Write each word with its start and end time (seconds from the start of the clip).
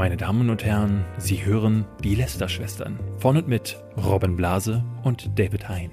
Meine 0.00 0.16
Damen 0.16 0.48
und 0.48 0.64
Herren, 0.64 1.04
Sie 1.18 1.44
hören 1.44 1.84
die 2.02 2.14
Lester-Schwestern 2.14 2.98
von 3.18 3.36
und 3.36 3.48
mit 3.48 3.76
Robin 3.98 4.34
Blase 4.34 4.82
und 5.02 5.38
David 5.38 5.68
Hein. 5.68 5.90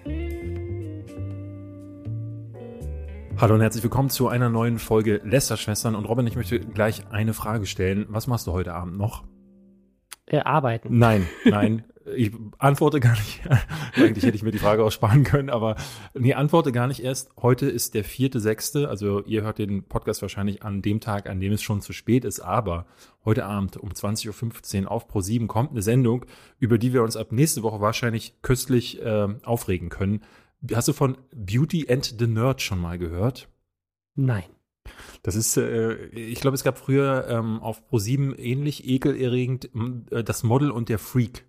Hallo 3.36 3.56
und 3.56 3.60
herzlich 3.60 3.84
willkommen 3.84 4.10
zu 4.10 4.30
einer 4.30 4.48
neuen 4.48 4.80
Folge 4.80 5.20
Lester-Schwestern. 5.26 5.94
Und 5.94 6.06
Robin, 6.06 6.26
ich 6.26 6.38
möchte 6.38 6.58
gleich 6.58 7.06
eine 7.12 7.34
Frage 7.34 7.66
stellen. 7.66 8.06
Was 8.08 8.28
machst 8.28 8.48
du 8.48 8.54
heute 8.54 8.74
Abend 8.74 8.98
noch? 8.98 9.26
Äh, 10.26 10.40
arbeiten. 10.40 10.98
Nein, 10.98 11.28
nein. 11.44 11.84
ich 12.16 12.32
antworte 12.58 13.00
gar 13.00 13.14
nicht. 13.14 13.42
Eigentlich 13.96 14.24
hätte 14.26 14.36
ich 14.36 14.44
mir 14.44 14.52
die 14.52 14.60
Frage 14.60 14.84
auch 14.84 14.92
sparen 14.92 15.24
können, 15.24 15.50
aber 15.50 15.76
nee, 16.14 16.34
antworte 16.34 16.72
gar 16.72 16.88
nicht 16.88 17.04
erst. 17.04 17.30
Heute 17.42 17.68
ist 17.68 17.94
der 17.94 18.04
vierte, 18.04 18.40
sechste. 18.40 18.90
Also 18.90 19.24
ihr 19.24 19.44
hört 19.44 19.58
den 19.58 19.84
Podcast 19.84 20.22
wahrscheinlich 20.22 20.64
an 20.64 20.82
dem 20.82 21.00
Tag, 21.00 21.30
an 21.30 21.40
dem 21.40 21.54
es 21.54 21.62
schon 21.62 21.82
zu 21.82 21.94
spät 21.94 22.26
ist. 22.26 22.40
Aber 22.40 22.86
heute 23.26 23.46
Abend 23.46 23.78
um 23.78 23.90
20.15 23.90 24.84
Uhr 24.84 24.92
auf 24.92 25.10
Pro7 25.10 25.48
kommt 25.48 25.72
eine 25.72 25.82
Sendung, 25.82 26.26
über 26.60 26.78
die 26.78 26.94
wir 26.94 27.04
uns 27.04 27.18
ab 27.18 27.32
nächste 27.32 27.64
Woche 27.64 27.82
wahrscheinlich 27.82 28.42
köstlich 28.42 29.02
äh, 29.02 29.28
aufregen 29.44 29.90
können. 29.90 30.22
Hast 30.74 30.88
du 30.88 30.94
von 30.94 31.18
Beauty 31.36 31.88
and 31.90 32.16
the 32.18 32.28
Nerd 32.28 32.62
schon 32.62 32.80
mal 32.80 32.98
gehört? 32.98 33.48
Nein. 34.16 34.44
Das 35.24 35.36
ist, 35.36 35.58
äh, 35.58 35.96
ich 36.08 36.40
glaube, 36.40 36.56
es 36.56 36.64
gab 36.64 36.78
früher 36.78 37.28
ähm, 37.30 37.60
auf 37.60 37.82
Pro7 37.92 38.38
ähnlich 38.38 38.88
ekelerregend 38.88 39.70
äh, 40.12 40.24
das 40.24 40.44
Model 40.44 40.72
und 40.72 40.90
der 40.90 41.00
Freak. 41.00 41.46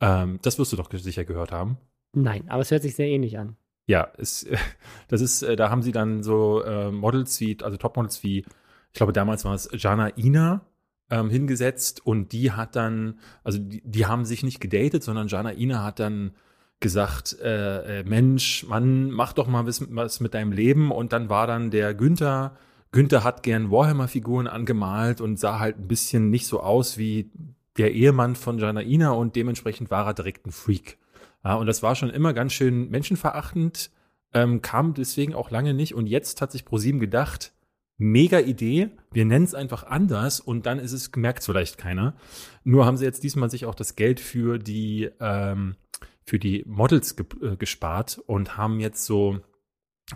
Ähm, 0.00 0.38
das 0.42 0.58
wirst 0.58 0.72
du 0.72 0.76
doch 0.76 0.90
sicher 0.92 1.24
gehört 1.24 1.52
haben. 1.52 1.78
Nein, 2.12 2.48
aber 2.48 2.62
es 2.62 2.70
hört 2.70 2.82
sich 2.82 2.94
sehr 2.94 3.08
ähnlich 3.08 3.38
an. 3.38 3.56
Ja, 3.86 4.08
es, 4.18 4.46
das 5.08 5.20
ist, 5.20 5.42
äh, 5.42 5.56
da 5.56 5.70
haben 5.70 5.82
sie 5.82 5.92
dann 5.92 6.22
so 6.22 6.62
äh, 6.62 6.90
Models 6.90 7.40
wie, 7.40 7.56
also 7.62 7.76
Topmodels 7.76 8.22
wie, 8.22 8.38
ich 8.38 8.94
glaube, 8.94 9.12
damals 9.12 9.44
war 9.44 9.54
es 9.54 9.68
Jana 9.72 10.16
Ina 10.16 10.62
ähm, 11.10 11.30
hingesetzt 11.30 12.04
und 12.04 12.32
die 12.32 12.52
hat 12.52 12.76
dann, 12.76 13.18
also 13.44 13.58
die, 13.58 13.82
die 13.84 14.06
haben 14.06 14.24
sich 14.24 14.42
nicht 14.42 14.60
gedatet, 14.60 15.02
sondern 15.02 15.28
Jana 15.28 15.52
Ina 15.52 15.82
hat 15.84 16.00
dann 16.00 16.32
gesagt, 16.80 17.36
äh, 17.40 18.00
äh, 18.00 18.04
Mensch, 18.04 18.64
Mann, 18.68 19.10
mach 19.10 19.32
doch 19.32 19.48
mal 19.48 19.66
was, 19.66 19.84
was 19.90 20.20
mit 20.20 20.34
deinem 20.34 20.52
Leben. 20.52 20.92
Und 20.92 21.12
dann 21.12 21.28
war 21.28 21.46
dann 21.46 21.70
der 21.70 21.94
Günther, 21.94 22.56
Günther 22.92 23.24
hat 23.24 23.42
gern 23.42 23.70
Warhammer-Figuren 23.70 24.46
angemalt 24.46 25.20
und 25.20 25.38
sah 25.38 25.58
halt 25.58 25.78
ein 25.78 25.88
bisschen 25.88 26.30
nicht 26.30 26.46
so 26.46 26.60
aus 26.60 26.98
wie 26.98 27.30
der 27.78 27.94
Ehemann 27.94 28.34
von 28.36 28.58
Janaina 28.58 29.12
und 29.12 29.36
dementsprechend 29.36 29.90
war 29.90 30.06
er 30.06 30.14
direkt 30.14 30.46
ein 30.46 30.52
Freak. 30.52 30.98
Ja, 31.44 31.54
und 31.54 31.66
das 31.66 31.82
war 31.82 31.94
schon 31.94 32.10
immer 32.10 32.34
ganz 32.34 32.52
schön 32.52 32.90
menschenverachtend, 32.90 33.90
ähm, 34.34 34.60
kam 34.60 34.94
deswegen 34.94 35.34
auch 35.34 35.50
lange 35.50 35.74
nicht. 35.74 35.94
Und 35.94 36.06
jetzt 36.06 36.40
hat 36.42 36.52
sich 36.52 36.64
ProSieben 36.64 37.00
gedacht, 37.00 37.52
mega 37.96 38.40
Idee, 38.40 38.90
wir 39.12 39.24
nennen 39.24 39.44
es 39.44 39.54
einfach 39.54 39.84
anders 39.84 40.40
und 40.40 40.66
dann 40.66 40.78
ist 40.78 40.92
es, 40.92 41.10
merkt 41.16 41.44
vielleicht 41.44 41.78
keiner. 41.78 42.16
Nur 42.64 42.86
haben 42.86 42.96
sie 42.96 43.04
jetzt 43.04 43.22
diesmal 43.22 43.50
sich 43.50 43.66
auch 43.66 43.74
das 43.74 43.96
Geld 43.96 44.20
für 44.20 44.58
die, 44.58 45.10
ähm, 45.20 45.76
für 46.24 46.38
die 46.38 46.64
Models 46.66 47.16
ge 47.16 47.26
äh, 47.42 47.56
gespart 47.56 48.20
und 48.26 48.56
haben 48.56 48.80
jetzt 48.80 49.04
so 49.04 49.40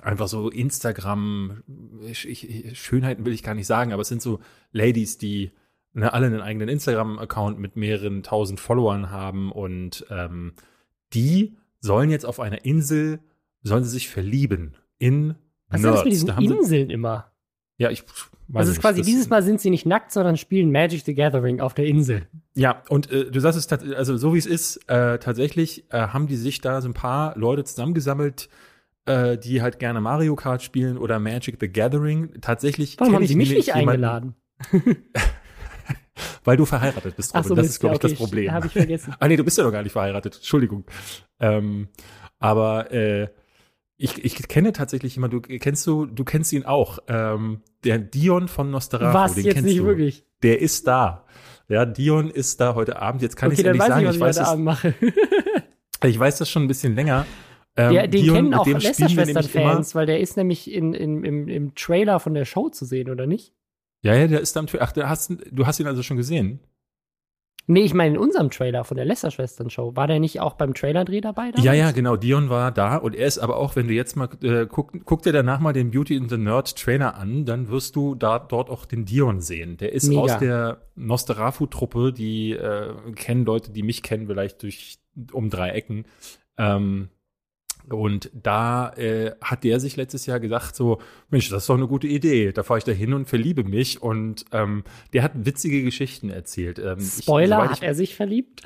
einfach 0.01 0.29
so 0.29 0.49
Instagram, 0.49 1.63
ich, 2.07 2.27
ich, 2.29 2.79
Schönheiten 2.79 3.27
will 3.27 3.35
ich 3.35 3.43
gar 3.43 3.55
nicht 3.55 3.67
sagen, 3.67 3.93
aber 3.93 4.03
es 4.03 4.09
sind 4.09 4.23
so 4.23 4.41
Ladies, 4.73 5.19
die 5.19 5.53
ne, 5.95 6.13
alle 6.13 6.27
einen 6.27 6.41
eigenen 6.41 6.69
Instagram-Account 6.69 7.59
mit 7.59 7.77
mehreren 7.77 8.23
tausend 8.23 8.61
Followern 8.61 9.11
haben 9.11 9.53
und 9.53 10.07
ähm, 10.11 10.55
die 11.13 11.57
sollen 11.81 12.11
jetzt 12.11 12.25
auf 12.25 12.41
einer 12.41 12.65
Insel, 12.65 13.21
sollen 13.63 13.85
sie 13.85 13.91
sich 13.91 14.09
verlieben 14.09 14.77
in 14.99 15.35
Was 15.69 15.83
Nerds. 15.83 16.07
ist 16.07 16.29
das 16.29 16.37
mit 16.37 16.41
diesen 16.41 16.57
Inseln 16.59 16.91
immer? 16.91 17.33
Ja, 17.77 17.91
ich 17.91 18.05
weiß 18.49 18.61
Also 18.61 18.73
ist 18.73 18.81
quasi, 18.81 19.03
dieses 19.03 19.29
Mal 19.29 19.43
sind 19.43 19.61
sie 19.61 19.71
nicht 19.71 19.87
nackt, 19.87 20.13
sondern 20.13 20.37
spielen 20.37 20.71
Magic 20.71 21.03
the 21.05 21.15
Gathering 21.15 21.61
auf 21.61 21.75
der 21.75 21.87
Insel. 21.87 22.29
Ja, 22.55 22.83
und 22.89 23.11
äh, 23.11 23.31
du 23.31 23.41
sagst 23.41 23.59
es, 23.59 23.95
also 23.95 24.17
so 24.17 24.35
wie 24.35 24.39
es 24.39 24.47
ist, 24.47 24.89
äh, 24.89 25.19
tatsächlich 25.19 25.85
äh, 25.91 26.09
haben 26.09 26.27
die 26.27 26.37
sich 26.37 26.61
da 26.61 26.81
so 26.81 26.89
ein 26.89 26.95
paar 26.95 27.37
Leute 27.37 27.65
zusammengesammelt, 27.65 28.49
äh, 29.07 29.37
die 29.37 29.63
halt 29.63 29.79
gerne 29.79 30.01
Mario 30.01 30.37
Kart 30.37 30.63
spielen 30.63 30.97
oder 30.97 31.19
Magic 31.19 31.57
the 31.61 31.69
Gathering. 31.69 32.41
Tatsächlich 32.41 33.01
Warum 33.01 33.15
haben 33.15 33.27
sie 33.27 33.35
mich 33.35 33.51
nicht 33.53 33.75
eingeladen? 33.75 34.37
Weil 36.45 36.57
du 36.57 36.65
verheiratet 36.65 37.17
bist, 37.17 37.35
Robin. 37.35 37.49
So, 37.49 37.55
das 37.55 37.67
ist, 37.67 37.81
glaube 37.81 37.95
ich, 37.95 38.01
okay, 38.01 38.09
das 38.11 38.19
Problem. 38.19 38.53
Habe 38.53 38.67
ich 38.67 38.73
vergessen. 38.73 39.15
ah, 39.19 39.29
nee, 39.29 39.37
du 39.37 39.45
bist 39.45 39.59
ja 39.59 39.65
noch 39.65 39.73
gar 39.73 39.83
nicht 39.83 39.93
verheiratet. 39.93 40.37
Entschuldigung. 40.37 40.85
Ähm, 41.39 41.89
aber 42.39 42.91
äh, 42.91 43.29
ich, 43.97 44.25
ich 44.25 44.49
kenne 44.49 44.73
tatsächlich 44.73 45.15
jemanden, 45.15 45.43
du 45.43 45.59
kennst 45.59 45.87
du, 45.87 46.07
du 46.07 46.25
kennst 46.25 46.53
ihn 46.53 46.65
auch. 46.65 46.99
Ähm, 47.07 47.63
der 47.85 47.99
Dion 47.99 48.49
von 48.49 48.71
Nosferatu. 48.71 49.15
Was, 49.15 49.35
den 49.35 49.45
jetzt 49.45 49.55
kennst 49.55 49.69
nicht 49.69 49.79
du. 49.81 49.85
wirklich? 49.85 50.25
Der 50.43 50.61
ist 50.61 50.87
da. 50.87 51.25
Ja, 51.69 51.87
Dion 51.87 52.31
ist 52.31 52.61
da 52.61 52.75
heute 52.75 53.01
Abend. 53.01 53.23
Jetzt 53.23 53.37
kann 53.37 53.53
okay, 53.53 53.61
ich 53.61 53.67
es 53.67 53.73
nicht 53.73 53.87
sagen. 53.87 54.07
Ich, 54.07 54.15
ich 54.15 54.21
weiß, 54.21 54.39
heute 54.41 54.49
Abend 54.49 54.65
mache. 54.65 54.95
ich 56.05 56.19
weiß 56.19 56.39
das 56.39 56.51
schon 56.51 56.65
ein 56.65 56.69
bisschen 56.69 56.97
länger. 56.97 57.27
Ähm, 57.77 57.93
der, 57.93 58.09
den 58.09 58.23
Dion, 58.23 58.37
kennen 58.37 58.55
auch 58.55 58.67
Lester-Schwestern-Fans, 58.67 59.95
weil 59.95 60.07
der 60.07 60.21
ist 60.21 60.37
nämlich 60.37 60.71
in, 60.71 60.93
in, 60.93 61.25
im, 61.25 61.49
im 61.49 61.75
Trailer 61.75 62.21
von 62.21 62.35
der 62.35 62.45
Show 62.45 62.69
zu 62.69 62.85
sehen, 62.85 63.09
oder 63.09 63.27
nicht? 63.27 63.55
Ja, 64.03 64.15
ja, 64.15 64.27
der 64.27 64.41
ist 64.41 64.57
am 64.57 64.67
Ach, 64.81 64.93
der 64.93 65.09
hast, 65.09 65.33
du 65.51 65.67
hast 65.67 65.81
ihn 65.81 65.87
also 65.87 66.03
schon 66.03 66.17
gesehen? 66.17 66.61
Nee, 67.69 67.83
ich 67.83 67.95
meine 67.95 68.17
in 68.17 68.19
unserem 68.19 68.51
Trailer 68.51 68.83
von 68.83 68.97
der 68.97 69.07
Lester-Schwestern-Show. 69.07 69.95
War 69.95 70.09
der 70.09 70.19
nicht 70.19 70.41
auch 70.41 70.55
beim 70.55 70.75
Trailerdreh 70.75 71.21
dabei? 71.21 71.53
Damals? 71.53 71.65
Ja, 71.65 71.73
ja, 71.73 71.93
genau. 71.93 72.17
Dion 72.17 72.51
war 72.51 72.73
da 72.73 72.97
und 72.97 73.15
er 73.15 73.27
ist 73.29 73.39
aber 73.39 73.57
auch, 73.57 73.77
wenn 73.77 73.87
du 73.87 73.95
jetzt 73.95 74.17
mal 74.17 74.29
äh, 74.43 74.67
guck, 74.67 74.93
guck 75.05 75.23
dir 75.23 75.33
danach 75.33 75.61
mal 75.61 75.73
den 75.73 75.93
Beauty 75.93 76.17
in 76.17 76.29
the 76.29 76.37
Nerd 76.37 76.77
Trailer 76.77 77.17
an, 77.17 77.45
dann 77.45 77.69
wirst 77.69 77.95
du 77.95 78.17
da 78.17 78.41
dort 78.41 78.69
auch 78.69 78.85
den 78.85 79.05
Dion 79.05 79.41
sehen. 79.41 79.77
Der 79.77 79.93
ist 79.93 80.09
Mega. 80.09 80.21
aus 80.21 80.39
der 80.39 80.83
Nosterafu-Truppe, 80.97 82.13
die 82.13 82.51
äh, 82.51 82.95
kennen 83.15 83.45
Leute, 83.45 83.71
die 83.71 83.85
mich 83.85 84.03
kennen, 84.03 84.27
vielleicht 84.27 84.65
durch 84.65 84.99
um 85.31 85.49
drei 85.49 85.71
Ecken. 85.71 86.05
Ähm, 86.59 87.11
und 87.89 88.31
da 88.35 88.93
äh, 88.95 89.33
hat 89.41 89.65
der 89.65 89.81
sich 89.81 89.97
letztes 89.97 90.27
Jahr 90.27 90.41
gesagt, 90.41 90.77
so, 90.77 91.01
Mensch, 91.31 91.49
das 91.49 91.65
ist 91.65 91.69
doch 91.69 91.77
eine 91.77 91.89
gute 91.89 92.07
Idee. 92.07 92.53
Da 92.53 92.63
fahre 92.63 92.79
ich 92.79 92.85
da 92.85 92.93
hin 92.93 93.13
und 93.13 93.29
verliebe 93.29 93.65
mich. 93.65 94.01
Und 94.03 94.45
ähm, 94.53 94.85
der 95.13 95.23
hat 95.23 95.33
witzige 95.35 95.83
Geschichten 95.83 96.31
erzählt. 96.31 96.79
Ähm, 96.79 97.01
Spoiler, 97.01 97.65
ich, 97.65 97.71
hat 97.71 97.83
er 97.83 97.95
sich 97.95 98.15
verliebt? 98.15 98.63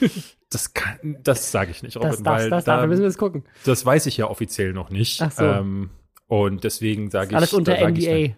das 0.50 0.74
kann, 0.74 1.16
das 1.22 1.50
sage 1.50 1.70
ich 1.70 1.82
nicht, 1.82 1.96
Robin, 1.96 2.10
das, 2.10 2.22
das, 2.22 2.26
weil 2.26 2.50
das, 2.50 2.64
da, 2.64 2.76
dafür 2.76 2.88
müssen 2.88 3.02
wir 3.02 3.08
es 3.08 3.18
gucken. 3.18 3.44
Das 3.64 3.84
weiß 3.84 4.06
ich 4.06 4.16
ja 4.16 4.28
offiziell 4.28 4.72
noch 4.72 4.90
nicht. 4.90 5.22
Ach 5.22 5.32
so. 5.32 5.44
Ähm, 5.44 5.90
und 6.26 6.64
deswegen 6.64 7.10
sage 7.10 7.30
ich. 7.30 7.36
Alles 7.36 7.52
unter 7.52 7.76
NDA 7.76 8.34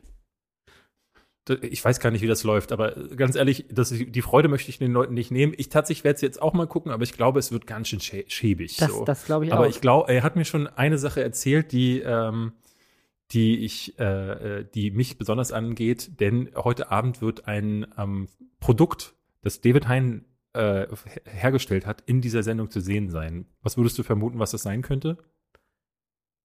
ich 1.49 1.85
weiß 1.85 1.99
gar 1.99 2.11
nicht, 2.11 2.23
wie 2.23 2.29
das 2.29 2.45
läuft, 2.45 2.71
aber 2.71 2.93
ganz 3.17 3.35
ehrlich, 3.35 3.67
das, 3.71 3.91
die 3.91 4.23
Freude 4.23 4.49
möchte 4.49 4.71
ich 4.71 4.79
den 4.79 4.93
Leuten 4.93 5.15
nicht 5.15 5.31
nehmen. 5.31 5.55
Ich 5.57 5.69
tatsächlich 5.69 6.05
werde 6.05 6.17
es 6.17 6.21
jetzt 6.21 6.41
auch 6.41 6.53
mal 6.53 6.67
gucken, 6.67 6.93
aber 6.93 7.03
ich 7.03 7.13
glaube, 7.13 7.41
es 7.41 7.51
wird 7.51 7.67
ganz 7.67 7.89
schön 7.89 8.01
schä 8.01 8.25
schäbig. 8.29 8.77
Das, 8.77 8.93
so. 8.93 9.05
das 9.05 9.25
glaube 9.25 9.45
ich 9.45 9.53
aber 9.53 9.61
auch. 9.61 9.65
Aber 9.65 9.71
ich 9.71 9.81
glaube, 9.81 10.13
er 10.13 10.23
hat 10.23 10.37
mir 10.37 10.45
schon 10.45 10.69
eine 10.69 10.99
Sache 10.99 11.23
erzählt, 11.23 11.73
die, 11.73 11.99
ähm, 12.01 12.53
die 13.33 13.65
ich, 13.65 13.99
äh, 13.99 14.61
äh, 14.61 14.65
die 14.73 14.93
mich 14.93 15.19
besonders 15.19 15.51
angeht, 15.51 16.21
denn 16.21 16.51
heute 16.55 16.93
Abend 16.93 17.21
wird 17.21 17.49
ein 17.49 17.87
ähm, 17.99 18.29
Produkt, 18.61 19.15
das 19.43 19.61
David 19.61 19.89
Hein 19.89 20.25
äh, 20.53 20.87
hergestellt 21.25 21.87
hat, 21.87 22.03
in 22.07 22.21
dieser 22.21 22.45
Sendung 22.45 22.71
zu 22.71 22.81
sehen 22.81 23.11
sein. 23.11 23.47
Was 23.63 23.77
würdest 23.77 23.99
du 23.99 24.05
vermuten, 24.05 24.39
was 24.39 24.53
das 24.53 24.63
sein 24.63 24.83
könnte? 24.83 25.19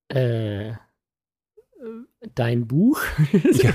Äh 0.07 0.73
dein 2.35 2.67
Buch. 2.67 3.01
ja. 3.53 3.73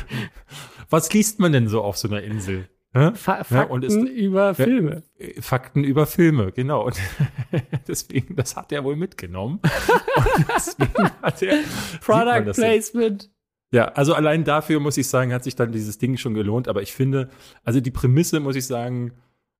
Was 0.90 1.12
liest 1.12 1.38
man 1.38 1.52
denn 1.52 1.68
so 1.68 1.82
auf 1.82 1.96
so 1.96 2.08
einer 2.08 2.22
Insel? 2.22 2.68
Fa 2.92 3.42
Fakten 3.42 3.82
ja, 3.82 3.88
ist, 3.88 3.96
über 3.96 4.54
Filme. 4.54 5.02
Äh, 5.16 5.40
Fakten 5.40 5.82
über 5.82 6.06
Filme, 6.06 6.52
genau. 6.52 6.84
Und 6.84 7.00
deswegen, 7.88 8.36
das 8.36 8.54
hat 8.54 8.70
er 8.70 8.84
wohl 8.84 8.96
mitgenommen. 8.96 9.60
Und 10.16 10.46
deswegen 10.54 11.10
hat 11.22 11.42
er 11.42 11.58
Product 12.02 12.52
Placement. 12.52 13.30
Ja, 13.72 13.86
also 13.86 14.12
allein 14.12 14.44
dafür 14.44 14.78
muss 14.78 14.98
ich 14.98 15.08
sagen, 15.08 15.32
hat 15.32 15.42
sich 15.42 15.56
dann 15.56 15.72
dieses 15.72 15.96
Ding 15.96 16.18
schon 16.18 16.34
gelohnt. 16.34 16.68
Aber 16.68 16.82
ich 16.82 16.92
finde, 16.92 17.30
also 17.64 17.80
die 17.80 17.90
Prämisse 17.90 18.40
muss 18.40 18.56
ich 18.56 18.66
sagen, 18.66 19.12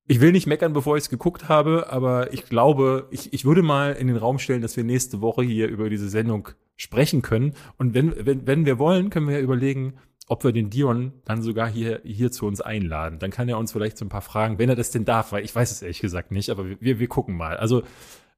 ich 0.09 0.21
will 0.21 0.33
nicht 0.33 0.47
meckern, 0.47 0.73
bevor 0.73 0.97
ich 0.97 1.05
es 1.05 1.11
geguckt 1.11 1.49
habe, 1.49 1.91
aber 1.91 2.33
ich 2.33 2.47
glaube, 2.47 3.07
ich, 3.11 3.33
ich 3.33 3.45
würde 3.45 3.63
mal 3.63 3.93
in 3.93 4.09
den 4.09 4.17
Raum 4.17 4.39
stellen, 4.39 4.63
dass 4.63 4.77
wir 4.77 4.85
nächste 4.85 5.21
Woche 5.21 5.43
hier 5.43 5.69
über 5.69 5.89
diese 5.91 6.09
Sendung 6.09 6.49
sprechen 6.77 7.23
können. 7.23 7.55
Und 7.79 7.95
wenn, 7.95 8.15
wenn, 8.27 8.47
wenn 8.47 8.67
wir 8.67 8.79
wollen, 8.79 9.11
können 9.11 9.29
wir 9.29 9.37
ja 9.37 9.43
überlegen, 9.43 9.95
ob 10.27 10.45
wir 10.45 10.53
den 10.53 10.71
Dion 10.71 11.13
dann 11.25 11.43
sogar 11.43 11.69
hier, 11.69 12.01
hier 12.05 12.33
zu 12.33 12.47
uns 12.47 12.61
einladen. 12.61 13.19
Dann 13.19 13.31
kann 13.31 13.49
er 13.49 13.59
uns 13.59 13.73
vielleicht 13.73 13.99
so 13.99 14.05
ein 14.05 14.09
paar 14.09 14.23
Fragen, 14.23 14.59
wenn 14.59 14.69
er 14.69 14.77
das 14.77 14.91
denn 14.91 15.05
darf, 15.05 15.33
weil 15.33 15.45
ich 15.45 15.55
weiß 15.55 15.71
es 15.71 15.83
ehrlich 15.83 16.01
gesagt 16.01 16.33
nicht, 16.33 16.51
aber 16.51 16.65
wir, 16.81 16.99
wir 16.99 17.09
gucken 17.09 17.37
mal. 17.37 17.57
Also 17.57 17.83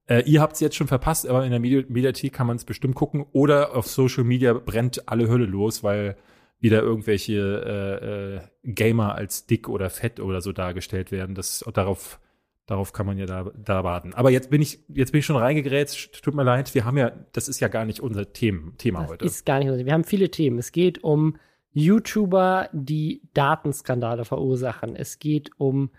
äh, 0.07 0.23
ihr 0.27 0.41
habt 0.41 0.55
es 0.55 0.61
jetzt 0.61 0.77
schon 0.77 0.89
verpasst, 0.89 1.27
aber 1.27 1.45
in 1.45 1.51
der 1.51 1.61
Medi 1.61 1.87
Mediathek 1.89 2.33
kann 2.33 2.47
man 2.47 2.57
es 2.57 2.65
bestimmt 2.65 2.95
gucken. 2.95 3.25
Oder 3.33 3.75
auf 3.75 3.87
Social 3.87 4.25
Media 4.25 4.53
brennt 4.53 5.09
alle 5.09 5.29
Hölle 5.29 5.47
los, 5.47 5.83
weil 5.83 6.17
wieder 6.65 6.81
irgendwelche 6.81 7.35
äh, 7.35 8.37
äh, 8.37 8.41
Gamer 8.73 9.15
als 9.15 9.45
dick 9.45 9.69
oder 9.69 9.91
fett 9.91 10.19
oder 10.19 10.41
so 10.41 10.53
dargestellt 10.53 11.13
werden. 11.13 11.35
Das 11.35 11.63
darauf 11.75 12.19
darauf 12.65 12.95
kann 12.95 13.05
man 13.05 13.19
ja 13.19 13.27
da, 13.27 13.53
da 13.55 13.85
warten. 13.85 14.15
Aber 14.15 14.31
jetzt 14.31 14.49
bin 14.49 14.63
ich 14.63 14.83
jetzt 14.89 15.13
bin 15.13 15.19
ich 15.19 15.27
schon 15.27 15.37
reingegrätscht. 15.37 16.23
Tut 16.23 16.35
mir 16.35 16.43
leid. 16.43 16.75
Wir 16.75 16.87
haben 16.87 16.97
ja 16.97 17.13
das 17.33 17.49
ist 17.49 17.61
ja 17.61 17.69
gar 17.69 17.85
nicht 17.85 18.01
unser 18.01 18.33
Themen, 18.33 18.79
Thema 18.79 19.03
das 19.03 19.11
heute. 19.11 19.25
Ist 19.27 19.45
gar 19.45 19.59
nicht. 19.59 19.85
Wir 19.85 19.93
haben 19.93 20.05
viele 20.05 20.31
Themen. 20.31 20.59
Es 20.59 20.73
geht 20.73 21.05
um 21.05 21.37
YouTuber, 21.73 22.71
die 22.73 23.21
Datenskandale 23.35 24.25
verursachen. 24.25 24.97
Es 24.97 25.19
geht 25.19 25.51
um 25.59 25.91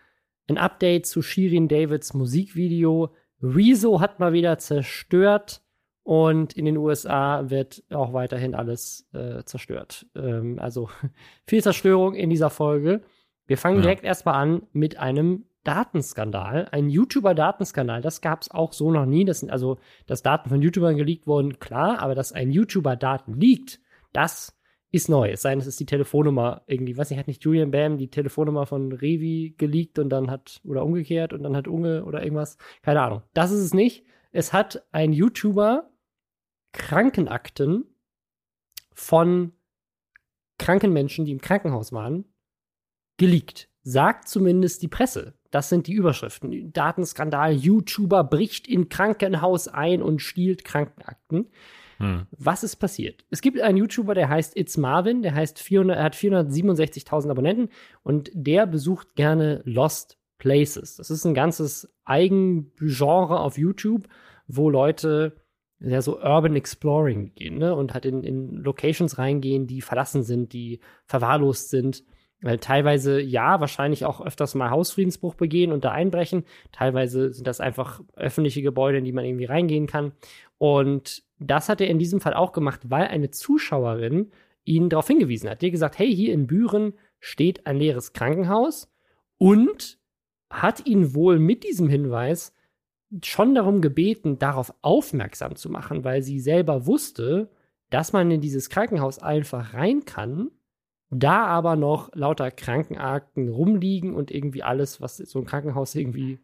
ein 0.48 0.58
Update 0.58 1.06
zu 1.06 1.22
Shirin 1.22 1.68
Davids 1.68 2.16
Musikvideo. 2.16 3.14
Rezo 3.40 4.02
hat 4.02 4.20
mal 4.20 4.34
wieder 4.34 4.58
zerstört 4.58 5.62
und 6.06 6.54
in 6.54 6.66
den 6.66 6.78
USA 6.78 7.50
wird 7.50 7.84
auch 7.90 8.14
weiterhin 8.14 8.54
alles 8.54 9.08
äh, 9.12 9.44
zerstört. 9.44 10.06
Ähm, 10.16 10.60
also 10.60 10.88
viel 11.48 11.64
Zerstörung 11.64 12.14
in 12.14 12.30
dieser 12.30 12.52
Folge. 12.52 13.02
Wir 13.48 13.58
fangen 13.58 13.78
ja. 13.78 13.82
direkt 13.82 14.04
erstmal 14.04 14.36
an 14.36 14.62
mit 14.72 15.00
einem 15.00 15.46
Datenskandal, 15.64 16.68
ein 16.72 16.92
YouTuber-Datenskandal. 16.92 18.02
Das 18.02 18.22
gab 18.22 18.44
es 18.44 18.52
auch 18.52 18.72
so 18.72 18.92
noch 18.92 19.08
nie. 19.08 19.26
Das 19.26 19.40
sind 19.40 19.50
also, 19.50 19.80
dass 20.06 20.22
Daten 20.22 20.50
von 20.50 20.62
YouTubern 20.62 20.96
geleakt 20.96 21.26
wurden, 21.26 21.58
klar, 21.58 21.98
aber 21.98 22.14
dass 22.14 22.34
ein 22.34 22.52
YouTuber 22.52 22.96
Daten 22.96 23.34
liegt, 23.34 23.80
das 24.14 24.56
ist 24.92 25.10
neu. 25.10 25.32
Es 25.32 25.42
sei 25.42 25.50
denn, 25.50 25.60
es 25.60 25.66
ist 25.66 25.80
die 25.80 25.88
Telefonnummer 25.88 26.62
irgendwie. 26.68 26.98
Was 26.98 27.10
ich, 27.10 27.18
hat 27.18 27.28
nicht 27.28 27.44
Julian 27.44 27.72
Bam 27.72 27.98
die 27.98 28.12
Telefonnummer 28.12 28.68
von 28.68 28.92
Revi 28.92 29.56
geleakt 29.58 29.98
und 29.98 30.10
dann 30.10 30.30
hat, 30.30 30.62
oder 30.64 30.86
umgekehrt 30.86 31.34
und 31.34 31.42
dann 31.42 31.56
hat 31.56 31.68
Unge 31.68 32.06
oder 32.06 32.22
irgendwas. 32.22 32.60
Keine 32.84 33.02
Ahnung. 33.02 33.24
Das 33.34 33.52
ist 33.52 33.62
es 33.62 33.74
nicht. 33.74 34.06
Es 34.32 34.54
hat 34.54 34.86
ein 34.92 35.14
YouTuber 35.14 35.90
Krankenakten 36.76 37.86
von 38.94 39.54
kranken 40.58 40.94
Menschen, 40.94 41.26
die 41.26 41.32
im 41.32 41.42
Krankenhaus 41.42 41.92
waren, 41.92 42.26
geleakt. 43.18 43.70
Sagt 43.84 44.28
zumindest 44.28 44.82
die 44.82 44.88
Presse. 44.88 45.36
Das 45.52 45.70
sind 45.70 45.88
die 45.88 45.94
Überschriften. 45.94 46.74
Datenskandal, 46.74 47.54
YouTuber 47.54 48.24
bricht 48.24 48.68
in 48.68 48.90
Krankenhaus 48.90 49.68
ein 49.68 50.02
und 50.02 50.22
stiehlt 50.22 50.66
Krankenakten. 50.66 51.50
Hm. 51.98 52.28
Was 52.32 52.64
ist 52.64 52.76
passiert? 52.76 53.26
Es 53.30 53.42
gibt 53.42 53.60
einen 53.62 53.78
YouTuber, 53.78 54.16
der 54.16 54.28
heißt 54.28 54.58
It's 54.58 54.76
Marvin, 54.76 55.22
der 55.22 55.34
heißt 55.34 55.60
400, 55.60 55.98
er 55.98 56.04
hat 56.04 56.16
467.000 56.16 57.30
Abonnenten 57.30 57.70
und 58.04 58.32
der 58.34 58.68
besucht 58.68 59.16
gerne 59.16 59.62
Lost 59.64 60.18
Places. 60.40 60.98
Das 60.98 61.10
ist 61.10 61.24
ein 61.24 61.34
ganzes 61.34 61.96
Eigengenre 62.04 63.40
auf 63.40 63.58
YouTube, 63.58 64.10
wo 64.48 64.70
Leute 64.70 65.45
ja 65.80 66.02
so 66.02 66.20
Urban 66.20 66.56
Exploring 66.56 67.34
gehen 67.36 67.58
ne? 67.58 67.76
und 67.76 67.94
halt 67.94 68.06
in, 68.06 68.24
in 68.24 68.56
Locations 68.58 69.18
reingehen, 69.18 69.68
die 69.68 69.82
verlassen 69.82 70.24
sind, 70.24 70.54
die 70.54 70.80
verwahrlost 71.06 71.70
sind. 71.70 72.04
Weil 72.42 72.60
teilweise 72.60 73.20
ja, 73.22 73.60
wahrscheinlich 73.60 74.06
auch 74.06 74.22
öfters 74.22 74.56
mal 74.56 74.70
Hausfriedensbruch 74.70 75.36
begehen 75.36 75.72
und 75.72 75.86
da 75.86 75.92
einbrechen. 75.92 76.44
Teilweise 76.72 77.34
sind 77.34 77.48
das 77.48 77.62
einfach 77.62 78.02
öffentliche 78.16 78.62
Gebäude, 78.62 79.00
in 79.00 79.06
die 79.06 79.14
man 79.14 79.26
irgendwie 79.26 79.46
reingehen 79.46 79.88
kann. 79.88 80.12
Und 80.58 81.24
das 81.40 81.70
hat 81.70 81.82
er 81.82 81.88
in 81.88 81.98
diesem 81.98 82.22
Fall 82.22 82.34
auch 82.34 82.52
gemacht, 82.52 82.82
weil 82.90 83.08
eine 83.08 83.32
Zuschauerin 83.32 84.32
ihn 84.64 84.90
darauf 84.90 85.08
hingewiesen 85.08 85.50
hat. 85.50 85.62
Die 85.62 85.68
hat 85.68 85.72
gesagt, 85.72 85.98
hey, 85.98 86.14
hier 86.14 86.34
in 86.34 86.46
Büren 86.46 86.94
steht 87.20 87.66
ein 87.66 87.78
leeres 87.78 88.14
Krankenhaus 88.14 88.92
und 89.38 89.98
hat 90.50 90.86
ihn 90.86 91.16
wohl 91.16 91.40
mit 91.40 91.64
diesem 91.64 91.90
Hinweis 91.90 92.54
schon 93.24 93.56
darum 93.56 93.82
gebeten, 93.82 94.40
darauf 94.40 94.74
aufmerksam 94.82 95.56
zu 95.56 95.70
machen, 95.70 96.04
weil 96.04 96.22
sie 96.22 96.40
selber 96.40 96.86
wusste, 96.86 97.50
dass 97.90 98.14
man 98.14 98.32
in 98.32 98.42
dieses 98.42 98.70
Krankenhaus 98.70 99.20
einfach 99.20 99.74
rein 99.74 100.06
kann 100.06 100.52
da 101.10 101.46
aber 101.46 101.76
noch 101.76 102.14
lauter 102.14 102.52
Krankenakten 102.52 103.50
rumliegen 103.50 104.16
und 104.16 104.32
irgendwie 104.32 104.64
alles, 104.64 105.02
was 105.02 105.18
so 105.18 105.40
ein 105.40 105.46
Krankenhaus 105.46 105.96
irgendwie 105.96 106.40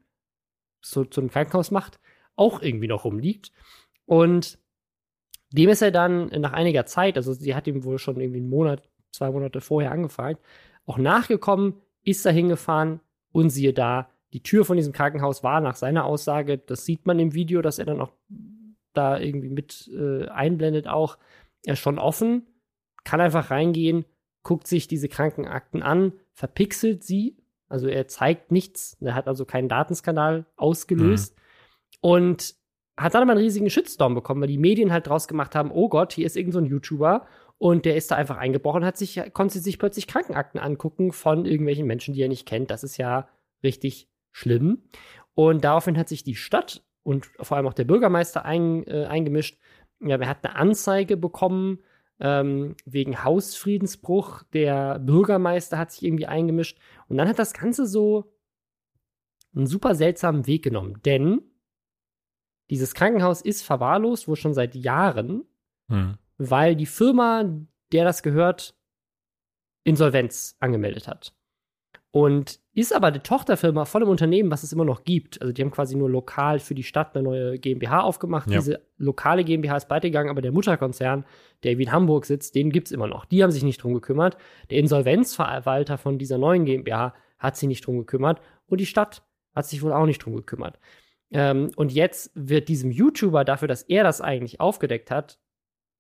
so 0.82 1.04
zu 1.04 1.22
einem 1.22 1.30
Krankenhaus 1.30 1.72
macht, 1.72 2.00
auch 2.36 2.62
irgendwie 2.62 2.88
noch 2.88 3.06
rumliegt. 3.06 3.52
Und 4.06 4.60
dem 5.52 5.70
ist 5.70 5.82
er 5.82 5.92
dann 5.92 6.28
nach 6.28 6.54
einiger 6.54 6.86
Zeit, 6.86 7.18
also 7.18 7.34
sie 7.34 7.56
hat 7.56 7.68
ihm 7.68 7.84
wohl 7.84 7.98
schon 7.98 8.20
irgendwie 8.20 8.40
einen 8.40 8.50
Monat, 8.50 8.88
zwei 9.12 9.30
Monate 9.32 9.62
vorher 9.62 9.92
angefragt, 9.92 10.44
auch 10.86 10.98
nachgekommen, 10.98 11.82
ist 12.04 12.26
da 12.26 12.30
hingefahren 12.30 13.02
und 13.32 13.50
siehe 13.50 13.74
da, 13.74 14.10
die 14.34 14.44
Tür 14.44 14.66
von 14.66 14.78
diesem 14.78 14.94
Krankenhaus 14.94 15.44
war 15.44 15.62
nach 15.62 15.76
seiner 15.76 16.06
Aussage, 16.06 16.58
das 16.58 16.86
sieht 16.86 17.06
man 17.06 17.20
im 17.20 17.34
Video, 17.34 17.62
dass 17.62 17.80
er 17.80 17.86
dann 17.86 18.02
auch 18.02 18.12
da 18.94 19.20
irgendwie 19.20 19.50
mit 19.50 19.90
äh, 19.94 20.28
einblendet 20.28 20.88
auch, 20.88 21.18
er 21.66 21.74
ist 21.74 21.80
schon 21.80 22.00
offen, 22.00 22.48
kann 23.04 23.22
einfach 23.22 23.52
reingehen, 23.52 24.06
guckt 24.44 24.68
sich 24.68 24.88
diese 24.88 25.10
Krankenakten 25.10 25.84
an, 25.84 26.14
verpixelt 26.34 27.04
sie, 27.04 27.38
also 27.68 27.88
er 27.88 28.08
zeigt 28.08 28.52
nichts, 28.52 28.98
er 29.02 29.16
hat 29.16 29.28
also 29.28 29.46
keinen 29.46 29.70
Datenskandal 29.70 30.46
ausgelöst 30.56 31.36
mhm. 31.36 31.98
und 32.02 32.56
hat 32.98 33.16
dann 33.16 33.24
aber 33.24 33.32
einen 33.32 33.42
riesigen 33.42 33.70
Shitstorm 33.70 34.14
bekommen, 34.14 34.42
weil 34.42 34.48
die 34.48 34.58
Medien 34.58 34.92
halt 34.92 35.08
draus 35.08 35.28
gemacht 35.28 35.56
haben, 35.56 35.72
oh 35.72 35.90
Gott, 35.90 36.14
hier 36.14 36.26
ist 36.26 36.36
irgend 36.36 36.54
so 36.54 36.60
ein 36.60 36.66
YouTuber 36.66 37.26
und 37.58 37.86
der 37.86 37.96
ist 37.96 38.12
da 38.12 38.16
einfach 38.16 38.38
eingebrochen, 38.38 38.84
hat 38.84 38.98
sich, 38.98 39.22
konnte 39.34 39.60
sich 39.60 39.80
plötzlich 39.80 40.08
Krankenakten 40.08 40.60
angucken 40.60 41.12
von 41.12 41.46
irgendwelchen 41.46 41.88
Menschen, 41.88 42.14
die 42.14 42.22
er 42.22 42.28
nicht 42.28 42.48
kennt. 42.48 42.72
Das 42.72 42.84
ist 42.84 42.98
ja 42.98 43.30
richtig 43.64 44.11
schlimm. 44.32 44.84
Und 45.34 45.64
daraufhin 45.64 45.98
hat 45.98 46.10
sich 46.10 46.24
die 46.24 46.36
Stadt 46.36 46.84
und 47.04 47.26
vor 47.40 47.58
allem 47.58 47.68
auch 47.68 47.74
der 47.74 47.86
Bürgermeister 47.86 48.46
ein, 48.46 48.86
äh, 48.88 49.06
eingemischt. 49.06 49.60
Ja, 50.00 50.18
er 50.18 50.28
hat 50.28 50.46
eine 50.46 50.56
Anzeige 50.56 51.18
bekommen 51.18 51.80
ähm, 52.20 52.76
wegen 52.86 53.24
Hausfriedensbruch. 53.24 54.44
Der 54.54 55.00
Bürgermeister 55.00 55.78
hat 55.78 55.92
sich 55.92 56.04
irgendwie 56.04 56.28
eingemischt. 56.28 56.80
Und 57.08 57.18
dann 57.18 57.28
hat 57.28 57.40
das 57.40 57.54
Ganze 57.54 57.86
so 57.86 58.34
einen 59.56 59.68
super 59.68 59.96
seltsamen 59.96 60.48
Weg 60.48 60.64
genommen. 60.64 61.02
Denn 61.04 61.42
dieses 62.70 62.94
Krankenhaus 62.94 63.42
ist 63.42 63.64
verwahrlost, 63.64 64.28
wohl 64.28 64.38
schon 64.38 64.54
seit 64.54 64.76
Jahren, 64.76 65.44
hm. 65.90 66.18
weil 66.38 66.76
die 66.76 66.86
Firma, 66.86 67.44
der 67.92 68.06
das 68.06 68.24
gehört, 68.24 68.76
Insolvenz 69.84 70.56
angemeldet 70.60 71.08
hat. 71.08 71.34
Und 72.12 72.60
ist 72.74 72.94
aber 72.94 73.12
die 73.12 73.20
Tochterfirma 73.20 73.86
von 73.86 74.02
einem 74.02 74.12
Unternehmen, 74.12 74.52
was 74.52 74.64
es 74.64 74.74
immer 74.74 74.84
noch 74.84 75.06
gibt. 75.06 75.42
Also 75.42 75.54
die 75.54 75.62
haben 75.62 75.72
quasi 75.72 75.96
nur 75.96 76.10
lokal 76.10 76.60
für 76.60 76.76
die 76.76 76.84
Stadt 76.84 77.16
eine 77.16 77.24
neue 77.24 77.58
GmbH 77.58 78.02
aufgemacht. 78.02 78.50
Ja. 78.50 78.60
Diese 78.60 78.82
lokale 78.98 79.46
GmbH 79.46 79.78
ist 79.78 79.90
weitergegangen, 79.90 80.30
aber 80.30 80.42
der 80.42 80.52
Mutterkonzern, 80.52 81.26
der 81.64 81.78
wie 81.78 81.84
in 81.84 81.92
Hamburg 81.92 82.26
sitzt, 82.26 82.56
den 82.56 82.70
gibt 82.70 82.88
es 82.88 82.92
immer 82.92 83.08
noch. 83.08 83.24
Die 83.24 83.42
haben 83.44 83.52
sich 83.52 83.64
nicht 83.64 83.82
drum 83.82 83.94
gekümmert. 83.94 84.38
Der 84.70 84.80
Insolvenzverwalter 84.80 85.98
von 85.98 86.18
dieser 86.18 86.38
neuen 86.38 86.66
GmbH 86.66 87.14
hat 87.40 87.56
sich 87.56 87.70
nicht 87.70 87.86
drum 87.88 88.00
gekümmert. 88.00 88.42
Und 88.68 88.82
die 88.82 88.86
Stadt 88.86 89.24
hat 89.56 89.66
sich 89.66 89.82
wohl 89.82 89.94
auch 89.94 90.06
nicht 90.06 90.20
drum 90.20 90.36
gekümmert. 90.36 90.80
Ähm, 91.32 91.72
und 91.78 91.94
jetzt 91.94 92.32
wird 92.36 92.68
diesem 92.68 92.92
YouTuber 92.92 93.46
dafür, 93.46 93.70
dass 93.70 93.84
er 93.84 94.04
das 94.04 94.20
eigentlich 94.20 94.60
aufgedeckt 94.60 95.12
hat, 95.12 95.40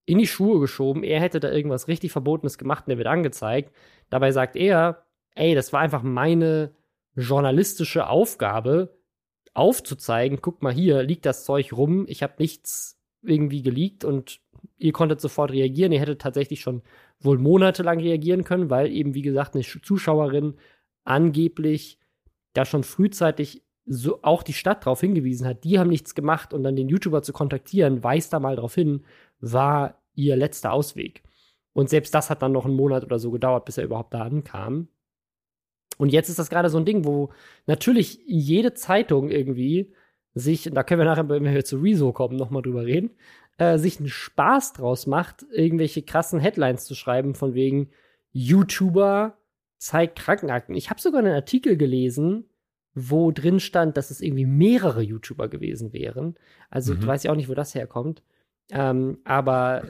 in 0.05 0.17
die 0.17 0.27
Schuhe 0.27 0.59
geschoben. 0.59 1.03
Er 1.03 1.21
hätte 1.21 1.39
da 1.39 1.49
irgendwas 1.51 1.87
richtig 1.87 2.11
Verbotenes 2.11 2.57
gemacht 2.57 2.85
und 2.85 2.89
der 2.89 2.97
wird 2.97 3.07
angezeigt. 3.07 3.73
Dabei 4.09 4.31
sagt 4.31 4.57
er, 4.57 5.05
ey, 5.35 5.55
das 5.55 5.73
war 5.73 5.81
einfach 5.81 6.03
meine 6.03 6.75
journalistische 7.15 8.07
Aufgabe, 8.07 8.97
aufzuzeigen, 9.53 10.41
guck 10.41 10.61
mal 10.61 10.73
hier, 10.73 11.03
liegt 11.03 11.25
das 11.25 11.43
Zeug 11.43 11.73
rum, 11.73 12.05
ich 12.07 12.23
habe 12.23 12.35
nichts 12.39 12.99
irgendwie 13.21 13.61
geleakt 13.61 14.03
und 14.03 14.39
ihr 14.77 14.93
konntet 14.93 15.21
sofort 15.21 15.51
reagieren. 15.51 15.91
Ihr 15.91 15.99
hättet 15.99 16.21
tatsächlich 16.21 16.61
schon 16.61 16.81
wohl 17.19 17.37
monatelang 17.37 17.99
reagieren 17.99 18.43
können, 18.43 18.69
weil 18.69 18.91
eben, 18.91 19.13
wie 19.13 19.21
gesagt, 19.21 19.55
eine 19.55 19.63
Zuschauerin 19.63 20.55
angeblich 21.03 21.99
da 22.53 22.65
schon 22.65 22.83
frühzeitig 22.83 23.63
so 23.85 24.19
auch 24.21 24.43
die 24.43 24.53
Stadt 24.53 24.85
darauf 24.85 25.01
hingewiesen 25.01 25.47
hat, 25.47 25.63
die 25.63 25.79
haben 25.79 25.89
nichts 25.89 26.15
gemacht 26.15 26.53
und 26.53 26.63
dann 26.63 26.75
den 26.75 26.89
YouTuber 26.89 27.23
zu 27.23 27.33
kontaktieren, 27.33 28.03
weist 28.03 28.31
da 28.31 28.39
mal 28.39 28.55
darauf 28.55 28.75
hin, 28.75 29.03
war 29.39 30.01
ihr 30.13 30.35
letzter 30.35 30.71
Ausweg. 30.71 31.23
Und 31.73 31.89
selbst 31.89 32.13
das 32.13 32.29
hat 32.29 32.41
dann 32.41 32.51
noch 32.51 32.65
einen 32.65 32.75
Monat 32.75 33.03
oder 33.03 33.17
so 33.17 33.31
gedauert, 33.31 33.65
bis 33.65 33.77
er 33.77 33.85
überhaupt 33.85 34.13
da 34.13 34.21
ankam. 34.21 34.87
Und 35.97 36.09
jetzt 36.09 36.29
ist 36.29 36.39
das 36.39 36.49
gerade 36.49 36.69
so 36.69 36.77
ein 36.77 36.85
Ding, 36.85 37.05
wo 37.05 37.29
natürlich 37.67 38.19
jede 38.25 38.73
Zeitung 38.73 39.29
irgendwie 39.29 39.93
sich, 40.33 40.69
da 40.71 40.83
können 40.83 41.01
wir 41.01 41.05
nachher, 41.05 41.29
wenn 41.29 41.43
wir 41.43 41.65
zu 41.65 41.77
Rezo 41.77 42.11
kommen, 42.13 42.37
nochmal 42.37 42.61
drüber 42.61 42.85
reden, 42.85 43.11
äh, 43.57 43.77
sich 43.77 43.99
einen 43.99 44.07
Spaß 44.07 44.73
draus 44.73 45.07
macht, 45.07 45.45
irgendwelche 45.51 46.01
krassen 46.01 46.39
Headlines 46.39 46.85
zu 46.85 46.95
schreiben, 46.95 47.35
von 47.35 47.53
wegen 47.53 47.89
YouTuber 48.31 49.37
zeigt 49.77 50.19
Krankenakten. 50.19 50.75
Ich 50.75 50.89
habe 50.89 51.01
sogar 51.01 51.19
einen 51.19 51.33
Artikel 51.33 51.75
gelesen, 51.75 52.45
wo 52.93 53.31
drin 53.31 53.59
stand, 53.59 53.97
dass 53.97 54.11
es 54.11 54.21
irgendwie 54.21 54.45
mehrere 54.45 55.01
YouTuber 55.01 55.47
gewesen 55.47 55.93
wären. 55.93 56.35
Also 56.69 56.93
mhm. 56.93 57.05
weiß 57.05 57.23
ich 57.23 57.29
auch 57.29 57.35
nicht, 57.35 57.49
wo 57.49 57.53
das 57.53 57.75
herkommt. 57.75 58.23
Ähm, 58.69 59.19
aber 59.23 59.83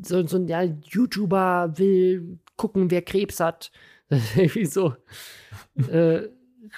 so, 0.00 0.24
so 0.26 0.36
ein 0.36 0.48
ja, 0.48 0.62
YouTuber 0.62 1.72
will 1.76 2.38
gucken, 2.56 2.90
wer 2.90 3.02
Krebs 3.02 3.40
hat 3.40 3.72
irgendwie 4.36 4.66
so 4.66 4.94
äh, 5.90 6.28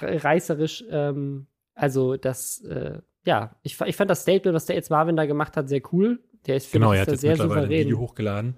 reißerisch. 0.00 0.84
Ähm, 0.90 1.46
also 1.74 2.16
das, 2.16 2.60
äh, 2.64 3.00
ja, 3.24 3.56
ich, 3.62 3.80
ich 3.80 3.96
fand 3.96 4.10
das 4.10 4.22
Statement, 4.22 4.54
was 4.54 4.66
der 4.66 4.76
jetzt 4.76 4.90
Marvin 4.90 5.16
da 5.16 5.26
gemacht 5.26 5.56
hat, 5.56 5.68
sehr 5.68 5.82
cool. 5.92 6.20
Der 6.46 6.56
ist 6.56 6.72
genau, 6.72 6.92
er 6.92 7.02
hat 7.02 7.08
jetzt 7.08 7.20
sehr 7.20 7.32
mittlerweile 7.32 7.62
souverän. 7.62 7.80
ein 7.80 7.86
Video 7.86 7.98
hochgeladen, 7.98 8.56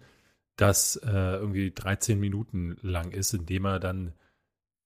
das 0.57 0.97
äh, 0.97 1.11
irgendwie 1.11 1.73
13 1.73 2.19
Minuten 2.19 2.77
lang 2.83 3.11
ist, 3.11 3.35
in 3.35 3.47
dem 3.47 3.65
er 3.65 3.81
dann, 3.81 4.13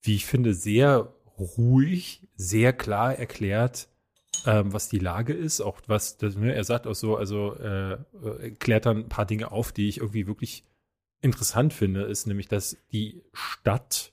wie 0.02 0.14
ich 0.14 0.26
finde, 0.26 0.54
sehr 0.54 1.12
ruhig, 1.38 2.28
sehr 2.36 2.72
klar 2.72 3.14
erklärt, 3.14 3.88
ähm, 4.46 4.72
was 4.72 4.88
die 4.88 4.98
Lage 4.98 5.34
ist, 5.34 5.60
auch 5.60 5.80
was, 5.86 6.16
das, 6.16 6.36
ne, 6.36 6.54
er 6.54 6.64
sagt 6.64 6.86
auch 6.86 6.94
so, 6.94 7.16
also 7.16 7.54
äh, 7.56 7.98
erklärt 8.40 8.86
dann 8.86 8.98
ein 8.98 9.08
paar 9.08 9.26
Dinge 9.26 9.52
auf, 9.52 9.72
die 9.72 9.88
ich 9.88 9.98
irgendwie 9.98 10.26
wirklich 10.26 10.64
interessant 11.26 11.75
finde, 11.75 12.02
ist 12.02 12.26
nämlich, 12.26 12.49
dass 12.49 12.78
die 12.92 13.23
Stadt, 13.35 14.12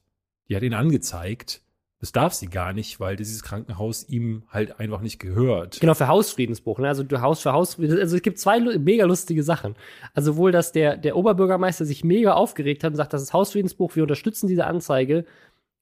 die 0.49 0.55
hat 0.55 0.63
ihn 0.63 0.73
angezeigt, 0.73 1.63
das 2.03 2.11
darf 2.11 2.33
sie 2.33 2.47
gar 2.47 2.73
nicht, 2.73 2.99
weil 2.99 3.15
dieses 3.15 3.43
Krankenhaus 3.43 4.09
ihm 4.09 4.43
halt 4.49 4.77
einfach 4.77 4.99
nicht 4.99 5.19
gehört. 5.19 5.79
Genau, 5.79 5.93
für 5.93 6.09
Hausfriedensbruch. 6.09 6.79
Ne? 6.79 6.89
Also 6.89 7.05
Haus 7.21 7.41
für 7.41 7.53
Haus. 7.53 7.79
Also 7.79 8.17
es 8.17 8.21
gibt 8.21 8.39
zwei 8.39 8.59
mega 8.59 9.05
lustige 9.05 9.41
Sachen. 9.41 9.75
Also 10.13 10.35
wohl, 10.35 10.51
dass 10.51 10.73
der, 10.73 10.97
der 10.97 11.15
Oberbürgermeister 11.15 11.85
sich 11.85 12.03
mega 12.03 12.33
aufgeregt 12.33 12.83
hat 12.83 12.91
und 12.91 12.97
sagt, 12.97 13.13
das 13.13 13.21
ist 13.21 13.31
Hausfriedensbruch, 13.31 13.95
wir 13.95 14.03
unterstützen 14.03 14.47
diese 14.47 14.65
Anzeige. 14.65 15.23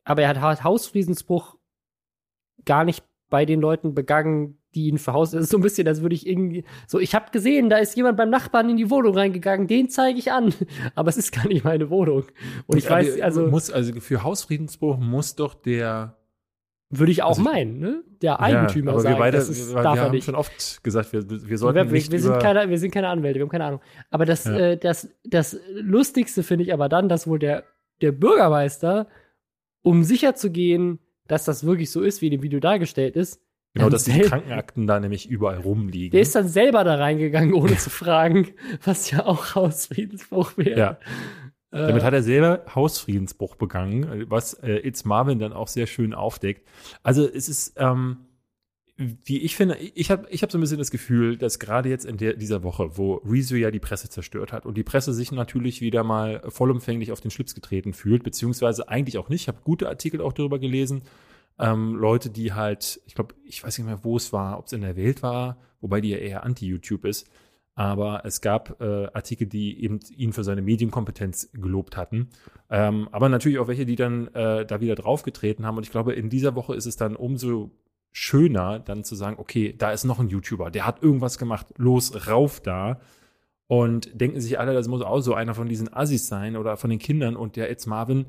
Aber 0.03 0.21
er 0.21 0.39
hat 0.39 0.63
Hausfriedensbruch 0.63 1.57
gar 2.65 2.83
nicht 2.83 3.03
bei 3.31 3.45
den 3.45 3.59
Leuten 3.59 3.95
begangen, 3.95 4.60
die 4.75 4.87
ihn 4.87 4.97
für 4.97 5.13
Haus. 5.13 5.33
Es 5.33 5.43
ist 5.43 5.49
so 5.49 5.57
ein 5.57 5.61
bisschen, 5.61 5.87
als 5.87 6.01
würde 6.01 6.15
ich 6.15 6.27
irgendwie. 6.27 6.63
So, 6.87 6.99
ich 6.99 7.13
habe 7.13 7.31
gesehen, 7.31 7.69
da 7.69 7.77
ist 7.77 7.95
jemand 7.95 8.17
beim 8.17 8.29
Nachbarn 8.29 8.69
in 8.69 8.77
die 8.77 8.89
Wohnung 8.89 9.15
reingegangen, 9.17 9.67
den 9.67 9.89
zeige 9.89 10.17
ich 10.17 10.31
an. 10.31 10.53
Aber 10.95 11.09
es 11.09 11.17
ist 11.17 11.31
gar 11.31 11.47
nicht 11.47 11.63
meine 11.63 11.89
Wohnung. 11.89 12.23
Und 12.67 12.77
ich 12.77 12.89
weiß, 12.89 13.19
also. 13.21 13.47
Muss, 13.47 13.71
also 13.71 13.99
für 13.99 14.23
Hausfriedensbruch 14.23 14.97
muss 14.97 15.35
doch 15.35 15.53
der. 15.53 16.17
Würde 16.93 17.11
ich 17.13 17.23
auch 17.23 17.29
also, 17.29 17.41
meinen, 17.41 17.79
ne? 17.79 18.03
Der 18.21 18.41
Eigentümer 18.41 18.87
ja, 18.87 18.91
aber 18.91 19.01
sagen, 19.01 19.15
wir 19.15 19.19
beide, 19.19 19.37
das 19.37 19.47
ist, 19.47 19.73
wir, 19.73 19.81
wir 19.81 20.01
haben 20.01 20.11
nicht. 20.11 20.25
schon 20.25 20.35
oft 20.35 20.83
gesagt, 20.83 21.13
wir, 21.13 21.23
wir 21.29 21.57
sollten 21.57 21.77
wir, 21.77 21.85
nicht 21.85 22.11
wir, 22.11 22.19
sind 22.19 22.39
keine, 22.39 22.69
wir 22.69 22.77
sind 22.77 22.91
keine 22.93 23.07
Anwälte, 23.07 23.39
wir 23.39 23.43
haben 23.43 23.49
keine 23.49 23.63
Ahnung. 23.63 23.81
Aber 24.09 24.25
das, 24.25 24.43
ja. 24.43 24.57
äh, 24.57 24.77
das, 24.77 25.09
das 25.23 25.57
Lustigste 25.73 26.43
finde 26.43 26.65
ich 26.65 26.73
aber 26.73 26.89
dann, 26.89 27.07
dass 27.07 27.27
wohl 27.27 27.39
der, 27.39 27.63
der 28.01 28.11
Bürgermeister, 28.11 29.07
um 29.83 30.03
sicher 30.03 30.35
zu 30.35 30.51
gehen, 30.51 30.99
dass 31.27 31.45
das 31.45 31.65
wirklich 31.65 31.91
so 31.91 32.01
ist, 32.01 32.21
wie 32.21 32.25
in 32.25 32.31
dem 32.31 32.43
Video 32.43 32.59
dargestellt 32.59 33.15
ist, 33.15 33.41
Genau, 33.73 33.89
dass 33.89 34.03
die 34.03 34.19
Krankenakten 34.19 34.85
da 34.85 34.99
nämlich 34.99 35.29
überall 35.29 35.59
rumliegen. 35.59 36.11
Der 36.11 36.21
ist 36.21 36.35
dann 36.35 36.47
selber 36.47 36.83
da 36.83 36.95
reingegangen, 36.95 37.53
ohne 37.53 37.77
zu 37.77 37.89
fragen, 37.89 38.49
was 38.83 39.11
ja 39.11 39.25
auch 39.25 39.55
Hausfriedensbruch 39.55 40.57
wäre. 40.57 40.79
Ja. 40.79 40.91
Äh, 41.71 41.87
Damit 41.87 42.03
hat 42.03 42.13
er 42.13 42.21
selber 42.21 42.65
Hausfriedensbruch 42.75 43.55
begangen, 43.55 44.25
was 44.29 44.55
äh, 44.55 44.85
It's 44.85 45.05
Marvin 45.05 45.39
dann 45.39 45.53
auch 45.53 45.69
sehr 45.69 45.87
schön 45.87 46.13
aufdeckt. 46.13 46.67
Also 47.01 47.25
es 47.25 47.47
ist, 47.47 47.75
ähm, 47.77 48.17
wie 48.97 49.39
ich 49.39 49.55
finde, 49.55 49.77
ich 49.77 50.11
habe 50.11 50.27
ich 50.29 50.43
hab 50.43 50.51
so 50.51 50.57
ein 50.57 50.61
bisschen 50.61 50.77
das 50.77 50.91
Gefühl, 50.91 51.37
dass 51.37 51.57
gerade 51.57 51.87
jetzt 51.87 52.05
in 52.05 52.17
der, 52.17 52.33
dieser 52.33 52.63
Woche, 52.63 52.97
wo 52.97 53.15
Rezo 53.25 53.55
ja 53.55 53.71
die 53.71 53.79
Presse 53.79 54.09
zerstört 54.09 54.51
hat 54.51 54.65
und 54.65 54.75
die 54.75 54.83
Presse 54.83 55.13
sich 55.13 55.31
natürlich 55.31 55.79
wieder 55.79 56.03
mal 56.03 56.43
vollumfänglich 56.49 57.13
auf 57.13 57.21
den 57.21 57.31
Schlips 57.31 57.55
getreten 57.55 57.93
fühlt, 57.93 58.23
beziehungsweise 58.23 58.89
eigentlich 58.89 59.17
auch 59.17 59.29
nicht. 59.29 59.43
Ich 59.43 59.47
habe 59.47 59.59
gute 59.63 59.87
Artikel 59.87 60.19
auch 60.19 60.33
darüber 60.33 60.59
gelesen, 60.59 61.03
ähm, 61.59 61.95
Leute, 61.95 62.29
die 62.29 62.53
halt, 62.53 63.01
ich 63.05 63.15
glaube, 63.15 63.35
ich 63.43 63.63
weiß 63.63 63.77
nicht 63.77 63.87
mehr, 63.87 64.03
wo 64.03 64.17
es 64.17 64.33
war, 64.33 64.57
ob 64.57 64.65
es 64.65 64.73
in 64.73 64.81
der 64.81 64.95
Welt 64.95 65.23
war, 65.23 65.57
wobei 65.79 66.01
die 66.01 66.09
ja 66.09 66.17
eher 66.17 66.43
anti-YouTube 66.43 67.05
ist. 67.05 67.29
Aber 67.73 68.25
es 68.25 68.41
gab 68.41 68.81
äh, 68.81 69.07
Artikel, 69.13 69.47
die 69.47 69.81
eben 69.83 69.99
ihn 70.15 70.33
für 70.33 70.43
seine 70.43 70.61
Medienkompetenz 70.61 71.51
gelobt 71.53 71.95
hatten. 71.95 72.29
Ähm, 72.69 73.07
aber 73.11 73.29
natürlich 73.29 73.59
auch 73.59 73.67
welche, 73.67 73.85
die 73.85 73.95
dann 73.95 74.27
äh, 74.29 74.65
da 74.65 74.81
wieder 74.81 74.95
draufgetreten 74.95 75.65
haben. 75.65 75.77
Und 75.77 75.83
ich 75.83 75.91
glaube, 75.91 76.13
in 76.13 76.29
dieser 76.29 76.55
Woche 76.55 76.75
ist 76.75 76.85
es 76.85 76.97
dann 76.97 77.15
umso 77.15 77.71
schöner, 78.11 78.79
dann 78.79 79.03
zu 79.05 79.15
sagen, 79.15 79.37
okay, 79.39 79.73
da 79.77 79.91
ist 79.91 80.03
noch 80.03 80.19
ein 80.19 80.27
YouTuber, 80.27 80.69
der 80.69 80.85
hat 80.85 81.01
irgendwas 81.01 81.37
gemacht, 81.37 81.67
los, 81.77 82.27
rauf 82.27 82.59
da. 82.59 82.99
Und 83.67 84.19
denken 84.19 84.41
sich 84.41 84.59
alle, 84.59 84.73
das 84.73 84.89
muss 84.89 85.01
auch 85.01 85.21
so 85.21 85.33
einer 85.33 85.55
von 85.55 85.69
diesen 85.69 85.93
Assis 85.93 86.27
sein 86.27 86.57
oder 86.57 86.75
von 86.75 86.89
den 86.89 86.99
Kindern. 86.99 87.37
Und 87.37 87.55
der 87.55 87.71
Ed 87.71 87.87
Marvin 87.87 88.25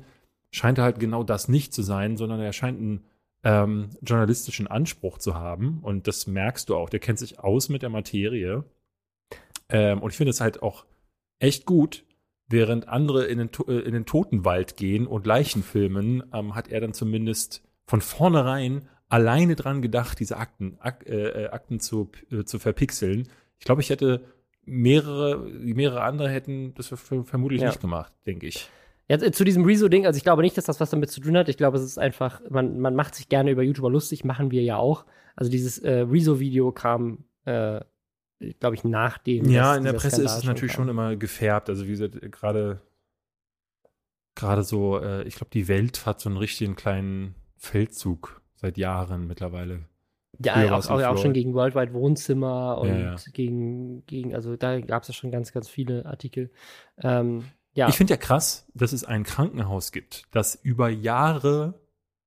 scheint 0.51 0.79
halt 0.79 0.99
genau 0.99 1.23
das 1.23 1.49
nicht 1.49 1.73
zu 1.73 1.81
sein, 1.81 2.15
sondern 2.15 2.39
er 2.39 2.53
scheint 2.53 2.79
ein 2.79 3.01
ähm, 3.43 3.89
journalistischen 4.01 4.67
Anspruch 4.67 5.17
zu 5.17 5.35
haben. 5.35 5.79
Und 5.81 6.07
das 6.07 6.27
merkst 6.27 6.69
du 6.69 6.75
auch. 6.75 6.89
Der 6.89 6.99
kennt 6.99 7.19
sich 7.19 7.39
aus 7.39 7.69
mit 7.69 7.81
der 7.81 7.89
Materie. 7.89 8.63
Ähm, 9.69 10.01
und 10.01 10.11
ich 10.11 10.17
finde 10.17 10.31
es 10.31 10.41
halt 10.41 10.61
auch 10.61 10.85
echt 11.39 11.65
gut, 11.65 12.05
während 12.47 12.87
andere 12.87 13.25
in 13.25 13.39
den, 13.39 13.49
äh, 13.67 13.79
in 13.79 13.93
den 13.93 14.05
Totenwald 14.05 14.77
gehen 14.77 15.07
und 15.07 15.25
Leichen 15.25 15.63
filmen, 15.63 16.23
ähm, 16.33 16.55
hat 16.55 16.69
er 16.69 16.81
dann 16.81 16.93
zumindest 16.93 17.63
von 17.85 18.01
vornherein 18.01 18.87
alleine 19.09 19.55
dran 19.55 19.81
gedacht, 19.81 20.19
diese 20.19 20.37
Akten, 20.37 20.77
Ak 20.79 21.05
äh, 21.07 21.43
äh 21.43 21.47
Akten 21.49 21.79
zu, 21.79 22.11
äh, 22.31 22.43
zu 22.45 22.59
verpixeln. 22.59 23.29
Ich 23.59 23.65
glaube, 23.65 23.81
ich 23.81 23.89
hätte 23.89 24.23
mehrere, 24.65 25.39
mehrere 25.39 26.01
andere 26.01 26.29
hätten 26.29 26.73
das 26.75 26.87
vermutlich 26.87 27.61
ja. 27.61 27.67
nicht 27.67 27.81
gemacht, 27.81 28.13
denke 28.25 28.47
ich. 28.47 28.69
Ja, 29.09 29.19
zu 29.31 29.43
diesem 29.43 29.65
Rezo-Ding, 29.65 30.05
also 30.05 30.17
ich 30.17 30.23
glaube 30.23 30.41
nicht, 30.41 30.57
dass 30.57 30.65
das 30.65 30.79
was 30.79 30.89
damit 30.89 31.11
zu 31.11 31.19
tun 31.19 31.37
hat. 31.37 31.49
Ich 31.49 31.57
glaube, 31.57 31.77
es 31.77 31.83
ist 31.83 31.97
einfach, 31.97 32.41
man, 32.49 32.79
man 32.79 32.95
macht 32.95 33.15
sich 33.15 33.27
gerne 33.27 33.51
über 33.51 33.61
YouTuber 33.61 33.89
lustig, 33.89 34.23
machen 34.23 34.51
wir 34.51 34.63
ja 34.63 34.77
auch. 34.77 35.05
Also 35.35 35.51
dieses 35.51 35.79
äh, 35.79 35.99
Rezo-Video 35.99 36.71
kam, 36.71 37.25
äh, 37.45 37.81
glaube 38.59 38.75
ich, 38.75 38.83
nach 38.83 39.17
dem. 39.17 39.49
Ja, 39.49 39.75
in 39.75 39.83
der 39.83 39.93
Presse 39.93 40.15
Skandal 40.17 40.25
ist 40.25 40.37
es 40.37 40.43
natürlich 40.45 40.73
kam. 40.73 40.83
schon 40.83 40.89
immer 40.89 41.15
gefärbt. 41.15 41.69
Also 41.69 41.85
wie 41.85 41.91
gesagt, 41.91 42.19
gerade 42.31 42.81
gerade 44.35 44.63
so, 44.63 44.99
äh, 44.99 45.23
ich 45.23 45.35
glaube, 45.35 45.51
die 45.53 45.67
Welt 45.67 46.05
hat 46.05 46.19
so 46.19 46.29
einen 46.29 46.37
richtigen 46.37 46.75
kleinen 46.75 47.35
Feldzug 47.57 48.41
seit 48.55 48.77
Jahren 48.77 49.27
mittlerweile. 49.27 49.85
Ja, 50.39 50.55
auch, 50.75 50.89
auch, 50.89 51.01
auch, 51.03 51.17
schon 51.17 51.33
gegen 51.33 51.53
Worldwide 51.53 51.93
Wohnzimmer 51.93 52.79
und 52.79 52.89
ja, 52.89 52.99
ja. 52.99 53.15
gegen, 53.33 54.03
gegen, 54.07 54.33
also 54.33 54.55
da 54.55 54.79
gab 54.79 55.03
es 55.03 55.09
ja 55.09 55.13
schon 55.13 55.29
ganz, 55.29 55.53
ganz 55.53 55.69
viele 55.69 56.07
Artikel. 56.07 56.49
Ähm, 56.97 57.43
ja. 57.73 57.89
Ich 57.89 57.95
finde 57.95 58.13
ja 58.13 58.17
krass, 58.17 58.67
dass 58.73 58.93
es 58.93 59.03
ein 59.03 59.23
Krankenhaus 59.23 59.91
gibt, 59.91 60.25
das 60.31 60.55
über 60.55 60.89
Jahre 60.89 61.81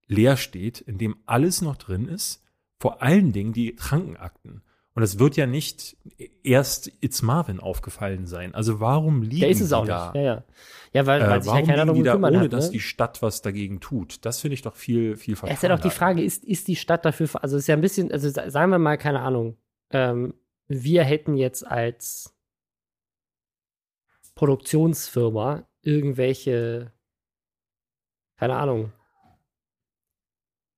leer 0.06 0.36
steht, 0.36 0.80
in 0.80 0.98
dem 0.98 1.16
alles 1.26 1.62
noch 1.62 1.76
drin 1.76 2.08
ist, 2.08 2.42
vor 2.78 3.02
allen 3.02 3.32
Dingen 3.32 3.52
die 3.52 3.74
Krankenakten. 3.74 4.62
Und 4.94 5.02
es 5.02 5.18
wird 5.18 5.36
ja 5.36 5.46
nicht 5.46 5.98
erst 6.42 6.90
It's 7.02 7.20
Marvin 7.20 7.60
aufgefallen 7.60 8.26
sein. 8.26 8.54
Also 8.54 8.80
warum 8.80 9.22
liegen 9.22 9.42
da 9.42 9.48
ist 9.48 9.60
es 9.60 9.68
die 9.68 9.74
auch 9.74 9.84
da? 9.84 10.06
Nicht. 10.06 10.14
Ja, 10.14 10.22
ja. 10.22 10.44
ja 10.94 11.06
weil, 11.06 11.20
weil 11.20 11.38
äh, 11.38 11.42
sich 11.42 11.52
ja 11.52 11.62
keiner 11.62 11.84
darum 11.84 12.02
kümmern 12.02 12.34
ohne 12.34 12.44
hat, 12.44 12.44
ne? 12.44 12.48
dass 12.48 12.70
die 12.70 12.80
Stadt 12.80 13.20
was 13.20 13.42
dagegen 13.42 13.80
tut? 13.80 14.24
Das 14.24 14.40
finde 14.40 14.54
ich 14.54 14.62
doch 14.62 14.74
viel, 14.74 15.16
viel 15.16 15.36
Es 15.42 15.56
ist 15.56 15.62
ja 15.62 15.68
doch 15.68 15.80
die 15.80 15.90
Frage, 15.90 16.22
ist, 16.22 16.44
ist 16.44 16.66
die 16.66 16.76
Stadt 16.76 17.04
dafür, 17.04 17.28
also 17.42 17.56
es 17.56 17.64
ist 17.64 17.66
ja 17.66 17.74
ein 17.74 17.82
bisschen, 17.82 18.10
also 18.10 18.30
sagen 18.30 18.70
wir 18.70 18.78
mal, 18.78 18.96
keine 18.96 19.20
Ahnung, 19.20 19.58
ähm, 19.90 20.32
wir 20.66 21.04
hätten 21.04 21.34
jetzt 21.34 21.66
als 21.66 22.34
Produktionsfirma 24.36 25.66
irgendwelche, 25.82 26.92
keine 28.38 28.54
Ahnung, 28.56 28.92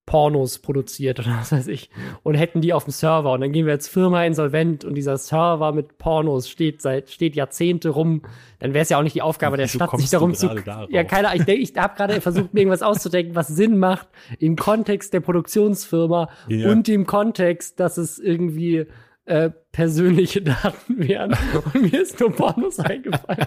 Pornos 0.06 0.60
produziert 0.60 1.20
oder 1.20 1.36
was 1.40 1.52
weiß 1.52 1.66
ich 1.68 1.90
und 2.22 2.34
hätten 2.34 2.62
die 2.62 2.72
auf 2.72 2.84
dem 2.84 2.92
Server 2.92 3.32
und 3.32 3.42
dann 3.42 3.52
gehen 3.52 3.66
wir 3.66 3.74
als 3.74 3.88
Firma 3.88 4.24
insolvent 4.24 4.86
und 4.86 4.94
dieser 4.94 5.18
Server 5.18 5.72
mit 5.72 5.98
Pornos 5.98 6.48
steht 6.48 6.80
seit 6.80 7.10
steht 7.10 7.36
Jahrzehnte 7.36 7.90
rum, 7.90 8.22
dann 8.58 8.72
wäre 8.72 8.84
es 8.84 8.88
ja 8.88 8.98
auch 8.98 9.02
nicht 9.02 9.16
die 9.16 9.22
Aufgabe 9.22 9.58
der 9.58 9.68
Stadt 9.68 9.90
sich 9.98 10.08
darum 10.08 10.34
zu 10.34 10.48
darauf? 10.48 10.90
Ja, 10.90 11.04
keine 11.04 11.36
ich 11.36 11.46
ich 11.46 11.76
habe 11.76 11.94
gerade 11.94 12.20
versucht 12.22 12.54
mir 12.54 12.60
irgendwas 12.60 12.82
auszudenken, 12.82 13.34
was 13.34 13.48
Sinn 13.48 13.76
macht 13.76 14.08
im 14.38 14.56
Kontext 14.56 15.12
der 15.12 15.20
Produktionsfirma 15.20 16.30
ja. 16.48 16.70
und 16.70 16.88
im 16.88 17.04
Kontext, 17.04 17.78
dass 17.78 17.98
es 17.98 18.18
irgendwie 18.18 18.86
äh, 19.26 19.50
persönliche 19.78 20.42
Daten 20.42 20.98
wären. 20.98 21.36
Und 21.72 21.92
mir 21.92 22.02
ist 22.02 22.18
nur 22.18 22.34
Pornos 22.34 22.80
eingefallen. 22.80 23.46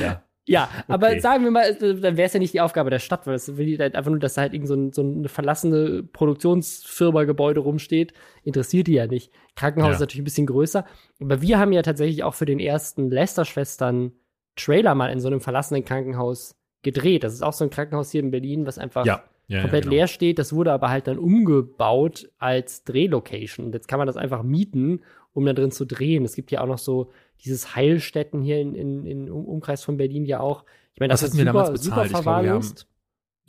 Ja. 0.00 0.24
Ja, 0.46 0.68
aber 0.88 1.10
okay. 1.10 1.20
sagen 1.20 1.44
wir 1.44 1.52
mal, 1.52 1.76
dann 1.76 2.16
wäre 2.16 2.26
es 2.26 2.32
ja 2.32 2.40
nicht 2.40 2.52
die 2.52 2.60
Aufgabe 2.60 2.90
der 2.90 2.98
Stadt, 2.98 3.24
weil 3.24 3.34
es 3.34 3.56
will 3.56 3.78
halt 3.78 3.94
einfach 3.94 4.10
nur, 4.10 4.18
dass 4.18 4.34
da 4.34 4.40
halt 4.40 4.52
irgend 4.52 4.66
so, 4.66 4.74
ein, 4.74 4.92
so 4.92 5.02
eine 5.02 5.28
verlassene 5.28 6.02
Produktionsfirma-Gebäude 6.02 7.60
rumsteht. 7.60 8.14
Interessiert 8.42 8.88
die 8.88 8.94
ja 8.94 9.06
nicht. 9.06 9.30
Krankenhaus 9.54 9.90
ja. 9.90 9.94
ist 9.94 10.00
natürlich 10.00 10.22
ein 10.22 10.24
bisschen 10.24 10.48
größer. 10.48 10.84
Aber 11.20 11.40
wir 11.40 11.60
haben 11.60 11.70
ja 11.70 11.82
tatsächlich 11.82 12.24
auch 12.24 12.34
für 12.34 12.46
den 12.46 12.58
ersten 12.58 13.10
Lester-Schwestern 13.10 14.10
Trailer 14.56 14.96
mal 14.96 15.12
in 15.12 15.20
so 15.20 15.28
einem 15.28 15.40
verlassenen 15.40 15.84
Krankenhaus 15.84 16.56
gedreht. 16.82 17.22
Das 17.22 17.32
ist 17.32 17.42
auch 17.42 17.52
so 17.52 17.62
ein 17.62 17.70
Krankenhaus 17.70 18.10
hier 18.10 18.22
in 18.22 18.32
Berlin, 18.32 18.66
was 18.66 18.76
einfach 18.76 19.06
ja 19.06 19.22
ja, 19.50 19.62
komplett 19.62 19.84
ja, 19.84 19.90
genau. 19.90 20.00
leer 20.00 20.06
steht. 20.06 20.38
Das 20.38 20.52
wurde 20.52 20.72
aber 20.72 20.90
halt 20.90 21.06
dann 21.08 21.18
umgebaut 21.18 22.30
als 22.38 22.84
Drehlocation. 22.84 23.66
Und 23.66 23.74
jetzt 23.74 23.88
kann 23.88 23.98
man 23.98 24.06
das 24.06 24.16
einfach 24.16 24.42
mieten, 24.42 25.00
um 25.32 25.44
da 25.44 25.52
drin 25.52 25.72
zu 25.72 25.84
drehen. 25.84 26.24
Es 26.24 26.34
gibt 26.34 26.50
ja 26.50 26.60
auch 26.60 26.66
noch 26.66 26.78
so 26.78 27.10
dieses 27.44 27.74
Heilstätten 27.74 28.42
hier 28.42 28.60
in, 28.60 28.74
in, 28.74 29.06
in 29.06 29.30
Umkreis 29.30 29.82
von 29.82 29.96
Berlin 29.96 30.24
ja 30.24 30.40
auch. 30.40 30.64
Ich 30.94 31.00
meine, 31.00 31.10
das, 31.10 31.20
das 31.20 31.30
hatten 31.30 31.38
wir 31.38 31.44
damals 31.46 31.72
bezahlt. 31.72 32.06
Ich 32.06 32.12
glaube, 32.12 32.44
wir 32.44 32.52
haben, 32.52 32.74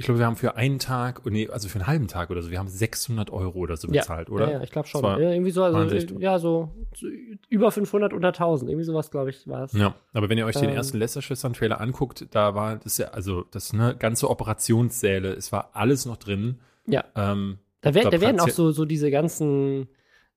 ich 0.01 0.05
glaube, 0.05 0.17
wir 0.17 0.25
haben 0.25 0.35
für 0.35 0.55
einen 0.55 0.79
Tag, 0.79 1.23
nee, 1.27 1.47
also 1.47 1.69
für 1.69 1.75
einen 1.75 1.85
halben 1.85 2.07
Tag 2.07 2.31
oder 2.31 2.41
so, 2.41 2.49
wir 2.49 2.57
haben 2.57 2.67
600 2.67 3.29
Euro 3.29 3.59
oder 3.59 3.77
so 3.77 3.87
bezahlt, 3.87 4.29
ja, 4.29 4.33
oder? 4.33 4.51
Ja, 4.51 4.63
ich 4.63 4.71
glaube 4.71 4.87
schon. 4.87 5.03
Ja, 5.03 5.19
irgendwie 5.19 5.51
so, 5.51 5.63
also, 5.63 5.95
ja, 6.17 6.39
so, 6.39 6.71
so, 6.95 7.05
über 7.49 7.71
500 7.71 8.11
unter 8.11 8.29
1000, 8.29 8.71
irgendwie 8.71 8.83
sowas, 8.83 9.11
glaube 9.11 9.29
ich, 9.29 9.47
war 9.47 9.65
es. 9.65 9.73
Ja, 9.73 9.93
aber 10.13 10.29
wenn 10.29 10.39
ihr 10.39 10.47
euch 10.47 10.55
ähm, 10.55 10.63
den 10.63 10.71
ersten 10.71 10.97
Lester-Schwestern-Trailer 10.97 11.79
anguckt, 11.79 12.25
da 12.31 12.55
war 12.55 12.77
das 12.77 12.97
ja, 12.97 13.09
also 13.09 13.43
das 13.51 13.73
ne, 13.73 13.95
ganze 13.97 14.27
Operationssäle, 14.27 15.33
es 15.33 15.51
war 15.51 15.69
alles 15.73 16.07
noch 16.07 16.17
drin. 16.17 16.59
Ja. 16.87 17.03
Ähm, 17.15 17.59
da, 17.81 17.93
wär, 17.93 18.09
da 18.09 18.21
werden 18.21 18.39
auch 18.39 18.49
so, 18.49 18.71
so 18.71 18.85
diese 18.85 19.11
ganzen 19.11 19.87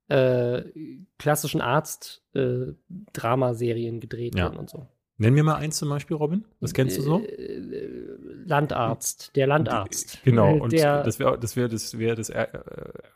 äh, 0.09 0.61
klassischen 1.19 1.63
Arzt-Dramaserien 1.63 3.97
äh, 3.97 4.01
gedreht 4.01 4.35
ja. 4.35 4.49
und 4.49 4.69
so. 4.69 4.89
Nenn 5.17 5.35
mir 5.35 5.45
mal 5.45 5.57
eins 5.57 5.77
zum 5.77 5.89
Beispiel, 5.89 6.17
Robin. 6.17 6.45
Was 6.61 6.75
kennst 6.75 6.99
du 6.99 7.03
so? 7.03 7.23
Äh, 8.45 8.49
Landarzt, 8.49 9.37
der 9.37 9.47
Landarzt. 9.47 10.21
Genau, 10.25 10.55
und 10.57 10.73
der, 10.73 11.03
das 11.03 11.19
wäre 11.19 11.39
das, 11.39 11.57
wär, 11.57 11.69
das, 11.69 11.99
wär 11.99 12.15
das 12.15 12.31
äh, 12.31 12.47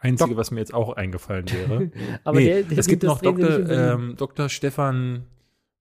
Einzige, 0.00 0.30
Dok 0.30 0.38
was 0.38 0.50
mir 0.50 0.61
jetzt 0.61 0.75
auch 0.75 0.97
eingefallen 0.97 1.47
wäre. 1.50 1.90
Aber 2.25 2.38
nee, 2.38 2.47
der, 2.47 2.62
der 2.62 2.78
es 2.78 2.87
gibt 2.87 3.02
noch 3.02 3.20
Dr., 3.20 3.68
ähm, 3.70 4.14
Dr. 4.16 4.49
Stefan 4.49 5.25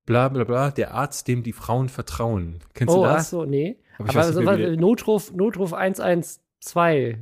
bla 0.06 0.30
bla 0.30 0.44
bla, 0.44 0.72
der 0.72 0.96
Arzt, 0.96 1.27
dem 1.27 1.44
die 1.44 1.54
Frauen 1.54 1.89
vertrauen. 1.89 2.60
Kennst 2.74 2.96
oh, 2.96 3.04
du 3.04 3.10
das? 3.10 3.30
so, 3.30 3.46
nee. 3.46 3.77
Aber 4.00 4.10
Aber 4.10 4.24
so 4.34 4.46
was, 4.46 4.58
der- 4.58 4.77
Notruf, 4.77 5.34
Notruf 5.34 5.74
112 5.74 7.18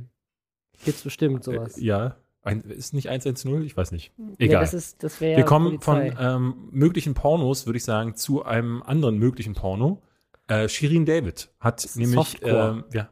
gibt's 0.84 1.02
bestimmt 1.02 1.44
sowas. 1.44 1.76
Äh, 1.76 1.84
ja. 1.84 2.16
Ein, 2.42 2.60
ist 2.60 2.94
nicht 2.94 3.08
110? 3.08 3.62
Ich 3.62 3.76
weiß 3.76 3.90
nicht. 3.90 4.12
Egal. 4.38 4.60
das 4.60 4.72
ist, 4.72 5.02
das 5.02 5.20
Wir 5.20 5.42
kommen 5.42 5.80
Polizei. 5.80 6.12
von 6.12 6.24
ähm, 6.24 6.54
möglichen 6.70 7.14
Pornos, 7.14 7.66
würde 7.66 7.76
ich 7.78 7.84
sagen, 7.84 8.14
zu 8.14 8.44
einem 8.44 8.82
anderen 8.84 9.18
möglichen 9.18 9.54
Porno. 9.54 10.00
Äh, 10.48 10.68
Shirin 10.68 11.06
David 11.06 11.50
hat 11.60 11.88
nämlich, 11.94 12.38
ähm, 12.42 12.84
wir 12.90 13.08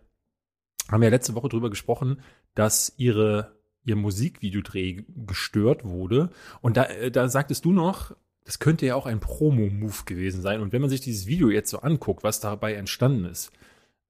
haben 0.91 1.03
ja 1.03 1.09
letzte 1.09 1.35
Woche 1.35 1.49
drüber 1.49 1.71
gesprochen, 1.71 2.23
dass 2.55 2.93
ihre 2.97 3.55
ihr 3.85 3.97
Musikvideodreh 3.97 5.05
gestört 5.27 5.85
wurde. 5.85 6.31
Und 6.61 6.77
da, 6.77 6.85
äh, 6.85 7.11
da 7.11 7.29
sagtest 7.29 7.65
du 7.65 7.73
noch, 7.73 8.17
das 8.45 8.59
könnte 8.59 8.87
ja 8.87 8.95
auch 8.95 9.07
ein 9.07 9.21
Promo-Move 9.21 10.05
gewesen 10.05 10.43
sein. 10.43 10.61
Und 10.61 10.73
wenn 10.73 10.81
man 10.81 10.91
sich 10.91 11.01
dieses 11.01 11.27
Video 11.27 11.51
jetzt 11.51 11.71
so 11.71 11.81
anguckt, 11.81 12.25
was 12.25 12.41
dabei 12.41 12.75
entstanden 12.75 13.25
ist, 13.27 13.53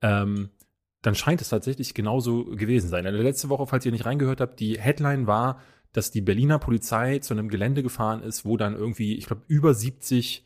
ähm, 0.02 0.50
dann 1.02 1.14
scheint 1.14 1.40
es 1.40 1.50
tatsächlich 1.50 1.94
genauso 1.94 2.44
gewesen 2.44 2.88
sein. 2.88 3.06
Also 3.06 3.22
letzte 3.22 3.48
Woche, 3.48 3.66
falls 3.66 3.84
ihr 3.84 3.92
nicht 3.92 4.06
reingehört 4.06 4.40
habt, 4.40 4.58
die 4.58 4.80
Headline 4.80 5.26
war, 5.26 5.60
dass 5.92 6.10
die 6.10 6.22
Berliner 6.22 6.58
Polizei 6.58 7.18
zu 7.18 7.34
einem 7.34 7.48
Gelände 7.48 7.82
gefahren 7.82 8.22
ist, 8.22 8.44
wo 8.44 8.56
dann 8.56 8.74
irgendwie, 8.74 9.14
ich 9.14 9.26
glaube, 9.26 9.42
über 9.46 9.74
70 9.74 10.44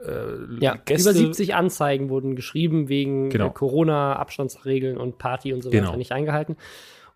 äh, 0.00 0.36
Ja, 0.60 0.76
Gäste, 0.84 1.02
über 1.10 1.12
70 1.18 1.54
Anzeigen 1.54 2.08
wurden 2.10 2.36
geschrieben 2.36 2.88
wegen 2.88 3.30
Genau. 3.30 3.48
äh, 3.48 3.50
Corona, 3.50 4.14
Abstandsregeln 4.16 4.96
und 4.96 5.18
Party 5.18 5.52
und 5.52 5.62
so 5.62 5.70
Genau. 5.70 5.88
weiter 5.88 5.96
nicht 5.96 6.12
eingehalten. 6.12 6.56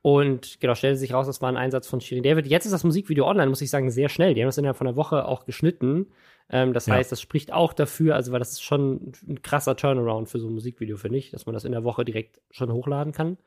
Und 0.04 0.58
genau, 0.60 0.74
stellte 0.74 0.98
sich 0.98 1.14
raus, 1.14 1.26
das 1.26 1.40
war 1.40 1.48
ein 1.48 1.56
Einsatz 1.56 1.86
von 1.86 2.00
Shirin 2.00 2.24
David. 2.24 2.46
Jetzt 2.48 2.64
ist 2.64 2.72
das 2.72 2.82
Musikvideo 2.82 3.24
online, 3.24 3.48
muss 3.48 3.60
ich 3.62 3.70
sagen, 3.70 3.90
sehr 3.90 4.08
schnell. 4.08 4.34
Die 4.34 4.40
haben 4.42 4.48
das 4.48 4.58
innerhalb 4.58 4.76
von 4.76 4.88
einer 4.88 4.96
Woche 4.96 5.26
auch 5.28 5.44
geschnitten. 5.44 6.06
Ähm, 6.50 6.72
das 6.72 6.86
Ja. 6.86 6.94
heißt, 6.94 7.12
das 7.12 7.20
spricht 7.20 7.52
auch 7.52 7.72
dafür, 7.72 8.16
also 8.16 8.32
weil 8.32 8.40
das 8.40 8.50
ist 8.52 8.62
schon 8.64 9.12
ein 9.28 9.42
krasser 9.42 9.76
Turnaround 9.76 10.28
für 10.28 10.40
so 10.40 10.48
ein 10.48 10.54
Musikvideo, 10.54 10.96
finde 10.96 11.18
ich, 11.18 11.30
dass 11.30 11.46
man 11.46 11.52
das 11.52 11.64
in 11.64 11.70
der 11.70 11.84
Woche 11.84 12.04
direkt 12.04 12.40
schon 12.50 12.72
hochladen 12.72 13.12
kann. 13.12 13.38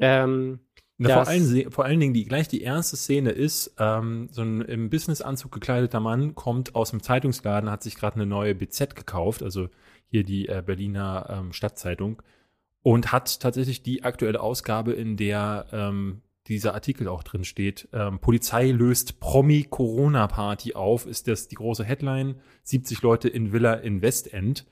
Ähm, 0.00 0.60
Na, 1.00 1.14
vor, 1.14 1.28
allen, 1.28 1.70
vor 1.70 1.84
allen 1.84 2.00
Dingen 2.00 2.12
die 2.12 2.24
gleich 2.24 2.48
die 2.48 2.60
erste 2.60 2.96
Szene 2.96 3.30
ist, 3.30 3.72
ähm, 3.78 4.28
so 4.32 4.42
ein 4.42 4.62
im 4.62 4.90
Businessanzug 4.90 5.52
gekleideter 5.52 6.00
Mann 6.00 6.34
kommt 6.34 6.74
aus 6.74 6.90
dem 6.90 7.02
Zeitungsladen, 7.02 7.70
hat 7.70 7.84
sich 7.84 7.94
gerade 7.94 8.16
eine 8.16 8.26
neue 8.26 8.56
BZ 8.56 8.96
gekauft, 8.96 9.44
also 9.44 9.68
hier 10.10 10.24
die 10.24 10.48
äh, 10.48 10.60
Berliner 10.64 11.26
ähm, 11.30 11.52
Stadtzeitung, 11.52 12.20
und 12.82 13.12
hat 13.12 13.38
tatsächlich 13.38 13.84
die 13.84 14.02
aktuelle 14.02 14.40
Ausgabe, 14.40 14.92
in 14.92 15.16
der 15.16 15.66
ähm, 15.70 16.22
dieser 16.48 16.74
Artikel 16.74 17.06
auch 17.06 17.22
drin 17.22 17.44
steht. 17.44 17.88
Ähm, 17.92 18.18
Polizei 18.18 18.70
löst 18.70 19.20
Promi-Corona-Party 19.20 20.74
auf, 20.74 21.06
ist 21.06 21.28
das 21.28 21.46
die 21.46 21.56
große 21.56 21.84
Headline. 21.84 22.40
70 22.64 23.02
Leute 23.02 23.28
in 23.28 23.52
Villa 23.52 23.74
in 23.74 24.02
Westend. 24.02 24.66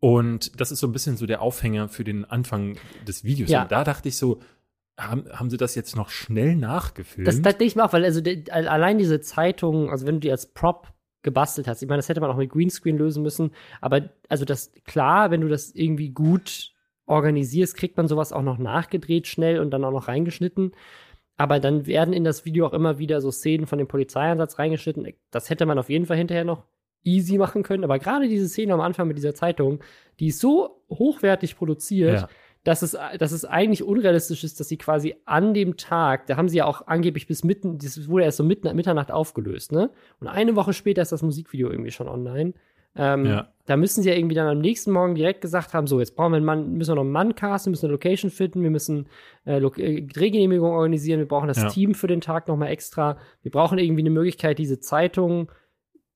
Und 0.00 0.60
das 0.60 0.72
ist 0.72 0.80
so 0.80 0.86
ein 0.86 0.92
bisschen 0.92 1.16
so 1.16 1.26
der 1.26 1.42
Aufhänger 1.42 1.88
für 1.88 2.04
den 2.04 2.24
Anfang 2.24 2.76
des 3.06 3.24
Videos. 3.24 3.50
Ja. 3.50 3.62
Und 3.62 3.72
da 3.72 3.84
dachte 3.84 4.08
ich 4.08 4.16
so, 4.16 4.40
haben, 4.98 5.24
haben 5.32 5.50
sie 5.50 5.56
das 5.56 5.74
jetzt 5.74 5.96
noch 5.96 6.08
schnell 6.08 6.56
nachgefilmt? 6.56 7.26
Das, 7.26 7.42
das 7.42 7.58
denke 7.58 7.64
ich 7.64 7.76
mir 7.76 7.84
auch, 7.84 7.92
weil 7.92 8.04
also 8.04 8.20
al- 8.50 8.68
allein 8.68 8.98
diese 8.98 9.20
Zeitung, 9.20 9.90
also 9.90 10.06
wenn 10.06 10.16
du 10.16 10.20
die 10.20 10.30
als 10.30 10.46
Prop 10.46 10.88
gebastelt 11.22 11.66
hast, 11.66 11.82
ich 11.82 11.88
meine, 11.88 11.98
das 11.98 12.08
hätte 12.08 12.20
man 12.20 12.30
auch 12.30 12.36
mit 12.36 12.50
Greenscreen 12.50 12.98
lösen 12.98 13.22
müssen, 13.22 13.52
aber 13.80 14.10
also 14.28 14.44
das, 14.44 14.72
klar, 14.84 15.30
wenn 15.30 15.40
du 15.40 15.48
das 15.48 15.72
irgendwie 15.72 16.10
gut 16.10 16.72
organisierst, 17.06 17.76
kriegt 17.76 17.96
man 17.96 18.08
sowas 18.08 18.32
auch 18.32 18.42
noch 18.42 18.58
nachgedreht 18.58 19.26
schnell 19.26 19.58
und 19.58 19.70
dann 19.70 19.84
auch 19.84 19.90
noch 19.90 20.08
reingeschnitten. 20.08 20.72
Aber 21.36 21.58
dann 21.58 21.86
werden 21.86 22.14
in 22.14 22.24
das 22.24 22.44
Video 22.44 22.66
auch 22.66 22.72
immer 22.72 22.98
wieder 22.98 23.20
so 23.20 23.30
Szenen 23.30 23.66
von 23.66 23.78
dem 23.78 23.88
Polizeieinsatz 23.88 24.58
reingeschnitten. 24.58 25.06
Das 25.30 25.50
hätte 25.50 25.66
man 25.66 25.78
auf 25.78 25.90
jeden 25.90 26.06
Fall 26.06 26.16
hinterher 26.16 26.44
noch 26.44 26.64
easy 27.02 27.38
machen 27.38 27.62
können. 27.62 27.84
Aber 27.84 27.98
gerade 27.98 28.28
diese 28.28 28.48
Szene 28.48 28.72
am 28.72 28.80
Anfang 28.80 29.08
mit 29.08 29.18
dieser 29.18 29.34
Zeitung, 29.34 29.80
die 30.20 30.28
ist 30.28 30.38
so 30.38 30.84
hochwertig 30.88 31.56
produziert, 31.56 32.20
ja. 32.20 32.28
Dass 32.64 32.82
es, 32.82 32.96
dass 33.18 33.32
es 33.32 33.44
eigentlich 33.44 33.82
unrealistisch 33.82 34.42
ist, 34.42 34.58
dass 34.58 34.68
sie 34.68 34.78
quasi 34.78 35.14
an 35.26 35.54
dem 35.54 35.76
Tag, 35.76 36.26
da 36.26 36.36
haben 36.36 36.48
sie 36.48 36.58
ja 36.58 36.64
auch 36.64 36.86
angeblich 36.86 37.26
bis 37.26 37.44
mitten, 37.44 37.78
das 37.78 38.08
wurde 38.08 38.24
erst 38.24 38.38
so 38.38 38.44
mitten, 38.44 38.74
Mitternacht 38.74 39.12
aufgelöst, 39.12 39.70
ne? 39.72 39.90
Und 40.18 40.28
eine 40.28 40.56
Woche 40.56 40.72
später 40.72 41.02
ist 41.02 41.12
das 41.12 41.22
Musikvideo 41.22 41.70
irgendwie 41.70 41.90
schon 41.90 42.08
online. 42.08 42.54
Ähm, 42.96 43.26
Ja. 43.26 43.48
Da 43.66 43.76
müssen 43.76 44.02
sie 44.02 44.08
ja 44.10 44.14
irgendwie 44.14 44.34
dann 44.34 44.46
am 44.46 44.60
nächsten 44.60 44.92
Morgen 44.92 45.14
direkt 45.14 45.40
gesagt 45.40 45.74
haben: 45.74 45.86
So, 45.86 45.98
jetzt 46.00 46.14
brauchen 46.16 46.32
wir 46.32 46.36
einen 46.36 46.44
Mann, 46.46 46.72
müssen 46.74 46.90
wir 46.92 46.96
noch 46.96 47.02
einen 47.02 47.12
Mann 47.12 47.34
casten, 47.34 47.70
müssen 47.70 47.86
eine 47.86 47.92
Location 47.92 48.30
finden, 48.30 48.62
wir 48.62 48.70
müssen 48.70 49.08
äh, 49.46 49.58
äh, 49.58 50.02
Drehgenehmigung 50.02 50.70
organisieren, 50.70 51.18
wir 51.18 51.28
brauchen 51.28 51.48
das 51.48 51.62
Ja. 51.62 51.68
Team 51.68 51.94
für 51.94 52.06
den 52.06 52.20
Tag 52.20 52.46
nochmal 52.48 52.68
extra, 52.70 53.18
wir 53.42 53.50
brauchen 53.50 53.78
irgendwie 53.78 54.02
eine 54.02 54.10
Möglichkeit, 54.10 54.58
diese 54.58 54.80
Zeitung 54.80 55.50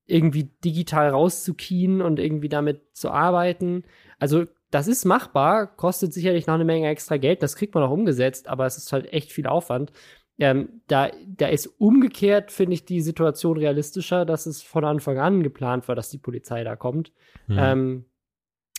irgendwie 0.05 0.49
digital 0.65 1.09
rauszukien 1.09 2.01
und 2.01 2.17
irgendwie 2.19 2.49
damit 2.49 2.81
zu 2.93 3.11
arbeiten. 3.11 3.83
Also, 4.17 4.45
das 4.71 4.87
ist 4.87 5.05
machbar, 5.05 5.67
kostet 5.75 6.13
sicherlich 6.13 6.47
noch 6.47 6.55
eine 6.55 6.65
Menge 6.65 6.87
extra 6.89 7.17
Geld, 7.17 7.43
das 7.43 7.55
kriegt 7.55 7.75
man 7.75 7.83
auch 7.83 7.91
umgesetzt, 7.91 8.47
aber 8.47 8.65
es 8.65 8.77
ist 8.77 8.91
halt 8.93 9.11
echt 9.13 9.31
viel 9.31 9.47
Aufwand. 9.47 9.91
Ähm, 10.37 10.81
da, 10.87 11.09
da 11.27 11.47
ist 11.47 11.67
umgekehrt, 11.79 12.51
finde 12.51 12.73
ich, 12.73 12.85
die 12.85 13.01
Situation 13.01 13.57
realistischer, 13.57 14.25
dass 14.25 14.45
es 14.45 14.61
von 14.61 14.85
Anfang 14.85 15.17
an 15.17 15.43
geplant 15.43 15.87
war, 15.89 15.95
dass 15.95 16.09
die 16.09 16.17
Polizei 16.17 16.63
da 16.63 16.77
kommt. 16.77 17.11
Hm. 17.47 17.57
Ähm, 17.59 18.05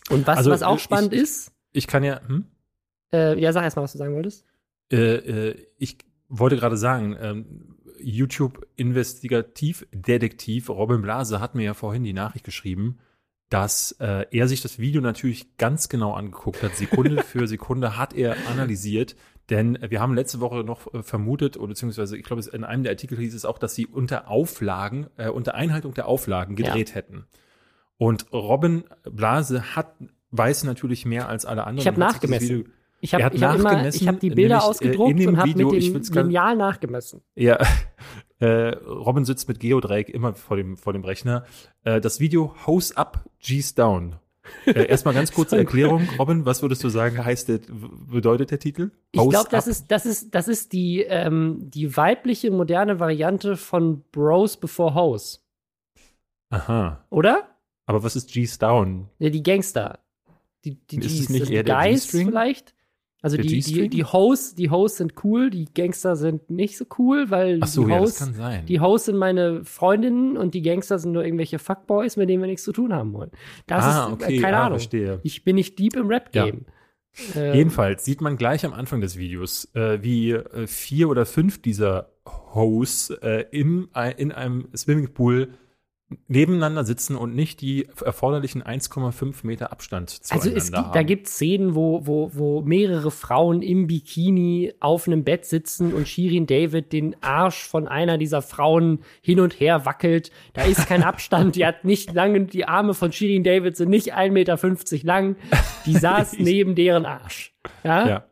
und 0.08 0.26
was, 0.26 0.38
Also, 0.38 0.50
was 0.50 0.62
auch 0.62 0.78
spannend 0.78 1.12
ich- 1.12 1.20
ist, 1.20 1.52
ich 1.72 1.86
kann 1.86 2.02
ja, 2.02 2.20
hm? 2.26 2.46
äh, 3.12 3.38
ja, 3.38 3.52
sag 3.52 3.64
erst 3.64 3.76
mal, 3.76 3.82
was 3.82 3.92
du 3.92 3.98
sagen 3.98 4.14
wolltest. 4.14 4.46
äh, 4.90 4.96
äh, 5.50 5.66
ich 5.76 5.98
wollte 6.28 6.56
gerade 6.56 6.78
sagen, 6.78 7.14
ähm, 7.20 7.76
YouTube-Investigativ-Detektiv 8.02 10.68
Robin 10.70 11.02
Blase 11.02 11.40
hat 11.40 11.54
mir 11.54 11.64
ja 11.64 11.74
vorhin 11.74 12.04
die 12.04 12.12
Nachricht 12.12 12.44
geschrieben, 12.44 12.98
dass 13.50 13.92
äh, 14.00 14.24
er 14.30 14.48
sich 14.48 14.62
das 14.62 14.78
Video 14.78 15.02
natürlich 15.02 15.56
ganz 15.58 15.88
genau 15.88 16.14
angeguckt 16.14 16.62
hat. 16.62 16.76
Sekunde 16.76 17.22
für 17.22 17.46
Sekunde 17.46 17.98
hat 17.98 18.14
er 18.14 18.36
analysiert. 18.50 19.16
Denn 19.50 19.76
wir 19.88 20.00
haben 20.00 20.14
letzte 20.14 20.38
Woche 20.40 20.62
noch 20.62 20.94
äh, 20.94 21.02
vermutet, 21.02 21.56
oder 21.56 21.68
beziehungsweise 21.68 22.16
ich 22.16 22.22
glaube, 22.24 22.38
es- 22.40 22.46
in 22.46 22.62
einem 22.64 22.84
der 22.84 22.92
Artikel 22.92 23.18
hieß 23.18 23.34
es 23.34 23.44
auch, 23.44 23.58
dass 23.58 23.74
sie 23.74 23.84
unter 23.86 24.28
Auflagen, 24.28 25.08
äh, 25.16 25.28
unter 25.28 25.54
Einhaltung 25.56 25.92
der 25.92 26.06
Auflagen 26.06 26.54
gedreht 26.54 26.94
hätten. 26.94 27.26
Und 27.98 28.32
Robin 28.32 28.84
Blase 29.02 29.74
hat, 29.74 29.94
weiß 30.30 30.62
natürlich 30.64 31.04
mehr 31.04 31.28
als 31.28 31.44
alle 31.44 31.64
anderen. 31.64 31.78
Ich 31.80 31.86
hab 31.88 31.96
und 31.96 32.04
hat 32.04 32.12
sich 32.12 32.20
das 32.20 32.30
nachgemessen. 32.30 32.72
Ich 33.00 33.14
habe 33.14 33.34
ich 33.34 33.42
hab 33.42 33.94
ich 33.94 34.08
hab 34.08 34.20
die 34.20 34.30
Bilder 34.30 34.56
nämlich, 34.56 34.64
äh, 34.64 34.68
ausgedruckt 34.68 35.26
und 35.26 35.36
habe 35.38 35.64
mit 35.64 35.76
ich 35.76 35.92
dem 35.92 36.26
Lineal 36.26 36.56
nachgemessen. 36.56 37.22
Ja, 37.34 37.58
äh, 38.40 38.74
Robin 38.86 39.24
sitzt 39.24 39.48
mit 39.48 39.60
Geodreieck 39.60 40.08
immer 40.10 40.34
vor 40.34 40.56
dem, 40.56 40.76
vor 40.76 40.92
dem 40.92 41.04
Rechner. 41.04 41.44
Äh, 41.84 42.00
das 42.00 42.20
Video 42.20 42.54
Hose 42.66 42.96
Up, 42.96 43.24
G's 43.40 43.74
Down. 43.74 44.16
Äh, 44.66 44.84
erstmal 44.88 45.14
ganz 45.14 45.32
kurze 45.32 45.56
Erklärung. 45.56 46.08
Robin, 46.18 46.44
was 46.44 46.60
würdest 46.62 46.84
du 46.84 46.90
sagen, 46.90 47.24
heißt 47.24 47.48
der, 47.48 47.60
bedeutet 47.68 48.50
der 48.50 48.58
Titel? 48.58 48.90
Ich 49.12 49.20
Hose 49.20 49.30
glaube, 49.30 49.48
das 49.50 49.66
ist, 49.66 49.90
das 49.90 50.04
ist, 50.04 50.34
das 50.34 50.48
ist 50.48 50.72
die, 50.72 51.00
ähm, 51.00 51.70
die 51.70 51.96
weibliche 51.96 52.50
moderne 52.50 53.00
Variante 53.00 53.56
von 53.56 54.02
Bros 54.12 54.58
Before 54.58 54.94
Hoes, 54.94 55.46
Aha. 56.50 57.04
oder? 57.08 57.48
Aber 57.86 58.02
was 58.02 58.14
ist 58.14 58.30
G's 58.32 58.58
Down? 58.58 59.08
Ja, 59.18 59.30
die 59.30 59.42
Gangster. 59.42 60.00
Die, 60.64 60.74
die 60.74 60.98
Ist 60.98 61.18
es 61.18 61.26
Gs, 61.26 61.28
nicht 61.30 61.40
also 61.42 61.52
eher 61.52 61.62
die 61.62 61.66
der 61.68 61.76
Guys 61.76 62.06
vielleicht? 62.06 62.74
Also 63.22 63.36
Der 63.36 63.44
die, 63.44 63.60
die, 63.60 63.88
die 63.90 64.04
Hoes, 64.04 64.54
die 64.54 64.70
Hoes 64.70 64.96
sind 64.96 65.12
cool, 65.24 65.50
die 65.50 65.66
Gangster 65.74 66.16
sind 66.16 66.48
nicht 66.48 66.78
so 66.78 66.86
cool, 66.98 67.30
weil 67.30 67.62
so, 67.66 67.84
die 67.84 67.90
ja, 67.90 68.06
sein. 68.06 68.64
die 68.66 68.80
Hoes 68.80 69.04
sind 69.04 69.18
meine 69.18 69.62
Freundinnen 69.64 70.38
und 70.38 70.54
die 70.54 70.62
Gangster 70.62 70.98
sind 70.98 71.12
nur 71.12 71.24
irgendwelche 71.24 71.58
Fuckboys, 71.58 72.16
mit 72.16 72.30
denen 72.30 72.42
wir 72.42 72.46
nichts 72.48 72.64
zu 72.64 72.72
tun 72.72 72.94
haben 72.94 73.12
wollen. 73.12 73.30
Das 73.66 73.84
ah, 73.84 74.06
ist, 74.06 74.12
okay, 74.14 74.38
äh, 74.38 74.40
keine 74.40 74.56
ah, 74.56 74.60
Ahnung. 74.66 74.78
verstehe. 74.78 75.20
Ich 75.22 75.44
bin 75.44 75.56
nicht 75.56 75.78
deep 75.78 75.96
im 75.96 76.06
Rap-Game. 76.08 76.64
Ähm, 77.34 77.54
Jedenfalls 77.54 78.04
sieht 78.04 78.20
man 78.20 78.36
gleich 78.36 78.64
am 78.64 78.72
Anfang 78.72 79.00
des 79.00 79.18
Videos, 79.18 79.68
äh, 79.74 79.98
wie 80.02 80.30
äh, 80.30 80.66
vier 80.66 81.08
oder 81.10 81.26
fünf 81.26 81.60
dieser 81.60 82.10
Hosts 82.54 83.10
äh, 83.10 83.44
in, 83.50 83.88
ein- 83.92 84.16
in 84.16 84.32
einem 84.32 84.68
Swimmingpool 84.74 85.48
nebeneinander 86.26 86.84
sitzen 86.84 87.16
und 87.16 87.34
nicht 87.34 87.60
die 87.60 87.86
erforderlichen 88.04 88.62
1,5 88.62 89.46
Meter 89.46 89.70
Abstand 89.70 90.20
Also 90.30 90.50
zueinander 90.50 90.56
es 90.56 90.64
gibt, 90.66 90.76
haben. 90.78 90.92
da 90.92 91.02
gibt 91.02 91.26
es 91.26 91.34
Szenen, 91.34 91.74
wo, 91.74 92.06
wo, 92.06 92.30
wo 92.34 92.62
mehrere 92.62 93.10
Frauen 93.10 93.62
im 93.62 93.86
Bikini 93.86 94.72
auf 94.80 95.06
einem 95.06 95.24
Bett 95.24 95.44
sitzen 95.44 95.92
und 95.92 96.08
Shirin 96.08 96.46
David 96.46 96.92
den 96.92 97.16
Arsch 97.22 97.66
von 97.66 97.86
einer 97.86 98.18
dieser 98.18 98.42
Frauen 98.42 99.00
hin 99.22 99.40
und 99.40 99.60
her 99.60 99.86
wackelt. 99.86 100.30
Da 100.52 100.62
ist 100.62 100.86
kein 100.86 101.02
Abstand, 101.10 101.56
die 101.56 101.64
hat 101.64 101.84
nicht 101.84 102.12
lange, 102.12 102.44
die 102.46 102.64
Arme 102.64 102.94
von 102.94 103.12
Shirin 103.12 103.44
David 103.44 103.76
sind 103.76 103.90
nicht 103.90 104.14
1,50 104.14 104.30
Meter 104.32 105.06
lang. 105.06 105.36
Die 105.86 105.96
saß 105.96 106.32
neben 106.38 106.74
deren 106.74 107.06
Arsch. 107.06 107.54
Ja, 107.84 108.08
ja. 108.08 108.24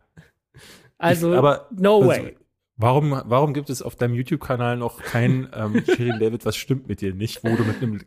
also 0.99 1.35
aber 1.35 1.69
no 1.71 1.97
also, 1.97 2.09
way. 2.09 2.38
Warum, 2.81 3.11
warum 3.25 3.55
gibt 3.55 3.71
es 3.71 3.83
auf 3.83 3.97
deinem 3.97 4.15
YouTube-Kanal 4.15 4.77
noch 4.77 5.03
kein 5.03 5.49
ähm, 5.53 5.83
Shirin 5.85 6.21
David, 6.21 6.47
was 6.47 6.57
stimmt 6.57 6.87
mit 6.89 7.01
dir 7.01 7.13
nicht, 7.13 7.43
wo 7.43 7.57
du 7.57 7.65
mit 7.65 7.83
einem 7.83 8.01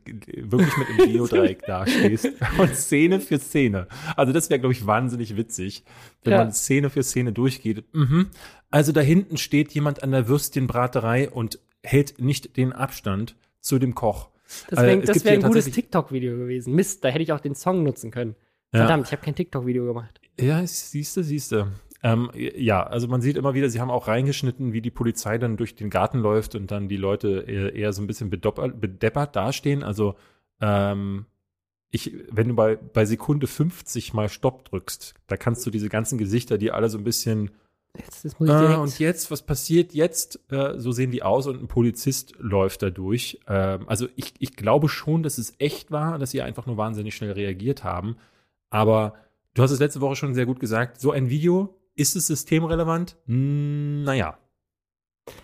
wirklich 0.49 0.77
mit 0.77 0.87
einem 0.87 1.11
Geodreieck 1.11 1.63
dastehst 1.67 2.29
und 2.57 2.73
Szene 2.75 3.19
für 3.19 3.37
Szene. 3.37 3.87
Also 4.15 4.31
das 4.31 4.49
wäre, 4.49 4.61
glaube 4.61 4.71
ich, 4.73 4.87
wahnsinnig 4.87 5.35
witzig, 5.35 5.83
wenn 6.23 6.31
Ja. 6.33 6.39
man 6.39 6.53
Szene 6.53 6.89
für 6.89 7.03
Szene 7.03 7.33
durchgeht. 7.33 7.83
Mhm. 7.93 8.27
Also 8.69 8.93
da 8.93 9.01
hinten 9.01 9.35
steht 9.35 9.73
jemand 9.73 10.03
an 10.03 10.11
der 10.11 10.29
Würstchenbraterei 10.29 11.29
und 11.29 11.59
hält 11.83 12.21
nicht 12.21 12.55
den 12.55 12.71
Abstand 12.71 13.35
zu 13.59 13.77
dem 13.77 13.93
Koch. 13.93 14.29
Das 14.69 14.79
Äh, 14.79 14.83
wäre 14.87 14.99
es 14.99 15.05
das 15.07 15.13
gibt 15.15 15.25
wär 15.25 15.31
hier 15.33 15.43
ein 15.43 15.47
gutes 15.51 15.69
TikTok-Video 15.69 16.37
gewesen. 16.37 16.73
Mist, 16.75 17.03
da 17.03 17.09
hätte 17.09 17.23
ich 17.23 17.33
auch 17.33 17.41
den 17.41 17.55
Song 17.55 17.83
nutzen 17.83 18.09
können. 18.09 18.35
Ja. 18.73 18.79
Verdammt, 18.79 19.07
ich 19.07 19.11
habe 19.11 19.21
kein 19.21 19.35
TikTok-Video 19.35 19.85
gemacht. 19.85 20.21
Ja, 20.39 20.65
siehste, 20.65 21.25
siehste. 21.25 21.67
Ähm, 22.03 22.31
ja, 22.33 22.83
also 22.83 23.07
man 23.07 23.21
sieht 23.21 23.37
immer 23.37 23.53
wieder, 23.53 23.69
sie 23.69 23.79
haben 23.79 23.91
auch 23.91 24.07
reingeschnitten, 24.07 24.73
wie 24.73 24.81
die 24.81 24.89
Polizei 24.89 25.37
dann 25.37 25.57
durch 25.57 25.75
den 25.75 25.89
Garten 25.89 26.19
läuft 26.19 26.55
und 26.55 26.71
dann 26.71 26.89
die 26.89 26.97
Leute 26.97 27.45
eher, 27.47 27.75
eher 27.75 27.93
so 27.93 28.01
ein 28.01 28.07
bisschen 28.07 28.29
bedeppert 28.29 29.35
dastehen. 29.35 29.83
Also 29.83 30.15
ähm, 30.59 31.25
ich, 31.91 32.15
wenn 32.31 32.47
du 32.47 32.55
bei, 32.55 32.75
bei 32.75 33.05
Sekunde 33.05 33.47
50 33.47 34.13
mal 34.13 34.29
Stopp 34.29 34.65
drückst, 34.65 35.13
da 35.27 35.37
kannst 35.37 35.65
du 35.65 35.69
diese 35.69 35.89
ganzen 35.89 36.17
Gesichter, 36.17 36.57
die 36.57 36.71
alle 36.71 36.89
so 36.89 36.97
ein 36.97 37.03
bisschen 37.03 37.51
Jetzt, 37.97 38.23
das 38.23 38.39
muss 38.39 38.49
ich 38.49 38.55
äh, 38.55 38.75
und 38.75 38.99
jetzt, 38.99 39.31
was 39.31 39.41
passiert 39.41 39.93
jetzt? 39.93 40.39
Äh, 40.49 40.79
so 40.79 40.93
sehen 40.93 41.11
die 41.11 41.23
aus 41.23 41.47
und 41.47 41.61
ein 41.61 41.67
Polizist 41.67 42.35
läuft 42.39 42.83
da 42.83 42.89
durch. 42.89 43.41
Ähm, 43.47 43.87
also 43.87 44.07
ich, 44.15 44.33
ich 44.39 44.55
glaube 44.55 44.87
schon, 44.87 45.23
dass 45.23 45.37
es 45.37 45.55
echt 45.59 45.91
war, 45.91 46.17
dass 46.17 46.31
sie 46.31 46.41
einfach 46.41 46.65
nur 46.65 46.77
wahnsinnig 46.77 47.15
schnell 47.15 47.33
reagiert 47.33 47.83
haben. 47.83 48.15
Aber 48.69 49.15
du 49.53 49.61
hast 49.61 49.71
es 49.71 49.79
letzte 49.79 49.99
Woche 49.99 50.15
schon 50.15 50.33
sehr 50.33 50.45
gut 50.45 50.61
gesagt. 50.61 51.01
So 51.01 51.11
ein 51.11 51.29
Video, 51.29 51.75
ist 51.95 52.15
es 52.15 52.27
systemrelevant? 52.27 53.17
Hm, 53.25 54.03
naja. 54.03 54.37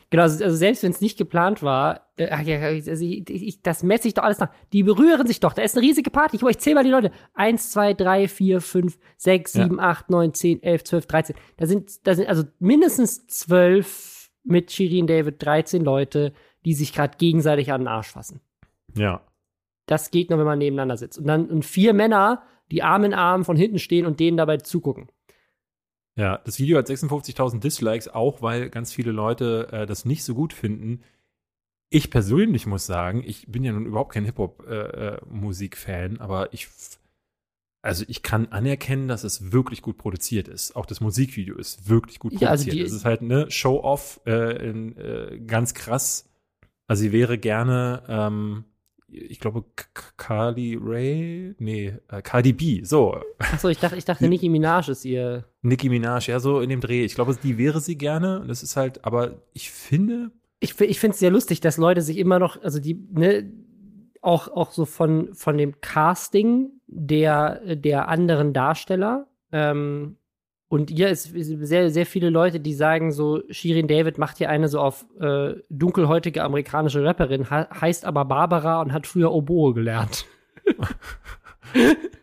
Genau, 0.09 0.23
also 0.23 0.43
also 0.43 0.55
selbst 0.55 0.83
wenn 0.83 0.91
es 0.91 1.01
nicht 1.01 1.17
geplant 1.17 1.61
war, 1.61 2.09
äh, 2.17 2.27
also 2.29 3.05
ich, 3.05 3.29
ich, 3.29 3.61
das 3.61 3.83
messe 3.83 4.07
ich 4.07 4.13
doch 4.13 4.23
alles 4.23 4.39
nach. 4.39 4.51
Die 4.73 4.83
berühren 4.83 5.27
sich 5.27 5.39
doch. 5.39 5.53
Da 5.53 5.61
ist 5.61 5.75
eine 5.75 5.85
riesige 5.85 6.09
Party. 6.09 6.37
Mal, 6.41 6.51
ich 6.51 6.59
zähle 6.59 6.75
mal 6.75 6.83
die 6.83 6.89
Leute. 6.89 7.11
Eins, 7.33 7.71
zwei, 7.71 7.93
drei, 7.93 8.27
vier, 8.27 8.61
fünf, 8.61 8.97
sechs, 9.17 9.53
sieben, 9.53 9.79
acht, 9.79 10.09
neun, 10.09 10.33
zehn, 10.33 10.63
elf, 10.63 10.83
zwölf, 10.83 11.05
dreizehn. 11.05 11.35
Da 11.57 11.65
sind, 11.65 12.07
da 12.07 12.15
sind 12.15 12.27
also 12.27 12.43
mindestens 12.59 13.27
zwölf 13.27 14.31
mit 14.43 14.71
Shirin 14.71 15.07
David, 15.07 15.43
13 15.45 15.83
Leute, 15.83 16.33
die 16.65 16.73
sich 16.73 16.93
gerade 16.93 17.17
gegenseitig 17.17 17.71
an 17.71 17.81
den 17.81 17.87
Arsch 17.87 18.09
fassen. 18.09 18.39
Ja. 18.95 19.21
Das 19.85 20.11
geht 20.11 20.29
nur, 20.29 20.39
wenn 20.39 20.45
man 20.45 20.59
nebeneinander 20.59 20.97
sitzt. 20.97 21.19
Und 21.19 21.27
dann 21.27 21.49
und 21.49 21.65
vier 21.65 21.93
Männer, 21.93 22.43
die 22.71 22.83
Arm 22.83 23.03
in 23.03 23.13
Arm 23.13 23.45
von 23.45 23.57
hinten 23.57 23.79
stehen 23.79 24.05
und 24.05 24.19
denen 24.19 24.37
dabei 24.37 24.57
zugucken. 24.57 25.09
Ja, 26.17 26.39
das 26.43 26.57
Video 26.59 26.77
hat 26.77 26.87
56.000 26.87 27.59
Dislikes, 27.59 28.07
auch 28.09 28.41
weil 28.41 28.69
ganz 28.69 28.91
viele 28.91 29.11
Leute 29.11 29.69
äh, 29.71 29.85
das 29.85 30.03
nicht 30.03 30.23
so 30.23 30.33
gut 30.35 30.51
finden. 30.51 31.01
Ich 31.89 32.09
persönlich 32.09 32.65
muss 32.65 32.85
sagen, 32.85 33.23
ich 33.25 33.45
bin 33.47 33.63
ja 33.63 33.71
nun 33.71 33.85
überhaupt 33.85 34.11
kein 34.13 34.25
Hip-Hop-Musik-Fan, 34.25 36.19
aber 36.19 36.51
ich, 36.53 36.67
also 37.81 38.03
ich 38.07 38.23
kann 38.23 38.47
anerkennen, 38.47 39.07
dass 39.07 39.23
es 39.23 39.51
wirklich 39.53 39.81
gut 39.81 39.97
produziert 39.97 40.47
ist. 40.47 40.75
Auch 40.75 40.85
das 40.85 40.99
Musikvideo 41.01 41.55
ist 41.55 41.87
wirklich 41.87 42.19
gut 42.19 42.33
Ja, 42.33 42.49
also 42.49 42.63
produziert. 42.65 42.75
die- 42.75 42.81
es 42.89 42.93
ist 42.93 43.05
halt 43.05 43.21
ne 43.21 43.49
Show-off, 43.51 44.19
äh, 44.25 44.69
in, 44.69 44.97
äh, 44.97 45.39
ganz 45.45 45.73
krass. 45.73 46.29
Also 46.87 47.01
sie 47.03 47.11
wäre 47.11 47.37
gerne, 47.37 48.03
ähm, 48.09 48.63
ich 49.09 49.39
glaube, 49.39 49.63
Carly 50.17 50.77
Ray, 50.79 51.55
nee, 51.59 51.93
äh, 52.09 52.21
Cardi 52.21 52.53
B, 52.53 52.83
so, 52.83 53.17
Achso, 53.39 53.69
ich 53.69 53.79
dachte, 53.79 53.95
ich 53.95 54.05
dachte, 54.05 54.27
Nicki 54.27 54.49
Minaj 54.49 54.89
ist 54.89 55.05
ihr. 55.05 55.45
Nicki 55.61 55.89
Minaj, 55.89 56.27
ja, 56.27 56.39
so 56.39 56.59
in 56.59 56.69
dem 56.69 56.81
Dreh. 56.81 57.05
Ich 57.05 57.15
glaube, 57.15 57.35
die 57.41 57.57
wäre 57.57 57.79
sie 57.79 57.97
gerne. 57.97 58.41
Und 58.41 58.47
das 58.49 58.63
ist 58.63 58.75
halt, 58.75 59.05
aber 59.05 59.41
ich 59.53 59.71
finde, 59.71 60.31
Ich, 60.59 60.79
ich 60.81 60.99
finde 60.99 61.13
es 61.13 61.19
sehr 61.19 61.31
lustig, 61.31 61.61
dass 61.61 61.77
Leute 61.77 62.01
sich 62.01 62.17
immer 62.17 62.39
noch, 62.39 62.61
also 62.61 62.79
die, 62.79 62.95
ne, 63.11 63.51
auch, 64.21 64.49
auch 64.49 64.71
so 64.71 64.85
von, 64.85 65.33
von 65.33 65.57
dem 65.57 65.79
Casting 65.81 66.71
der, 66.87 67.75
der 67.75 68.09
anderen 68.09 68.53
Darsteller. 68.53 69.27
Ähm, 69.51 70.17
und 70.69 70.89
hier 70.89 71.09
ist 71.09 71.31
sehr, 71.33 71.89
sehr 71.89 72.05
viele 72.05 72.29
Leute, 72.29 72.59
die 72.59 72.73
sagen 72.73 73.11
so, 73.11 73.41
Shirin 73.49 73.87
David 73.87 74.17
macht 74.17 74.37
hier 74.37 74.49
eine 74.49 74.67
so 74.67 74.79
auf 74.79 75.05
äh, 75.19 75.55
dunkelhäutige 75.69 76.43
amerikanische 76.43 77.03
Rapperin, 77.03 77.49
he 77.49 77.55
heißt 77.81 78.05
aber 78.05 78.25
Barbara 78.25 78.81
und 78.81 78.91
hat 78.93 79.07
früher 79.07 79.31
Oboe 79.31 79.73
gelernt. 79.73 80.25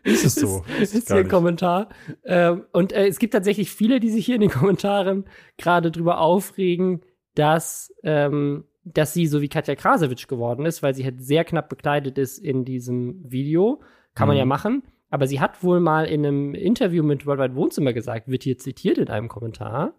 ist 0.03 0.25
es 0.25 0.35
so. 0.35 0.63
ist, 0.81 0.95
ist 0.95 1.07
hier 1.07 1.17
ein. 1.17 1.27
Kommentar. 1.27 1.89
Ähm, 2.23 2.63
und 2.71 2.91
äh, 2.93 3.07
es 3.07 3.19
gibt 3.19 3.33
tatsächlich 3.33 3.71
viele, 3.71 3.99
die 3.99 4.09
sich 4.09 4.25
hier 4.25 4.35
in 4.35 4.41
den 4.41 4.49
Kommentaren 4.51 5.25
gerade 5.57 5.91
drüber 5.91 6.19
aufregen, 6.19 7.01
dass, 7.35 7.93
ähm, 8.03 8.65
dass 8.83 9.13
sie 9.13 9.27
so 9.27 9.41
wie 9.41 9.49
Katja 9.49 9.75
Krasowitsch 9.75 10.27
geworden 10.27 10.65
ist, 10.65 10.83
weil 10.83 10.93
sie 10.95 11.03
halt 11.03 11.21
sehr 11.23 11.43
knapp 11.43 11.69
bekleidet 11.69 12.17
ist 12.17 12.37
in 12.37 12.65
diesem 12.65 13.21
Video. 13.29 13.81
Kann 14.13 14.27
man 14.27 14.35
Mhm. 14.35 14.39
ja 14.39 14.45
machen. 14.45 14.83
Aber 15.09 15.27
sie 15.27 15.39
hat 15.39 15.63
wohl 15.63 15.79
mal 15.79 16.05
in 16.05 16.25
einem 16.25 16.55
Interview 16.55 17.03
mit 17.03 17.25
Worldwide 17.25 17.55
Wohnzimmer 17.55 17.93
gesagt, 17.93 18.27
wird 18.27 18.43
hier 18.43 18.57
zitiert 18.57 18.97
in 18.97 19.09
einem 19.09 19.27
Kommentar, 19.27 19.93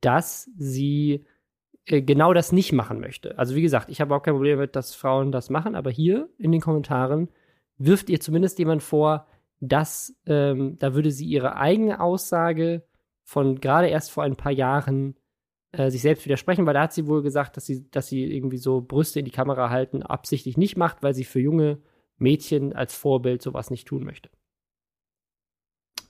dass 0.00 0.50
sie 0.56 1.24
äh, 1.86 2.02
genau 2.02 2.32
das 2.32 2.52
nicht 2.52 2.72
machen 2.72 3.00
möchte. 3.00 3.38
Also 3.38 3.54
wie 3.54 3.62
gesagt, 3.62 3.90
ich 3.90 4.00
habe 4.00 4.14
auch 4.14 4.22
kein 4.22 4.34
Problem 4.34 4.58
damit, 4.58 4.76
dass 4.76 4.94
Frauen 4.94 5.32
das 5.32 5.50
machen, 5.50 5.74
aber 5.74 5.90
hier 5.90 6.28
in 6.38 6.52
den 6.52 6.60
Kommentaren 6.60 7.28
wirft 7.78 8.08
ihr 8.08 8.20
zumindest 8.20 8.58
jemand 8.58 8.82
vor, 8.82 9.26
dass 9.60 10.14
ähm, 10.26 10.76
da 10.78 10.94
würde 10.94 11.10
sie 11.10 11.26
ihre 11.26 11.56
eigene 11.56 12.00
Aussage 12.00 12.82
von 13.22 13.60
gerade 13.60 13.88
erst 13.88 14.10
vor 14.10 14.22
ein 14.22 14.36
paar 14.36 14.52
Jahren 14.52 15.16
äh, 15.72 15.90
sich 15.90 16.02
selbst 16.02 16.24
widersprechen, 16.24 16.66
weil 16.66 16.74
da 16.74 16.82
hat 16.82 16.92
sie 16.92 17.06
wohl 17.06 17.22
gesagt, 17.22 17.56
dass 17.56 17.66
sie, 17.66 17.90
dass 17.90 18.08
sie 18.08 18.24
irgendwie 18.24 18.58
so 18.58 18.80
Brüste 18.80 19.18
in 19.18 19.24
die 19.24 19.30
Kamera 19.30 19.70
halten 19.70 20.02
absichtlich 20.02 20.56
nicht 20.56 20.76
macht, 20.76 21.02
weil 21.02 21.14
sie 21.14 21.24
für 21.24 21.40
junge 21.40 21.78
Mädchen 22.18 22.72
als 22.72 22.94
Vorbild 22.94 23.42
sowas 23.42 23.70
nicht 23.70 23.86
tun 23.86 24.04
möchte. 24.04 24.30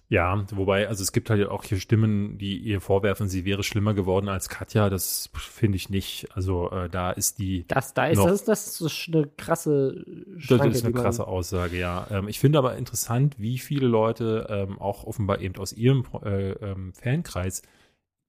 Ja, 0.09 0.45
wobei, 0.53 0.87
also 0.87 1.03
es 1.03 1.11
gibt 1.11 1.31
halt 1.31 1.49
auch 1.49 1.65
hier 1.65 1.81
Stimmen, 1.81 2.39
die 2.39 2.59
ihr 2.59 2.81
vorwerfen, 2.81 3.27
sie 3.27 3.45
wäre 3.45 3.65
schlimmer 3.65 3.93
geworden 3.93 4.29
als 4.29 4.49
Katja. 4.49 4.89
Das 4.89 5.31
finde 5.35 5.77
ich 5.77 5.91
nicht. 5.91 6.29
Also 6.33 6.71
äh, 6.71 6.89
da 6.89 7.11
ist 7.11 7.41
die, 7.41 7.67
Das, 7.67 7.93
da 7.93 8.07
ist 8.07 8.19
Noch. 8.19 8.29
das, 8.29 8.45
das 8.45 8.81
ist 8.81 9.09
eine 9.09 9.27
krasse 9.37 10.05
das 10.37 10.45
Schranke, 10.45 10.69
ist 10.69 10.85
eine 10.85 10.95
krasse 10.95 11.27
Aussage, 11.27 11.77
ja. 11.77 12.07
Ähm, 12.11 12.29
ich 12.29 12.39
finde 12.39 12.59
aber 12.59 12.77
interessant, 12.77 13.35
wie 13.41 13.59
viele 13.59 13.89
Leute 13.89 14.47
ähm, 14.49 14.79
auch 14.79 15.03
offenbar 15.03 15.41
eben 15.41 15.57
aus 15.57 15.73
ihrem 15.73 16.05
äh, 16.25 16.53
ähm, 16.53 16.93
Fankreis 16.93 17.63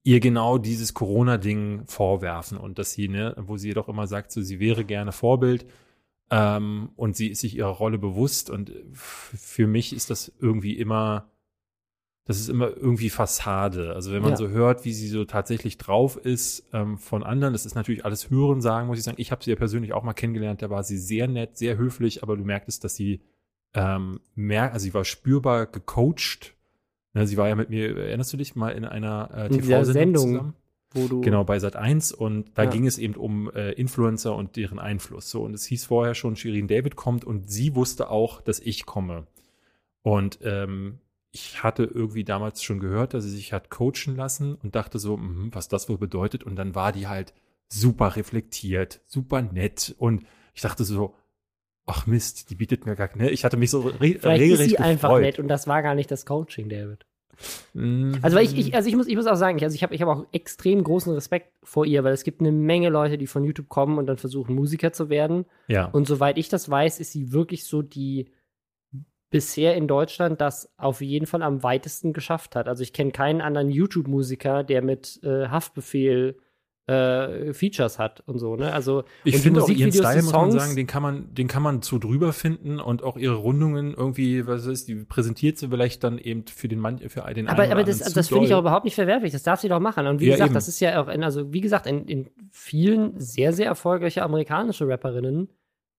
ihr 0.04 0.20
genau 0.20 0.58
dieses 0.58 0.96
Corona-Ding 0.96 1.84
vorwerfen 1.86 2.58
und 2.58 2.80
dass 2.80 2.94
sie, 2.94 3.08
ne, 3.08 3.36
wo 3.38 3.58
sie 3.58 3.74
doch 3.74 3.88
immer 3.88 4.08
sagt, 4.08 4.32
so, 4.32 4.42
sie 4.42 4.60
wäre 4.60 4.84
gerne 4.84 5.12
Vorbild 5.12 5.68
ähm, 6.30 6.90
und 6.96 7.16
sie 7.16 7.28
ist 7.30 7.42
sich 7.42 7.56
ihrer 7.56 7.70
Rolle 7.70 7.98
bewusst 7.98 8.50
und 8.50 8.70
f- 8.92 9.34
für 9.38 9.68
mich 9.68 9.94
ist 9.94 10.10
das 10.10 10.32
irgendwie 10.40 10.78
immer, 10.78 11.30
das 12.26 12.40
ist 12.40 12.50
immer 12.50 12.76
irgendwie 12.76 13.10
Fassade. 13.10 13.94
Also 13.94 14.12
wenn 14.12 14.22
man 14.22 14.32
Ja. 14.32 14.38
so 14.38 14.50
hört, 14.50 14.84
wie 14.84 14.92
sie 14.94 15.08
so 15.08 15.24
tatsächlich 15.26 15.78
drauf 15.78 16.18
ist 16.18 16.66
ähm, 16.74 16.98
von 16.98 17.24
anderen, 17.24 17.54
das 17.54 17.66
ist 17.66 17.76
natürlich 17.76 18.04
alles 18.04 18.30
Hören 18.30 18.60
sagen, 18.62 18.88
muss 18.88 18.98
ich 18.98 19.04
sagen. 19.06 19.20
Ich 19.22 19.32
habe 19.32 19.44
sie 19.44 19.50
ja 19.52 19.56
persönlich 19.56 19.94
auch 19.94 20.04
mal 20.04 20.14
kennengelernt, 20.14 20.62
da 20.62 20.70
war 20.70 20.84
sie 20.84 20.98
sehr 20.98 21.28
nett, 21.28 21.58
sehr 21.58 21.78
höflich, 21.78 22.24
aber 22.24 22.36
du 22.36 22.44
merktest, 22.44 22.84
dass 22.84 22.96
sie 22.96 23.22
ähm, 23.74 24.20
mehr, 24.36 24.74
also 24.74 24.84
sie 24.84 24.94
war 24.94 25.06
spürbar 25.06 25.66
gecoacht. 25.68 26.54
Ne, 27.14 27.26
sie 27.26 27.38
war 27.38 27.48
ja 27.48 27.56
mit 27.56 27.70
mir, 27.70 27.96
erinnerst 27.98 28.34
du 28.34 28.38
dich 28.38 28.56
mal 28.56 28.72
in 28.72 28.84
einer 28.86 29.30
äh, 29.34 29.50
TV-Sendung 29.50 29.84
Sendung. 29.94 30.28
zusammen? 30.32 30.54
Wo 30.92 31.08
du 31.08 31.22
Genau, 31.22 31.44
bei 31.44 31.60
Sat 31.60 31.76
1 31.76 32.12
und 32.12 32.58
da 32.58 32.64
Ja. 32.64 32.70
ging 32.70 32.88
es 32.88 32.98
eben 32.98 33.16
um 33.16 33.50
äh, 33.52 33.72
Influencer 33.74 34.36
und 34.36 34.56
deren 34.56 34.80
Einfluss. 34.80 35.30
So, 35.30 35.44
und 35.44 35.54
es 35.54 35.66
hieß 35.66 35.86
vorher 35.86 36.16
schon, 36.16 36.36
Shirin 36.36 36.68
David 36.68 36.96
kommt 36.96 37.26
und 37.26 37.50
sie 37.50 37.76
wusste 37.76 38.10
auch, 38.10 38.42
dass 38.42 38.60
ich 38.60 38.86
komme. 38.86 39.28
Und 40.02 40.40
ähm, 40.44 41.00
ich 41.32 41.62
hatte 41.64 41.84
irgendwie 41.84 42.24
damals 42.24 42.64
schon 42.64 42.80
gehört, 42.80 43.14
dass 43.14 43.24
sie 43.26 43.30
sich 43.32 43.52
hat 43.54 43.70
coachen 43.70 44.16
lassen 44.16 44.56
und 44.56 44.76
dachte 44.76 44.98
so, 45.00 45.18
mhm, 45.18 45.50
was 45.54 45.68
das 45.68 45.90
wohl 45.90 45.98
bedeutet. 45.98 46.44
Und 46.44 46.56
dann 46.56 46.74
war 46.76 46.92
die 46.92 47.08
halt 47.08 47.34
super 47.68 48.16
reflektiert, 48.16 49.02
super 49.06 49.42
nett. 49.42 49.94
Und 49.98 50.26
ich 50.54 50.62
dachte 50.62 50.86
so, 50.86 51.16
ach 51.86 52.08
Mist, 52.08 52.50
die 52.50 52.56
bietet 52.56 52.86
mir 52.86 52.96
gar 52.96 53.16
ne? 53.18 53.30
Ich 53.30 53.44
hatte 53.46 53.58
mich 53.58 53.70
so 53.72 53.82
re 53.82 53.94
Vielleicht 53.98 54.24
ist 54.24 54.30
regelrecht 54.30 54.70
sie 54.72 54.78
einfach 54.80 55.10
gefreut. 55.10 55.22
nett 55.24 55.40
und 55.40 55.48
das 55.50 55.68
war 55.68 55.82
gar 55.84 55.96
nicht 55.96 56.10
das 56.12 56.26
Coaching, 56.26 56.70
David. 56.70 57.06
Mhm. 57.74 58.18
Also 58.22 58.38
weil 58.38 58.46
ich, 58.46 58.58
ich, 58.58 58.76
also 58.76 58.90
ich 58.90 58.96
muss, 58.96 59.08
ich 59.08 59.16
muss 59.16 59.28
auch 59.28 59.36
sagen, 59.36 59.58
ich, 59.58 59.64
also 59.64 59.76
ich 59.76 59.84
habe 59.84 59.94
ich 59.94 60.02
hab 60.02 60.10
auch 60.10 60.26
extrem 60.32 60.84
großen 60.84 61.14
Respekt 61.14 61.52
vor 61.64 61.86
ihr, 61.86 62.04
weil 62.04 62.14
es 62.14 62.24
gibt 62.24 62.42
eine 62.42 62.52
Menge 62.52 62.90
Leute, 62.90 63.18
die 63.18 63.28
von 63.28 63.44
YouTube 63.44 63.70
kommen 63.70 63.98
und 63.98 64.08
dann 64.08 64.18
versuchen, 64.18 64.56
Musiker 64.56 64.94
zu 64.94 65.10
werden. 65.10 65.46
ja. 65.68 65.86
Und 65.86 66.08
soweit 66.08 66.38
ich 66.38 66.50
das 66.50 66.70
weiß, 66.70 67.00
ist 67.00 67.12
sie 67.12 67.32
wirklich 67.32 67.66
so 67.66 67.82
die 67.82 68.32
bisher 69.30 69.76
in 69.76 69.88
Deutschland 69.88 70.40
das 70.40 70.72
auf 70.78 71.02
jeden 71.02 71.26
Fall 71.26 71.42
am 71.42 71.62
weitesten 71.64 72.14
geschafft 72.14 72.56
hat. 72.56 72.68
Also 72.68 72.84
ich 72.84 72.94
kenne 72.94 73.12
keinen 73.12 73.42
anderen 73.42 73.70
YouTube-Musiker, 73.70 74.64
der 74.64 74.82
mit 74.82 75.20
äh, 75.24 75.48
Haftbefehl 75.48 76.38
äh, 76.88 77.54
Features 77.54 78.00
hat 78.00 78.24
und 78.28 78.40
so, 78.40 78.56
ne? 78.56 78.72
Also 78.72 79.04
Ich 79.26 79.38
finde 79.38 79.62
auch 79.62 79.70
ihren 79.70 79.92
Style, 79.92 80.24
muss 80.24 80.32
man 80.32 80.52
sagen, 80.52 80.76
den 80.78 80.88
kann 80.88 81.04
man, 81.04 81.34
den 81.34 81.48
kann 81.50 81.62
man 81.62 81.82
zu 81.82 82.00
drüber 82.00 82.32
finden 82.32 82.80
und 82.80 83.04
auch 83.04 83.18
ihre 83.18 83.36
Rundungen 83.36 83.94
irgendwie, 83.94 84.48
was 84.48 84.66
ist, 84.66 84.88
die 84.88 84.96
präsentiert 84.96 85.58
sie 85.58 85.68
vielleicht 85.68 86.04
dann 86.06 86.18
eben 86.18 86.46
für 86.48 86.70
den 86.70 86.80
Mann, 86.80 87.00
für 87.10 87.22
den 87.34 87.50
Aber, 87.50 87.70
aber 87.70 87.84
das, 87.84 88.00
das 88.00 88.30
finde 88.30 88.46
ich 88.46 88.54
auch 88.54 88.62
überhaupt 88.62 88.86
nicht 88.86 88.96
verwerflich. 88.96 89.34
Das 89.34 89.44
darf 89.44 89.60
sie 89.60 89.68
doch 89.68 89.82
machen. 89.82 90.08
Und 90.08 90.22
wie 90.22 90.28
Ja, 90.28 90.32
gesagt, 90.36 90.50
eben. 90.50 90.54
das 90.56 90.70
ist 90.70 90.80
ja 90.80 91.02
auch, 91.02 91.10
in, 91.10 91.24
also 91.24 91.52
wie 91.52 91.62
gesagt, 91.62 91.88
in, 91.88 92.06
in 92.06 92.30
vielen 92.52 93.20
sehr, 93.20 93.52
sehr 93.52 93.66
erfolgreiche 93.66 94.24
amerikanische 94.24 94.88
Rapperinnen, 94.88 95.50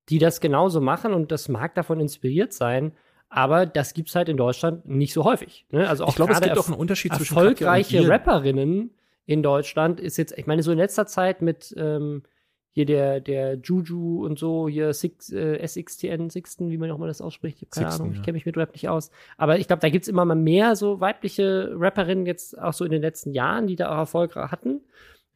die 0.09 0.18
das 0.18 0.40
genauso 0.40 0.81
machen 0.81 1.12
und 1.12 1.31
das 1.31 1.51
mag 1.51 1.74
davon 1.74 2.01
inspiriert 2.01 2.55
sein. 2.55 2.92
Aber 3.29 3.66
das 3.66 3.92
gibt's 3.92 4.14
halt 4.14 4.31
in 4.31 4.38
Deutschland 4.38 4.88
nicht 4.88 5.12
so 5.12 5.24
häufig. 5.24 5.66
Ne? 5.70 5.87
Also 5.87 6.05
auch 6.05 6.09
Ich 6.09 6.16
glaube, 6.16 6.33
es 6.33 6.40
gibt 6.40 6.57
auch 6.57 6.68
einen 6.68 6.79
Unterschied 6.79 7.12
zwischen 7.12 7.37
erfolgreiche. 7.37 8.09
Rapperinnen 8.09 8.94
in 9.28 9.42
Deutschland 9.42 10.00
ist 10.00 10.16
jetzt, 10.16 10.36
ich 10.38 10.46
meine, 10.46 10.62
so 10.62 10.72
in 10.72 10.78
letzter 10.78 11.06
Zeit 11.06 11.42
mit 11.42 11.74
ähm, 11.76 12.22
hier 12.70 12.86
der, 12.86 13.20
der 13.20 13.56
Juju 13.56 14.24
und 14.24 14.38
so, 14.38 14.68
hier 14.68 14.94
Six, 14.94 15.30
äh, 15.32 15.66
SXTN, 15.66 16.30
Sixten, 16.30 16.70
wie 16.70 16.78
man 16.78 16.90
auch 16.90 16.96
mal 16.96 17.08
das 17.08 17.20
ausspricht. 17.20 17.58
Ich 17.58 17.62
habe 17.64 17.70
keine 17.70 17.86
Sixten, 17.88 18.02
Ahnung, 18.02 18.12
ich 18.12 18.18
ja. 18.20 18.24
kenne 18.24 18.36
mich 18.36 18.46
mit 18.46 18.56
Rap 18.56 18.72
nicht 18.72 18.88
aus. 18.88 19.10
Aber 19.36 19.58
ich 19.58 19.66
glaube, 19.66 19.80
da 19.80 19.90
gibt's 19.90 20.08
immer 20.08 20.24
mal 20.24 20.34
mehr 20.34 20.76
so 20.76 21.00
weibliche 21.00 21.72
Rapperinnen 21.74 22.24
jetzt 22.24 22.58
auch 22.58 22.72
so 22.72 22.86
in 22.86 22.90
den 22.90 23.02
letzten 23.02 23.32
Jahren, 23.34 23.66
die 23.66 23.76
da 23.76 23.90
auch 23.90 23.98
Erfolg 23.98 24.34
hatten. 24.34 24.80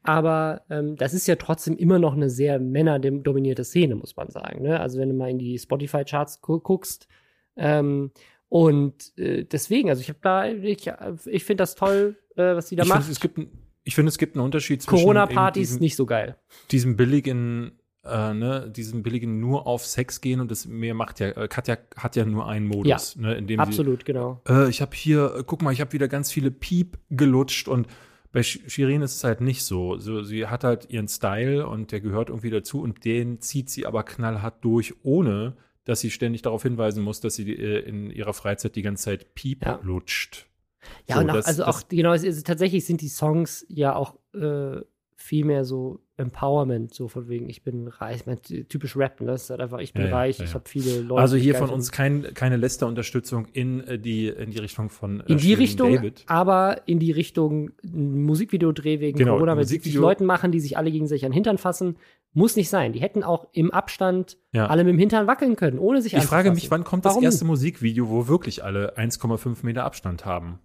Aber 0.02 0.62
ähm, 0.70 0.96
das 0.96 1.12
ist 1.12 1.26
ja 1.26 1.36
trotzdem 1.36 1.76
immer 1.76 1.98
noch 1.98 2.14
eine 2.14 2.30
sehr 2.30 2.58
männerdominierte 2.58 3.62
Szene, 3.64 3.94
muss 3.94 4.16
man 4.16 4.30
sagen. 4.30 4.62
Ne? 4.62 4.80
Also 4.80 4.98
wenn 4.98 5.10
du 5.10 5.14
mal 5.14 5.28
in 5.28 5.38
die 5.38 5.58
Spotify-Charts 5.58 6.40
gu 6.40 6.60
guckst. 6.60 7.08
Ähm, 7.56 8.10
und 8.48 9.16
äh, 9.18 9.44
deswegen, 9.44 9.90
also 9.90 10.00
ich 10.00 10.08
habe 10.08 10.18
da, 10.22 10.46
ich, 10.46 10.90
ich 11.26 11.44
finde 11.44 11.62
das 11.62 11.74
toll, 11.74 12.16
äh, 12.36 12.56
was 12.56 12.68
die 12.68 12.76
da 12.76 12.84
Ich 12.84 12.88
macht. 12.88 13.00
finde, 13.02 13.12
es 13.12 13.20
gibt, 13.20 13.36
ein- 13.38 13.61
ich 13.84 13.94
finde, 13.94 14.10
es 14.10 14.18
gibt 14.18 14.36
einen 14.36 14.44
Unterschied 14.44 14.82
zwischen 14.82 14.96
Corona-Partys 15.02 15.80
nicht 15.80 15.96
so 15.96 16.06
geil. 16.06 16.36
diesem 16.70 16.96
billigen, 16.96 17.72
äh, 18.04 18.32
ne, 18.34 18.70
diesem 18.74 19.02
billigen 19.02 19.40
nur 19.40 19.66
auf 19.66 19.84
Sex 19.86 20.20
gehen 20.20 20.40
und 20.40 20.50
das 20.50 20.66
mehr 20.66 20.94
macht 20.94 21.20
ja, 21.20 21.28
äh, 21.28 21.48
hat 21.52 21.68
ja, 21.68 21.76
hat 21.96 22.16
ja 22.16 22.24
nur 22.24 22.46
einen 22.48 22.66
Modus, 22.66 23.16
ne, 23.16 23.34
in 23.34 23.46
dem 23.46 23.60
Absolut, 23.60 24.04
genau. 24.04 24.40
sie, 24.46 24.52
äh, 24.52 24.68
ich 24.68 24.80
habe 24.80 24.94
hier, 24.96 25.34
äh, 25.38 25.44
guck 25.46 25.62
mal, 25.62 25.72
ich 25.72 25.80
habe 25.80 25.92
wieder 25.92 26.08
ganz 26.08 26.30
viele 26.32 26.50
Piep 26.50 26.98
gelutscht 27.10 27.68
und 27.68 27.86
bei 28.32 28.40
Sh- 28.40 28.68
Shirin 28.70 29.02
ist 29.02 29.16
es 29.16 29.24
halt 29.24 29.40
nicht 29.42 29.62
so. 29.62 29.98
so. 29.98 30.22
Sie 30.22 30.46
hat 30.46 30.64
halt 30.64 30.88
ihren 30.88 31.06
Style 31.06 31.66
und 31.68 31.92
der 31.92 32.00
gehört 32.00 32.30
irgendwie 32.30 32.48
dazu 32.50 32.80
und 32.80 33.04
den 33.04 33.40
zieht 33.40 33.68
sie 33.68 33.84
aber 33.84 34.04
knallhart 34.04 34.64
durch, 34.64 34.94
ohne 35.02 35.54
dass 35.84 36.00
sie 36.00 36.10
ständig 36.10 36.40
darauf 36.42 36.62
hinweisen 36.62 37.02
muss, 37.04 37.20
dass 37.20 37.34
sie 37.34 37.52
äh, 37.52 37.80
in 37.80 38.08
ihrer 38.10 38.32
Freizeit 38.32 38.74
die 38.76 38.82
ganze 38.82 39.04
Zeit 39.04 39.34
Piep 39.34 39.66
Ja. 39.66 39.80
lutscht. 39.82 40.46
Ja, 41.08 41.16
So, 41.16 41.20
und 41.22 41.30
auch, 41.30 41.34
das- 41.34 41.46
also 41.46 41.64
das- 41.64 41.76
auch, 41.84 41.88
genau, 41.88 42.12
ist, 42.12 42.46
tatsächlich 42.46 42.84
sind 42.84 43.00
die 43.00 43.08
Songs 43.08 43.64
ja 43.68 43.94
auch 43.94 44.16
äh, 44.34 44.80
viel 45.16 45.44
mehr 45.44 45.64
so 45.64 46.00
Empowerment, 46.16 46.92
so 46.94 47.06
von 47.06 47.28
wegen, 47.28 47.48
ich 47.48 47.62
bin 47.62 47.86
reich, 47.86 48.16
ich 48.16 48.26
mein, 48.26 48.40
typisch 48.42 48.96
Rap, 48.96 49.20
ne? 49.20 49.28
Das 49.28 49.44
ist 49.44 49.50
halt 49.50 49.60
einfach, 49.60 49.78
ich 49.78 49.92
bin 49.92 50.06
Ja, 50.06 50.10
reich, 50.16 50.38
ja, 50.38 50.44
ich 50.44 50.50
ja. 50.50 50.54
habe 50.54 50.68
viele 50.68 51.00
Leute. 51.00 51.20
Also 51.20 51.36
hier 51.36 51.54
von 51.54 51.70
uns 51.70 51.92
kein, 51.92 52.34
keine 52.34 52.56
Lästerunterstützung 52.56 53.46
in 53.52 53.80
äh, 53.86 53.98
die, 54.00 54.28
in 54.28 54.50
die 54.50 54.58
Richtung 54.58 54.90
von 54.90 55.20
äh, 55.20 55.24
in 55.32 55.38
die 55.38 55.54
Richtung, 55.54 55.94
David. 55.94 56.24
aber 56.26 56.82
in 56.86 56.98
die 56.98 57.12
Richtung 57.12 57.70
Musikvideodreh 58.16 59.00
wegen 59.00 59.18
Genau, 59.18 59.34
Corona 59.34 59.54
mit 59.54 59.68
70 59.68 59.94
Musikvideo- 59.94 60.00
Leuten 60.00 60.24
machen, 60.26 60.52
die 60.52 60.60
sich 60.60 60.76
alle 60.76 60.90
gegenseitig 60.90 61.24
an 61.24 61.30
den 61.30 61.34
Hintern 61.34 61.58
fassen, 61.58 61.96
muss 62.34 62.56
nicht 62.56 62.68
sein. 62.68 62.92
Die 62.92 63.00
hätten 63.00 63.22
auch 63.22 63.46
im 63.52 63.70
Abstand 63.70 64.38
alle 64.52 64.84
mit 64.84 64.94
dem 64.94 64.98
Hintern 64.98 65.26
wackeln 65.26 65.56
können, 65.56 65.78
ohne 65.78 66.02
sich 66.02 66.14
Ich 66.14 66.24
frage 66.24 66.50
mich, 66.52 66.70
wann 66.70 66.84
kommt 66.84 67.04
das 67.04 67.12
Warum? 67.12 67.24
erste 67.24 67.44
Musikvideo, 67.44 68.08
wo 68.08 68.26
wirklich 68.28 68.64
alle 68.64 68.96
1,5 68.96 69.64
Meter 69.64 69.84
Abstand 69.84 70.24
haben? 70.24 70.58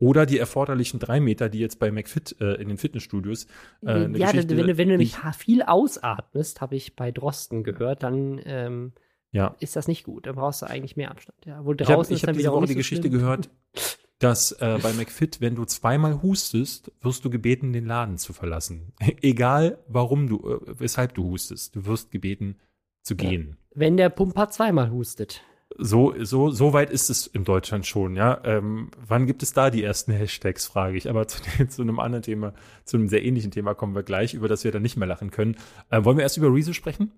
Oder 0.00 0.26
die 0.26 0.38
erforderlichen 0.38 1.00
drei 1.00 1.18
Meter, 1.20 1.48
die 1.48 1.58
jetzt 1.58 1.78
bei 1.80 1.90
McFit 1.90 2.36
äh, 2.40 2.54
in 2.54 2.68
den 2.68 2.78
Fitnessstudios 2.78 3.46
äh, 3.84 4.02
ja, 4.16 4.30
Geschichte, 4.30 4.56
wenn, 4.56 4.66
du- 4.68 4.78
wenn 4.78 4.88
du 4.88 4.92
nämlich 4.94 5.16
viel 5.36 5.62
ausatmest, 5.62 6.60
habe 6.60 6.76
ich 6.76 6.94
bei 6.94 7.10
Drosten 7.10 7.64
gehört, 7.64 8.02
dann 8.04 8.40
ähm, 8.44 8.92
ja. 9.32 9.56
ist 9.58 9.74
das 9.76 9.88
nicht 9.88 10.04
gut. 10.04 10.26
Dann 10.26 10.36
brauchst 10.36 10.62
du 10.62 10.66
eigentlich 10.66 10.96
mehr 10.96 11.10
Abstand. 11.10 11.38
Ja, 11.44 11.64
wo 11.64 11.72
Ich 11.72 11.80
habe 11.80 11.94
draußen 11.94 12.14
ich 12.14 12.22
ist 12.22 12.28
hab 12.28 12.34
diese 12.36 12.52
Woche 12.52 12.66
die 12.66 12.72
so 12.74 12.78
Geschichte 12.78 13.08
schlimm. 13.08 13.20
gehört, 13.20 13.50
dass 14.20 14.52
äh, 14.52 14.78
bei 14.82 14.92
McFit, 14.92 15.40
wenn 15.40 15.54
du 15.56 15.64
zweimal 15.64 16.22
hustest, 16.22 16.92
wirst 17.00 17.24
du 17.24 17.30
gebeten, 17.30 17.72
den 17.72 17.86
Laden 17.86 18.18
zu 18.18 18.32
verlassen. 18.32 18.92
Egal, 19.22 19.78
warum 19.88 20.28
du, 20.28 20.38
äh, 20.48 20.60
weshalb 20.78 21.14
du 21.14 21.24
hustest, 21.24 21.74
du 21.74 21.86
wirst 21.86 22.10
gebeten 22.12 22.56
zu 23.02 23.16
gehen. 23.16 23.56
Wenn 23.74 23.96
der 23.96 24.10
Pumper 24.10 24.48
zweimal 24.50 24.90
hustet. 24.90 25.42
So, 25.76 26.14
so, 26.24 26.50
so 26.50 26.72
weit 26.72 26.90
ist 26.90 27.10
es 27.10 27.26
in 27.26 27.44
Deutschland 27.44 27.86
schon, 27.86 28.16
ja. 28.16 28.40
Ähm, 28.44 28.90
wann 29.06 29.26
gibt 29.26 29.42
es 29.42 29.52
da 29.52 29.70
die 29.70 29.82
ersten 29.84 30.12
Hashtags, 30.12 30.66
frage 30.66 30.96
ich. 30.96 31.08
Aber 31.10 31.28
zu, 31.28 31.40
zu 31.68 31.82
einem 31.82 32.00
anderen 32.00 32.22
Thema, 32.22 32.54
zu 32.84 32.96
einem 32.96 33.08
sehr 33.08 33.24
ähnlichen 33.24 33.50
Thema 33.50 33.74
kommen 33.74 33.94
wir 33.94 34.02
gleich, 34.02 34.34
über 34.34 34.48
das 34.48 34.64
wir 34.64 34.72
dann 34.72 34.82
nicht 34.82 34.96
mehr 34.96 35.06
lachen 35.08 35.30
können. 35.30 35.56
Äh, 35.90 36.04
wollen 36.04 36.16
wir 36.16 36.22
erst 36.22 36.36
über 36.38 36.52
Rezo 36.52 36.72
sprechen? 36.72 37.12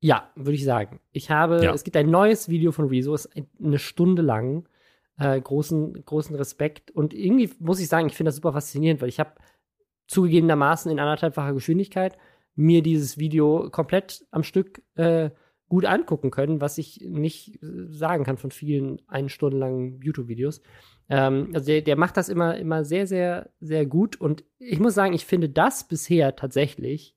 Ja, 0.00 0.30
würde 0.34 0.52
ich 0.54 0.64
sagen. 0.64 1.00
Ich 1.12 1.30
habe, 1.30 1.62
Ja. 1.62 1.72
es 1.72 1.84
gibt 1.84 1.96
ein 1.96 2.10
neues 2.10 2.48
Video 2.48 2.72
von 2.72 2.88
Rezo, 2.88 3.14
ist 3.14 3.34
ein- 3.36 3.46
eine 3.62 3.78
Stunde 3.78 4.22
lang. 4.22 4.66
Äh, 5.16 5.40
großen, 5.40 6.04
großen 6.04 6.34
Respekt. 6.34 6.90
Und 6.90 7.14
irgendwie 7.14 7.48
muss 7.60 7.78
ich 7.80 7.86
sagen, 7.88 8.08
ich 8.08 8.14
finde 8.16 8.28
das 8.28 8.36
super 8.36 8.52
faszinierend, 8.52 9.00
weil 9.00 9.08
ich 9.08 9.20
habe 9.20 9.34
zugegebenermaßen 10.08 10.90
in 10.90 10.98
anderthalbfacher 10.98 11.54
Geschwindigkeit 11.54 12.16
mir 12.56 12.82
dieses 12.82 13.16
Video 13.18 13.68
komplett 13.70 14.26
am 14.32 14.42
Stück 14.42 14.82
äh, 14.96 15.30
gut 15.68 15.86
angucken 15.86 16.30
können, 16.30 16.60
was 16.60 16.78
ich 16.78 17.00
nicht 17.00 17.62
äh, 17.62 17.86
sagen 17.88 18.24
kann 18.24 18.36
von 18.36 18.50
vielen 18.50 19.00
einen 19.08 19.28
Stunde 19.28 19.56
langen 19.56 20.00
YouTube-Videos. 20.02 20.60
Ähm, 21.08 21.50
also 21.54 21.66
der, 21.66 21.82
der 21.82 21.96
macht 21.96 22.16
das 22.16 22.28
immer, 22.28 22.56
immer 22.56 22.84
sehr, 22.84 23.06
sehr, 23.06 23.50
sehr 23.60 23.86
gut. 23.86 24.20
Und 24.20 24.44
ich 24.58 24.78
muss 24.78 24.94
sagen, 24.94 25.14
ich 25.14 25.24
finde 25.24 25.48
das 25.48 25.88
bisher 25.88 26.36
tatsächlich 26.36 27.16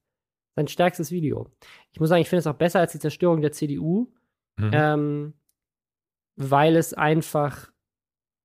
sein 0.55 0.67
stärkstes 0.67 1.11
Video. 1.11 1.47
Ich 1.91 1.99
muss 1.99 2.09
sagen, 2.09 2.21
ich 2.21 2.29
finde 2.29 2.39
es 2.39 2.47
auch 2.47 2.55
besser 2.55 2.79
als 2.79 2.91
die 2.93 2.99
Zerstörung 2.99 3.41
der 3.41 3.51
CDU, 3.51 4.11
Mhm. 4.59 4.71
ähm, 4.73 5.33
weil 6.35 6.75
es 6.75 6.93
einfach 6.93 7.71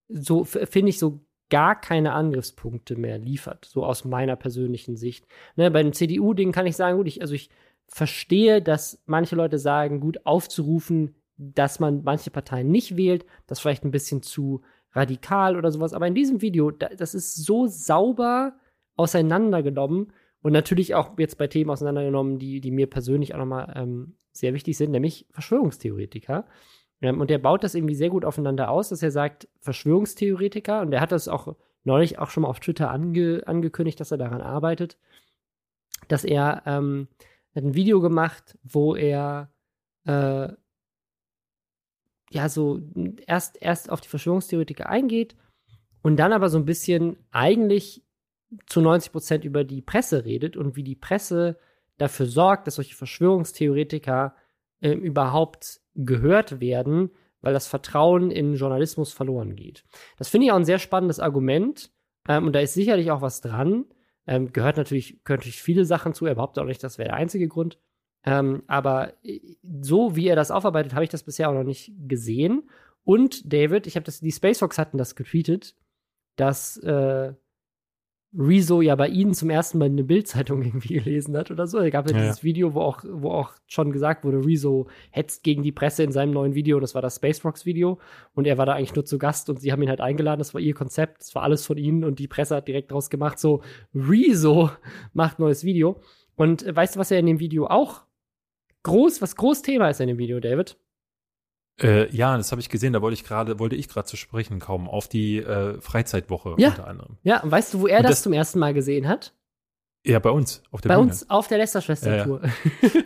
so, 0.08 0.44
finde 0.44 0.90
ich, 0.90 0.98
so 0.98 1.24
gar 1.48 1.78
keine 1.80 2.12
Angriffspunkte 2.12 2.96
mehr 2.96 3.18
liefert, 3.18 3.64
so 3.64 3.84
aus 3.84 4.04
meiner 4.04 4.36
persönlichen 4.36 4.96
Sicht. 4.96 5.26
Ne, 5.56 5.70
bei 5.70 5.82
dem 5.82 5.92
CDU-Ding 5.92 6.52
kann 6.52 6.66
ich 6.66 6.76
sagen, 6.76 6.98
gut, 6.98 7.06
ich, 7.06 7.20
also 7.22 7.34
ich 7.34 7.50
verstehe, 7.88 8.62
dass 8.62 9.02
manche 9.06 9.36
Leute 9.36 9.58
sagen, 9.58 10.00
gut, 10.00 10.24
aufzurufen, 10.24 11.14
dass 11.36 11.80
man 11.80 12.02
manche 12.04 12.30
Parteien 12.30 12.70
nicht 12.70 12.96
wählt, 12.96 13.26
das 13.46 13.58
ist 13.58 13.62
vielleicht 13.62 13.84
ein 13.84 13.90
bisschen 13.90 14.22
zu 14.22 14.62
radikal 14.92 15.56
oder 15.56 15.70
sowas, 15.70 15.92
aber 15.92 16.06
in 16.06 16.14
diesem 16.14 16.40
Video, 16.40 16.70
da, 16.70 16.88
das 16.88 17.14
ist 17.14 17.44
so 17.44 17.66
sauber 17.66 18.54
auseinandergenommen 18.96 20.12
und 20.42 20.52
natürlich 20.52 20.94
auch 20.94 21.18
jetzt 21.18 21.38
bei 21.38 21.46
Themen 21.46 21.70
auseinandergenommen, 21.70 22.38
die, 22.38 22.60
die 22.60 22.70
mir 22.70 22.88
persönlich 22.88 23.34
auch 23.34 23.38
nochmal 23.38 23.72
ähm, 23.76 24.16
sehr 24.32 24.54
wichtig 24.54 24.76
sind, 24.76 24.90
nämlich 24.90 25.26
Verschwörungstheoretiker. 25.30 26.46
Ähm, 27.00 27.20
und 27.20 27.30
der 27.30 27.38
baut 27.38 27.64
das 27.64 27.74
irgendwie 27.74 27.94
sehr 27.94 28.10
gut 28.10 28.24
aufeinander 28.24 28.70
aus, 28.70 28.90
dass 28.90 29.02
er 29.02 29.10
sagt, 29.10 29.48
Verschwörungstheoretiker, 29.60 30.82
und 30.82 30.92
er 30.92 31.00
hat 31.00 31.12
das 31.12 31.28
auch 31.28 31.54
neulich 31.84 32.18
auch 32.18 32.30
schon 32.30 32.42
mal 32.42 32.48
auf 32.48 32.60
Twitter 32.60 32.90
ange, 32.90 33.42
angekündigt, 33.46 33.98
dass 34.00 34.10
er 34.10 34.18
daran 34.18 34.40
arbeitet, 34.40 34.98
dass 36.08 36.24
er 36.24 36.62
ähm, 36.66 37.08
hat 37.54 37.64
ein 37.64 37.74
Video 37.74 38.00
gemacht, 38.00 38.58
wo 38.62 38.94
er 38.94 39.50
äh, 40.04 40.48
ja 42.30 42.48
so 42.48 42.80
erst, 43.26 43.60
erst 43.60 43.90
auf 43.90 44.00
die 44.00 44.08
Verschwörungstheoretiker 44.08 44.88
eingeht 44.88 45.36
und 46.02 46.16
dann 46.16 46.32
aber 46.32 46.48
so 46.48 46.58
ein 46.58 46.64
bisschen 46.64 47.16
eigentlich 47.30 48.04
zu 48.66 48.80
90 48.80 49.12
Prozent 49.12 49.44
über 49.44 49.64
die 49.64 49.82
Presse 49.82 50.24
redet 50.24 50.56
und 50.56 50.76
wie 50.76 50.82
die 50.82 50.96
Presse 50.96 51.58
dafür 51.98 52.26
sorgt, 52.26 52.66
dass 52.66 52.76
solche 52.76 52.94
Verschwörungstheoretiker 52.94 54.34
äh, 54.80 54.92
überhaupt 54.92 55.80
gehört 55.94 56.60
werden, 56.60 57.10
weil 57.40 57.52
das 57.52 57.66
Vertrauen 57.66 58.30
in 58.30 58.54
Journalismus 58.54 59.12
verloren 59.12 59.56
geht. 59.56 59.84
Das 60.16 60.28
finde 60.28 60.46
ich 60.46 60.52
auch 60.52 60.56
ein 60.56 60.64
sehr 60.64 60.78
spannendes 60.78 61.20
Argument 61.20 61.90
ähm, 62.28 62.46
und 62.46 62.52
da 62.54 62.60
ist 62.60 62.74
sicherlich 62.74 63.10
auch 63.10 63.20
was 63.20 63.40
dran. 63.40 63.86
Ähm, 64.26 64.52
gehört 64.52 64.76
natürlich, 64.76 65.22
gehört 65.24 65.40
natürlich 65.40 65.62
viele 65.62 65.84
Sachen 65.84 66.14
zu. 66.14 66.26
Er 66.26 66.36
behauptet 66.36 66.62
auch 66.62 66.66
nicht, 66.66 66.82
das 66.82 66.98
wäre 66.98 67.08
der 67.08 67.16
einzige 67.16 67.48
Grund. 67.48 67.78
Ähm, 68.24 68.62
aber 68.66 69.14
äh, 69.24 69.40
so 69.80 70.14
wie 70.16 70.28
er 70.28 70.36
das 70.36 70.50
aufarbeitet, 70.50 70.94
habe 70.94 71.04
ich 71.04 71.10
das 71.10 71.24
bisher 71.24 71.48
auch 71.48 71.54
noch 71.54 71.64
nicht 71.64 71.92
gesehen. 72.06 72.70
Und 73.04 73.52
David, 73.52 73.86
ich 73.86 73.96
habe 73.96 74.04
das, 74.04 74.20
die 74.20 74.30
Space 74.30 74.60
Fox 74.60 74.78
hatten 74.78 74.98
das 74.98 75.16
getweetet, 75.16 75.74
dass 76.36 76.76
äh, 76.78 77.32
Rezo 78.34 78.80
ja 78.80 78.94
bei 78.96 79.08
ihnen 79.08 79.34
zum 79.34 79.50
ersten 79.50 79.78
Mal 79.78 79.86
eine 79.86 80.04
Bildzeitung 80.04 80.62
irgendwie 80.62 80.94
gelesen 80.94 81.36
hat 81.36 81.50
oder 81.50 81.66
so. 81.66 81.78
Es 81.78 81.92
gab 81.92 82.08
ja, 82.08 82.16
Ja, 82.16 82.22
dieses 82.22 82.42
Video, 82.42 82.74
wo 82.74 82.80
auch, 82.80 83.04
wo 83.06 83.30
auch 83.30 83.52
schon 83.66 83.92
gesagt 83.92 84.24
wurde, 84.24 84.44
Rezo 84.44 84.88
hetzt 85.10 85.42
gegen 85.42 85.62
die 85.62 85.72
Presse 85.72 86.02
in 86.02 86.12
seinem 86.12 86.32
neuen 86.32 86.54
Video. 86.54 86.80
Das 86.80 86.94
war 86.94 87.02
das 87.02 87.16
Space 87.16 87.44
Rocks 87.44 87.66
Video. 87.66 87.98
Und 88.34 88.46
er 88.46 88.58
war 88.58 88.66
da 88.66 88.72
eigentlich 88.72 88.94
nur 88.94 89.04
zu 89.04 89.18
Gast 89.18 89.50
und 89.50 89.60
sie 89.60 89.72
haben 89.72 89.82
ihn 89.82 89.88
halt 89.88 90.00
eingeladen. 90.00 90.38
Das 90.38 90.54
war 90.54 90.60
ihr 90.60 90.74
Konzept. 90.74 91.20
Das 91.20 91.34
war 91.34 91.42
alles 91.42 91.66
von 91.66 91.76
ihnen 91.76 92.04
und 92.04 92.18
die 92.18 92.28
Presse 92.28 92.56
hat 92.56 92.68
direkt 92.68 92.90
draus 92.90 93.10
gemacht, 93.10 93.38
so 93.38 93.62
Rezo 93.94 94.70
macht 95.12 95.38
neues 95.38 95.64
Video. 95.64 96.00
Und 96.34 96.62
äh, 96.62 96.74
weißt 96.74 96.96
du, 96.96 97.00
was 97.00 97.10
er 97.10 97.18
in 97.18 97.26
dem 97.26 97.40
Video 97.40 97.66
auch 97.66 98.02
groß, 98.82 99.20
was 99.20 99.36
groß 99.36 99.62
Thema 99.62 99.88
ist 99.88 100.00
in 100.00 100.08
dem 100.08 100.18
Video, 100.18 100.40
David? 100.40 100.76
Äh, 101.80 102.14
ja, 102.14 102.36
das 102.36 102.52
habe 102.52 102.60
ich 102.60 102.68
gesehen, 102.68 102.92
da 102.92 103.00
wollte 103.02 103.14
ich 103.14 103.24
gerade, 103.24 103.58
wollte 103.58 103.76
ich 103.76 103.88
gerade 103.88 104.06
zu 104.06 104.16
sprechen 104.16 104.58
kommen, 104.60 104.88
auf 104.88 105.08
die 105.08 105.38
äh, 105.38 105.80
Freizeitwoche 105.80 106.54
Ja. 106.58 106.70
unter 106.70 106.86
anderem. 106.86 107.16
Ja, 107.22 107.42
und 107.42 107.50
weißt 107.50 107.74
du, 107.74 107.80
wo 107.80 107.86
er 107.86 108.02
das, 108.02 108.10
das- 108.12 108.22
zum 108.22 108.32
ersten 108.32 108.58
Mal 108.58 108.74
gesehen 108.74 109.08
hat? 109.08 109.32
Ja, 110.04 110.18
bei 110.18 110.30
uns, 110.30 110.64
auf 110.72 110.80
der 110.80 110.88
Bei 110.88 110.96
Bühne. 110.96 111.10
uns 111.10 111.30
auf 111.30 111.46
der 111.46 111.58
Lester-Schwester-Tour. 111.58 112.40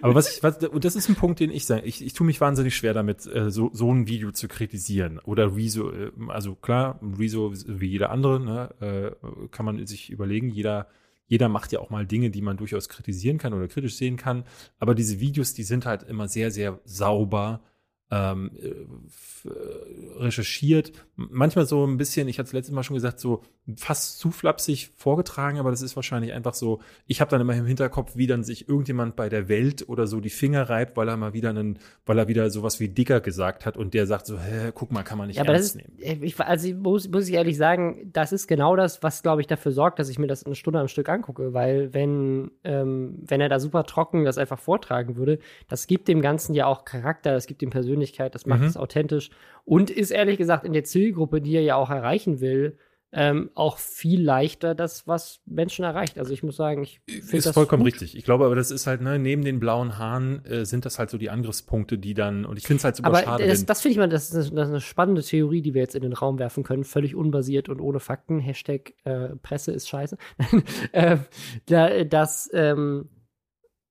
Aber 0.01 0.15
was 0.15 0.35
ich, 0.35 0.43
was, 0.43 0.57
und 0.65 0.83
das 0.83 0.97
ist 0.97 1.11
ein 1.11 1.15
Punkt, 1.15 1.41
den 1.41 1.51
ich 1.51 1.67
sage, 1.67 1.83
ich, 1.83 2.03
ich 2.03 2.15
tue 2.15 2.27
mich 2.27 2.41
wahnsinnig 2.41 2.75
schwer 2.75 2.95
damit, 2.95 3.27
äh, 3.27 3.51
so, 3.51 3.69
so 3.75 3.93
ein 3.93 4.09
Video 4.09 4.33
zu 4.33 4.49
kritisieren. 4.49 5.19
Oder 5.19 5.55
Rezo, 5.55 5.91
äh, 5.93 6.11
also 6.29 6.55
klar, 6.55 6.99
Rezo 7.19 7.53
wie 7.67 7.89
jeder 7.89 8.11
andere, 8.11 8.41
ne, 8.41 9.15
äh, 9.21 9.47
kann 9.49 9.67
man 9.67 9.87
sich 9.87 10.09
überlegen, 10.09 10.49
jeder, 10.49 10.87
jeder 11.27 11.51
macht 11.51 11.71
ja 11.73 11.81
auch 11.81 11.91
mal 11.91 12.07
Dinge, 12.07 12.31
die 12.31 12.41
man 12.41 12.57
durchaus 12.57 12.89
kritisieren 12.89 13.37
kann 13.37 13.53
oder 13.53 13.69
kritisch 13.69 13.97
sehen 13.97 14.17
kann. 14.17 14.45
Aber 14.79 14.95
diese 14.95 15.21
Videos, 15.21 15.53
die 15.53 15.65
sind 15.65 15.85
halt 15.85 16.03
immer 16.03 16.29
sehr, 16.29 16.51
sehr 16.51 16.81
sauber 16.87 17.61
ähm, 18.11 18.51
äh, 19.45 20.19
recherchiert. 20.19 20.93
Manchmal 21.17 21.67
so 21.67 21.85
ein 21.85 21.97
bisschen, 21.97 22.29
ich 22.29 22.39
hatte 22.39 22.47
es 22.49 22.53
letztes 22.53 22.75
Mal 22.75 22.83
schon 22.83 22.95
gesagt, 22.95 23.19
so 23.19 23.43
fast 23.77 24.21
zu 24.21 24.31
flapsig 24.31 24.91
vorgetragen, 24.97 25.59
aber 25.59 25.71
das 25.71 25.83
ist 25.83 25.97
wahrscheinlich 25.97 26.33
einfach 26.33 26.55
so, 26.55 26.81
ich 27.07 27.21
habe 27.21 27.31
dann 27.31 27.41
immer 27.41 27.55
im 27.55 27.67
Hinterkopf, 27.67 28.13
wie 28.15 28.29
dann 28.29 28.45
sich 28.45 28.69
irgendjemand 28.69 29.17
bei 29.17 29.29
der 29.29 29.49
Welt 29.49 29.89
oder 29.89 30.07
so 30.07 30.21
die 30.21 30.31
Finger 30.31 30.69
reibt, 30.69 30.97
weil 30.97 31.09
er 31.09 31.17
mal 31.17 31.33
wieder 31.33 31.51
einen, 31.51 31.81
weil 32.05 32.19
er 32.19 32.29
wieder 32.29 32.49
sowas 32.51 32.79
wie 32.79 32.89
Dicker 32.89 33.21
gesagt 33.21 33.67
hat 33.67 33.77
und 33.77 33.93
der 33.93 34.07
sagt 34.07 34.27
so, 34.27 34.39
hä, 34.39 34.71
guck 34.73 34.93
mal, 34.93 35.03
kann 35.03 35.19
man 35.19 35.27
nicht 35.27 35.39
ja, 35.39 35.45
ernst 35.45 35.77
aber 35.77 35.85
das 35.85 35.99
nehmen. 35.99 36.23
ist, 36.23 36.35
ich, 36.35 36.41
also 36.41 36.75
muss, 36.75 37.09
muss 37.09 37.29
ich 37.29 37.35
ehrlich 37.35 37.57
sagen, 37.57 38.11
das 38.13 38.33
ist 38.33 38.47
genau 38.47 38.77
das, 38.77 39.03
was, 39.03 39.23
glaube 39.23 39.41
ich, 39.41 39.49
dafür 39.49 39.73
sorgt, 39.73 39.99
dass 39.99 40.09
ich 40.09 40.19
mir 40.19 40.29
das 40.29 40.47
eine 40.47 40.55
Stunde 40.55 40.79
am 40.79 40.89
Stück 40.89 41.09
angucke, 41.09 41.53
weil 41.53 41.93
wenn, 41.93 42.53
ähm, 42.63 43.19
wenn 43.27 43.41
er 43.41 43.49
da 43.49 43.59
super 43.59 43.85
trocken 43.85 44.25
das 44.25 44.39
einfach 44.39 44.61
vortragen 44.61 45.17
würde, 45.17 45.41
das 45.69 45.89
gibt 45.89 46.07
dem 46.07 46.21
Ganzen 46.21 46.55
ja 46.55 46.67
auch 46.67 46.85
Charakter, 46.85 47.33
das 47.33 47.47
gibt 47.47 47.63
ihm 47.63 47.71
Persönlichkeit, 47.97 48.35
das 48.35 48.47
macht 48.47 48.61
Mhm. 48.61 48.67
es 48.67 48.77
authentisch 48.77 49.31
und 49.65 49.91
ist 49.91 50.11
ehrlich 50.11 50.39
gesagt 50.39 50.65
in 50.65 50.73
der 50.73 50.85
Zielgruppe, 50.85 51.41
die 51.41 51.55
er 51.57 51.63
ja 51.63 51.77
auch 51.77 51.91
erreichen 51.91 52.41
will, 52.41 52.77
ähm, 53.13 53.51
auch 53.55 53.79
viel 53.79 54.21
leichter 54.21 54.75
das, 54.75 55.07
was 55.07 55.41
Menschen 55.47 55.85
erreicht. 55.85 56.19
Also 56.19 56.33
ich 56.35 56.43
muss 56.43 56.57
sagen, 56.57 56.83
ich 56.83 57.01
finde 57.07 57.37
Ist 57.37 57.47
das 57.47 57.55
vollkommen 57.55 57.85
gut. 57.85 57.93
richtig. 57.93 58.17
Ich 58.17 58.25
glaube 58.25 58.45
aber, 58.45 58.57
das 58.57 58.71
ist 58.71 58.87
halt, 58.87 59.01
ne, 59.01 59.19
neben 59.19 59.43
den 59.45 59.59
blauen 59.61 59.97
Haaren 59.97 60.45
äh, 60.45 60.67
sind 60.67 60.85
das 60.85 60.99
halt 60.99 61.09
so 61.09 61.17
die 61.17 61.31
Angriffspunkte, 61.31 61.97
die 61.99 62.13
dann, 62.15 62.45
und 62.45 62.59
ich 62.59 62.67
finde 62.67 62.79
es 62.79 62.85
halt 62.85 62.97
super 62.97 63.09
Aber 63.09 63.21
schade, 63.21 63.47
das, 63.47 63.65
das 63.65 63.81
finde 63.81 63.93
ich 63.93 63.99
mal, 63.99 64.09
das 64.09 64.25
ist, 64.31 64.35
eine, 64.35 64.57
das 64.57 64.67
ist 64.69 64.73
eine 64.73 64.81
spannende 64.81 65.23
Theorie, 65.23 65.63
die 65.63 65.73
wir 65.73 65.81
jetzt 65.83 65.95
in 65.95 66.03
den 66.03 66.13
Raum 66.13 66.39
werfen 66.39 66.63
können, 66.65 66.85
völlig 66.85 67.15
unbasiert 67.15 67.69
und 67.69 67.81
ohne 67.81 68.01
Fakten. 68.01 68.39
Hashtag 68.41 68.93
äh, 69.05 69.29
Presse 69.37 69.73
ist 69.73 69.89
scheiße. 69.89 70.19
äh, 70.93 71.17
da, 71.67 72.05
dass 72.05 72.51
ähm, 72.53 73.09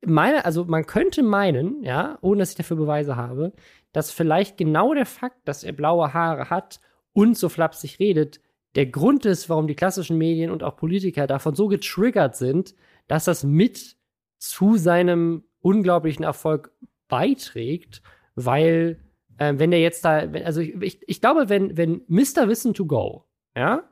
meine, 0.05 0.45
also 0.45 0.65
man 0.65 0.85
könnte 0.85 1.23
meinen, 1.23 1.81
ja, 1.83 2.19
ohne 2.21 2.39
dass 2.39 2.51
ich 2.51 2.57
dafür 2.57 2.77
Beweise 2.77 3.15
habe, 3.15 3.53
dass 3.95 4.11
vielleicht 4.11 4.57
genau 4.57 4.93
der 4.93 5.05
Fakt, 5.05 5.47
dass 5.47 5.63
er 5.63 5.71
blaue 5.71 6.13
Haare 6.13 6.49
hat 6.49 6.81
und 7.13 7.37
so 7.37 7.47
flapsig 7.47 7.97
redet, 7.97 8.41
der 8.75 8.87
Grund 8.87 9.25
ist, 9.25 9.49
warum 9.49 9.67
die 9.67 9.75
klassischen 9.75 10.17
Medien 10.17 10.51
und 10.51 10.63
auch 10.63 10.75
Politiker 10.75 11.27
davon 11.27 11.55
so 11.55 11.69
getriggert 11.69 12.35
sind, 12.35 12.75
dass 13.07 13.23
das 13.23 13.45
mit 13.45 13.95
zu 14.37 14.75
seinem 14.75 15.45
unglaublichen 15.61 16.25
Erfolg 16.25 16.73
beiträgt, 17.07 18.01
weil 18.35 18.99
äh, 19.37 19.53
wenn 19.55 19.71
er 19.71 19.79
jetzt 19.79 20.03
da, 20.03 20.33
wenn, 20.33 20.43
also 20.43 20.59
ich, 20.59 20.75
ich, 20.81 20.99
ich 21.07 21.21
glaube, 21.21 21.47
wenn, 21.47 21.77
wenn 21.77 22.01
Mr. 22.07 22.49
Wissen 22.49 22.73
to 22.73 22.85
Go, 22.85 23.23
ja, 23.55 23.89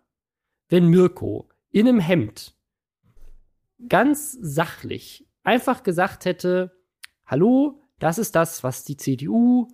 wenn 0.67 0.89
Mirko 0.89 1.47
in 1.71 1.87
einem 1.87 2.01
Hemd 2.01 2.57
ganz 3.87 4.37
sachlich 4.41 5.29
einfach 5.43 5.81
gesagt 5.81 6.25
hätte, 6.25 6.75
hallo, 7.25 7.79
das 7.99 8.17
ist 8.17 8.35
das, 8.35 8.65
was 8.65 8.83
die 8.83 8.97
CDU 8.97 9.69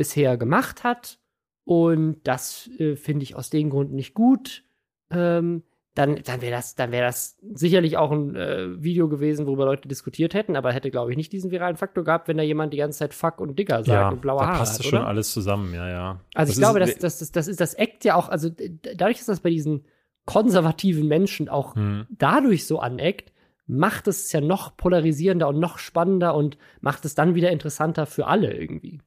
bisher 0.00 0.38
gemacht 0.38 0.82
hat 0.82 1.18
und 1.64 2.20
das 2.24 2.70
äh, 2.78 2.96
finde 2.96 3.22
ich 3.24 3.34
aus 3.36 3.50
dem 3.50 3.68
Grund 3.68 3.92
nicht 3.92 4.14
gut, 4.14 4.64
ähm, 5.10 5.62
dann, 5.94 6.16
dann 6.24 6.40
wäre 6.40 6.52
das, 6.52 6.74
dann 6.74 6.90
wäre 6.90 7.04
das 7.06 7.36
sicherlich 7.52 7.98
auch 7.98 8.10
ein 8.12 8.34
äh, 8.34 8.82
Video 8.82 9.08
gewesen, 9.10 9.46
worüber 9.46 9.66
Leute 9.66 9.88
diskutiert 9.88 10.32
hätten, 10.32 10.56
aber 10.56 10.72
hätte, 10.72 10.90
glaube 10.90 11.10
ich, 11.10 11.18
nicht 11.18 11.32
diesen 11.32 11.50
viralen 11.50 11.76
Faktor 11.76 12.02
gehabt, 12.04 12.28
wenn 12.28 12.38
da 12.38 12.42
jemand 12.42 12.72
die 12.72 12.78
ganze 12.78 13.00
Zeit 13.00 13.12
Fuck 13.12 13.40
und 13.40 13.58
Digger 13.58 13.78
sagt 13.84 13.88
ja, 13.88 14.08
und 14.08 14.22
blaue 14.22 14.38
da 14.40 14.46
Haare 14.46 14.58
passt 14.58 14.72
hat, 14.74 14.78
das 14.80 14.86
schon 14.86 14.98
oder? 15.00 15.08
alles 15.08 15.32
zusammen, 15.32 15.74
ja, 15.74 15.86
ja. 15.88 16.20
Also 16.34 16.50
ich 16.52 16.56
Das 16.56 16.64
glaube, 16.64 16.80
ist- 16.80 17.02
das, 17.02 17.18
das, 17.18 17.18
das, 17.18 17.32
das 17.32 17.48
ist 17.48 17.60
das 17.60 17.74
eckt 17.74 18.04
ja 18.06 18.14
auch, 18.14 18.30
also 18.30 18.48
dadurch, 18.48 19.18
dass 19.18 19.26
das 19.26 19.40
bei 19.40 19.50
diesen 19.50 19.84
konservativen 20.24 21.06
Menschen 21.08 21.48
auch 21.50 21.74
Hm. 21.74 22.06
dadurch 22.08 22.66
so 22.66 22.78
aneckt, 22.78 23.32
macht 23.66 24.08
es 24.08 24.30
ja 24.32 24.40
noch 24.40 24.76
polarisierender 24.76 25.48
und 25.48 25.58
noch 25.58 25.78
spannender 25.78 26.34
und 26.34 26.56
macht 26.80 27.04
es 27.04 27.14
dann 27.14 27.34
wieder 27.34 27.50
interessanter 27.50 28.06
für 28.06 28.26
alle 28.26 28.52
irgendwie. 28.54 29.00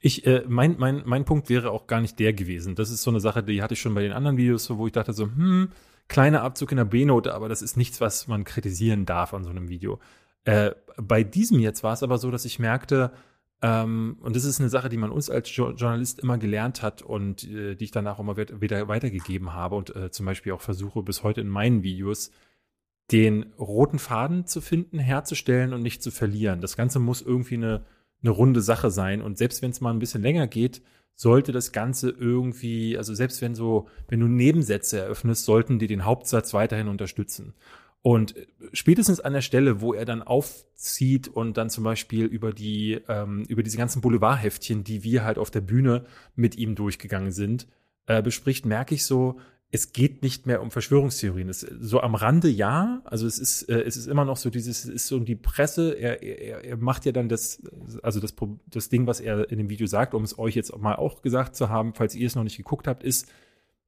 Ich, 0.00 0.26
äh, 0.26 0.44
mein, 0.48 0.76
mein, 0.78 1.02
mein 1.04 1.24
Punkt 1.24 1.48
wäre 1.48 1.70
auch 1.70 1.86
gar 1.86 2.00
nicht 2.00 2.18
der 2.18 2.32
gewesen. 2.32 2.74
Das 2.74 2.90
ist 2.90 3.02
so 3.02 3.10
eine 3.10 3.20
Sache, 3.20 3.42
die 3.42 3.62
hatte 3.62 3.74
ich 3.74 3.80
schon 3.80 3.94
bei 3.94 4.02
den 4.02 4.12
anderen 4.12 4.36
Videos, 4.36 4.70
wo 4.70 4.86
ich 4.86 4.92
dachte 4.92 5.12
so, 5.12 5.24
hm, 5.24 5.70
kleiner 6.08 6.42
Abzug 6.42 6.70
in 6.70 6.76
der 6.76 6.84
B-Note, 6.84 7.34
aber 7.34 7.48
das 7.48 7.62
ist 7.62 7.76
nichts, 7.76 8.00
was 8.00 8.28
man 8.28 8.44
kritisieren 8.44 9.06
darf 9.06 9.34
an 9.34 9.44
so 9.44 9.50
einem 9.50 9.68
Video. 9.68 9.98
Äh, 10.44 10.72
bei 10.96 11.24
diesem 11.24 11.58
jetzt 11.58 11.82
war 11.82 11.92
es 11.92 12.02
aber 12.02 12.18
so, 12.18 12.30
dass 12.30 12.44
ich 12.44 12.58
merkte, 12.58 13.12
ähm, 13.62 14.18
und 14.20 14.36
das 14.36 14.44
ist 14.44 14.60
eine 14.60 14.68
Sache, 14.68 14.88
die 14.88 14.98
man 14.98 15.10
uns 15.10 15.30
als 15.30 15.54
jo 15.54 15.70
Journalist 15.70 16.20
immer 16.20 16.38
gelernt 16.38 16.82
hat 16.82 17.02
und 17.02 17.44
äh, 17.44 17.74
die 17.74 17.84
ich 17.84 17.90
danach 17.90 18.18
immer 18.18 18.36
wieder 18.36 18.86
weitergegeben 18.88 19.54
habe 19.54 19.76
und 19.76 19.94
äh, 19.96 20.10
zum 20.10 20.26
Beispiel 20.26 20.52
auch 20.52 20.60
versuche 20.60 21.02
bis 21.02 21.22
heute 21.22 21.40
in 21.40 21.48
meinen 21.48 21.82
Videos, 21.82 22.30
den 23.12 23.52
roten 23.58 23.98
Faden 23.98 24.46
zu 24.46 24.60
finden, 24.60 24.98
herzustellen 24.98 25.72
und 25.72 25.82
nicht 25.82 26.02
zu 26.02 26.10
verlieren. 26.10 26.60
Das 26.60 26.76
Ganze 26.76 26.98
muss 26.98 27.22
irgendwie 27.22 27.54
eine, 27.54 27.84
eine 28.22 28.30
runde 28.30 28.60
Sache 28.60 28.90
sein. 28.90 29.22
Und 29.22 29.38
selbst 29.38 29.62
wenn 29.62 29.70
es 29.70 29.80
mal 29.80 29.92
ein 29.92 29.98
bisschen 29.98 30.22
länger 30.22 30.46
geht, 30.46 30.82
sollte 31.14 31.52
das 31.52 31.72
Ganze 31.72 32.10
irgendwie, 32.10 32.98
also 32.98 33.14
selbst 33.14 33.40
wenn 33.40 33.54
so, 33.54 33.88
wenn 34.08 34.20
du 34.20 34.28
Nebensätze 34.28 34.98
eröffnest, 34.98 35.44
sollten 35.44 35.78
die 35.78 35.86
den 35.86 36.04
Hauptsatz 36.04 36.52
weiterhin 36.52 36.88
unterstützen. 36.88 37.54
Und 38.02 38.34
spätestens 38.72 39.18
an 39.18 39.32
der 39.32 39.40
Stelle, 39.40 39.80
wo 39.80 39.92
er 39.92 40.04
dann 40.04 40.22
aufzieht 40.22 41.26
und 41.26 41.56
dann 41.56 41.70
zum 41.70 41.82
Beispiel 41.82 42.26
über 42.26 42.52
die, 42.52 43.00
ähm, 43.08 43.44
über 43.48 43.64
diese 43.64 43.78
ganzen 43.78 44.00
Boulevardheftchen, 44.00 44.84
die 44.84 45.02
wir 45.02 45.24
halt 45.24 45.38
auf 45.38 45.50
der 45.50 45.62
Bühne 45.62 46.04
mit 46.36 46.56
ihm 46.56 46.76
durchgegangen 46.76 47.32
sind, 47.32 47.66
äh, 48.06 48.22
bespricht, 48.22 48.64
merke 48.64 48.94
ich 48.94 49.04
so, 49.04 49.40
es 49.76 49.92
geht 49.92 50.22
nicht 50.22 50.46
mehr 50.46 50.62
um 50.62 50.70
Verschwörungstheorien. 50.70 51.50
Es, 51.50 51.60
so 51.60 52.00
am 52.00 52.14
Rande 52.14 52.48
ja, 52.48 53.02
also 53.04 53.26
es 53.26 53.38
ist, 53.38 53.68
äh, 53.68 53.82
es 53.82 53.98
ist 53.98 54.06
immer 54.06 54.24
noch 54.24 54.38
so 54.38 54.48
dieses, 54.48 54.86
es 54.86 54.90
ist 54.90 55.06
so 55.06 55.18
die 55.18 55.36
Presse, 55.36 55.92
er, 55.92 56.22
er, 56.22 56.64
er 56.64 56.76
macht 56.78 57.04
ja 57.04 57.12
dann 57.12 57.28
das, 57.28 57.62
also 58.02 58.18
das, 58.18 58.34
das 58.68 58.88
Ding, 58.88 59.06
was 59.06 59.20
er 59.20 59.50
in 59.50 59.58
dem 59.58 59.68
Video 59.68 59.86
sagt, 59.86 60.14
um 60.14 60.22
es 60.22 60.38
euch 60.38 60.54
jetzt 60.54 60.74
mal 60.78 60.96
auch 60.96 61.20
gesagt 61.20 61.56
zu 61.56 61.68
haben, 61.68 61.92
falls 61.92 62.14
ihr 62.14 62.26
es 62.26 62.34
noch 62.34 62.42
nicht 62.42 62.56
geguckt 62.56 62.88
habt, 62.88 63.02
ist, 63.02 63.30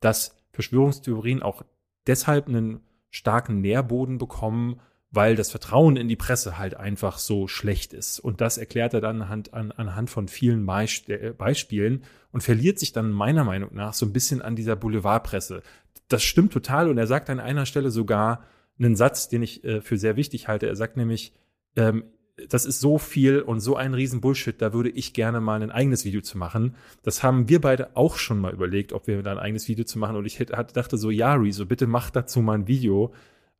dass 0.00 0.36
Verschwörungstheorien 0.52 1.42
auch 1.42 1.62
deshalb 2.06 2.48
einen 2.48 2.80
starken 3.08 3.62
Nährboden 3.62 4.18
bekommen, 4.18 4.80
weil 5.10 5.36
das 5.36 5.50
Vertrauen 5.50 5.96
in 5.96 6.08
die 6.08 6.16
Presse 6.16 6.58
halt 6.58 6.76
einfach 6.76 7.18
so 7.18 7.48
schlecht 7.48 7.94
ist. 7.94 8.20
Und 8.20 8.40
das 8.40 8.58
erklärt 8.58 8.92
er 8.94 9.00
dann 9.00 9.22
anhand, 9.22 9.54
an, 9.54 9.72
anhand 9.72 10.10
von 10.10 10.28
vielen 10.28 10.68
äh, 10.68 11.32
Beispielen 11.36 12.04
und 12.30 12.42
verliert 12.42 12.78
sich 12.78 12.92
dann 12.92 13.10
meiner 13.10 13.44
Meinung 13.44 13.74
nach 13.74 13.94
so 13.94 14.04
ein 14.04 14.12
bisschen 14.12 14.42
an 14.42 14.54
dieser 14.54 14.76
Boulevardpresse. 14.76 15.62
Das 16.08 16.22
stimmt 16.22 16.52
total 16.52 16.88
und 16.88 16.98
er 16.98 17.06
sagt 17.06 17.30
an 17.30 17.40
einer 17.40 17.66
Stelle 17.66 17.90
sogar 17.90 18.44
einen 18.78 18.96
Satz, 18.96 19.28
den 19.28 19.42
ich 19.42 19.64
äh, 19.64 19.80
für 19.80 19.96
sehr 19.96 20.16
wichtig 20.16 20.46
halte. 20.46 20.66
Er 20.66 20.76
sagt 20.76 20.96
nämlich, 20.96 21.32
ähm, 21.76 22.04
das 22.48 22.66
ist 22.66 22.80
so 22.80 22.98
viel 22.98 23.40
und 23.40 23.60
so 23.60 23.76
ein 23.76 23.94
riesen 23.94 24.20
Bullshit, 24.20 24.60
da 24.60 24.72
würde 24.72 24.90
ich 24.90 25.12
gerne 25.12 25.40
mal 25.40 25.60
ein 25.60 25.72
eigenes 25.72 26.04
Video 26.04 26.20
zu 26.20 26.38
machen. 26.38 26.76
Das 27.02 27.22
haben 27.22 27.48
wir 27.48 27.60
beide 27.60 27.96
auch 27.96 28.16
schon 28.16 28.38
mal 28.38 28.52
überlegt, 28.52 28.92
ob 28.92 29.06
wir 29.06 29.22
da 29.22 29.32
ein 29.32 29.38
eigenes 29.38 29.68
Video 29.68 29.84
zu 29.84 29.98
machen. 29.98 30.16
Und 30.16 30.24
ich 30.24 30.38
hätte, 30.38 30.52
dachte 30.72 30.98
so, 30.98 31.10
ja, 31.10 31.34
Rezo, 31.34 31.66
bitte 31.66 31.86
mach 31.86 32.10
dazu 32.10 32.40
mal 32.40 32.54
ein 32.54 32.68
Video. 32.68 33.12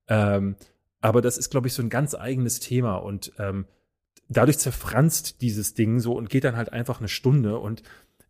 Ähm, 0.07 0.55
aber 1.01 1.23
das 1.23 1.39
ist, 1.39 1.51
glaube 1.51 1.69
ich, 1.69 1.75
so 1.75 1.83
ein 1.83 1.91
ganz 1.91 2.15
eigenes 2.15 2.61
Thema 2.61 2.97
und 2.97 3.33
ähm, 3.39 3.67
dadurch 4.29 4.59
zerfranst 4.59 5.41
dieses 5.41 5.75
Ding 5.75 6.01
so 6.01 6.15
und 6.15 6.31
geht 6.31 6.45
dann 6.45 6.57
halt 6.57 6.73
einfach 6.73 6.99
eine 6.99 7.09
Stunde 7.09 7.59
und 7.59 7.83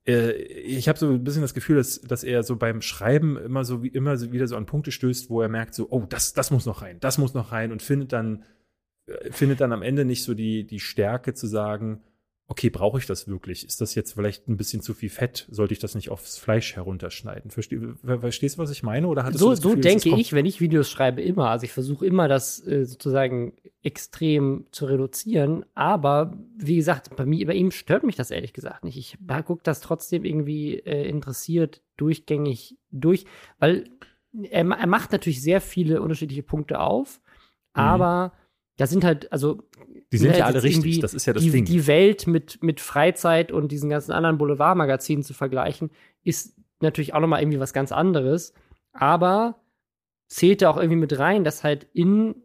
äh, 0.07 0.33
ich 0.33 0.89
habe 0.89 0.99
so 0.99 1.11
ein 1.11 1.25
bisschen 1.25 1.43
das 1.43 1.55
Gefühl, 1.55 1.77
dass, 1.77 2.01
dass 2.01 2.25
er 2.25 2.43
so 2.43 2.57
beim 2.57 2.83
Schreiben 2.83 3.37
immer 3.37 3.65
so 3.65 3.83
wie 3.83 3.89
immer 3.89 4.17
so 4.17 4.33
wieder 4.33 4.47
so 4.47 4.57
an 4.57 4.67
Punkte 4.67 4.93
stößt, 4.93 5.31
wo 5.31 5.43
er 5.43 5.49
merkt 5.49 5.75
so, 5.75 5.89
oh, 5.91 6.05
das, 6.09 6.33
das 6.33 6.51
muss 6.51 6.67
noch 6.67 6.83
rein, 6.83 6.99
das 7.01 7.19
muss 7.19 7.35
noch 7.35 7.53
rein 7.53 7.73
und 7.73 7.83
findet 7.83 8.13
dann 8.13 8.45
äh, 9.07 9.33
findet 9.33 9.61
dann 9.61 9.73
am 9.73 9.83
Ende 9.83 10.05
nicht 10.05 10.25
so 10.25 10.35
die 10.35 10.67
die 10.67 10.81
Stärke 10.81 11.35
zu 11.35 11.47
sagen, 11.47 12.03
okay, 12.51 12.71
brauche 12.71 12.99
ich 12.99 13.05
das 13.07 13.29
wirklich? 13.29 13.65
Ist 13.67 13.81
das 13.83 13.95
jetzt 13.95 14.15
vielleicht 14.15 14.49
ein 14.49 14.57
bisschen 14.57 14.81
zu 14.81 14.95
viel 14.95 15.11
Fett? 15.11 15.47
Sollte 15.51 15.75
ich 15.75 15.81
das 15.81 15.95
nicht 15.95 16.09
aufs 16.11 16.39
Fleisch 16.39 16.75
herunterschneiden? 16.77 17.51
Versteh, 17.51 17.79
ver- 18.03 18.21
verstehst 18.21 18.57
du, 18.57 18.63
was 18.63 18.71
ich 18.71 18.83
meine? 18.83 19.07
Oder 19.07 19.25
hattest 19.25 19.41
So, 19.41 19.47
du 19.47 19.51
das 19.51 19.61
so 19.61 19.69
Gefühl, 19.69 19.83
das 19.83 20.03
denke 20.03 20.19
ich, 20.21 20.33
wenn 20.33 20.47
ich 20.47 20.61
Videos 20.61 20.89
schreibe, 20.91 21.21
immer. 21.21 21.51
Also 21.51 21.65
ich 21.65 21.73
versuche 21.73 22.07
immer, 22.07 22.27
das 22.27 22.67
äh, 22.67 22.85
sozusagen 22.87 23.53
extrem 23.83 24.67
zu 24.73 24.87
reduzieren. 24.87 25.65
Aber 25.75 26.39
wie 26.57 26.77
gesagt, 26.77 27.15
bei, 27.17 27.27
mir, 27.27 27.47
bei 27.47 27.55
ihm 27.55 27.71
stört 27.71 28.03
mich 28.03 28.17
das 28.17 28.31
ehrlich 28.31 28.55
gesagt 28.55 28.83
nicht. 28.83 28.97
Ich 28.97 29.19
gucke 29.45 29.63
das 29.63 29.81
trotzdem 29.81 30.25
irgendwie 30.25 30.79
äh, 30.79 31.07
interessiert 31.09 31.83
durchgängig 31.99 32.79
durch, 32.91 33.27
weil 33.59 33.91
er, 34.51 34.67
er 34.67 34.87
macht 34.87 35.13
natürlich 35.13 35.43
sehr 35.43 35.61
viele 35.61 36.01
unterschiedliche 36.01 36.43
Punkte 36.43 36.81
auf, 36.81 37.21
Mhm. 37.77 37.83
aber 37.83 38.33
da 38.79 38.87
sind 38.87 39.05
halt, 39.05 39.31
also 39.33 39.59
Die 40.12 40.19
sind 40.19 40.31
ne, 40.31 40.38
ja 40.38 40.47
alle 40.47 40.62
richtig, 40.62 41.01
das 41.01 41.12
ist 41.12 41.27
ja 41.27 41.35
das 41.35 41.43
die, 41.43 41.51
Ding. 41.51 41.64
die 41.67 41.87
Welt 41.87 42.27
mit, 42.27 42.62
mit 42.62 42.81
Freizeit 42.81 43.53
und 43.53 43.71
diesen 43.71 43.91
ganzen 43.91 44.12
anderen 44.12 44.39
Boulevardmagazinen 44.39 45.24
zu 45.24 45.35
vergleichen, 45.35 45.91
ist 46.24 46.57
natürlich 46.81 47.12
auch 47.12 47.20
nochmal 47.20 47.43
irgendwie 47.43 47.61
was 47.61 47.72
ganz 47.72 47.93
anderes. 47.93 48.55
Aber 48.93 49.61
zählt 50.29 50.62
da 50.62 50.70
auch 50.70 50.76
irgendwie 50.76 50.97
mit 51.01 51.18
rein, 51.18 51.43
dass 51.43 51.64
halt 51.64 51.89
in, 51.93 52.37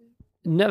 ne, 0.43 0.67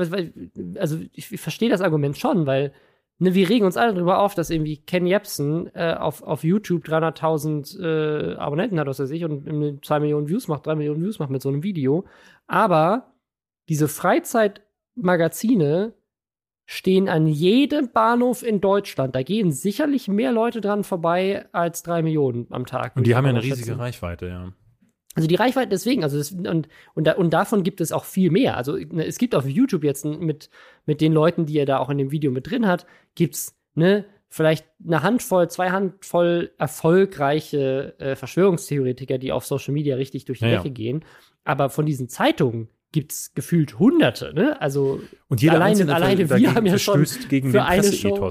also 0.78 0.98
ich, 1.12 1.32
ich 1.32 1.40
verstehe 1.40 1.70
das 1.70 1.80
Argument 1.80 2.18
schon, 2.18 2.44
weil 2.46 2.72
ne, 3.18 3.32
wir 3.32 3.48
regen 3.48 3.64
uns 3.64 3.76
alle 3.76 3.94
darüber 3.94 4.18
auf, 4.18 4.34
dass 4.34 4.50
irgendwie 4.50 4.78
Ken 4.78 5.06
Jebsen 5.06 5.70
äh, 5.76 5.94
auf, 5.94 6.24
auf 6.24 6.42
YouTube 6.42 6.84
300.000 6.84 7.80
äh, 7.80 8.34
Abonnenten 8.34 8.80
hat, 8.80 8.88
was 8.88 8.98
weiß 8.98 9.10
ich, 9.10 9.24
und 9.24 9.46
irgendwie 9.46 9.80
2 9.80 10.00
Millionen 10.00 10.28
Views 10.28 10.48
macht, 10.48 10.66
3 10.66 10.74
Millionen 10.74 11.02
Views 11.02 11.20
macht 11.20 11.30
mit 11.30 11.40
so 11.40 11.50
einem 11.50 11.62
Video. 11.62 12.04
Aber 12.48 13.12
diese 13.68 13.86
Freizeit- 13.86 14.60
Magazine 14.95 15.95
stehen 16.66 17.09
an 17.09 17.26
jedem 17.26 17.93
Bahnhof 17.93 18.43
in 18.43 18.61
Deutschland. 18.61 19.14
Da 19.14 19.22
gehen 19.22 19.53
sicherlich 19.53 20.09
mehr 20.09 20.32
Leute 20.32 20.61
dran 20.61 20.84
vorbei 20.84 21.47
als 21.53 21.82
drei 21.82 22.03
Millionen 22.03 22.47
am 22.51 22.66
Tag. 22.66 22.97
Und 22.97 23.07
die 23.07 23.14
haben 23.14 23.24
ja 23.24 23.30
eine 23.30 23.43
riesige 23.43 23.78
Reichweite, 23.78 24.28
ja. 24.28 24.53
Also 25.14 25.28
die 25.28 25.34
Reichweite 25.34 25.68
deswegen, 25.68 26.03
also 26.05 26.16
das, 26.16 26.32
und, 26.32 26.68
und, 26.95 27.07
da, 27.07 27.12
und 27.12 27.30
davon 27.34 27.64
gibt 27.64 27.82
es 27.82 27.93
auch 27.93 28.05
viel 28.05 28.30
mehr. 28.30 28.57
Also 28.57 28.76
ne, 28.76 29.05
es 29.05 29.18
gibt 29.18 29.34
auf 29.34 29.47
YouTube 29.47 29.84
jetzt 29.84 30.07
mit, 30.07 30.49
mit 30.86 31.03
den 31.03 31.12
Leuten, 31.12 31.45
die 31.45 31.59
er 31.59 31.66
da 31.66 31.78
auch 31.78 31.90
in 31.90 31.99
dem 31.99 32.11
Video 32.11 32.30
mit 32.30 32.51
drin 32.51 32.66
hat, 32.66 32.86
gibt's 33.14 33.55
ne, 33.74 34.07
vielleicht 34.30 34.66
eine 34.84 35.03
Handvoll, 35.03 35.51
zwei 35.51 35.70
Handvoll 35.70 36.53
erfolgreiche 36.57 37.95
äh, 37.99 38.16
Verschwörungstheoretiker, 38.16 39.18
die 39.18 39.32
auf 39.32 39.45
Social 39.45 39.74
Media 39.74 39.97
richtig 39.97 40.24
durch 40.24 40.38
die 40.38 40.47
ja, 40.47 40.53
Decke 40.53 40.68
ja. 40.68 40.74
gehen. 40.74 41.05
Aber 41.45 41.68
von 41.68 41.84
diesen 41.84 42.09
Zeitungen 42.09 42.68
gibt's 42.93 43.34
gefühlt 43.34 43.78
Hunderte, 43.78 44.32
ne? 44.34 44.61
Also 44.61 45.01
und 45.28 45.43
jeder 45.43 45.55
alleine, 45.55 45.95
alleine 45.95 46.30
wir 46.30 46.55
haben 46.55 46.66
ja 46.66 46.78
schon 46.78 47.07
gegen 47.28 47.51
für 47.51 47.59
den 47.59 47.66
eine 47.66 47.93
Show, 47.93 48.30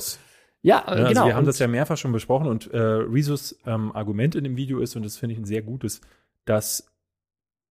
ja, 0.64 0.84
also 0.86 1.08
genau. 1.08 1.26
Wir 1.26 1.36
haben 1.36 1.46
das 1.46 1.60
ja 1.60 1.68
mehrfach 1.68 1.98
schon 1.98 2.12
besprochen 2.12 2.48
und 2.48 2.72
äh, 2.72 2.78
Rezos 2.78 3.60
ähm, 3.66 3.92
Argument 3.94 4.36
in 4.36 4.44
dem 4.44 4.56
Video 4.56 4.80
ist, 4.80 4.96
und 4.96 5.04
das 5.04 5.18
finde 5.18 5.34
ich 5.34 5.40
ein 5.40 5.46
sehr 5.46 5.64
gutes, 5.64 6.02
dass 6.46 6.88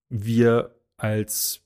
wir 0.09 0.75
als, 0.97 1.63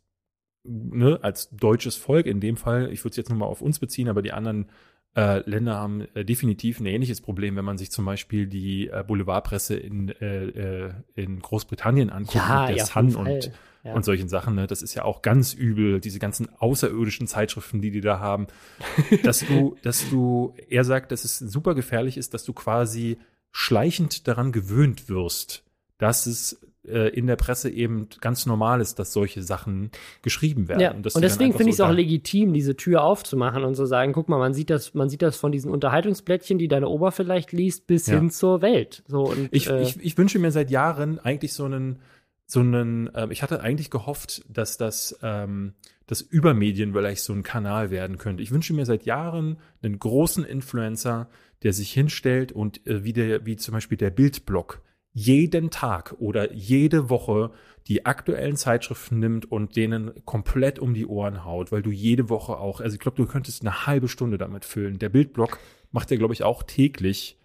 ne, 0.65 1.19
als 1.23 1.49
deutsches 1.51 1.97
Volk 1.97 2.27
in 2.27 2.41
dem 2.41 2.57
Fall, 2.57 2.93
ich 2.93 3.01
würde 3.01 3.11
es 3.13 3.17
jetzt 3.17 3.31
nochmal 3.31 3.49
auf 3.49 3.63
uns 3.63 3.79
beziehen, 3.79 4.09
aber 4.09 4.21
die 4.21 4.33
anderen 4.33 4.69
äh, 5.17 5.49
Länder 5.49 5.77
haben 5.77 6.03
äh, 6.15 6.25
definitiv 6.25 6.81
ein 6.81 6.87
ähnliches 6.87 7.23
Problem, 7.23 7.57
wenn 7.57 7.65
man 7.65 7.79
sich 7.79 7.91
zum 7.91 8.05
Beispiel 8.05 8.47
die 8.47 8.89
äh, 8.89 9.03
Boulevardpresse 9.07 9.77
in, 9.77 10.11
äh, 10.11 10.45
äh, 10.47 10.93
in 11.15 11.41
Großbritannien 11.41 12.11
anguckt, 12.11 12.35
ja, 12.35 12.61
mit 12.63 12.71
der 12.71 12.77
ja, 12.77 12.85
Sun 12.85 13.15
und, 13.15 13.51
ja. 13.85 13.93
und 13.93 14.05
solchen 14.05 14.29
Sachen. 14.29 14.55
Ne? 14.55 14.67
Das 14.67 14.83
ist 14.83 14.95
ja 14.95 15.05
auch 15.05 15.23
ganz 15.23 15.53
übel, 15.53 16.01
diese 16.01 16.19
ganzen 16.19 16.49
außerirdischen 16.59 17.27
Zeitschriften, 17.27 17.81
die 17.81 17.91
die 17.91 18.01
da 18.01 18.19
haben. 18.19 18.47
dass 19.23 19.41
du, 19.41 19.77
dass 19.83 20.09
du, 20.11 20.55
er 20.69 20.85
sagt, 20.85 21.13
dass 21.13 21.25
es 21.25 21.39
super 21.39 21.75
gefährlich 21.75 22.17
ist, 22.17 22.35
dass 22.35 22.45
du 22.45 22.53
quasi 22.53 23.19
schleichend 23.53 24.27
daran 24.27 24.51
gewöhnt 24.51 25.09
wirst, 25.09 25.63
dass 25.99 26.27
es 26.27 26.61
äh, 26.87 27.09
in 27.11 27.27
der 27.27 27.37
Presse 27.37 27.71
eben 27.71 28.09
ganz 28.21 28.47
normal 28.47 28.81
ist, 28.81 28.99
dass 28.99 29.13
solche 29.13 29.43
Sachen 29.43 29.91
geschrieben 30.23 30.69
werden. 30.69 30.81
Ja. 30.81 30.91
Und, 30.91 31.15
und 31.15 31.23
deswegen 31.23 31.53
finde 31.53 31.71
ich 31.71 31.77
es 31.77 31.81
auch 31.81 31.93
legitim, 31.93 32.53
diese 32.53 32.77
Tür 32.77 33.05
aufzumachen 33.05 33.65
und 33.65 33.75
zu 33.75 33.87
sagen, 33.87 34.13
guck 34.13 34.29
mal, 34.29 34.39
man 34.39 34.55
sieht 34.55 34.71
das, 34.71 34.93
man 34.93 35.09
sieht 35.09 35.23
das 35.23 35.37
von 35.37 35.53
diesen 35.53 35.71
Unterhaltungsblättchen, 35.71 36.59
die 36.59 36.69
deine 36.69 36.89
Ober 36.89 37.13
vielleicht 37.13 37.53
liest, 37.53 37.87
bis 37.87 38.07
ja. 38.07 38.17
hin 38.17 38.31
zur 38.31 38.61
Welt. 38.61 39.03
So, 39.07 39.23
und, 39.25 39.49
ich, 39.51 39.71
äh, 39.71 39.83
ich, 39.83 39.99
ich 40.03 40.19
wünsche 40.19 40.39
mir 40.39 40.51
seit 40.51 40.71
Jahren 40.71 41.19
eigentlich 41.19 41.53
so 41.53 41.65
einen, 41.65 42.01
so 42.47 42.61
einen, 42.61 43.13
äh, 43.15 43.29
ich 43.31 43.43
hatte 43.43 43.61
eigentlich 43.61 43.91
gehofft, 43.91 44.45
dass 44.49 44.77
das, 44.77 45.19
ähm, 45.23 45.75
das 46.07 46.21
über 46.21 46.55
Medien 46.55 46.93
vielleicht 46.93 47.23
so 47.23 47.33
ein 47.33 47.43
Kanal 47.43 47.91
werden 47.91 48.19
könnte. 48.19 48.43
Ich 48.43 48.51
wünsche 48.51 48.75
mir 48.75 48.85
seit 48.85 49.05
Jahren 49.05 49.59
einen 49.83 49.99
großen 49.99 50.45
Influencer, 50.45 51.29
der 51.63 51.73
sich 51.73 51.93
hinstellt 51.93 52.53
und 52.53 52.87
äh, 52.87 53.05
wie, 53.05 53.13
der, 53.13 53.47
wie 53.47 53.57
zum 53.57 53.73
Beispiel 53.73 53.99
der 53.99 54.11
Bildblog 54.11 54.83
jeden 55.15 55.71
Tag 55.71 56.17
oder 56.19 56.53
jede 56.53 57.09
Woche 57.09 57.53
die 57.87 58.05
aktuellen 58.05 58.57
Zeitschriften 58.57 59.21
nimmt 59.21 59.51
und 59.51 59.77
denen 59.77 60.13
komplett 60.25 60.79
um 60.79 60.95
die 60.95 61.07
Ohren 61.07 61.45
haut, 61.45 61.71
weil 61.71 61.83
du 61.83 61.91
jede 61.91 62.29
Woche 62.29 62.57
auch, 62.57 62.81
also 62.81 62.95
ich 62.95 63.01
glaube, 63.01 63.17
du 63.17 63.27
könntest 63.27 63.63
eine 63.63 63.87
halbe 63.87 64.09
Stunde 64.09 64.39
damit 64.39 64.65
füllen. 64.65 64.99
Der 64.99 65.11
Bildblock 65.11 65.59
macht 65.93 66.11
der, 66.11 66.19
glaube 66.19 66.35
ich, 66.35 66.43
auch 66.43 66.63
täglich. 66.63 67.39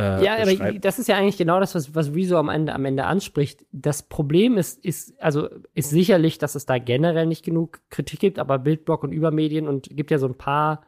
Äh, 0.00 0.24
ja, 0.24 0.36
aber 0.40 0.72
das 0.78 0.98
ist 0.98 1.08
ja 1.08 1.16
eigentlich 1.16 1.36
genau 1.36 1.60
das, 1.60 1.74
was, 1.74 1.94
was 1.94 2.14
Rezo 2.14 2.36
am 2.38 2.48
Ende, 2.48 2.74
am 2.74 2.84
Ende 2.84 3.04
anspricht. 3.04 3.64
Das 3.72 4.02
Problem 4.02 4.56
ist, 4.56 4.84
ist, 4.84 5.20
also 5.20 5.48
ist 5.74 5.90
sicherlich, 5.90 6.38
dass 6.38 6.54
es 6.54 6.66
da 6.66 6.78
generell 6.78 7.26
nicht 7.26 7.44
genug 7.44 7.80
Kritik 7.90 8.20
gibt, 8.20 8.38
aber 8.38 8.58
Bildblock 8.58 9.02
und 9.02 9.12
Übermedien 9.12 9.68
und 9.68 9.88
gibt 9.90 10.10
ja 10.10 10.18
so 10.18 10.26
ein 10.26 10.36
paar. 10.36 10.82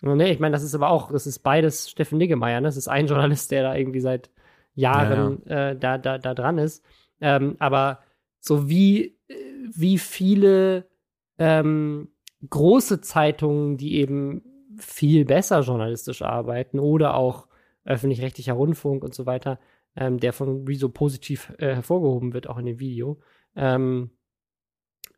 Ne, 0.00 0.30
ich 0.30 0.38
meine, 0.38 0.52
das 0.52 0.62
ist 0.62 0.76
aber 0.76 0.90
auch, 0.90 1.10
das 1.10 1.26
ist 1.26 1.40
beides 1.40 1.90
Steffen 1.90 2.18
Niggemeier, 2.18 2.60
ne? 2.60 2.68
Das 2.68 2.76
ist 2.76 2.88
ein 2.88 3.06
Journalist, 3.08 3.50
der 3.50 3.62
da 3.62 3.74
irgendwie 3.74 4.00
seit 4.00 4.30
Jahren 4.74 5.42
ja, 5.46 5.54
ja. 5.54 5.70
Äh, 5.70 5.76
da, 5.76 5.98
da, 5.98 6.18
da 6.18 6.34
dran 6.34 6.58
ist. 6.58 6.84
Ähm, 7.20 7.56
aber 7.58 8.00
so 8.38 8.68
wie, 8.68 9.18
wie 9.74 9.98
viele 9.98 10.86
ähm, 11.38 12.08
große 12.48 13.00
Zeitungen, 13.00 13.76
die 13.76 13.96
eben 13.96 14.42
viel 14.78 15.24
besser 15.24 15.60
journalistisch 15.60 16.22
arbeiten 16.22 16.78
oder 16.78 17.14
auch 17.14 17.47
öffentlich-rechtlicher 17.88 18.52
Rundfunk 18.52 19.02
und 19.02 19.14
so 19.14 19.26
weiter, 19.26 19.58
ähm, 19.96 20.18
der 20.18 20.32
von 20.32 20.66
Rezo 20.66 20.88
positiv 20.88 21.52
äh, 21.58 21.74
hervorgehoben 21.74 22.34
wird, 22.34 22.48
auch 22.48 22.58
in 22.58 22.66
dem 22.66 22.78
Video, 22.78 23.18
ähm, 23.56 24.10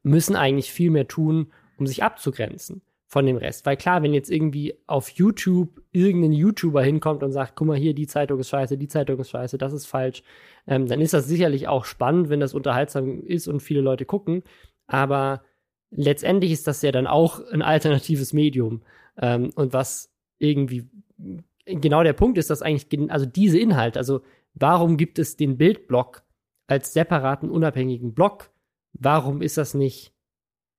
müssen 0.02 0.36
eigentlich 0.36 0.72
viel 0.72 0.90
mehr 0.90 1.08
tun, 1.08 1.52
um 1.76 1.86
sich 1.86 2.02
abzugrenzen 2.02 2.82
von 3.06 3.26
dem 3.26 3.36
Rest. 3.36 3.66
Weil 3.66 3.76
klar, 3.76 4.02
wenn 4.02 4.14
jetzt 4.14 4.30
irgendwie 4.30 4.74
auf 4.86 5.10
YouTube 5.10 5.82
irgendein 5.90 6.32
YouTuber 6.32 6.82
hinkommt 6.82 7.24
und 7.24 7.32
sagt, 7.32 7.56
guck 7.56 7.66
mal 7.66 7.76
hier, 7.76 7.92
die 7.92 8.06
Zeitung 8.06 8.38
ist 8.38 8.50
scheiße, 8.50 8.78
die 8.78 8.88
Zeitung 8.88 9.18
ist 9.18 9.30
scheiße, 9.30 9.58
das 9.58 9.72
ist 9.72 9.86
falsch, 9.86 10.22
ähm, 10.66 10.86
dann 10.86 11.00
ist 11.00 11.12
das 11.12 11.26
sicherlich 11.26 11.66
auch 11.66 11.84
spannend, 11.84 12.28
wenn 12.28 12.40
das 12.40 12.54
unterhaltsam 12.54 13.24
ist 13.24 13.48
und 13.48 13.60
viele 13.60 13.80
Leute 13.80 14.04
gucken. 14.04 14.44
Aber 14.86 15.42
letztendlich 15.90 16.52
ist 16.52 16.68
das 16.68 16.82
ja 16.82 16.92
dann 16.92 17.08
auch 17.08 17.40
ein 17.50 17.62
alternatives 17.62 18.32
Medium. 18.32 18.82
Ähm, 19.20 19.50
und 19.56 19.72
was 19.72 20.12
irgendwie 20.38 20.88
genau 21.74 22.02
der 22.02 22.12
Punkt 22.12 22.38
ist, 22.38 22.50
dass 22.50 22.62
eigentlich, 22.62 23.10
also 23.10 23.26
diese 23.26 23.58
Inhalte, 23.58 23.98
also 23.98 24.22
warum 24.54 24.96
gibt 24.96 25.18
es 25.18 25.36
den 25.36 25.56
Bildblock 25.56 26.22
als 26.66 26.92
separaten, 26.92 27.50
unabhängigen 27.50 28.14
Block? 28.14 28.50
Warum 28.92 29.42
ist 29.42 29.56
das 29.56 29.74
nicht 29.74 30.12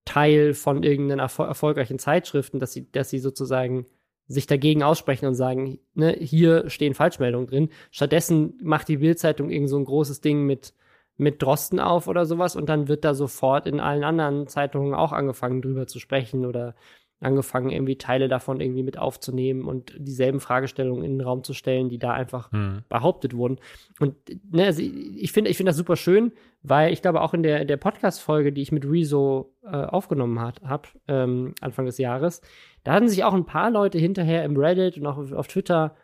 Teil 0.05 0.53
von 0.53 0.83
irgendeinen 0.83 1.19
erfol 1.19 1.47
erfolgreichen 1.47 1.99
Zeitschriften, 1.99 2.59
dass 2.59 2.73
sie, 2.73 2.91
dass 2.91 3.09
sie 3.09 3.19
sozusagen 3.19 3.85
sich 4.27 4.47
dagegen 4.47 4.83
aussprechen 4.83 5.27
und 5.27 5.35
sagen, 5.35 5.79
ne, 5.93 6.15
hier 6.19 6.69
stehen 6.69 6.93
Falschmeldungen 6.93 7.47
drin. 7.47 7.69
Stattdessen 7.91 8.57
macht 8.63 8.87
die 8.87 8.97
Bildzeitung 8.97 9.49
irgend 9.49 9.69
so 9.69 9.77
ein 9.77 9.85
großes 9.85 10.21
Ding 10.21 10.45
mit, 10.45 10.73
mit 11.17 11.41
Drosten 11.41 11.79
auf 11.79 12.07
oder 12.07 12.25
sowas 12.25 12.55
und 12.55 12.69
dann 12.69 12.87
wird 12.87 13.03
da 13.03 13.13
sofort 13.13 13.67
in 13.67 13.79
allen 13.79 14.03
anderen 14.03 14.47
Zeitungen 14.47 14.93
auch 14.93 15.11
angefangen 15.11 15.61
drüber 15.61 15.87
zu 15.87 15.99
sprechen 15.99 16.45
oder 16.45 16.75
angefangen, 17.21 17.69
irgendwie 17.69 17.97
Teile 17.97 18.27
davon 18.27 18.59
irgendwie 18.59 18.83
mit 18.83 18.97
aufzunehmen 18.97 19.65
und 19.65 19.93
dieselben 19.97 20.39
Fragestellungen 20.39 21.03
in 21.03 21.17
den 21.17 21.21
Raum 21.21 21.43
zu 21.43 21.53
stellen, 21.53 21.87
die 21.87 21.99
da 21.99 22.11
einfach 22.11 22.51
hm. 22.51 22.83
behauptet 22.89 23.35
wurden. 23.35 23.59
Und 23.99 24.15
ne, 24.51 24.65
also 24.65 24.81
ich 24.81 25.31
finde 25.31 25.51
ich 25.51 25.57
finde 25.57 25.69
das 25.69 25.77
super 25.77 25.95
schön, 25.95 26.33
weil 26.63 26.91
ich 26.91 27.01
glaube 27.01 27.21
auch 27.21 27.33
in 27.33 27.43
der, 27.43 27.63
der 27.63 27.77
Podcast-Folge, 27.77 28.51
die 28.51 28.61
ich 28.61 28.71
mit 28.71 28.85
Rezo 28.85 29.53
äh, 29.63 29.67
aufgenommen 29.67 30.39
habe, 30.39 30.87
ähm, 31.07 31.53
Anfang 31.61 31.85
des 31.85 31.99
Jahres, 31.99 32.41
da 32.83 32.93
hatten 32.93 33.07
sich 33.07 33.23
auch 33.23 33.33
ein 33.33 33.45
paar 33.45 33.69
Leute 33.69 33.99
hinterher 33.99 34.43
im 34.43 34.57
Reddit 34.57 34.97
und 34.97 35.05
auch 35.05 35.17
auf, 35.17 35.31
auf 35.31 35.47
Twitter 35.47 35.95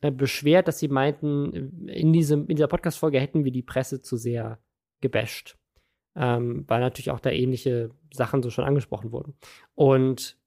äh, 0.00 0.10
beschwert, 0.10 0.68
dass 0.68 0.78
sie 0.78 0.88
meinten, 0.88 1.86
in, 1.86 2.12
diesem, 2.12 2.48
in 2.48 2.56
dieser 2.56 2.68
Podcast-Folge 2.68 3.20
hätten 3.20 3.44
wir 3.44 3.52
die 3.52 3.62
Presse 3.62 4.00
zu 4.00 4.16
sehr 4.16 4.58
gebasht. 5.00 5.58
Ähm, 6.14 6.64
weil 6.68 6.80
natürlich 6.80 7.10
auch 7.10 7.20
da 7.20 7.30
ähnliche 7.30 7.90
Sachen 8.12 8.42
so 8.42 8.50
schon 8.50 8.64
angesprochen 8.64 9.12
wurden. 9.12 9.34
Und 9.74 10.41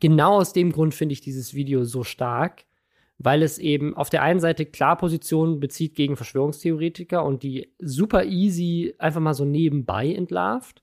genau 0.00 0.36
aus 0.36 0.52
dem 0.52 0.72
Grund 0.72 0.94
finde 0.94 1.12
ich 1.12 1.20
dieses 1.20 1.54
Video 1.54 1.84
so 1.84 2.04
stark, 2.04 2.64
weil 3.18 3.42
es 3.42 3.58
eben 3.58 3.96
auf 3.96 4.10
der 4.10 4.22
einen 4.22 4.40
Seite 4.40 4.66
klar 4.66 4.96
Positionen 4.96 5.60
bezieht 5.60 5.94
gegen 5.94 6.16
Verschwörungstheoretiker 6.16 7.24
und 7.24 7.42
die 7.42 7.72
super 7.78 8.24
easy 8.24 8.94
einfach 8.98 9.20
mal 9.20 9.34
so 9.34 9.44
nebenbei 9.44 10.12
entlarvt, 10.12 10.82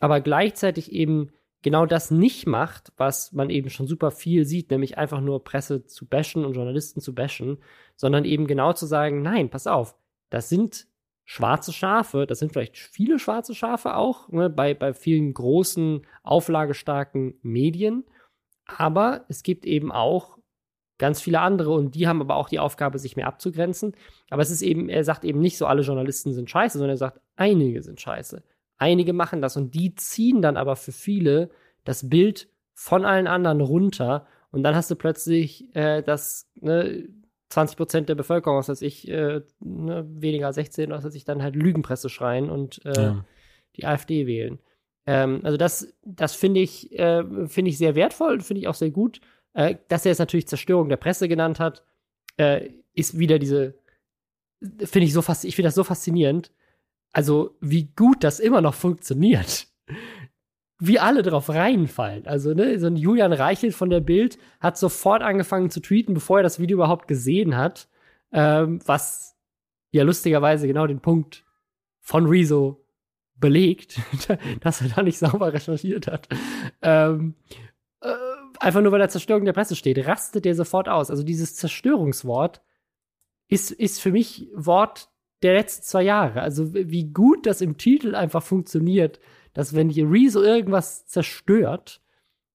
aber 0.00 0.20
gleichzeitig 0.20 0.92
eben 0.92 1.30
genau 1.62 1.86
das 1.86 2.10
nicht 2.10 2.46
macht, 2.46 2.92
was 2.96 3.32
man 3.32 3.50
eben 3.50 3.68
schon 3.70 3.86
super 3.86 4.10
viel 4.10 4.44
sieht, 4.44 4.70
nämlich 4.70 4.96
einfach 4.96 5.20
nur 5.20 5.44
Presse 5.44 5.84
zu 5.84 6.06
bashen 6.06 6.44
und 6.44 6.54
Journalisten 6.54 7.00
zu 7.00 7.14
bashen, 7.14 7.58
sondern 7.96 8.24
eben 8.24 8.46
genau 8.46 8.72
zu 8.72 8.86
sagen, 8.86 9.22
nein, 9.22 9.50
pass 9.50 9.66
auf, 9.66 9.96
das 10.30 10.48
sind 10.48 10.86
schwarze 11.24 11.72
Schafe, 11.74 12.26
das 12.26 12.38
sind 12.38 12.52
vielleicht 12.52 12.78
viele 12.78 13.18
schwarze 13.18 13.54
Schafe 13.54 13.96
auch, 13.96 14.30
ne, 14.30 14.48
bei, 14.48 14.72
bei 14.72 14.94
vielen 14.94 15.34
großen, 15.34 16.06
auflagestarken 16.22 17.34
Medien. 17.42 18.04
Aber 18.68 19.24
es 19.28 19.42
gibt 19.42 19.66
eben 19.66 19.90
auch 19.90 20.38
ganz 20.98 21.20
viele 21.20 21.40
andere 21.40 21.72
und 21.72 21.94
die 21.94 22.06
haben 22.06 22.20
aber 22.20 22.36
auch 22.36 22.48
die 22.48 22.58
Aufgabe, 22.58 22.98
sich 22.98 23.16
mehr 23.16 23.26
abzugrenzen. 23.26 23.96
Aber 24.30 24.42
es 24.42 24.50
ist 24.50 24.62
eben, 24.62 24.88
er 24.88 25.04
sagt 25.04 25.24
eben 25.24 25.40
nicht 25.40 25.56
so, 25.56 25.66
alle 25.66 25.82
Journalisten 25.82 26.32
sind 26.32 26.50
scheiße, 26.50 26.78
sondern 26.78 26.94
er 26.94 26.98
sagt, 26.98 27.20
einige 27.36 27.82
sind 27.82 28.00
scheiße. 28.00 28.42
Einige 28.76 29.12
machen 29.12 29.42
das 29.42 29.56
und 29.56 29.74
die 29.74 29.94
ziehen 29.94 30.42
dann 30.42 30.56
aber 30.56 30.76
für 30.76 30.92
viele 30.92 31.50
das 31.84 32.08
Bild 32.08 32.48
von 32.74 33.04
allen 33.04 33.26
anderen 33.26 33.60
runter 33.60 34.26
und 34.50 34.62
dann 34.62 34.74
hast 34.74 34.90
du 34.90 34.96
plötzlich 34.96 35.74
äh, 35.74 36.02
das, 36.02 36.48
ne, 36.60 37.08
20 37.50 37.76
Prozent 37.76 38.08
der 38.08 38.14
Bevölkerung, 38.14 38.58
was 38.58 38.68
weiß 38.68 38.82
ich, 38.82 39.08
äh, 39.08 39.40
ne, 39.60 40.06
weniger 40.08 40.46
als 40.46 40.56
16, 40.56 40.90
was 40.90 41.04
weiß 41.04 41.14
ich, 41.14 41.24
dann 41.24 41.42
halt 41.42 41.56
Lügenpresse 41.56 42.08
schreien 42.08 42.50
und 42.50 42.84
äh, 42.84 43.02
ja. 43.02 43.24
die 43.76 43.86
AfD 43.86 44.26
wählen. 44.26 44.58
Ähm, 45.08 45.40
also 45.42 45.56
das, 45.56 45.94
das 46.04 46.34
finde 46.34 46.60
ich, 46.60 46.92
äh, 46.98 47.24
finde 47.48 47.70
ich 47.70 47.78
sehr 47.78 47.94
wertvoll, 47.94 48.40
finde 48.40 48.60
ich 48.60 48.68
auch 48.68 48.74
sehr 48.74 48.90
gut. 48.90 49.22
Äh, 49.54 49.76
dass 49.88 50.04
er 50.04 50.12
es 50.12 50.18
natürlich 50.18 50.48
Zerstörung 50.48 50.90
der 50.90 50.98
Presse 50.98 51.28
genannt 51.28 51.60
hat, 51.60 51.82
äh, 52.36 52.68
ist 52.92 53.18
wieder 53.18 53.38
diese, 53.38 53.74
finde 54.60 55.06
ich 55.06 55.14
so 55.14 55.22
fast, 55.22 55.46
ich 55.46 55.56
finde 55.56 55.68
das 55.68 55.76
so 55.76 55.82
faszinierend. 55.82 56.52
Also 57.10 57.56
wie 57.62 57.84
gut 57.96 58.22
das 58.22 58.38
immer 58.38 58.60
noch 58.60 58.74
funktioniert. 58.74 59.66
wie 60.78 60.98
alle 60.98 61.22
drauf 61.22 61.48
reinfallen. 61.48 62.26
Also, 62.26 62.52
ne, 62.52 62.78
so 62.78 62.86
ein 62.86 62.96
Julian 62.96 63.32
Reichelt 63.32 63.74
von 63.74 63.88
der 63.88 64.00
Bild 64.00 64.38
hat 64.60 64.76
sofort 64.76 65.22
angefangen 65.22 65.70
zu 65.70 65.80
tweeten, 65.80 66.12
bevor 66.12 66.40
er 66.40 66.42
das 66.42 66.60
Video 66.60 66.76
überhaupt 66.76 67.08
gesehen 67.08 67.56
hat, 67.56 67.88
ähm, 68.30 68.80
was 68.84 69.36
ja 69.90 70.04
lustigerweise 70.04 70.66
genau 70.66 70.86
den 70.86 71.00
Punkt 71.00 71.44
von 71.98 72.26
Rezo 72.26 72.84
belegt, 73.40 74.00
dass 74.60 74.80
er 74.80 74.88
da 74.88 75.02
nicht 75.02 75.18
sauber 75.18 75.52
recherchiert 75.52 76.06
hat. 76.06 76.28
Ähm, 76.82 77.34
äh, 78.00 78.14
einfach 78.60 78.80
nur 78.80 78.92
weil 78.92 79.00
er 79.00 79.08
Zerstörung 79.08 79.44
der 79.44 79.52
Presse 79.52 79.76
steht, 79.76 80.06
rastet 80.06 80.44
der 80.44 80.54
sofort 80.54 80.88
aus. 80.88 81.10
Also 81.10 81.22
dieses 81.22 81.56
Zerstörungswort 81.56 82.62
ist, 83.48 83.70
ist 83.70 84.00
für 84.00 84.12
mich 84.12 84.48
Wort 84.54 85.10
der 85.42 85.54
letzten 85.54 85.82
zwei 85.82 86.02
Jahre. 86.02 86.42
Also 86.42 86.74
wie 86.74 87.12
gut 87.12 87.46
das 87.46 87.60
im 87.60 87.76
Titel 87.76 88.14
einfach 88.14 88.42
funktioniert, 88.42 89.20
dass 89.54 89.74
wenn 89.74 89.90
Rezo 89.90 90.42
irgendwas 90.42 91.06
zerstört, 91.06 92.00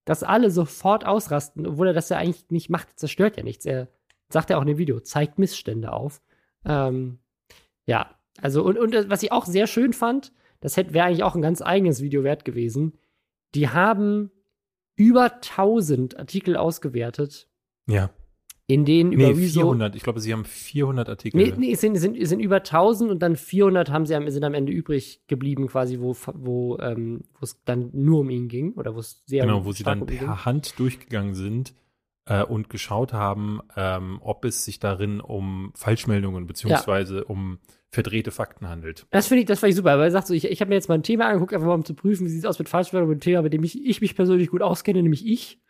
dass 0.04 0.22
alle 0.22 0.50
sofort 0.50 1.06
ausrasten, 1.06 1.66
obwohl 1.66 1.88
er 1.88 1.94
das 1.94 2.10
ja 2.10 2.18
eigentlich 2.18 2.50
nicht 2.50 2.70
macht, 2.70 2.98
zerstört 2.98 3.36
ja 3.36 3.42
nichts. 3.42 3.64
Er 3.64 3.88
sagt 4.28 4.50
ja 4.50 4.58
auch 4.58 4.62
in 4.62 4.68
dem 4.68 4.78
Video, 4.78 5.00
zeigt 5.00 5.38
Missstände 5.38 5.92
auf. 5.92 6.22
Ähm, 6.64 7.18
ja, 7.86 8.14
also 8.40 8.62
und, 8.62 8.78
und 8.78 9.08
was 9.08 9.22
ich 9.22 9.32
auch 9.32 9.46
sehr 9.46 9.66
schön 9.66 9.92
fand, 9.92 10.32
das 10.64 10.76
wäre 10.76 11.04
eigentlich 11.04 11.22
auch 11.22 11.36
ein 11.36 11.42
ganz 11.42 11.62
eigenes 11.62 12.02
Video 12.02 12.24
wert 12.24 12.44
gewesen. 12.44 12.94
Die 13.54 13.68
haben 13.68 14.32
über 14.96 15.34
1000 15.34 16.18
Artikel 16.18 16.56
ausgewertet. 16.56 17.48
Ja 17.86 18.10
in 18.66 18.84
denen 18.84 19.10
nee, 19.10 19.16
über 19.16 19.28
Rezo 19.28 19.60
400. 19.60 19.94
Ich 19.94 20.02
glaube, 20.02 20.20
sie 20.20 20.32
haben 20.32 20.44
400 20.44 21.08
Artikel. 21.08 21.36
Nee, 21.36 21.52
nee 21.56 21.72
es 21.72 21.80
sind, 21.80 21.96
sind, 21.96 22.16
sind 22.26 22.40
über 22.40 22.56
1000 22.56 23.10
und 23.10 23.18
dann 23.20 23.36
400 23.36 23.90
haben 23.90 24.06
sie 24.06 24.14
am, 24.14 24.28
sind 24.30 24.42
am 24.42 24.54
Ende 24.54 24.72
übrig 24.72 25.20
geblieben, 25.26 25.66
quasi, 25.66 26.00
wo, 26.00 26.16
wo 26.32 26.78
ähm, 26.78 27.24
es 27.42 27.62
dann 27.64 27.90
nur 27.92 28.20
um 28.20 28.30
ihn 28.30 28.48
ging 28.48 28.72
oder 28.72 28.94
wo 28.94 29.00
es 29.00 29.22
sehr 29.26 29.44
Genau, 29.44 29.66
wo 29.66 29.72
sie 29.72 29.84
dann 29.84 30.00
um 30.00 30.06
per 30.06 30.18
ging. 30.18 30.44
Hand 30.46 30.78
durchgegangen 30.78 31.34
sind 31.34 31.74
äh, 32.24 32.42
und 32.42 32.70
geschaut 32.70 33.12
haben, 33.12 33.60
ähm, 33.76 34.18
ob 34.22 34.46
es 34.46 34.64
sich 34.64 34.78
darin 34.78 35.20
um 35.20 35.72
Falschmeldungen 35.74 36.46
beziehungsweise 36.46 37.18
ja. 37.18 37.24
um 37.24 37.58
verdrehte 37.94 38.30
Fakten 38.30 38.68
handelt. 38.68 39.06
Das 39.10 39.28
finde 39.28 39.42
ich, 39.42 39.46
das 39.46 39.60
fand 39.60 39.70
ich 39.70 39.76
super, 39.76 39.98
weil 39.98 40.04
er 40.04 40.10
sagt 40.10 40.26
so, 40.26 40.34
ich, 40.34 40.44
ich 40.44 40.60
habe 40.60 40.68
mir 40.68 40.74
jetzt 40.74 40.88
mal 40.88 40.96
ein 40.96 41.02
Thema 41.02 41.26
angeguckt, 41.26 41.54
einfach 41.54 41.66
mal 41.66 41.74
um 41.74 41.84
zu 41.84 41.94
prüfen, 41.94 42.26
wie 42.26 42.30
sieht 42.30 42.40
es 42.40 42.46
aus 42.46 42.58
mit 42.58 42.68
Falschmeldungen, 42.68 43.16
ein 43.16 43.20
Thema, 43.20 43.42
mit 43.42 43.52
dem 43.52 43.64
ich, 43.64 43.84
ich 43.84 44.00
mich 44.00 44.14
persönlich 44.14 44.50
gut 44.50 44.62
auskenne, 44.62 45.02
nämlich 45.02 45.26
ich. 45.26 45.60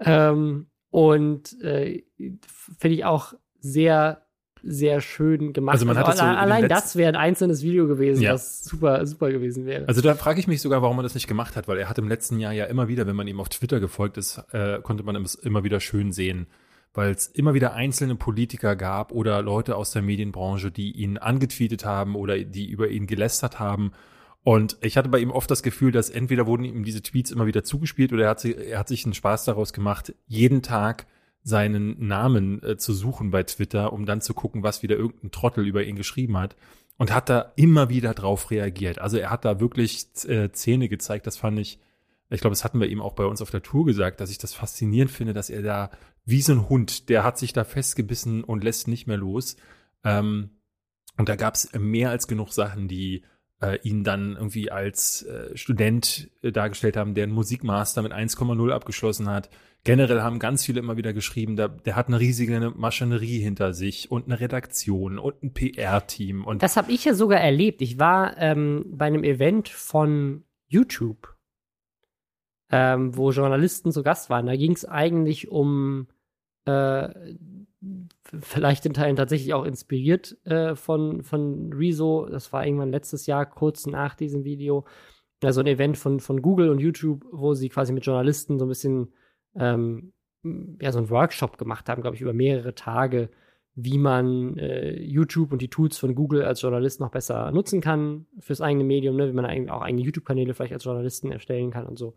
Ähm, 0.00 0.68
und 0.90 1.60
äh, 1.62 2.04
finde 2.78 2.94
ich 2.94 3.04
auch 3.04 3.34
sehr, 3.60 4.22
sehr 4.62 5.00
schön 5.00 5.52
gemacht. 5.52 5.74
Also 5.74 5.86
man 5.86 5.96
hat 5.96 6.06
also, 6.06 6.18
so 6.18 6.24
allein 6.24 6.68
das 6.68 6.96
wäre 6.96 7.08
ein 7.08 7.16
einzelnes 7.16 7.62
Video 7.62 7.86
gewesen, 7.86 8.22
ja. 8.22 8.34
was 8.34 8.64
super, 8.64 9.06
super 9.06 9.30
gewesen 9.30 9.66
wäre. 9.66 9.86
Also 9.86 10.00
da 10.00 10.14
frage 10.14 10.40
ich 10.40 10.46
mich 10.46 10.60
sogar, 10.60 10.82
warum 10.82 10.98
er 10.98 11.02
das 11.02 11.14
nicht 11.14 11.26
gemacht 11.26 11.56
hat, 11.56 11.68
weil 11.68 11.78
er 11.78 11.88
hat 11.88 11.98
im 11.98 12.08
letzten 12.08 12.38
Jahr 12.38 12.52
ja 12.52 12.64
immer 12.64 12.88
wieder, 12.88 13.06
wenn 13.06 13.16
man 13.16 13.28
ihm 13.28 13.40
auf 13.40 13.48
Twitter 13.48 13.80
gefolgt 13.80 14.16
ist, 14.16 14.42
äh, 14.52 14.80
konnte 14.82 15.02
man 15.02 15.16
es 15.16 15.34
immer 15.34 15.64
wieder 15.64 15.80
schön 15.80 16.12
sehen, 16.12 16.46
weil 16.94 17.10
es 17.10 17.26
immer 17.26 17.54
wieder 17.54 17.74
einzelne 17.74 18.16
Politiker 18.16 18.76
gab 18.76 19.12
oder 19.12 19.42
Leute 19.42 19.76
aus 19.76 19.90
der 19.92 20.02
Medienbranche, 20.02 20.70
die 20.70 20.92
ihn 20.92 21.18
angetweetet 21.18 21.84
haben 21.84 22.14
oder 22.14 22.38
die 22.38 22.68
über 22.68 22.88
ihn 22.88 23.06
gelästert 23.06 23.58
haben 23.58 23.92
und 24.48 24.78
ich 24.80 24.96
hatte 24.96 25.10
bei 25.10 25.18
ihm 25.18 25.30
oft 25.30 25.50
das 25.50 25.62
Gefühl, 25.62 25.92
dass 25.92 26.08
entweder 26.08 26.46
wurden 26.46 26.64
ihm 26.64 26.82
diese 26.82 27.02
Tweets 27.02 27.30
immer 27.30 27.44
wieder 27.44 27.64
zugespielt 27.64 28.14
oder 28.14 28.24
er 28.24 28.30
hat, 28.30 28.40
sich, 28.40 28.56
er 28.56 28.78
hat 28.78 28.88
sich 28.88 29.04
einen 29.04 29.12
Spaß 29.12 29.44
daraus 29.44 29.74
gemacht, 29.74 30.14
jeden 30.26 30.62
Tag 30.62 31.06
seinen 31.42 32.06
Namen 32.06 32.62
äh, 32.62 32.78
zu 32.78 32.94
suchen 32.94 33.30
bei 33.30 33.42
Twitter, 33.42 33.92
um 33.92 34.06
dann 34.06 34.22
zu 34.22 34.32
gucken, 34.32 34.62
was 34.62 34.82
wieder 34.82 34.96
irgendein 34.96 35.32
Trottel 35.32 35.66
über 35.66 35.84
ihn 35.84 35.96
geschrieben 35.96 36.38
hat. 36.38 36.56
Und 36.96 37.14
hat 37.14 37.28
da 37.28 37.52
immer 37.56 37.90
wieder 37.90 38.14
drauf 38.14 38.50
reagiert. 38.50 38.98
Also 38.98 39.18
er 39.18 39.28
hat 39.28 39.44
da 39.44 39.60
wirklich 39.60 40.06
äh, 40.26 40.50
Zähne 40.50 40.88
gezeigt. 40.88 41.26
Das 41.26 41.36
fand 41.36 41.58
ich, 41.58 41.78
ich 42.30 42.40
glaube, 42.40 42.52
das 42.52 42.64
hatten 42.64 42.80
wir 42.80 42.88
ihm 42.88 43.02
auch 43.02 43.12
bei 43.12 43.26
uns 43.26 43.42
auf 43.42 43.50
der 43.50 43.62
Tour 43.62 43.84
gesagt, 43.84 44.18
dass 44.20 44.30
ich 44.30 44.38
das 44.38 44.54
faszinierend 44.54 45.10
finde, 45.10 45.34
dass 45.34 45.50
er 45.50 45.60
da 45.60 45.90
wie 46.28 46.42
so 46.42 46.52
ein 46.52 46.68
Hund, 46.68 47.08
der 47.08 47.24
hat 47.24 47.38
sich 47.38 47.52
da 47.52 47.64
festgebissen 47.64 48.44
und 48.44 48.62
lässt 48.62 48.86
nicht 48.86 49.06
mehr 49.06 49.16
los. 49.16 49.56
Ähm, 50.04 50.50
und 51.16 51.28
da 51.28 51.36
gab 51.36 51.54
es 51.54 51.72
mehr 51.72 52.10
als 52.10 52.28
genug 52.28 52.52
Sachen, 52.52 52.86
die 52.86 53.24
äh, 53.60 53.78
ihn 53.82 54.04
dann 54.04 54.36
irgendwie 54.36 54.70
als 54.70 55.22
äh, 55.22 55.56
Student 55.56 56.30
äh, 56.42 56.52
dargestellt 56.52 56.96
haben, 56.96 57.14
der 57.14 57.24
einen 57.24 57.32
Musikmaster 57.32 58.02
mit 58.02 58.12
1,0 58.12 58.72
abgeschlossen 58.72 59.28
hat. 59.28 59.48
Generell 59.84 60.20
haben 60.20 60.38
ganz 60.38 60.64
viele 60.64 60.80
immer 60.80 60.98
wieder 60.98 61.14
geschrieben, 61.14 61.56
der, 61.56 61.68
der 61.68 61.96
hat 61.96 62.08
eine 62.08 62.20
riesige 62.20 62.72
Maschinerie 62.76 63.38
hinter 63.38 63.72
sich 63.72 64.10
und 64.10 64.26
eine 64.26 64.38
Redaktion 64.38 65.18
und 65.18 65.42
ein 65.42 65.54
PR-Team. 65.54 66.44
Und 66.44 66.62
das 66.62 66.76
habe 66.76 66.92
ich 66.92 67.06
ja 67.06 67.14
sogar 67.14 67.40
erlebt. 67.40 67.80
Ich 67.80 67.98
war 67.98 68.36
ähm, 68.36 68.84
bei 68.90 69.06
einem 69.06 69.24
Event 69.24 69.68
von 69.68 70.44
YouTube, 70.66 71.36
ähm, 72.70 73.16
wo 73.16 73.30
Journalisten 73.30 73.92
zu 73.92 74.02
Gast 74.02 74.28
waren. 74.28 74.46
Da 74.46 74.56
ging 74.56 74.72
es 74.72 74.84
eigentlich 74.84 75.50
um 75.50 76.08
äh, 76.64 77.08
vielleicht 78.40 78.86
in 78.86 78.94
Teilen 78.94 79.16
tatsächlich 79.16 79.54
auch 79.54 79.64
inspiriert 79.64 80.36
äh, 80.44 80.74
von, 80.74 81.22
von 81.22 81.72
Rezo. 81.72 82.26
Das 82.30 82.52
war 82.52 82.66
irgendwann 82.66 82.90
letztes 82.90 83.26
Jahr, 83.26 83.46
kurz 83.46 83.86
nach 83.86 84.14
diesem 84.14 84.44
Video. 84.44 84.84
Also 85.42 85.60
ein 85.60 85.66
Event 85.66 85.96
von, 85.96 86.20
von 86.20 86.42
Google 86.42 86.70
und 86.70 86.80
YouTube, 86.80 87.24
wo 87.30 87.54
sie 87.54 87.68
quasi 87.68 87.92
mit 87.92 88.04
Journalisten 88.04 88.58
so 88.58 88.64
ein 88.64 88.68
bisschen 88.68 89.12
ähm, 89.54 90.12
ja, 90.80 90.92
so 90.92 90.98
einen 90.98 91.10
Workshop 91.10 91.58
gemacht 91.58 91.88
haben, 91.88 92.02
glaube 92.02 92.16
ich, 92.16 92.22
über 92.22 92.32
mehrere 92.32 92.74
Tage, 92.74 93.30
wie 93.74 93.98
man 93.98 94.56
äh, 94.58 95.00
YouTube 95.00 95.52
und 95.52 95.62
die 95.62 95.70
Tools 95.70 95.98
von 95.98 96.14
Google 96.14 96.42
als 96.42 96.62
Journalist 96.62 97.00
noch 97.00 97.10
besser 97.10 97.52
nutzen 97.52 97.80
kann 97.80 98.26
fürs 98.40 98.60
eigene 98.60 98.84
Medium, 98.84 99.16
ne? 99.16 99.28
wie 99.28 99.32
man 99.32 99.70
auch 99.70 99.82
eigene 99.82 100.02
YouTube-Kanäle 100.02 100.54
vielleicht 100.54 100.72
als 100.72 100.84
Journalisten 100.84 101.30
erstellen 101.30 101.70
kann 101.70 101.86
und 101.86 101.96
so. 101.96 102.14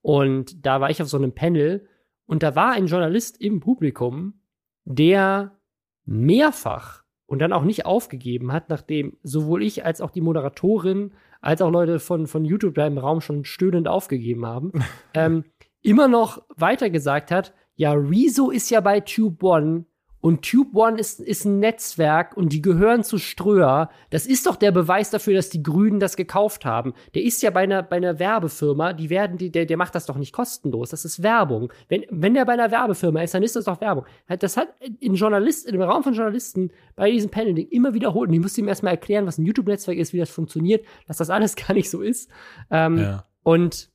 Und 0.00 0.64
da 0.64 0.80
war 0.80 0.90
ich 0.90 1.02
auf 1.02 1.08
so 1.08 1.18
einem 1.18 1.32
Panel 1.32 1.86
und 2.26 2.42
da 2.42 2.54
war 2.54 2.72
ein 2.72 2.86
Journalist 2.86 3.40
im 3.40 3.60
Publikum, 3.60 4.40
der 4.84 5.58
mehrfach 6.04 7.04
und 7.26 7.38
dann 7.40 7.52
auch 7.52 7.64
nicht 7.64 7.86
aufgegeben 7.86 8.52
hat, 8.52 8.68
nachdem 8.68 9.16
sowohl 9.22 9.62
ich 9.62 9.84
als 9.84 10.00
auch 10.00 10.10
die 10.10 10.20
Moderatorin 10.20 11.12
als 11.40 11.60
auch 11.60 11.70
Leute 11.70 12.00
von, 12.00 12.26
von 12.26 12.44
YouTube 12.44 12.74
da 12.74 12.86
im 12.86 12.98
Raum 12.98 13.20
schon 13.20 13.44
stöhnend 13.44 13.86
aufgegeben 13.86 14.46
haben, 14.46 14.72
ähm, 15.14 15.44
immer 15.82 16.08
noch 16.08 16.42
weiter 16.56 16.90
gesagt 16.90 17.30
hat, 17.30 17.52
ja, 17.76 17.92
Rezo 17.92 18.50
ist 18.50 18.70
ja 18.70 18.80
bei 18.80 19.00
Tube 19.00 19.42
One 19.42 19.84
und 20.24 20.40
Tube 20.40 20.74
One 20.74 20.98
ist, 20.98 21.20
ist 21.20 21.44
ein 21.44 21.58
Netzwerk 21.58 22.34
und 22.34 22.50
die 22.50 22.62
gehören 22.62 23.04
zu 23.04 23.18
Ströer. 23.18 23.90
Das 24.08 24.24
ist 24.24 24.46
doch 24.46 24.56
der 24.56 24.72
Beweis 24.72 25.10
dafür, 25.10 25.34
dass 25.34 25.50
die 25.50 25.62
Grünen 25.62 26.00
das 26.00 26.16
gekauft 26.16 26.64
haben. 26.64 26.94
Der 27.14 27.22
ist 27.22 27.42
ja 27.42 27.50
bei 27.50 27.64
einer, 27.64 27.82
bei 27.82 27.96
einer 27.96 28.18
Werbefirma, 28.18 28.94
die 28.94 29.10
werden, 29.10 29.36
die, 29.36 29.52
der, 29.52 29.66
der 29.66 29.76
macht 29.76 29.94
das 29.94 30.06
doch 30.06 30.16
nicht 30.16 30.32
kostenlos. 30.32 30.88
Das 30.88 31.04
ist 31.04 31.22
Werbung. 31.22 31.70
Wenn, 31.88 32.06
wenn 32.08 32.32
der 32.32 32.46
bei 32.46 32.54
einer 32.54 32.70
Werbefirma 32.70 33.20
ist, 33.20 33.34
dann 33.34 33.42
ist 33.42 33.54
das 33.54 33.66
doch 33.66 33.82
Werbung. 33.82 34.06
Das 34.38 34.56
hat 34.56 34.68
in 34.98 35.14
Journalist, 35.14 35.66
in 35.66 35.72
dem 35.72 35.82
Raum 35.82 36.02
von 36.02 36.14
Journalisten 36.14 36.70
bei 36.96 37.10
diesem 37.10 37.30
Panel 37.30 37.58
immer 37.58 37.92
wiederholt. 37.92 38.30
Und 38.30 38.34
ich 38.34 38.40
musste 38.40 38.62
ihm 38.62 38.68
erstmal 38.68 38.94
erklären, 38.94 39.26
was 39.26 39.36
ein 39.36 39.44
YouTube-Netzwerk 39.44 39.98
ist, 39.98 40.14
wie 40.14 40.20
das 40.20 40.30
funktioniert, 40.30 40.86
dass 41.06 41.18
das 41.18 41.28
alles 41.28 41.54
gar 41.68 41.74
nicht 41.74 41.90
so 41.90 42.00
ist. 42.00 42.30
Ähm, 42.70 42.96
ja. 42.96 43.26
Und 43.42 43.90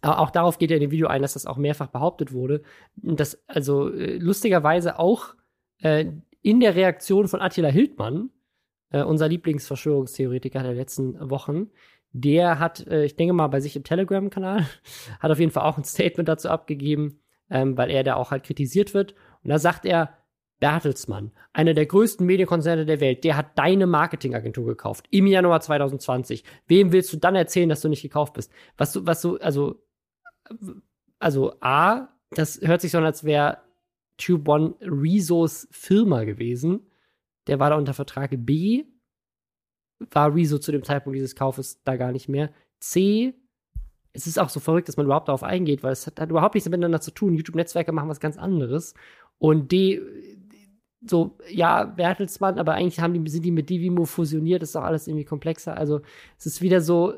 auch 0.00 0.30
darauf 0.30 0.56
geht 0.56 0.70
er 0.70 0.78
in 0.78 0.80
dem 0.80 0.92
Video 0.92 1.08
ein, 1.08 1.20
dass 1.20 1.34
das 1.34 1.44
auch 1.44 1.58
mehrfach 1.58 1.88
behauptet 1.88 2.32
wurde. 2.32 2.62
Das 2.96 3.38
also 3.48 3.92
äh, 3.92 4.16
lustigerweise 4.16 4.98
auch 4.98 5.34
äh, 5.82 6.06
in 6.42 6.60
der 6.60 6.74
Reaktion 6.74 7.28
von 7.28 7.40
Attila 7.40 7.68
Hildmann, 7.68 8.30
äh, 8.90 9.02
unser 9.02 9.28
Lieblingsverschwörungstheoretiker 9.28 10.62
der 10.62 10.74
letzten 10.74 11.30
Wochen, 11.30 11.70
der 12.12 12.58
hat, 12.58 12.86
äh, 12.86 13.04
ich 13.04 13.16
denke 13.16 13.32
mal, 13.32 13.48
bei 13.48 13.60
sich 13.60 13.76
im 13.76 13.84
Telegram-Kanal, 13.84 14.66
hat 15.20 15.30
auf 15.30 15.38
jeden 15.38 15.52
Fall 15.52 15.64
auch 15.64 15.78
ein 15.78 15.84
Statement 15.84 16.28
dazu 16.28 16.48
abgegeben, 16.48 17.20
ähm, 17.50 17.76
weil 17.76 17.90
er 17.90 18.04
da 18.04 18.16
auch 18.16 18.30
halt 18.30 18.44
kritisiert 18.44 18.94
wird. 18.94 19.14
Und 19.42 19.50
da 19.50 19.58
sagt 19.58 19.84
er, 19.84 20.16
Bertelsmann, 20.60 21.32
einer 21.52 21.74
der 21.74 21.86
größten 21.86 22.24
Medienkonzerne 22.24 22.86
der 22.86 23.00
Welt, 23.00 23.24
der 23.24 23.36
hat 23.36 23.58
deine 23.58 23.88
Marketingagentur 23.88 24.64
gekauft 24.64 25.06
im 25.10 25.26
Januar 25.26 25.60
2020. 25.60 26.44
Wem 26.68 26.92
willst 26.92 27.12
du 27.12 27.16
dann 27.16 27.34
erzählen, 27.34 27.68
dass 27.68 27.80
du 27.80 27.88
nicht 27.88 28.02
gekauft 28.02 28.34
bist? 28.34 28.52
Was 28.76 28.92
du, 28.92 29.04
was 29.04 29.20
du, 29.22 29.38
also, 29.38 29.82
also 31.18 31.54
A, 31.60 32.10
das 32.30 32.60
hört 32.60 32.80
sich 32.80 32.92
so 32.92 32.98
an, 32.98 33.04
als 33.04 33.24
wäre 33.24 33.58
Tube 34.18 34.48
One 34.48 34.74
Rezos 34.80 35.68
Firma 35.70 36.24
gewesen. 36.24 36.80
Der 37.46 37.58
war 37.58 37.70
da 37.70 37.76
unter 37.76 37.94
Vertrag. 37.94 38.30
B 38.34 38.84
war 40.10 40.34
Rezo 40.34 40.58
zu 40.58 40.72
dem 40.72 40.82
Zeitpunkt 40.82 41.16
dieses 41.16 41.36
Kaufes 41.36 41.82
da 41.84 41.96
gar 41.96 42.12
nicht 42.12 42.28
mehr. 42.28 42.52
C 42.80 43.34
es 44.12 44.26
ist 44.26 44.38
auch 44.38 44.48
so 44.48 44.60
verrückt, 44.60 44.88
dass 44.88 44.96
man 44.96 45.06
überhaupt 45.06 45.28
darauf 45.28 45.42
eingeht, 45.42 45.82
weil 45.82 45.92
es 45.92 46.06
hat, 46.06 46.20
hat 46.20 46.30
überhaupt 46.30 46.54
nichts 46.54 46.68
miteinander 46.68 47.00
zu 47.00 47.12
tun. 47.12 47.34
YouTube-Netzwerke 47.34 47.92
machen 47.92 48.08
was 48.08 48.20
ganz 48.20 48.36
anderes. 48.36 48.94
Und 49.38 49.72
D, 49.72 50.02
so, 51.04 51.36
ja, 51.48 51.84
Bertelsmann, 51.84 52.58
aber 52.58 52.74
eigentlich 52.74 53.00
haben 53.00 53.14
die, 53.24 53.30
sind 53.30 53.44
die 53.44 53.50
mit 53.50 53.70
Divimo 53.70 54.04
fusioniert, 54.04 54.62
ist 54.62 54.74
doch 54.74 54.82
alles 54.82 55.08
irgendwie 55.08 55.24
komplexer. 55.24 55.76
Also, 55.76 56.02
es 56.38 56.46
ist 56.46 56.62
wieder 56.62 56.80
so, 56.80 57.14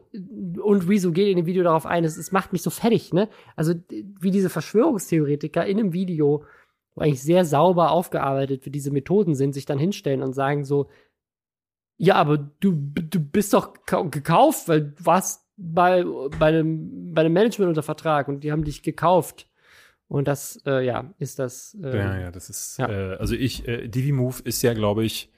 und 0.63 0.89
Rezo 0.89 1.11
geht 1.11 1.29
in 1.29 1.37
dem 1.37 1.47
Video 1.47 1.65
darauf 1.65 1.85
ein, 1.85 2.05
es, 2.05 2.17
es 2.17 2.33
macht 2.33 2.53
mich 2.53 2.63
so 2.63 2.71
fertig, 2.71 3.13
ne? 3.13 3.29
Also, 3.57 3.75
wie 3.89 4.31
diese 4.31 4.49
Verschwörungstheoretiker 4.49 5.67
in 5.67 5.79
einem 5.79 5.93
Video 5.93 6.45
wo 6.95 7.03
eigentlich 7.03 7.23
sehr 7.23 7.45
sauber 7.45 7.91
aufgearbeitet, 7.91 8.67
wie 8.67 8.71
diese 8.71 8.91
Methoden 8.91 9.35
sind, 9.35 9.53
sich 9.53 9.67
dann 9.67 9.79
hinstellen 9.79 10.23
und 10.23 10.33
sagen 10.33 10.65
so, 10.65 10.89
ja, 11.97 12.17
aber 12.17 12.39
du, 12.39 12.73
du 12.73 13.21
bist 13.21 13.55
doch 13.55 13.75
gekauft, 14.11 14.69
weil 14.69 14.83
du 14.83 15.07
warst 15.07 15.45
bei, 15.57 16.05
bei 16.39 16.47
einem 16.47 17.15
bei 17.15 17.23
dem 17.23 17.33
Management 17.33 17.69
unter 17.69 17.83
Vertrag 17.83 18.29
und 18.29 18.43
die 18.43 18.51
haben 18.51 18.65
dich 18.65 18.83
gekauft. 18.83 19.49
Und 20.09 20.29
das, 20.29 20.61
äh, 20.67 20.85
ja, 20.85 21.15
ist 21.19 21.39
das. 21.39 21.77
Äh, 21.83 21.97
ja, 21.97 22.19
ja, 22.19 22.31
das 22.31 22.51
ist, 22.51 22.79
ja. 22.79 22.89
Äh, 22.89 23.17
also 23.17 23.35
ich, 23.35 23.67
äh, 23.67 23.89
DiviMove 23.89 24.41
ist 24.41 24.63
ja, 24.63 24.75
glaube 24.75 25.05
ich, 25.05 25.33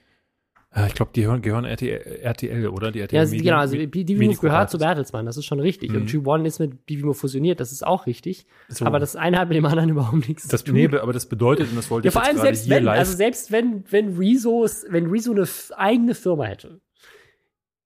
ich 0.84 0.94
glaube, 0.94 1.12
die 1.14 1.22
gehören, 1.22 1.40
gehören 1.40 1.64
RTL, 1.64 2.20
RTL, 2.22 2.68
oder? 2.68 2.92
Die 2.92 3.00
RTL 3.00 3.16
ja, 3.16 3.24
Medien, 3.24 3.44
genau, 3.44 3.56
also 3.58 3.76
DiviMove 3.76 4.40
gehört 4.40 4.70
zu 4.70 4.78
Bertelsmann, 4.78 5.24
das 5.24 5.38
ist 5.38 5.46
schon 5.46 5.60
richtig. 5.60 5.90
Mhm. 5.90 5.96
Und 5.96 6.10
G1 6.10 6.44
ist 6.44 6.58
mit 6.58 6.88
DiviMove 6.90 7.18
fusioniert, 7.18 7.60
das 7.60 7.72
ist 7.72 7.86
auch 7.86 8.06
richtig. 8.06 8.46
So. 8.68 8.84
Aber 8.84 8.98
das 8.98 9.16
eine 9.16 9.38
hat 9.38 9.48
mit 9.48 9.56
dem 9.56 9.64
anderen 9.64 9.88
überhaupt 9.90 10.28
nichts 10.28 10.48
das, 10.48 10.60
zu 10.60 10.72
tun. 10.72 10.74
Nee, 10.74 10.94
aber 10.94 11.14
das 11.14 11.26
bedeutet, 11.26 11.70
und 11.70 11.76
das 11.76 11.90
wollte 11.90 12.06
ja, 12.06 12.10
ich 12.10 12.12
vor 12.12 12.24
allem 12.24 12.36
selbst 12.36 12.68
wenn, 12.68 12.84
live 12.84 12.98
also 12.98 13.16
selbst 13.16 13.50
wenn, 13.52 13.84
wenn 13.90 14.18
Rezo, 14.18 14.66
wenn 14.90 15.06
Rezo 15.06 15.32
eine 15.32 15.48
eigene 15.76 16.14
Firma 16.14 16.44
hätte 16.44 16.80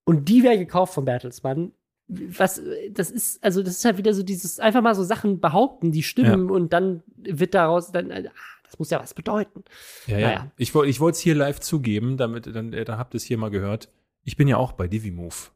und 0.05 0.29
die 0.29 0.43
wäre 0.43 0.59
gekauft 0.59 0.95
von 0.95 1.05
Bertelsmann, 1.05 1.73
was, 2.09 2.61
das 2.91 3.11
ist, 3.13 3.43
also 3.45 3.63
das 3.63 3.77
ist 3.77 3.85
halt 3.85 3.99
wieder 3.99 4.15
so 4.15 4.25
dieses, 4.25 4.59
einfach 4.59 4.83
mal 4.83 4.97
so 4.97 5.05
Sachen 5.05 5.39
behaupten, 5.39 5.93
die 5.93 6.03
stimmen 6.03 6.49
ja. 6.49 6.55
und 6.55 6.73
dann 6.73 7.05
wird 7.17 7.55
daraus 7.55 7.93
dann, 7.93 8.11
ah, 8.11 8.23
das 8.71 8.79
muss 8.79 8.91
ja 8.91 9.01
was 9.01 9.15
bedeuten. 9.15 9.65
Ja, 10.07 10.19
ja. 10.19 10.29
Naja. 10.29 10.53
Ich, 10.57 10.75
ich 10.75 11.01
wollte 11.01 11.17
es 11.17 11.21
hier 11.21 11.35
live 11.35 11.59
zugeben, 11.59 12.17
damit, 12.17 12.47
dann, 12.55 12.73
äh, 12.73 12.85
da 12.85 12.99
habt 12.99 13.15
ihr 13.15 13.17
es 13.17 13.25
hier 13.25 13.37
mal 13.37 13.51
gehört. 13.51 13.91
Ich 14.23 14.37
bin 14.37 14.47
ja 14.47 14.59
auch 14.59 14.73
bei 14.73 14.87
DiviMove. 14.87 15.53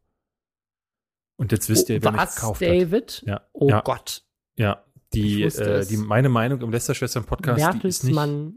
Und 1.37 1.53
jetzt 1.53 1.69
wisst 1.69 1.89
ihr, 1.91 2.03
wer 2.03 2.13
was, 2.15 2.31
mich 2.31 2.35
gekauft 2.35 2.63
David? 2.63 3.13
hat. 3.13 3.23
Ja. 3.27 3.41
Oh 3.53 3.69
ja. 3.69 3.81
Gott. 3.83 4.25
Ja, 4.57 4.85
die, 5.13 5.43
äh, 5.43 5.87
die, 5.87 5.97
meine 5.97 6.29
Meinung 6.29 6.61
im 6.61 6.71
Lästerschwestern 6.71 7.25
Podcast, 7.25 7.83
die 7.83 7.89
ist 7.89 8.05
nicht, 8.05 8.55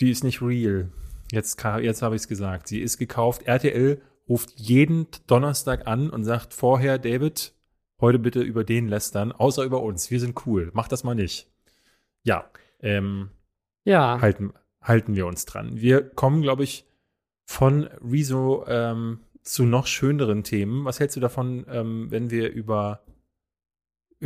die 0.00 0.10
ist 0.10 0.24
nicht 0.24 0.42
real. 0.42 0.92
Jetzt, 1.32 1.62
jetzt 1.80 2.02
habe 2.02 2.14
ich 2.14 2.22
es 2.22 2.28
gesagt. 2.28 2.68
Sie 2.68 2.80
ist 2.80 2.98
gekauft. 2.98 3.42
RTL 3.42 4.02
ruft 4.28 4.52
jeden 4.56 5.06
Donnerstag 5.26 5.86
an 5.86 6.10
und 6.10 6.24
sagt 6.24 6.52
vorher, 6.52 6.98
David, 6.98 7.54
heute 8.00 8.18
bitte 8.18 8.40
über 8.40 8.64
den 8.64 8.88
lästern, 8.88 9.32
außer 9.32 9.64
über 9.64 9.82
uns. 9.82 10.10
Wir 10.10 10.20
sind 10.20 10.46
cool. 10.46 10.70
Mach 10.74 10.88
das 10.88 11.04
mal 11.04 11.14
nicht. 11.14 11.50
Ja, 12.22 12.50
ähm, 12.80 13.30
ja. 13.86 14.20
Halten, 14.20 14.52
halten 14.82 15.14
wir 15.14 15.26
uns 15.26 15.46
dran. 15.46 15.80
Wir 15.80 16.02
kommen, 16.02 16.42
glaube 16.42 16.64
ich, 16.64 16.84
von 17.46 17.84
Rezo 17.84 18.66
ähm, 18.66 19.20
zu 19.42 19.64
noch 19.64 19.86
schöneren 19.86 20.42
Themen. 20.42 20.84
Was 20.84 21.00
hältst 21.00 21.16
du 21.16 21.20
davon, 21.20 21.64
ähm, 21.70 22.10
wenn 22.10 22.30
wir 22.30 22.50
über, 22.50 23.04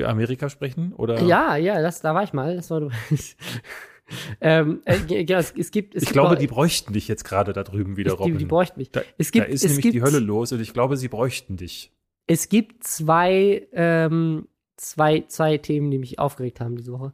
Amerika 0.02 0.48
sprechen? 0.48 0.92
Oder? 0.94 1.22
Ja, 1.22 1.56
ja, 1.56 1.80
das, 1.82 2.00
da 2.00 2.14
war 2.14 2.22
ich 2.22 2.32
mal. 2.32 2.56
Das 2.56 2.70
war 2.70 2.90
ähm, 4.40 4.80
äh, 4.86 5.24
ja, 5.24 5.38
es, 5.38 5.52
es, 5.56 5.70
gibt. 5.70 5.94
Es 5.94 6.04
ich 6.04 6.08
gibt 6.08 6.14
glaube, 6.14 6.36
auch, 6.36 6.38
die 6.38 6.46
bräuchten 6.46 6.92
dich 6.92 7.06
jetzt 7.06 7.24
gerade 7.24 7.52
da 7.52 7.62
drüben 7.62 7.96
wieder, 7.96 8.12
Robin. 8.14 8.32
Die, 8.32 8.38
die 8.38 8.44
bräuchten 8.46 8.80
mich. 8.80 8.90
Da, 8.90 9.02
es 9.18 9.30
gibt, 9.30 9.46
da 9.46 9.50
ist 9.50 9.62
es 9.64 9.70
nämlich 9.70 9.82
gibt, 9.82 9.94
die 9.94 10.02
Hölle 10.02 10.20
los 10.20 10.52
und 10.52 10.60
ich 10.60 10.72
glaube, 10.72 10.96
sie 10.96 11.08
bräuchten 11.08 11.56
dich. 11.56 11.92
Es 12.26 12.48
gibt 12.48 12.84
zwei, 12.84 13.68
ähm, 13.72 14.48
zwei, 14.76 15.24
zwei 15.26 15.58
Themen, 15.58 15.90
die 15.90 15.98
mich 15.98 16.18
aufgeregt 16.18 16.60
haben 16.60 16.76
diese 16.76 16.92
Woche. 16.92 17.12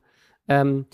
Ähm, 0.49 0.87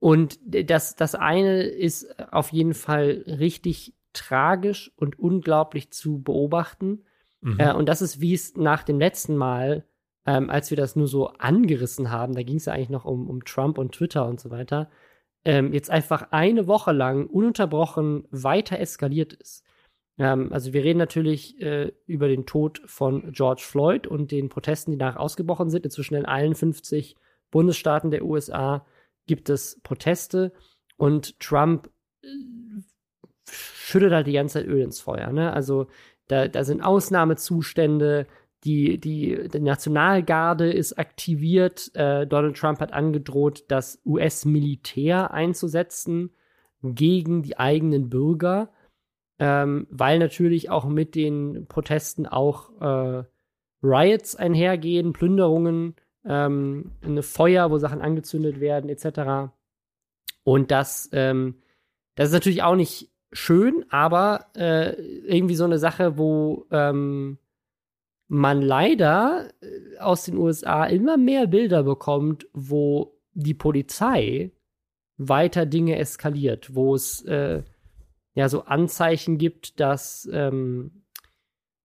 und 0.00 0.38
das, 0.42 0.96
das 0.96 1.14
eine 1.14 1.62
ist 1.62 2.18
auf 2.32 2.52
jeden 2.52 2.74
Fall 2.74 3.22
richtig 3.26 3.94
tragisch 4.14 4.90
und 4.96 5.18
unglaublich 5.18 5.92
zu 5.92 6.22
beobachten. 6.22 7.04
Mhm. 7.42 7.60
Äh, 7.60 7.74
und 7.74 7.88
das 7.88 8.02
ist, 8.02 8.20
wie 8.20 8.32
es 8.32 8.56
nach 8.56 8.82
dem 8.82 8.98
letzten 8.98 9.36
Mal, 9.36 9.84
ähm, 10.26 10.48
als 10.50 10.70
wir 10.70 10.76
das 10.76 10.96
nur 10.96 11.06
so 11.06 11.28
angerissen 11.28 12.10
haben, 12.10 12.34
da 12.34 12.42
ging 12.42 12.56
es 12.56 12.64
ja 12.64 12.72
eigentlich 12.72 12.88
noch 12.88 13.04
um, 13.04 13.28
um 13.28 13.44
Trump 13.44 13.76
und 13.78 13.92
Twitter 13.92 14.26
und 14.26 14.40
so 14.40 14.50
weiter, 14.50 14.90
ähm, 15.44 15.72
jetzt 15.72 15.90
einfach 15.90 16.28
eine 16.32 16.66
Woche 16.66 16.92
lang 16.92 17.26
ununterbrochen 17.26 18.24
weiter 18.30 18.78
eskaliert 18.78 19.34
ist. 19.34 19.64
Ähm, 20.18 20.50
also 20.50 20.72
wir 20.72 20.82
reden 20.82 20.98
natürlich 20.98 21.60
äh, 21.60 21.92
über 22.06 22.28
den 22.28 22.46
Tod 22.46 22.80
von 22.86 23.32
George 23.32 23.62
Floyd 23.64 24.06
und 24.06 24.30
den 24.30 24.48
Protesten, 24.48 24.92
die 24.92 24.98
danach 24.98 25.16
ausgebrochen 25.16 25.68
sind. 25.68 25.84
Inzwischen 25.84 26.14
in 26.14 26.24
allen 26.24 26.54
50 26.54 27.16
Bundesstaaten 27.50 28.10
der 28.10 28.24
USA 28.24 28.86
gibt 29.30 29.48
es 29.48 29.80
Proteste 29.84 30.52
und 30.96 31.38
Trump 31.38 31.88
äh, 32.24 32.26
schüttet 33.48 34.12
halt 34.12 34.26
die 34.26 34.32
ganze 34.32 34.54
Zeit 34.54 34.66
Öl 34.66 34.82
ins 34.82 34.98
Feuer. 34.98 35.30
Ne? 35.30 35.52
Also 35.52 35.86
da, 36.26 36.48
da 36.48 36.64
sind 36.64 36.80
Ausnahmezustände, 36.82 38.26
die, 38.64 38.98
die, 38.98 39.48
die 39.48 39.60
Nationalgarde 39.60 40.72
ist 40.72 40.98
aktiviert. 40.98 41.92
Äh, 41.94 42.26
Donald 42.26 42.56
Trump 42.56 42.80
hat 42.80 42.92
angedroht, 42.92 43.66
das 43.68 44.02
US-Militär 44.04 45.32
einzusetzen 45.32 46.34
gegen 46.82 47.44
die 47.44 47.56
eigenen 47.56 48.10
Bürger, 48.10 48.72
ähm, 49.38 49.86
weil 49.90 50.18
natürlich 50.18 50.70
auch 50.70 50.86
mit 50.86 51.14
den 51.14 51.68
Protesten 51.68 52.26
auch 52.26 52.80
äh, 52.80 53.22
Riots 53.80 54.34
einhergehen, 54.34 55.12
Plünderungen, 55.12 55.94
ähm, 56.24 56.92
eine 57.02 57.22
Feuer, 57.22 57.70
wo 57.70 57.78
Sachen 57.78 58.00
angezündet 58.00 58.60
werden, 58.60 58.90
etc. 58.90 59.52
Und 60.44 60.70
das, 60.70 61.08
ähm, 61.12 61.56
das 62.14 62.28
ist 62.28 62.34
natürlich 62.34 62.62
auch 62.62 62.76
nicht 62.76 63.10
schön, 63.32 63.84
aber 63.90 64.46
äh, 64.56 64.92
irgendwie 65.00 65.54
so 65.54 65.64
eine 65.64 65.78
Sache, 65.78 66.18
wo 66.18 66.66
ähm, 66.70 67.38
man 68.28 68.62
leider 68.62 69.50
äh, 69.60 69.98
aus 69.98 70.24
den 70.24 70.36
USA 70.36 70.84
immer 70.84 71.16
mehr 71.16 71.46
Bilder 71.46 71.82
bekommt, 71.82 72.46
wo 72.52 73.18
die 73.32 73.54
Polizei 73.54 74.52
weiter 75.16 75.66
Dinge 75.66 75.98
eskaliert, 75.98 76.74
wo 76.74 76.94
es 76.94 77.22
äh, 77.24 77.62
ja 78.34 78.48
so 78.48 78.64
Anzeichen 78.64 79.38
gibt, 79.38 79.80
dass 79.80 80.28
ähm, 80.32 80.99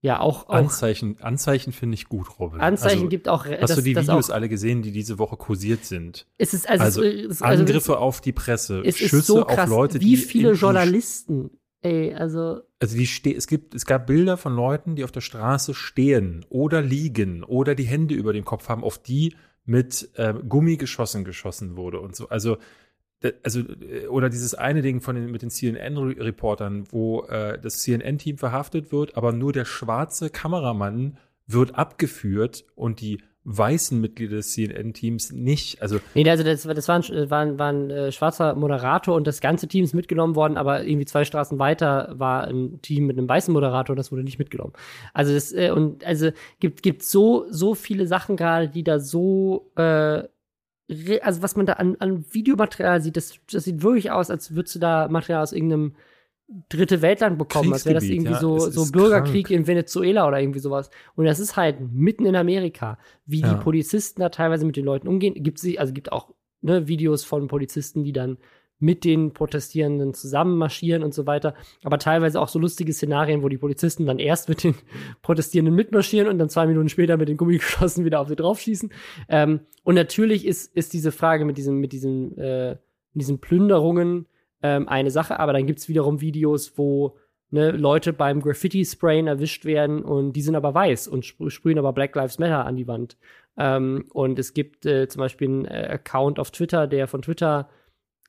ja 0.05 0.19
auch, 0.19 0.47
auch 0.47 0.53
Anzeichen, 0.53 1.17
Anzeichen 1.21 1.73
finde 1.73 1.95
ich 1.95 2.07
gut, 2.07 2.39
Robin. 2.39 2.61
Anzeichen 2.61 2.97
also, 2.97 3.09
gibt 3.09 3.27
auch. 3.27 3.45
Hast 3.45 3.61
das, 3.61 3.75
du 3.75 3.81
die 3.81 3.95
Videos 3.95 4.29
alle 4.29 4.47
gesehen, 4.47 4.81
die 4.81 4.91
diese 4.91 5.17
Woche 5.19 5.35
kursiert 5.35 5.83
sind? 5.83 6.27
Es 6.37 6.53
ist 6.53 6.69
also, 6.69 6.83
also, 6.83 7.03
es, 7.03 7.41
also 7.41 7.61
Angriffe 7.61 7.93
es, 7.93 7.97
auf 7.97 8.21
die 8.21 8.31
Presse, 8.31 8.81
es 8.85 8.97
Schüsse 8.97 9.17
ist 9.17 9.27
so 9.27 9.43
krass, 9.43 9.59
auf 9.59 9.69
Leute, 9.69 9.99
wie 9.99 10.17
viele 10.17 10.53
Journalisten 10.53 11.49
Ey, 11.81 12.15
also. 12.15 12.61
Also 12.79 12.97
die 12.97 13.05
ste 13.05 13.35
es 13.35 13.45
gibt, 13.45 13.75
es 13.75 13.85
gab 13.85 14.07
Bilder 14.07 14.37
von 14.37 14.55
Leuten, 14.55 14.95
die 14.95 15.03
auf 15.03 15.11
der 15.11 15.21
Straße 15.21 15.75
stehen 15.75 16.43
oder 16.49 16.81
liegen 16.81 17.43
oder 17.43 17.75
die 17.75 17.83
Hände 17.83 18.15
über 18.15 18.33
dem 18.33 18.43
Kopf 18.43 18.69
haben, 18.69 18.83
auf 18.83 18.97
die 18.97 19.35
mit 19.65 20.09
äh, 20.15 20.33
Gummi 20.33 20.77
geschossen 20.77 21.23
geschossen 21.23 21.77
wurde 21.77 21.99
und 21.99 22.15
so. 22.15 22.29
Also 22.29 22.57
also 23.43 23.59
äh, 23.59 24.07
oder 24.07 24.29
dieses 24.29 24.55
eine 24.55 24.81
Ding 24.81 25.01
von 25.01 25.15
den 25.15 25.31
mit 25.31 25.41
den 25.41 25.49
CNN-Reportern, 25.49 26.85
wo 26.91 27.23
äh, 27.23 27.59
das 27.59 27.81
CNN-Team 27.81 28.37
verhaftet 28.37 28.91
wird, 28.91 29.17
aber 29.17 29.31
nur 29.31 29.53
der 29.53 29.65
schwarze 29.65 30.29
Kameramann 30.29 31.17
wird 31.47 31.75
abgeführt 31.75 32.65
und 32.75 33.01
die 33.01 33.19
weißen 33.45 34.01
Mitglieder 34.01 34.37
des 34.37 34.53
CNN-Teams 34.53 35.31
nicht. 35.31 35.79
Also 35.81 35.99
nee, 36.15 36.27
also 36.27 36.43
das, 36.43 36.63
das 36.63 36.87
war 36.87 36.95
ein, 36.95 37.29
war 37.29 37.41
ein, 37.41 37.59
war 37.59 37.71
ein 37.71 37.91
äh, 37.91 38.11
schwarzer 38.11 38.55
Moderator 38.55 39.15
und 39.15 39.27
das 39.27 39.39
ganze 39.39 39.67
Team 39.67 39.83
ist 39.83 39.93
mitgenommen 39.93 40.35
worden, 40.35 40.57
aber 40.57 40.83
irgendwie 40.83 41.05
zwei 41.05 41.25
Straßen 41.25 41.59
weiter 41.59 42.15
war 42.17 42.47
ein 42.47 42.81
Team 42.81 43.05
mit 43.05 43.17
einem 43.17 43.29
weißen 43.29 43.53
Moderator, 43.53 43.95
das 43.95 44.11
wurde 44.11 44.23
nicht 44.23 44.39
mitgenommen. 44.39 44.73
Also 45.13 45.33
das 45.33 45.53
äh, 45.53 45.69
und 45.69 46.03
also 46.03 46.31
gibt 46.59 46.81
gibt 46.81 47.03
so 47.03 47.45
so 47.51 47.75
viele 47.75 48.07
Sachen 48.07 48.35
gerade, 48.35 48.67
die 48.67 48.83
da 48.83 48.99
so 48.99 49.71
äh, 49.75 50.23
also 51.21 51.41
was 51.41 51.55
man 51.55 51.65
da 51.65 51.73
an, 51.73 51.95
an 51.99 52.25
Videomaterial 52.31 53.01
sieht, 53.01 53.17
das, 53.17 53.39
das 53.51 53.63
sieht 53.63 53.81
wirklich 53.81 54.11
aus, 54.11 54.29
als 54.29 54.55
würdest 54.55 54.75
du 54.75 54.79
da 54.79 55.07
Material 55.07 55.41
aus 55.41 55.53
irgendeinem 55.53 55.95
dritte 56.69 57.01
Weltland 57.01 57.39
bekommen, 57.39 57.73
als 57.73 57.85
wäre 57.85 57.95
das 57.95 58.03
irgendwie 58.03 58.33
ja, 58.33 58.39
so, 58.39 58.59
so 58.59 58.91
Bürgerkrieg 58.91 59.47
krank. 59.47 59.59
in 59.59 59.67
Venezuela 59.67 60.27
oder 60.27 60.39
irgendwie 60.39 60.59
sowas. 60.59 60.91
Und 61.15 61.25
das 61.25 61.39
ist 61.39 61.57
halt 61.57 61.77
mitten 61.91 62.25
in 62.25 62.35
Amerika, 62.35 62.99
wie 63.25 63.41
ja. 63.41 63.53
die 63.53 63.63
Polizisten 63.63 64.21
da 64.21 64.29
teilweise 64.29 64.65
mit 64.65 64.75
den 64.75 64.85
Leuten 64.85 65.07
umgehen. 65.07 65.33
Gibt 65.43 65.63
es 65.63 65.77
also 65.77 65.91
gibt 65.91 66.11
auch 66.11 66.33
ne, 66.61 66.87
Videos 66.87 67.23
von 67.23 67.47
Polizisten, 67.47 68.03
die 68.03 68.13
dann 68.13 68.37
mit 68.79 69.03
den 69.05 69.33
Protestierenden 69.33 70.13
zusammen 70.13 70.57
marschieren 70.57 71.03
und 71.03 71.13
so 71.13 71.25
weiter. 71.25 71.53
Aber 71.83 71.97
teilweise 71.97 72.41
auch 72.41 72.49
so 72.49 72.59
lustige 72.59 72.93
Szenarien, 72.93 73.41
wo 73.41 73.49
die 73.49 73.57
Polizisten 73.57 74.05
dann 74.05 74.19
erst 74.19 74.49
mit 74.49 74.63
den 74.63 74.75
Protestierenden 75.21 75.73
mitmarschieren 75.73 76.27
und 76.27 76.37
dann 76.37 76.49
zwei 76.49 76.67
Minuten 76.67 76.89
später 76.89 77.17
mit 77.17 77.29
den 77.29 77.37
Gummigeschossen 77.37 78.05
wieder 78.05 78.19
auf 78.19 78.27
sie 78.27 78.35
draufschießen. 78.35 78.91
Ähm, 79.29 79.61
und 79.83 79.95
natürlich 79.95 80.45
ist, 80.45 80.75
ist 80.75 80.93
diese 80.93 81.11
Frage 81.11 81.45
mit 81.45 81.57
diesen, 81.57 81.77
mit 81.77 81.93
diesen, 81.93 82.37
äh, 82.37 82.77
diesen 83.13 83.39
Plünderungen 83.39 84.27
ähm, 84.61 84.89
eine 84.89 85.11
Sache, 85.11 85.39
aber 85.39 85.53
dann 85.53 85.67
gibt 85.67 85.79
es 85.79 85.87
wiederum 85.87 86.21
Videos, 86.21 86.77
wo 86.77 87.17
ne, 87.51 87.71
Leute 87.71 88.13
beim 88.13 88.41
Graffiti-Sprayen 88.41 89.27
erwischt 89.27 89.65
werden 89.65 90.03
und 90.03 90.33
die 90.33 90.41
sind 90.41 90.55
aber 90.55 90.73
weiß 90.73 91.07
und 91.07 91.23
sp 91.23 91.47
sprühen 91.49 91.79
aber 91.79 91.93
Black 91.93 92.15
Lives 92.15 92.39
Matter 92.39 92.65
an 92.65 92.75
die 92.75 92.87
Wand. 92.87 93.17
Ähm, 93.57 94.05
und 94.11 94.37
es 94.37 94.53
gibt 94.53 94.85
äh, 94.85 95.07
zum 95.07 95.19
Beispiel 95.19 95.47
einen 95.47 95.65
äh, 95.65 95.87
Account 95.91 96.39
auf 96.39 96.51
Twitter, 96.51 96.87
der 96.87 97.07
von 97.07 97.21
Twitter 97.21 97.69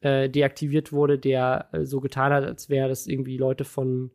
äh, 0.00 0.28
deaktiviert 0.28 0.92
wurde, 0.92 1.18
der 1.18 1.68
äh, 1.72 1.84
so 1.84 2.00
getan 2.00 2.32
hat, 2.32 2.44
als 2.44 2.68
wäre 2.68 2.88
das 2.88 3.06
irgendwie 3.06 3.36
Leute 3.36 3.64
von 3.64 4.10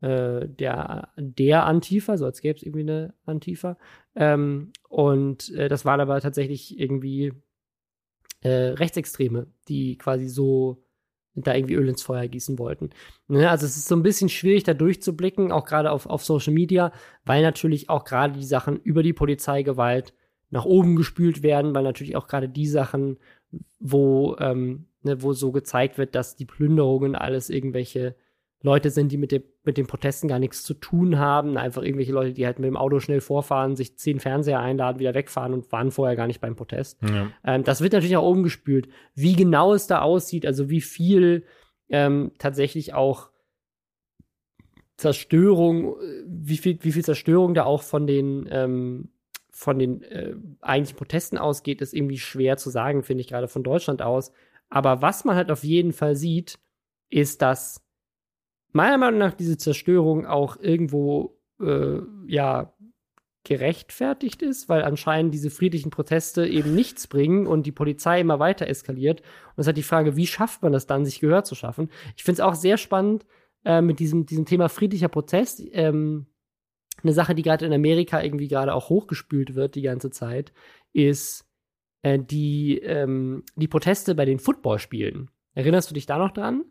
äh, 0.00 0.48
der, 0.48 1.12
der 1.16 1.66
Antifa, 1.66 2.16
so 2.16 2.24
als 2.24 2.40
gäbe 2.40 2.56
es 2.56 2.62
irgendwie 2.62 2.82
eine 2.82 3.14
Antifa. 3.24 3.76
Ähm, 4.14 4.72
und 4.88 5.50
äh, 5.54 5.68
das 5.68 5.84
waren 5.84 6.00
aber 6.00 6.20
tatsächlich 6.20 6.78
irgendwie 6.78 7.32
Rechtsextreme, 8.44 9.46
die 9.68 9.96
quasi 9.98 10.26
so 10.26 10.82
da 11.34 11.54
irgendwie 11.54 11.74
Öl 11.74 11.88
ins 11.88 12.02
Feuer 12.02 12.28
gießen 12.28 12.58
wollten. 12.58 12.90
Ne, 13.28 13.48
also 13.48 13.66
es 13.66 13.76
ist 13.76 13.88
so 13.88 13.96
ein 13.96 14.02
bisschen 14.02 14.28
schwierig, 14.28 14.64
da 14.64 14.74
durchzublicken, 14.74 15.52
auch 15.52 15.64
gerade 15.64 15.90
auf, 15.90 16.06
auf 16.06 16.24
Social 16.24 16.52
Media, 16.52 16.92
weil 17.24 17.42
natürlich 17.42 17.88
auch 17.88 18.04
gerade 18.04 18.34
die 18.34 18.44
Sachen 18.44 18.80
über 18.80 19.02
die 19.02 19.12
Polizeigewalt 19.12 20.12
nach 20.50 20.64
oben 20.64 20.96
gespült 20.96 21.42
werden, 21.42 21.74
weil 21.74 21.84
natürlich 21.84 22.16
auch 22.16 22.26
gerade 22.26 22.48
die 22.48 22.66
Sachen, 22.66 23.18
wo, 23.78 24.36
ähm, 24.38 24.86
ne, 25.04 25.22
wo 25.22 25.32
so 25.32 25.52
gezeigt 25.52 25.98
wird, 25.98 26.14
dass 26.14 26.36
die 26.36 26.44
Plünderungen 26.44 27.14
alles 27.14 27.50
irgendwelche 27.50 28.14
Leute 28.62 28.90
sind, 28.90 29.10
die 29.10 29.16
mit, 29.16 29.32
dem, 29.32 29.42
mit 29.64 29.76
den 29.76 29.86
Protesten 29.86 30.28
gar 30.28 30.38
nichts 30.38 30.62
zu 30.62 30.74
tun 30.74 31.18
haben. 31.18 31.56
Einfach 31.56 31.82
irgendwelche 31.82 32.12
Leute, 32.12 32.32
die 32.32 32.46
halt 32.46 32.58
mit 32.58 32.68
dem 32.68 32.76
Auto 32.76 33.00
schnell 33.00 33.20
vorfahren, 33.20 33.76
sich 33.76 33.98
zehn 33.98 34.20
Fernseher 34.20 34.60
einladen, 34.60 35.00
wieder 35.00 35.14
wegfahren 35.14 35.52
und 35.52 35.70
waren 35.72 35.90
vorher 35.90 36.16
gar 36.16 36.28
nicht 36.28 36.40
beim 36.40 36.54
Protest. 36.54 36.98
Ja. 37.02 37.28
Ähm, 37.44 37.64
das 37.64 37.80
wird 37.80 37.92
natürlich 37.92 38.16
auch 38.16 38.30
umgespült. 38.30 38.88
Wie 39.14 39.34
genau 39.34 39.74
es 39.74 39.88
da 39.88 40.00
aussieht, 40.00 40.46
also 40.46 40.70
wie 40.70 40.80
viel 40.80 41.44
ähm, 41.88 42.32
tatsächlich 42.38 42.94
auch 42.94 43.30
Zerstörung, 44.96 45.96
wie 46.26 46.56
viel, 46.56 46.78
wie 46.82 46.92
viel 46.92 47.04
Zerstörung 47.04 47.54
da 47.54 47.64
auch 47.64 47.82
von 47.82 48.06
den, 48.06 48.48
ähm, 48.50 49.08
von 49.50 49.78
den 49.78 50.02
äh, 50.02 50.34
eigentlichen 50.60 50.96
Protesten 50.96 51.38
ausgeht, 51.38 51.82
ist 51.82 51.94
irgendwie 51.94 52.18
schwer 52.18 52.56
zu 52.56 52.70
sagen, 52.70 53.02
finde 53.02 53.22
ich 53.22 53.28
gerade 53.28 53.48
von 53.48 53.64
Deutschland 53.64 54.02
aus. 54.02 54.32
Aber 54.72 55.02
was 55.02 55.26
man 55.26 55.36
halt 55.36 55.50
auf 55.50 55.64
jeden 55.64 55.92
Fall 55.92 56.16
sieht, 56.16 56.58
ist, 57.10 57.42
dass 57.42 57.84
meiner 58.72 58.96
Meinung 58.96 59.18
nach 59.18 59.34
diese 59.34 59.58
Zerstörung 59.58 60.24
auch 60.24 60.56
irgendwo 60.58 61.38
äh, 61.60 61.98
ja 62.26 62.72
gerechtfertigt 63.44 64.40
ist, 64.40 64.70
weil 64.70 64.82
anscheinend 64.82 65.34
diese 65.34 65.50
friedlichen 65.50 65.90
Proteste 65.90 66.46
eben 66.46 66.74
nichts 66.74 67.06
bringen 67.06 67.46
und 67.46 67.66
die 67.66 67.72
Polizei 67.72 68.20
immer 68.20 68.38
weiter 68.38 68.66
eskaliert. 68.66 69.20
Und 69.20 69.60
es 69.60 69.66
hat 69.66 69.76
die 69.76 69.82
Frage, 69.82 70.16
wie 70.16 70.26
schafft 70.26 70.62
man 70.62 70.72
das 70.72 70.86
dann, 70.86 71.04
sich 71.04 71.20
Gehör 71.20 71.44
zu 71.44 71.54
schaffen? 71.54 71.90
Ich 72.16 72.24
finde 72.24 72.40
es 72.40 72.40
auch 72.40 72.54
sehr 72.54 72.78
spannend 72.78 73.26
äh, 73.66 73.82
mit 73.82 73.98
diesem, 73.98 74.24
diesem 74.24 74.46
Thema 74.46 74.70
friedlicher 74.70 75.08
Protest. 75.08 75.60
Ähm, 75.72 76.28
eine 77.02 77.12
Sache, 77.12 77.34
die 77.34 77.42
gerade 77.42 77.66
in 77.66 77.74
Amerika 77.74 78.22
irgendwie 78.22 78.48
gerade 78.48 78.72
auch 78.72 78.88
hochgespült 78.88 79.54
wird 79.54 79.74
die 79.74 79.82
ganze 79.82 80.10
Zeit, 80.10 80.54
ist 80.94 81.44
äh, 82.02 82.18
die, 82.18 82.78
ähm, 82.78 83.44
die 83.56 83.68
Proteste 83.68 84.14
bei 84.14 84.24
den 84.24 84.38
Footballspielen. 84.38 85.30
Erinnerst 85.54 85.90
du 85.90 85.94
dich 85.94 86.06
da 86.06 86.18
noch 86.18 86.32
dran? 86.32 86.64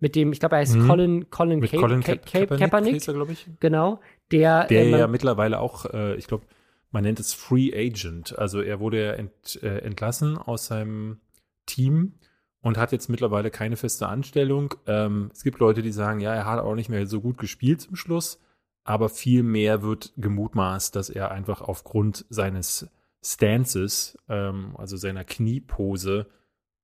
mit 0.00 0.14
dem, 0.14 0.32
ich 0.32 0.40
glaube, 0.40 0.56
er 0.56 0.60
heißt 0.60 0.76
mhm. 0.76 0.86
Colin, 0.86 1.30
Colin, 1.30 1.58
mit 1.58 1.70
Ka 1.70 1.78
Colin 1.78 2.02
Ka 2.02 2.14
Ka 2.16 2.20
Kaepernick, 2.22 2.60
Kaepernick 2.60 3.02
glaube 3.02 3.32
ich. 3.32 3.48
Genau, 3.60 4.00
der, 4.30 4.66
der 4.66 4.84
äh, 4.84 4.90
ja 4.90 5.06
mittlerweile 5.06 5.60
auch, 5.60 5.86
äh, 5.86 6.14
ich 6.16 6.26
glaube, 6.26 6.44
man 6.90 7.02
nennt 7.02 7.20
es 7.20 7.34
Free 7.34 7.72
Agent. 7.74 8.38
Also 8.38 8.60
er 8.60 8.80
wurde 8.80 9.04
ja 9.04 9.12
ent, 9.12 9.62
äh, 9.62 9.78
entlassen 9.78 10.38
aus 10.38 10.66
seinem 10.66 11.20
Team 11.66 12.14
und 12.60 12.78
hat 12.78 12.92
jetzt 12.92 13.08
mittlerweile 13.08 13.50
keine 13.50 13.76
feste 13.76 14.08
Anstellung. 14.08 14.74
Ähm, 14.86 15.30
es 15.32 15.42
gibt 15.42 15.58
Leute, 15.58 15.82
die 15.82 15.92
sagen, 15.92 16.20
ja, 16.20 16.34
er 16.34 16.46
hat 16.46 16.60
auch 16.60 16.74
nicht 16.74 16.88
mehr 16.88 17.06
so 17.06 17.20
gut 17.20 17.38
gespielt 17.38 17.80
zum 17.80 17.96
Schluss, 17.96 18.40
aber 18.84 19.08
viel 19.08 19.42
mehr 19.42 19.82
wird 19.82 20.12
gemutmaßt, 20.16 20.94
dass 20.94 21.10
er 21.10 21.30
einfach 21.30 21.60
aufgrund 21.60 22.24
seines 22.30 22.88
Stances, 23.28 24.16
ähm, 24.30 24.74
also 24.78 24.96
seiner 24.96 25.22
Kniepose, 25.24 26.26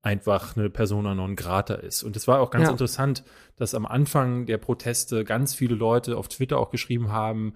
einfach 0.02 0.56
eine 0.56 0.68
Persona 0.68 1.14
non 1.14 1.36
grata 1.36 1.74
ist. 1.74 2.02
Und 2.02 2.16
es 2.16 2.28
war 2.28 2.40
auch 2.40 2.50
ganz 2.50 2.66
ja. 2.66 2.70
interessant, 2.70 3.24
dass 3.56 3.74
am 3.74 3.86
Anfang 3.86 4.44
der 4.44 4.58
Proteste 4.58 5.24
ganz 5.24 5.54
viele 5.54 5.74
Leute 5.74 6.18
auf 6.18 6.28
Twitter 6.28 6.58
auch 6.58 6.70
geschrieben 6.70 7.10
haben, 7.10 7.54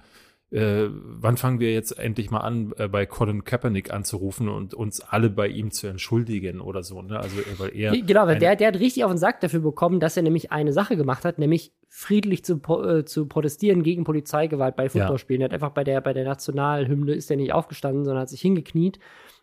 äh, 0.51 0.89
wann 0.89 1.37
fangen 1.37 1.61
wir 1.61 1.73
jetzt 1.73 1.99
endlich 1.99 2.31
mal 2.31 2.41
an, 2.41 2.73
äh, 2.79 2.89
bei 2.89 3.05
Colin 3.05 3.45
Kaepernick 3.45 3.93
anzurufen 3.93 4.49
und 4.49 4.73
uns 4.73 5.01
alle 5.01 5.29
bei 5.29 5.49
ihm 5.49 5.71
zu 5.71 5.87
entschuldigen 5.89 6.61
oder 6.61 6.83
so, 6.83 7.03
ne? 7.03 7.19
Also, 7.21 7.37
weil 7.59 7.77
er. 7.77 7.93
Genau, 8.01 8.27
weil 8.27 8.39
der, 8.39 8.57
der 8.57 8.69
hat 8.69 8.79
richtig 8.79 9.05
auf 9.05 9.11
den 9.11 9.19
Sack 9.19 9.41
dafür 9.41 9.61
bekommen, 9.61 10.01
dass 10.01 10.17
er 10.17 10.23
nämlich 10.23 10.51
eine 10.51 10.73
Sache 10.73 10.97
gemacht 10.97 11.25
hat, 11.25 11.39
nämlich 11.39 11.73
friedlich 11.89 12.45
zu, 12.45 12.63
äh, 12.83 13.05
zu 13.05 13.27
protestieren 13.27 13.83
gegen 13.83 14.05
Polizeigewalt 14.05 14.77
bei 14.77 14.89
Footballspielen. 14.89 15.41
Ja. 15.41 15.47
Er 15.47 15.49
hat 15.49 15.55
einfach 15.55 15.73
bei 15.73 15.85
der, 15.85 16.01
bei 16.01 16.15
der 16.15 16.25
Nationalhymne 16.25 17.13
ist 17.13 17.31
er 17.31 17.37
nicht 17.37 17.53
aufgestanden, 17.53 18.05
sondern 18.05 18.23
hat 18.23 18.31
sich 18.31 18.41
hingekniet 18.41 18.99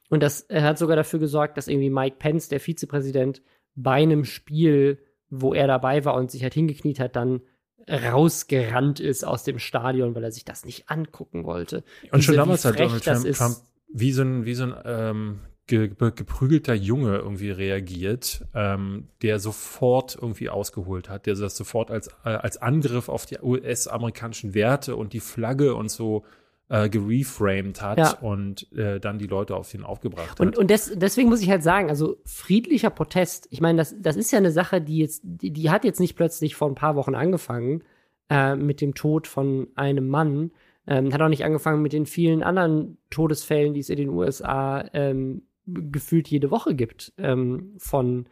und 0.09 0.21
das 0.21 0.47
hat 0.51 0.77
sogar 0.77 0.95
dafür 0.95 1.19
gesorgt, 1.19 1.57
dass 1.57 1.67
irgendwie 1.67 1.89
Mike 1.89 2.17
Pence, 2.19 2.47
der 2.47 2.59
Vizepräsident, 2.59 3.41
bei 3.75 3.93
einem 3.93 4.23
Spiel, 4.23 4.99
wo 5.29 5.53
er 5.53 5.67
dabei 5.67 6.05
war 6.05 6.15
und 6.15 6.31
sich 6.31 6.43
halt 6.43 6.53
hingekniet 6.53 6.99
hat, 6.99 7.15
dann 7.15 7.41
rausgerannt 7.89 8.99
ist 8.99 9.25
aus 9.25 9.43
dem 9.43 9.59
Stadion, 9.59 10.15
weil 10.15 10.23
er 10.23 10.31
sich 10.31 10.45
das 10.45 10.65
nicht 10.65 10.89
angucken 10.89 11.45
wollte. 11.45 11.83
Und 12.11 12.15
Diese, 12.15 12.23
schon 12.23 12.35
damals 12.35 12.65
hat 12.65 12.79
Donald 12.79 13.03
Trump, 13.03 13.31
Trump, 13.33 13.57
wie 13.93 14.11
so 14.11 14.23
ein, 14.23 14.45
wie 14.45 14.55
so 14.55 14.63
ein 14.63 14.75
ähm, 14.85 15.39
ge 15.67 15.89
geprügelter 15.89 16.73
Junge 16.73 17.17
irgendwie 17.17 17.51
reagiert, 17.51 18.45
ähm, 18.53 19.09
der 19.21 19.39
sofort 19.39 20.15
irgendwie 20.19 20.49
ausgeholt 20.49 21.09
hat, 21.09 21.25
der 21.25 21.35
das 21.35 21.57
sofort 21.57 21.91
als, 21.91 22.07
äh, 22.23 22.29
als 22.29 22.57
Angriff 22.57 23.09
auf 23.09 23.25
die 23.25 23.39
US-amerikanischen 23.41 24.53
Werte 24.53 24.95
und 24.95 25.13
die 25.13 25.19
Flagge 25.19 25.75
und 25.75 25.89
so 25.89 26.23
äh, 26.69 26.89
gereframed 26.89 27.81
hat 27.81 27.97
ja. 27.97 28.17
und 28.21 28.71
äh, 28.73 28.99
dann 28.99 29.19
die 29.19 29.27
Leute 29.27 29.55
auf 29.55 29.73
ihn 29.73 29.83
aufgebracht 29.83 30.39
und, 30.39 30.47
hat. 30.47 30.57
Und 30.57 30.71
des, 30.71 30.91
deswegen 30.95 31.29
muss 31.29 31.41
ich 31.41 31.49
halt 31.49 31.63
sagen, 31.63 31.89
also 31.89 32.17
friedlicher 32.25 32.89
Protest, 32.89 33.47
ich 33.51 33.61
meine, 33.61 33.77
das, 33.77 33.95
das 33.99 34.15
ist 34.15 34.31
ja 34.31 34.39
eine 34.39 34.51
Sache, 34.51 34.81
die 34.81 34.97
jetzt, 34.97 35.21
die, 35.23 35.51
die 35.51 35.69
hat 35.69 35.85
jetzt 35.85 35.99
nicht 35.99 36.15
plötzlich 36.15 36.55
vor 36.55 36.67
ein 36.67 36.75
paar 36.75 36.95
Wochen 36.95 37.13
angefangen 37.13 37.83
äh, 38.29 38.55
mit 38.55 38.81
dem 38.81 38.95
Tod 38.95 39.27
von 39.27 39.67
einem 39.75 40.07
Mann. 40.07 40.51
Ähm, 40.87 41.13
hat 41.13 41.21
auch 41.21 41.29
nicht 41.29 41.43
angefangen 41.43 41.81
mit 41.81 41.93
den 41.93 42.05
vielen 42.05 42.43
anderen 42.43 42.97
Todesfällen, 43.09 43.73
die 43.73 43.79
es 43.79 43.89
in 43.89 43.97
den 43.97 44.09
USA 44.09 44.85
ähm, 44.93 45.43
gefühlt 45.65 46.27
jede 46.27 46.51
Woche 46.51 46.75
gibt, 46.75 47.13
ähm, 47.17 47.73
von 47.77 48.27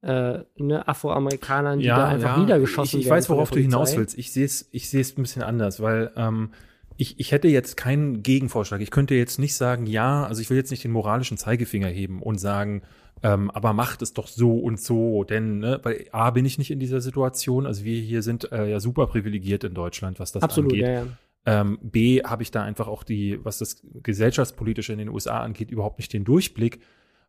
äh, 0.00 0.40
ne, 0.56 0.86
Afroamerikanern, 0.86 1.80
die 1.80 1.86
ja, 1.86 1.96
da 1.96 2.08
einfach 2.08 2.36
ja. 2.36 2.42
niedergeschossen 2.42 3.00
ich, 3.00 3.04
ich 3.04 3.10
werden. 3.10 3.18
Ich 3.18 3.24
weiß, 3.24 3.30
worauf 3.30 3.50
du 3.50 3.60
hinaus 3.60 3.96
willst. 3.96 4.16
Ich 4.16 4.32
sehe 4.32 4.44
es 4.44 4.68
ich 4.72 4.94
ein 4.94 5.22
bisschen 5.22 5.42
anders, 5.42 5.80
weil 5.80 6.12
ähm, 6.16 6.50
ich, 6.98 7.18
ich 7.20 7.30
hätte 7.30 7.46
jetzt 7.46 7.76
keinen 7.76 8.24
Gegenvorschlag. 8.24 8.80
Ich 8.80 8.90
könnte 8.90 9.14
jetzt 9.14 9.38
nicht 9.38 9.54
sagen, 9.54 9.86
ja, 9.86 10.26
also 10.26 10.42
ich 10.42 10.50
will 10.50 10.56
jetzt 10.56 10.72
nicht 10.72 10.82
den 10.82 10.90
moralischen 10.90 11.38
Zeigefinger 11.38 11.86
heben 11.86 12.20
und 12.20 12.38
sagen, 12.38 12.82
ähm, 13.22 13.50
aber 13.52 13.72
macht 13.72 14.02
es 14.02 14.12
doch 14.12 14.26
so 14.26 14.58
und 14.58 14.80
so, 14.80 15.22
denn 15.22 15.60
ne, 15.60 15.78
bei 15.78 16.08
A 16.12 16.30
bin 16.30 16.44
ich 16.44 16.58
nicht 16.58 16.72
in 16.72 16.80
dieser 16.80 17.00
Situation. 17.00 17.66
Also 17.66 17.84
wir 17.84 18.00
hier 18.00 18.22
sind 18.22 18.50
äh, 18.50 18.68
ja 18.68 18.80
super 18.80 19.06
privilegiert 19.06 19.62
in 19.62 19.74
Deutschland, 19.74 20.18
was 20.18 20.32
das 20.32 20.42
Absolut, 20.42 20.72
angeht. 20.72 20.86
Ja, 20.86 20.92
ja. 20.92 21.06
Ähm, 21.46 21.78
B 21.82 22.20
habe 22.22 22.42
ich 22.42 22.50
da 22.50 22.64
einfach 22.64 22.88
auch 22.88 23.04
die, 23.04 23.38
was 23.44 23.58
das 23.58 23.80
gesellschaftspolitische 24.02 24.92
in 24.92 24.98
den 24.98 25.08
USA 25.08 25.40
angeht, 25.40 25.70
überhaupt 25.70 25.98
nicht 25.98 26.12
den 26.12 26.24
Durchblick. 26.24 26.80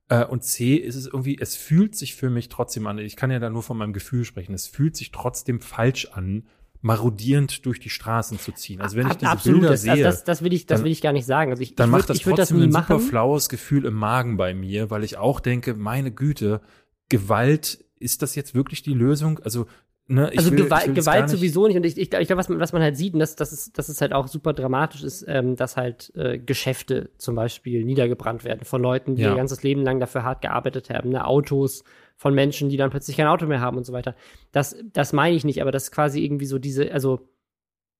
Äh, 0.10 0.26
und 0.26 0.44
C 0.44 0.76
ist 0.76 0.96
es 0.96 1.06
irgendwie, 1.06 1.38
es 1.40 1.56
fühlt 1.56 1.96
sich 1.96 2.16
für 2.16 2.32
mich 2.32 2.50
trotzdem 2.50 2.88
an. 2.88 2.98
Ich 2.98 3.16
kann 3.16 3.30
ja 3.30 3.38
da 3.38 3.52
nur 3.52 3.64
von 3.64 3.78
meinem 3.78 3.94
Gefühl 3.94 4.26
sprechen. 4.26 4.56
Es 4.56 4.68
fühlt 4.68 4.96
sich 4.96 5.12
trotzdem 5.12 5.62
falsch 5.62 6.08
an, 6.12 6.44
marodierend 6.82 7.66
durch 7.66 7.80
die 7.80 7.90
Straßen 7.90 8.40
zu 8.40 8.52
ziehen. 8.54 8.82
Also 8.82 8.96
wenn 8.96 9.08
ich 9.08 9.16
diese 9.16 9.32
Absolut, 9.32 9.60
Bilder 9.62 9.72
das, 9.74 9.82
sehe, 9.82 10.04
das, 10.04 10.24
das, 10.24 10.44
will 10.44 10.54
ich, 10.54 10.66
das 10.66 10.78
dann, 10.80 10.86
will 10.86 10.92
ich 10.92 11.02
gar 11.02 11.12
nicht 11.12 11.26
sagen. 11.26 11.52
Also 11.52 11.62
ich, 11.62 11.76
dann 11.76 11.90
ich 11.90 11.92
macht 11.92 12.10
das 12.10 12.20
trotzdem 12.20 12.36
das 12.36 12.52
ein 12.52 12.70
machen. 12.70 13.00
super 13.00 13.10
flaues 13.10 13.50
Gefühl 13.50 13.86
im 13.86 13.96
Magen 13.96 14.38
bei 14.38 14.54
mir, 14.54 14.90
weil 14.90 15.04
ich 15.04 15.18
auch 15.18 15.40
denke, 15.40 15.74
meine 15.74 16.12
Güte, 16.12 16.62
Gewalt, 17.10 17.84
ist 18.00 18.22
das 18.22 18.36
jetzt 18.36 18.56
wirklich 18.56 18.82
die 18.82 18.94
Lösung? 18.94 19.40
Also 19.40 19.66
Ne, 20.12 20.32
also 20.36 20.50
will, 20.50 20.64
Gewalt, 20.64 20.96
Gewalt 20.96 21.30
sowieso 21.30 21.68
nicht. 21.68 21.78
Und 21.78 21.86
ich, 21.86 21.96
ich, 21.96 22.12
ich 22.12 22.28
glaube, 22.28 22.38
was 22.38 22.50
man, 22.50 22.60
was 22.60 22.74
man 22.74 22.82
halt 22.82 22.98
sieht, 22.98 23.14
und 23.14 23.20
das, 23.20 23.36
das, 23.36 23.54
ist, 23.54 23.78
das 23.78 23.90
ist 23.90 24.02
halt 24.02 24.12
auch 24.12 24.28
super 24.28 24.54
dramatisch, 24.54 25.04
ist, 25.04 25.24
ähm, 25.28 25.56
dass 25.56 25.78
halt 25.78 26.12
äh, 26.16 26.40
Geschäfte 26.40 27.12
zum 27.20 27.36
Beispiel 27.36 27.86
niedergebrannt 27.86 28.44
werden 28.44 28.66
von 28.66 28.82
Leuten, 28.82 29.16
die 29.16 29.22
ja. 29.22 29.30
ihr 29.30 29.36
ganzes 29.36 29.62
Leben 29.62 29.84
lang 29.84 30.00
dafür 30.00 30.24
hart 30.24 30.42
gearbeitet 30.42 30.90
haben. 30.90 31.10
Ne? 31.10 31.28
Autos 31.28 31.84
von 32.20 32.36
Menschen, 32.36 32.68
die 32.68 32.76
dann 32.76 32.90
plötzlich 32.90 33.16
kein 33.16 33.28
Auto 33.28 33.46
mehr 33.46 33.62
haben 33.62 33.78
und 33.78 33.86
so 33.86 33.94
weiter. 33.94 34.14
Das, 34.52 34.76
das 34.92 35.14
meine 35.14 35.38
ich 35.38 35.46
nicht, 35.46 35.62
aber 35.62 35.72
das 35.72 35.86
ist 35.86 35.92
quasi 35.92 36.22
irgendwie 36.22 36.48
so 36.48 36.60
diese, 36.60 36.92
also 36.92 37.30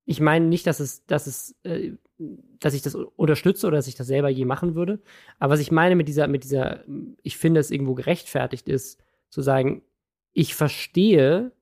ich 0.04 0.20
meine 0.20 0.44
nicht, 0.44 0.66
dass 0.66 0.78
es, 0.78 1.06
dass 1.06 1.26
es, 1.26 1.56
äh, 1.62 1.92
dass 2.18 2.74
ich 2.74 2.82
das 2.82 2.94
unterstütze 2.94 3.66
oder 3.66 3.78
dass 3.78 3.86
ich 3.86 3.94
das 3.94 4.08
selber 4.08 4.28
je 4.28 4.44
machen 4.44 4.74
würde. 4.74 5.00
Aber 5.38 5.54
was 5.54 5.60
ich 5.60 5.70
meine 5.70 5.96
mit 5.96 6.06
dieser, 6.06 6.28
mit 6.28 6.44
dieser, 6.44 6.84
ich 7.22 7.38
finde 7.38 7.60
es 7.60 7.70
irgendwo 7.70 7.94
gerechtfertigt 7.94 8.68
ist, 8.68 9.02
zu 9.30 9.40
sagen, 9.40 9.80
ich 10.34 10.54
verstehe, 10.54 11.52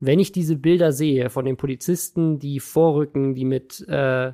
wenn 0.00 0.18
ich 0.18 0.32
diese 0.32 0.56
Bilder 0.56 0.90
sehe 0.90 1.30
von 1.30 1.44
den 1.44 1.56
Polizisten, 1.56 2.40
die 2.40 2.58
vorrücken, 2.58 3.36
die 3.36 3.44
mit, 3.44 3.86
äh, 3.86 4.32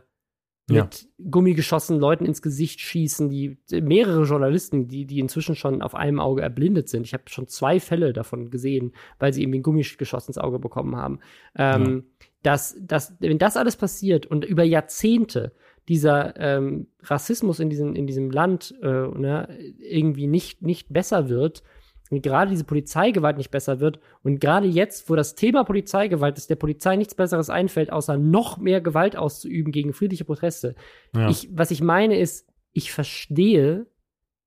ja. 0.71 0.85
mit 0.85 1.09
Gummigeschossen 1.31 1.99
Leuten 1.99 2.25
ins 2.25 2.43
Gesicht 2.43 2.81
schießen, 2.81 3.29
die 3.29 3.59
mehrere 3.71 4.25
Journalisten, 4.25 4.89
die, 4.89 5.05
die 5.05 5.21
inzwischen 5.21 5.55
schon 5.55 5.83
auf 5.83 5.95
einem 5.95 6.21
Auge 6.21 6.43
erblindet 6.43 6.89
sind. 6.89 7.07
Ich 7.07 7.13
habe 7.13 7.25
schon 7.27 7.49
zwei 7.49 7.81
Fälle 7.81 8.13
davon 8.13 8.51
gesehen, 8.51 8.93
weil 9.19 9.33
sie 9.33 9.43
irgendwie 9.43 9.61
ein 9.61 9.63
Gummigeschoss 9.63 10.29
ins 10.29 10.39
Auge 10.39 10.59
bekommen 10.59 10.97
haben. 10.97 11.21
Ähm, 11.57 12.05
ja. 12.21 12.27
dass, 12.43 12.77
dass, 12.81 13.17
wenn 13.21 13.39
das 13.39 13.57
alles 13.57 13.77
passiert 13.77 14.27
und 14.27 14.45
über 14.45 14.65
Jahrzehnte 14.65 15.53
dieser 15.89 16.37
ähm, 16.37 16.87
Rassismus 17.03 17.59
in 17.59 17.69
diesem, 17.71 17.95
in 17.95 18.07
diesem 18.07 18.31
Land 18.31 18.75
äh, 18.83 18.87
ne, 18.87 19.49
irgendwie 19.79 20.27
nicht, 20.27 20.63
nicht 20.63 20.93
besser 20.93 21.29
wird, 21.29 21.63
gerade 22.11 22.51
diese 22.51 22.65
Polizeigewalt 22.65 23.37
nicht 23.39 23.53
besser 23.53 23.79
wird 23.79 24.01
und 24.25 24.41
gerade 24.41 24.67
jetzt, 24.67 25.09
wo 25.09 25.15
das 25.15 25.37
Thema 25.37 25.63
Polizeigewalt 25.63 26.37
ist, 26.37 26.51
der 26.51 26.57
Polizei 26.57 26.97
nichts 26.97 27.15
Besseres 27.15 27.51
einfällt, 27.51 27.93
außer 27.93 28.19
noch 28.19 28.59
mehr 28.59 28.81
Gewalt 28.81 29.17
auszuüben 29.17 29.73
gegen 29.73 29.93
friedliche 29.93 30.25
Proteste. 30.25 30.75
Ja. 31.15 31.29
Ich, 31.31 31.49
was 31.53 31.71
ich 31.71 31.81
meine 31.81 32.19
ist, 32.19 32.49
ich 32.73 32.93
verstehe, 32.93 33.87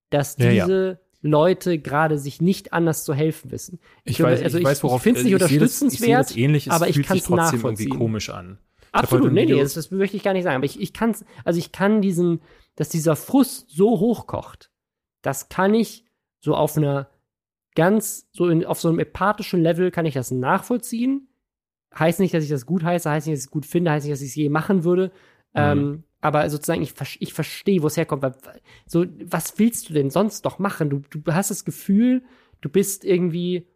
dass 0.09 0.35
diese 0.35 0.53
ja, 0.55 0.67
ja. 0.67 0.97
Leute 1.21 1.79
gerade 1.79 2.17
sich 2.17 2.41
nicht 2.41 2.73
anders 2.73 3.05
zu 3.05 3.13
helfen 3.13 3.49
wissen. 3.51 3.79
Ich, 4.03 4.19
ich 4.19 4.23
weiß, 4.23 4.43
also 4.43 4.57
ich, 4.57 4.65
weiß, 4.65 4.83
worauf 4.83 4.99
ich 4.99 5.03
finde 5.03 5.19
es 5.21 5.25
nicht 5.25 5.33
unterstützenswert, 5.33 6.35
ich 6.35 6.47
das, 6.47 6.55
ich 6.55 6.71
aber 6.71 6.89
ich 6.89 7.01
kann 7.01 7.17
es 7.17 7.29
nachvollziehen. 7.29 7.87
irgendwie 7.87 7.97
komisch 7.97 8.29
an. 8.29 8.59
Absolut, 8.91 9.31
nee, 9.31 9.45
nee, 9.45 9.59
das, 9.59 9.73
das, 9.73 9.89
möchte 9.89 10.17
ich 10.17 10.23
gar 10.23 10.33
nicht 10.33 10.43
sagen. 10.43 10.57
Aber 10.57 10.65
ich, 10.65 10.79
ich 10.79 10.93
kann 10.93 11.15
also 11.45 11.57
ich 11.57 11.71
kann 11.71 12.01
diesen, 12.01 12.41
dass 12.75 12.89
dieser 12.89 13.15
Frust 13.15 13.71
so 13.71 13.99
hochkocht, 13.99 14.69
das 15.21 15.49
kann 15.49 15.73
ich 15.73 16.05
so 16.39 16.55
auf 16.55 16.77
einer 16.77 17.09
ganz, 17.75 18.27
so 18.31 18.47
in, 18.47 18.65
auf 18.65 18.79
so 18.79 18.89
einem 18.89 18.99
epathischen 18.99 19.61
Level 19.61 19.91
kann 19.91 20.05
ich 20.05 20.13
das 20.13 20.31
nachvollziehen. 20.31 21.27
Heißt 21.97 22.19
nicht, 22.19 22.33
dass 22.33 22.43
ich 22.43 22.49
das 22.49 22.65
gut 22.65 22.83
heiße, 22.83 23.09
heißt 23.09 23.27
nicht, 23.27 23.35
dass 23.35 23.43
ich 23.43 23.47
es 23.47 23.51
gut 23.51 23.65
finde, 23.65 23.91
heißt 23.91 24.05
nicht, 24.05 24.13
dass 24.13 24.21
ich 24.21 24.29
es 24.29 24.35
je 24.35 24.49
machen 24.49 24.83
würde. 24.83 25.11
Mhm. 25.53 25.61
Ähm, 25.61 26.03
aber 26.21 26.49
sozusagen, 26.49 26.81
ich, 26.81 26.93
ich 27.19 27.33
verstehe, 27.33 27.83
wo 27.83 27.87
es 27.87 27.97
herkommt. 27.97 28.23
Weil, 28.23 28.33
so, 28.85 29.05
was 29.25 29.59
willst 29.59 29.89
du 29.89 29.93
denn 29.93 30.09
sonst 30.09 30.43
doch 30.45 30.57
machen? 30.57 30.89
Du, 30.89 31.01
du 31.09 31.33
hast 31.33 31.51
das 31.51 31.65
Gefühl, 31.65 32.23
du 32.61 32.69
bist 32.69 33.03
irgendwie 33.03 33.67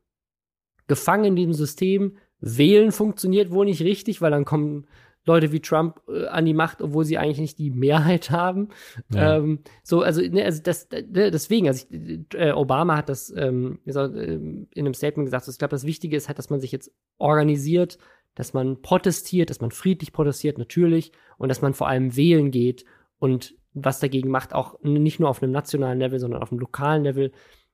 gefangen 0.87 1.25
in 1.25 1.35
diesem 1.35 1.53
System. 1.53 2.17
Wählen 2.39 2.91
funktioniert 2.91 3.51
wohl 3.51 3.65
nicht 3.65 3.81
richtig, 3.81 4.21
weil 4.21 4.31
dann 4.31 4.45
kommen 4.45 4.87
Leute 5.27 5.51
wie 5.51 5.59
Trump 5.59 6.01
äh, 6.07 6.25
an 6.27 6.45
die 6.45 6.53
Macht, 6.53 6.81
obwohl 6.81 7.05
sie 7.05 7.17
eigentlich 7.17 7.39
nicht 7.39 7.59
die 7.59 7.69
Mehrheit 7.69 8.31
haben. 8.31 8.69
Ja. 9.13 9.37
Ähm, 9.37 9.59
so, 9.83 10.01
also, 10.01 10.21
ne, 10.21 10.43
also 10.43 10.61
das, 10.63 10.89
ne, 10.89 11.31
deswegen, 11.31 11.67
also 11.67 11.85
ich, 11.89 12.33
äh, 12.33 12.51
Obama 12.51 12.97
hat 12.97 13.09
das 13.09 13.31
ähm, 13.35 13.79
äh, 13.85 13.91
in 13.91 14.67
einem 14.75 14.93
Statement 14.93 15.27
gesagt. 15.27 15.47
Ich 15.47 15.57
glaube, 15.57 15.71
das 15.71 15.85
Wichtige 15.85 16.17
ist 16.17 16.27
halt, 16.27 16.39
dass 16.39 16.49
man 16.49 16.59
sich 16.59 16.71
jetzt 16.71 16.91
organisiert, 17.17 17.97
dass 18.33 18.53
man 18.53 18.81
protestiert, 18.81 19.49
dass 19.49 19.61
man 19.61 19.71
friedlich 19.71 20.13
protestiert, 20.13 20.57
natürlich, 20.57 21.11
und 21.37 21.49
dass 21.49 21.61
man 21.61 21.73
vor 21.73 21.87
allem 21.87 22.15
wählen 22.15 22.51
geht 22.51 22.85
und 23.19 23.55
was 23.73 23.99
dagegen 23.99 24.29
macht, 24.29 24.53
auch 24.53 24.81
nicht 24.81 25.19
nur 25.19 25.29
auf 25.29 25.43
einem 25.43 25.51
nationalen 25.51 25.99
Level, 25.99 26.19
sondern 26.19 26.41
auf 26.41 26.51
einem 26.51 26.59
lokalen 26.59 27.03
Level. 27.03 27.31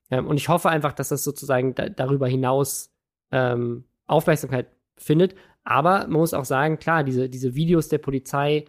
Ähm, 0.09 0.27
und 0.27 0.37
ich 0.37 0.49
hoffe 0.49 0.69
einfach, 0.69 0.93
dass 0.93 1.09
das 1.09 1.23
sozusagen 1.23 1.75
da, 1.75 1.89
darüber 1.89 2.27
hinaus 2.27 2.91
ähm, 3.31 3.85
Aufmerksamkeit 4.05 4.67
findet. 4.95 5.35
Aber 5.63 5.99
man 6.01 6.11
muss 6.11 6.33
auch 6.33 6.45
sagen, 6.45 6.77
klar, 6.77 7.03
diese, 7.03 7.29
diese 7.29 7.55
Videos 7.55 7.87
der 7.87 7.97
Polizei, 7.97 8.65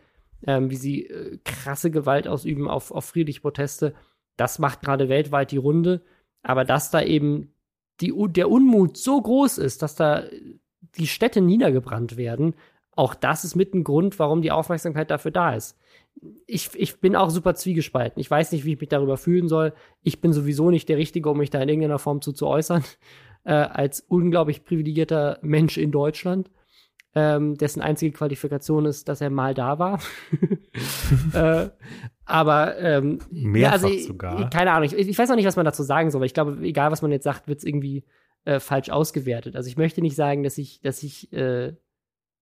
ähm, 0.46 0.70
wie 0.70 0.76
sie 0.76 1.06
äh, 1.06 1.38
krasse 1.44 1.90
Gewalt 1.90 2.28
ausüben 2.28 2.68
auf, 2.68 2.90
auf 2.90 3.04
friedliche 3.04 3.40
Proteste, 3.40 3.94
das 4.36 4.58
macht 4.58 4.82
gerade 4.82 5.08
weltweit 5.08 5.50
die 5.50 5.56
Runde. 5.56 6.02
Aber 6.42 6.64
dass 6.64 6.90
da 6.90 7.02
eben 7.02 7.52
die, 8.00 8.12
der 8.28 8.50
Unmut 8.50 8.96
so 8.96 9.20
groß 9.20 9.58
ist, 9.58 9.82
dass 9.82 9.94
da 9.94 10.24
die 10.96 11.06
Städte 11.06 11.40
niedergebrannt 11.40 12.16
werden, 12.16 12.54
auch 12.96 13.14
das 13.14 13.44
ist 13.44 13.56
mit 13.56 13.74
ein 13.74 13.82
Grund, 13.82 14.18
warum 14.18 14.42
die 14.42 14.52
Aufmerksamkeit 14.52 15.10
dafür 15.10 15.32
da 15.32 15.54
ist. 15.54 15.76
Ich, 16.46 16.70
ich 16.74 17.00
bin 17.00 17.16
auch 17.16 17.30
super 17.30 17.54
zwiegespalten. 17.56 18.20
Ich 18.20 18.30
weiß 18.30 18.52
nicht, 18.52 18.64
wie 18.64 18.74
ich 18.74 18.80
mich 18.80 18.88
darüber 18.88 19.16
fühlen 19.16 19.48
soll. 19.48 19.72
Ich 20.02 20.20
bin 20.20 20.32
sowieso 20.32 20.70
nicht 20.70 20.88
der 20.88 20.96
Richtige, 20.96 21.28
um 21.28 21.38
mich 21.38 21.50
da 21.50 21.60
in 21.60 21.68
irgendeiner 21.68 21.98
Form 21.98 22.20
zu, 22.20 22.32
zu 22.32 22.46
äußern, 22.46 22.84
äh, 23.44 23.52
als 23.52 24.00
unglaublich 24.00 24.64
privilegierter 24.64 25.38
Mensch 25.42 25.76
in 25.76 25.90
Deutschland 25.90 26.50
ähm, 27.14 27.56
dessen 27.56 27.80
einzige 27.80 28.12
Qualifikation 28.12 28.86
ist, 28.86 29.08
dass 29.08 29.20
er 29.20 29.30
mal 29.30 29.54
da 29.54 29.78
war. 29.78 30.00
äh, 31.32 31.68
aber 32.24 32.78
ähm, 32.78 33.18
mehrfach 33.30 33.88
ja, 33.88 33.94
also, 33.94 34.06
sogar. 34.06 34.50
Keine 34.50 34.72
Ahnung, 34.72 34.86
ich, 34.86 34.94
ich, 34.94 35.18
weiß 35.18 35.28
noch 35.28 35.36
nicht, 35.36 35.46
was 35.46 35.56
man 35.56 35.64
dazu 35.64 35.82
sagen 35.82 36.10
soll, 36.10 36.20
aber 36.20 36.26
ich 36.26 36.34
glaube, 36.34 36.58
egal 36.62 36.90
was 36.90 37.02
man 37.02 37.12
jetzt 37.12 37.24
sagt, 37.24 37.46
wird 37.46 37.58
es 37.58 37.64
irgendwie 37.64 38.04
äh, 38.44 38.60
falsch 38.60 38.90
ausgewertet. 38.90 39.56
Also 39.56 39.68
ich 39.68 39.76
möchte 39.76 40.00
nicht 40.00 40.16
sagen, 40.16 40.42
dass 40.42 40.58
ich, 40.58 40.80
dass 40.80 41.02
ich 41.02 41.32
äh, 41.32 41.74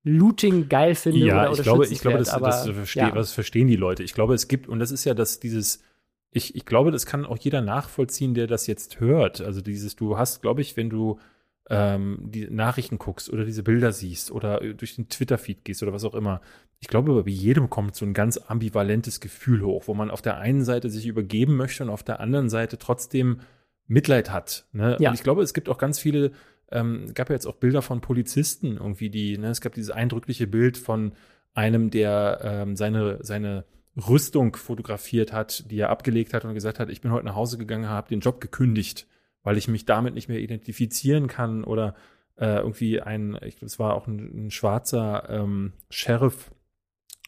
Looting 0.05 0.69
geil 0.69 0.95
finde 0.95 1.19
ja, 1.19 1.51
oder, 1.51 1.53
ich 1.53 1.63
glaube, 1.63 1.87
ich 1.87 2.01
glaube, 2.01 2.19
das, 2.19 2.31
aber, 2.31 2.47
das, 2.47 2.69
versteh, 2.69 3.01
ja. 3.01 3.11
das 3.11 3.33
verstehen 3.33 3.69
die 3.69 3.77
Leute. 3.77 4.03
Ich 4.03 4.15
glaube, 4.15 4.35
es 4.35 4.49
gibt 4.49 4.69
und 4.69 4.79
das 4.79 4.91
ist 4.91 5.05
ja 5.05 5.15
das 5.15 5.39
dieses 5.39 5.83
ich, 6.33 6.57
ich 6.57 6.65
glaube, 6.65 6.91
das 6.91 7.07
kann 7.07 7.27
auch 7.27 7.39
jeder 7.39 7.61
nachvollziehen, 7.61 8.35
der 8.35 8.47
das 8.47 8.67
jetzt 8.67 9.01
hört. 9.01 9.43
Also 9.43 9.61
dieses, 9.61 9.97
du 9.97 10.17
hast, 10.17 10.41
glaube 10.41 10.63
ich, 10.63 10.77
wenn 10.77 10.89
du 10.89 11.19
ähm, 11.73 12.19
die 12.23 12.49
Nachrichten 12.51 12.99
guckst 12.99 13.31
oder 13.31 13.45
diese 13.45 13.63
Bilder 13.63 13.93
siehst 13.93 14.31
oder 14.31 14.61
durch 14.75 14.97
den 14.97 15.09
Twitter-Feed 15.09 15.65
gehst 15.65 15.83
oder 15.83 15.93
was 15.93 16.05
auch 16.05 16.15
immer. 16.15 16.43
Ich 16.81 16.89
glaube, 16.89 17.23
bei 17.23 17.31
jedem 17.31 17.71
kommt 17.71 17.97
so 17.97 18.05
ein 18.05 18.13
ganz 18.13 18.37
ambivalentes 18.37 19.21
Gefühl 19.21 19.63
hoch, 19.63 19.85
wo 19.87 19.95
man 19.95 20.11
auf 20.11 20.21
der 20.21 20.37
einen 20.39 20.65
Seite 20.65 20.91
sich 20.91 21.07
übergeben 21.07 21.57
möchte 21.57 21.83
und 21.83 21.91
auf 21.91 22.03
der 22.03 22.21
anderen 22.21 22.51
Seite 22.51 22.77
trotzdem 22.77 23.41
Mitleid 23.87 24.31
hat. 24.31 24.67
Ne? 24.73 24.97
Ja. 25.01 25.11
Und 25.11 25.15
ich 25.15 25.23
glaube, 25.23 25.43
es 25.43 25.55
gibt 25.55 25.71
auch 25.71 25.79
ganz 25.79 25.99
viele, 25.99 26.33
ähm, 26.71 27.13
gab 27.15 27.31
ja 27.31 27.35
jetzt 27.35 27.47
auch 27.47 27.57
Bilder 27.57 27.81
von 27.81 28.03
Polizisten 28.03 28.77
irgendwie, 28.77 29.09
die, 29.09 29.39
ne, 29.39 29.49
es 29.49 29.61
gab 29.61 29.75
dieses 29.75 29.91
eindrückliche 29.91 30.47
Bild 30.47 30.77
von 30.77 31.13
einem, 31.55 31.91
der 31.91 32.41
ähm, 32.43 32.77
seine, 32.77 33.19
seine 33.23 33.65
Rüstung 33.97 34.57
fotografiert 34.57 35.33
hat, 35.33 35.71
die 35.71 35.79
er 35.79 35.91
abgelegt 35.91 36.35
hat 36.35 36.45
und 36.45 36.55
gesagt 36.55 36.79
hat, 36.79 36.91
ich 36.91 37.01
bin 37.01 37.13
heute 37.13 37.27
nach 37.27 37.35
Hause 37.35 37.59
gegangen, 37.59 37.89
habe 37.89 38.09
den 38.09 38.21
Job 38.21 38.41
gekündigt 38.41 39.07
weil 39.43 39.57
ich 39.57 39.69
mich 39.69 39.85
damit 39.85 40.15
nicht 40.15 40.29
mehr 40.29 40.41
identifizieren 40.41 41.27
kann 41.27 41.65
oder 41.65 41.95
äh, 42.37 42.59
irgendwie 42.59 43.01
ein, 43.01 43.39
ich 43.45 43.57
glaube, 43.57 43.67
es 43.67 43.79
war 43.79 43.95
auch 43.95 44.07
ein, 44.07 44.47
ein 44.47 44.51
schwarzer 44.51 45.29
ähm, 45.29 45.73
Sheriff, 45.91 46.51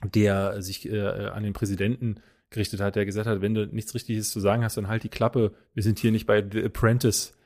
der 0.02 0.62
sich 0.62 0.88
äh, 0.90 1.00
an 1.00 1.42
den 1.42 1.52
Präsidenten 1.52 2.20
gerichtet 2.50 2.80
hat, 2.80 2.96
der 2.96 3.04
gesagt 3.04 3.26
hat, 3.26 3.40
wenn 3.40 3.54
du 3.54 3.66
nichts 3.66 3.94
Richtiges 3.94 4.30
zu 4.30 4.40
sagen 4.40 4.64
hast, 4.64 4.76
dann 4.76 4.88
halt 4.88 5.02
die 5.02 5.08
Klappe. 5.08 5.52
Wir 5.74 5.82
sind 5.82 5.98
hier 5.98 6.12
nicht 6.12 6.26
bei 6.26 6.44
The 6.48 6.64
Apprentice. 6.64 7.36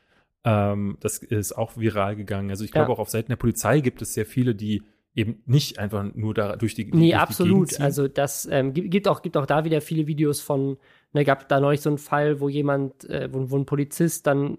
Ähm, 0.45 0.99
das 1.01 1.19
ist 1.19 1.53
auch 1.53 1.77
viral 1.77 2.15
gegangen. 2.15 2.51
Also 2.51 2.65
ich 2.65 2.71
glaube, 2.71 2.89
ja. 2.89 2.95
auch 2.95 2.99
auf 2.99 3.11
Seiten 3.11 3.31
der 3.31 3.37
Polizei 3.37 3.81
gibt 3.81 4.03
es 4.03 4.15
sehr 4.15 4.27
viele, 4.27 4.55
die 4.55 4.83
eben 5.15 5.43
nicht 5.47 5.79
einfach 5.79 6.05
nur 6.15 6.35
da 6.35 6.57
durch 6.57 6.75
die, 6.75 6.85
nee, 6.85 7.11
durch 7.11 7.17
absolut. 7.17 7.71
Die 7.73 7.81
also 7.81 8.07
das 8.07 8.47
ähm, 8.51 8.73
gibt 8.73 9.09
auch 9.09 9.23
gibt 9.23 9.37
auch 9.37 9.47
da 9.47 9.65
wieder 9.65 9.81
viele 9.81 10.07
Videos 10.07 10.41
von 10.41 10.79
Ne, 11.13 11.25
gab 11.25 11.49
da 11.49 11.59
neulich 11.59 11.81
so 11.81 11.89
einen 11.89 11.99
Fall, 11.99 12.41
wo 12.41 12.49
jemand, 12.49 13.09
äh, 13.09 13.29
wo, 13.33 13.51
wo, 13.51 13.57
ein 13.57 13.65
Polizist 13.65 14.27
dann 14.27 14.59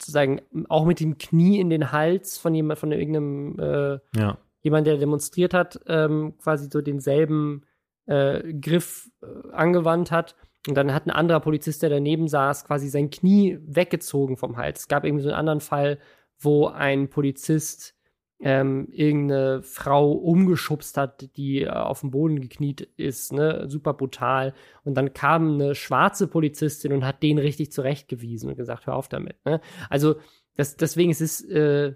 sozusagen 0.00 0.40
auch 0.68 0.84
mit 0.84 1.00
dem 1.00 1.18
Knie 1.18 1.58
in 1.58 1.70
den 1.70 1.90
Hals 1.90 2.38
von 2.38 2.54
jemand, 2.54 2.78
von 2.78 2.92
irgendeinem 2.92 3.58
äh, 3.58 3.98
ja. 4.16 4.38
jemand, 4.60 4.86
der 4.86 4.96
demonstriert 4.96 5.54
hat, 5.54 5.80
ähm, 5.86 6.34
quasi 6.38 6.68
so 6.70 6.80
denselben 6.80 7.62
äh, 8.06 8.52
Griff 8.54 9.10
äh, 9.22 9.52
angewandt 9.52 10.12
hat. 10.12 10.36
Und 10.68 10.76
dann 10.76 10.94
hat 10.94 11.06
ein 11.06 11.10
anderer 11.10 11.40
Polizist, 11.40 11.82
der 11.82 11.90
daneben 11.90 12.28
saß, 12.28 12.64
quasi 12.64 12.88
sein 12.88 13.10
Knie 13.10 13.58
weggezogen 13.62 14.36
vom 14.36 14.56
Hals. 14.56 14.80
Es 14.80 14.88
gab 14.88 15.04
irgendwie 15.04 15.22
so 15.22 15.30
einen 15.30 15.38
anderen 15.38 15.60
Fall, 15.60 15.98
wo 16.38 16.68
ein 16.68 17.08
Polizist 17.08 17.97
ähm, 18.40 18.88
irgendeine 18.92 19.62
Frau 19.62 20.12
umgeschubst 20.12 20.96
hat, 20.96 21.36
die 21.36 21.62
äh, 21.62 21.68
auf 21.68 22.00
dem 22.00 22.10
Boden 22.10 22.40
gekniet 22.40 22.82
ist, 22.96 23.32
ne, 23.32 23.64
super 23.68 23.94
brutal. 23.94 24.54
Und 24.84 24.94
dann 24.94 25.12
kam 25.12 25.54
eine 25.54 25.74
schwarze 25.74 26.28
Polizistin 26.28 26.92
und 26.92 27.04
hat 27.04 27.22
den 27.22 27.38
richtig 27.38 27.72
zurechtgewiesen 27.72 28.50
und 28.50 28.56
gesagt, 28.56 28.86
hör 28.86 28.94
auf 28.94 29.08
damit. 29.08 29.44
Ne? 29.44 29.60
Also 29.90 30.16
das, 30.54 30.76
deswegen 30.76 31.10
ist 31.10 31.20
es 31.20 31.40
äh, 31.42 31.94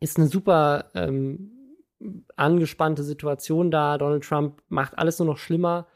ist 0.00 0.18
eine 0.18 0.28
super 0.28 0.90
ähm, 0.94 1.50
angespannte 2.36 3.02
Situation 3.02 3.70
da. 3.70 3.98
Donald 3.98 4.24
Trump 4.24 4.62
macht 4.68 4.98
alles 4.98 5.18
nur 5.18 5.26
noch 5.26 5.38
schlimmer. 5.38 5.86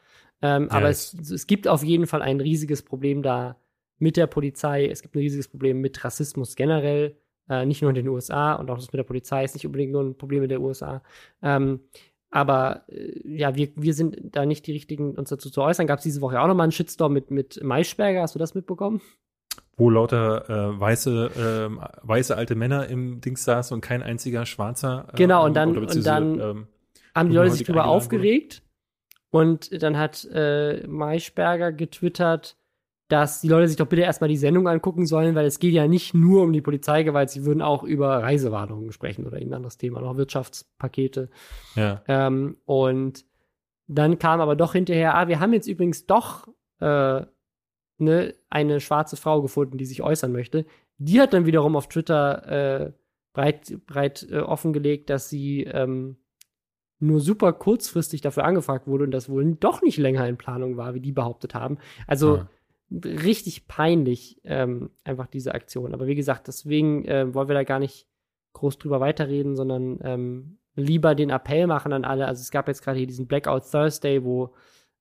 Ähm, 0.41 0.67
ja, 0.69 0.77
aber 0.77 0.89
es, 0.89 1.13
es 1.13 1.45
gibt 1.47 1.67
auf 1.67 1.83
jeden 1.83 2.07
Fall 2.07 2.21
ein 2.21 2.41
riesiges 2.41 2.81
Problem 2.81 3.21
da 3.21 3.57
mit 3.99 4.17
der 4.17 4.27
Polizei. 4.27 4.87
Es 4.87 5.03
gibt 5.03 5.15
ein 5.15 5.19
riesiges 5.19 5.47
Problem 5.47 5.79
mit 5.81 6.03
Rassismus 6.03 6.55
generell. 6.55 7.17
Äh, 7.51 7.65
nicht 7.65 7.81
nur 7.81 7.89
in 7.89 7.95
den 7.95 8.07
USA 8.07 8.53
und 8.53 8.71
auch 8.71 8.77
das 8.77 8.93
mit 8.93 8.97
der 8.97 9.03
Polizei 9.03 9.43
ist 9.43 9.55
nicht 9.55 9.65
unbedingt 9.65 9.91
nur 9.91 10.03
ein 10.03 10.17
Problem 10.17 10.41
in 10.41 10.47
der 10.47 10.61
USA. 10.61 11.03
Ähm, 11.41 11.81
aber 12.29 12.85
äh, 12.87 13.19
ja, 13.25 13.55
wir, 13.57 13.67
wir 13.75 13.93
sind 13.93 14.17
da 14.23 14.45
nicht 14.45 14.65
die 14.67 14.71
richtigen, 14.71 15.15
uns 15.15 15.31
dazu 15.31 15.49
zu 15.49 15.61
äußern. 15.61 15.85
Gab 15.85 15.97
es 15.99 16.03
diese 16.03 16.21
Woche 16.21 16.39
auch 16.39 16.47
nochmal 16.47 16.63
einen 16.63 16.71
Shitstorm 16.71 17.11
mit, 17.11 17.29
mit 17.29 17.61
Maischberger? 17.61 18.21
Hast 18.21 18.35
du 18.35 18.39
das 18.39 18.55
mitbekommen? 18.55 19.01
Wo 19.75 19.89
lauter 19.89 20.49
äh, 20.49 20.79
weiße, 20.79 21.69
äh, 21.75 22.07
weiße 22.07 22.37
alte 22.37 22.55
Männer 22.55 22.87
im 22.87 23.19
Dings 23.19 23.43
saßen 23.43 23.75
und 23.75 23.81
kein 23.81 24.01
einziger 24.01 24.45
schwarzer. 24.45 25.09
Äh, 25.11 25.17
genau, 25.17 25.45
und 25.45 25.53
dann, 25.53 25.77
und 25.77 26.05
dann 26.05 26.39
ähm, 26.39 26.67
haben 27.13 27.29
die 27.31 27.35
Leute 27.35 27.51
sich 27.51 27.67
darüber 27.67 27.85
aufgeregt. 27.85 28.61
Wurde. 29.31 29.43
Und 29.45 29.83
dann 29.83 29.97
hat 29.97 30.25
äh, 30.31 30.87
Maischberger 30.87 31.73
getwittert, 31.73 32.55
dass 33.11 33.41
die 33.41 33.49
Leute 33.49 33.67
sich 33.67 33.75
doch 33.75 33.87
bitte 33.87 34.03
erstmal 34.03 34.29
die 34.29 34.37
Sendung 34.37 34.69
angucken 34.69 35.05
sollen, 35.05 35.35
weil 35.35 35.45
es 35.45 35.59
geht 35.59 35.73
ja 35.73 35.85
nicht 35.85 36.13
nur 36.13 36.43
um 36.43 36.53
die 36.53 36.61
Polizeigewalt, 36.61 37.29
sie 37.29 37.43
würden 37.43 37.61
auch 37.61 37.83
über 37.83 38.23
Reisewarnungen 38.23 38.93
sprechen 38.93 39.25
oder 39.25 39.35
irgendein 39.35 39.57
anderes 39.57 39.77
Thema, 39.77 39.99
noch 39.99 40.15
Wirtschaftspakete. 40.15 41.29
Ja. 41.75 42.01
Ähm, 42.07 42.55
und 42.63 43.25
dann 43.87 44.17
kam 44.17 44.39
aber 44.39 44.55
doch 44.55 44.71
hinterher, 44.71 45.15
ah, 45.15 45.27
wir 45.27 45.41
haben 45.41 45.51
jetzt 45.51 45.67
übrigens 45.67 46.05
doch 46.05 46.47
äh, 46.79 47.25
ne, 47.97 48.33
eine 48.49 48.79
schwarze 48.79 49.17
Frau 49.17 49.41
gefunden, 49.41 49.77
die 49.77 49.85
sich 49.85 50.01
äußern 50.01 50.31
möchte. 50.31 50.65
Die 50.97 51.19
hat 51.19 51.33
dann 51.33 51.45
wiederum 51.45 51.75
auf 51.75 51.89
Twitter 51.89 52.47
äh, 52.47 52.91
breit, 53.33 53.77
breit 53.87 54.25
äh, 54.31 54.39
offengelegt, 54.39 55.09
dass 55.09 55.27
sie 55.27 55.65
ähm, 55.65 56.15
nur 56.99 57.19
super 57.19 57.51
kurzfristig 57.51 58.21
dafür 58.21 58.45
angefragt 58.45 58.87
wurde 58.87 59.03
und 59.03 59.11
das 59.11 59.27
wohl 59.27 59.55
doch 59.55 59.81
nicht 59.81 59.97
länger 59.97 60.25
in 60.29 60.37
Planung 60.37 60.77
war, 60.77 60.93
wie 60.93 61.01
die 61.01 61.11
behauptet 61.11 61.53
haben. 61.53 61.77
Also 62.07 62.37
ja 62.37 62.47
richtig 62.91 63.67
peinlich, 63.67 64.41
ähm, 64.43 64.91
einfach 65.03 65.27
diese 65.27 65.53
Aktion. 65.55 65.93
Aber 65.93 66.07
wie 66.07 66.15
gesagt, 66.15 66.47
deswegen 66.47 67.05
äh, 67.05 67.33
wollen 67.33 67.47
wir 67.47 67.55
da 67.55 67.63
gar 67.63 67.79
nicht 67.79 68.07
groß 68.53 68.77
drüber 68.77 68.99
weiterreden, 68.99 69.55
sondern 69.55 69.99
ähm, 70.03 70.57
lieber 70.75 71.15
den 71.15 71.29
Appell 71.29 71.67
machen 71.67 71.93
an 71.93 72.05
alle. 72.05 72.27
Also 72.27 72.41
es 72.41 72.51
gab 72.51 72.67
jetzt 72.67 72.83
gerade 72.83 72.97
hier 72.97 73.07
diesen 73.07 73.27
Blackout 73.27 73.69
Thursday, 73.71 74.23
wo 74.23 74.53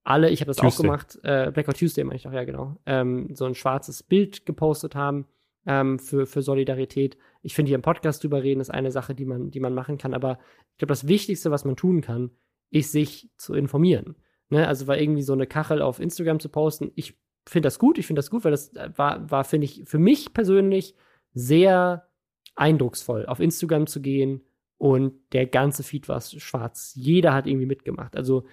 alle, 0.05 0.31
ich 0.31 0.41
habe 0.41 0.49
das 0.49 0.57
Tuesday. 0.57 0.79
auch 0.79 0.83
gemacht, 0.83 1.19
äh, 1.23 1.51
Blackout 1.53 1.79
Tuesday 1.79 2.05
meine 2.05 2.17
ich 2.17 2.23
doch, 2.23 2.33
ja 2.33 2.45
genau, 2.45 2.77
ähm, 2.87 3.35
so 3.35 3.45
ein 3.45 3.55
schwarzes 3.55 4.03
Bild 4.03 4.47
gepostet 4.47 4.95
haben 4.95 5.27
ähm, 5.67 5.99
für, 5.99 6.27
für 6.27 6.43
Solidarität. 6.43 7.19
Ich 7.43 7.55
finde, 7.55 7.69
hier 7.69 7.77
im 7.77 7.83
Podcast 7.83 8.23
drüber 8.23 8.43
reden 8.43 8.61
ist 8.61 8.71
eine 8.71 8.93
Sache, 8.93 9.15
die 9.15 9.25
man, 9.25 9.51
die 9.51 9.61
man 9.61 9.75
machen 9.75 9.99
kann. 9.99 10.15
Aber 10.15 10.39
ich 10.73 10.79
glaube, 10.79 10.93
das 10.93 11.09
Wichtigste, 11.09 11.51
was 11.51 11.65
man 11.65 11.77
tun 11.77 12.01
kann, 12.01 12.31
ist, 12.71 12.93
sich 12.93 13.31
zu 13.37 13.55
informieren. 13.55 14.17
Ne? 14.49 14.67
Also 14.67 14.87
war 14.87 14.99
irgendwie 14.99 15.23
so 15.23 15.33
eine 15.33 15.47
Kachel 15.47 15.83
auf 15.83 16.01
Instagram 16.01 16.41
zu 16.41 16.49
posten. 16.49 16.93
Ich 16.95 17.19
finde 17.51 17.67
das 17.67 17.79
gut, 17.79 17.99
ich 17.99 18.07
finde 18.07 18.21
das 18.21 18.31
gut, 18.31 18.45
weil 18.45 18.51
das 18.51 18.75
äh, 18.75 18.91
war, 18.97 19.31
war 19.31 19.45
finde 19.45 19.67
ich, 19.67 19.83
für 19.85 19.99
mich 19.99 20.33
persönlich 20.33 20.95
sehr 21.35 22.07
eindrucksvoll, 22.55 23.27
auf 23.27 23.41
Instagram 23.41 23.87
zu 23.87 24.01
gehen 24.01 24.43
und 24.79 25.13
der 25.33 25.47
ganze 25.47 25.83
Feed 25.83 26.09
war 26.09 26.21
schwarz. 26.21 26.93
Jeder 26.95 27.35
hat 27.35 27.47
irgendwie 27.47 27.67
mitgemacht. 27.67 28.17
Also 28.17 28.47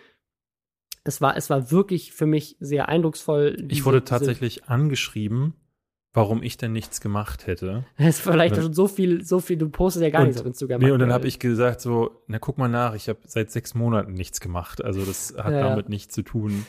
es 1.03 1.21
war, 1.21 1.37
es 1.37 1.49
war 1.49 1.71
wirklich 1.71 2.11
für 2.11 2.25
mich 2.25 2.57
sehr 2.59 2.89
eindrucksvoll. 2.89 3.55
Diese, 3.55 3.71
ich 3.71 3.85
wurde 3.85 4.03
tatsächlich 4.03 4.65
angeschrieben, 4.65 5.53
warum 6.13 6.43
ich 6.43 6.57
denn 6.57 6.73
nichts 6.73 6.99
gemacht 6.99 7.47
hätte. 7.47 7.85
Es 7.97 8.17
ist 8.17 8.21
vielleicht 8.21 8.55
schon 8.55 8.73
so 8.73 8.87
viel, 8.87 9.23
so 9.23 9.39
viel, 9.39 9.57
du 9.57 9.69
postest 9.69 10.03
ja 10.03 10.09
gar 10.09 10.21
und, 10.21 10.27
nichts 10.27 10.41
auf 10.41 10.47
Instagram. 10.47 10.81
Nee, 10.81 10.91
und 10.91 10.99
dann 10.99 11.13
habe 11.13 11.27
ich 11.27 11.39
gesagt 11.39 11.79
so, 11.81 12.23
na 12.27 12.39
guck 12.39 12.57
mal 12.57 12.67
nach, 12.67 12.93
ich 12.93 13.07
habe 13.07 13.19
seit 13.25 13.51
sechs 13.51 13.73
Monaten 13.73 14.13
nichts 14.13 14.39
gemacht. 14.39 14.83
Also 14.83 15.05
das 15.05 15.33
hat 15.37 15.53
ja, 15.53 15.61
damit 15.61 15.85
ja. 15.85 15.89
nichts 15.89 16.13
zu 16.13 16.23
tun. 16.23 16.65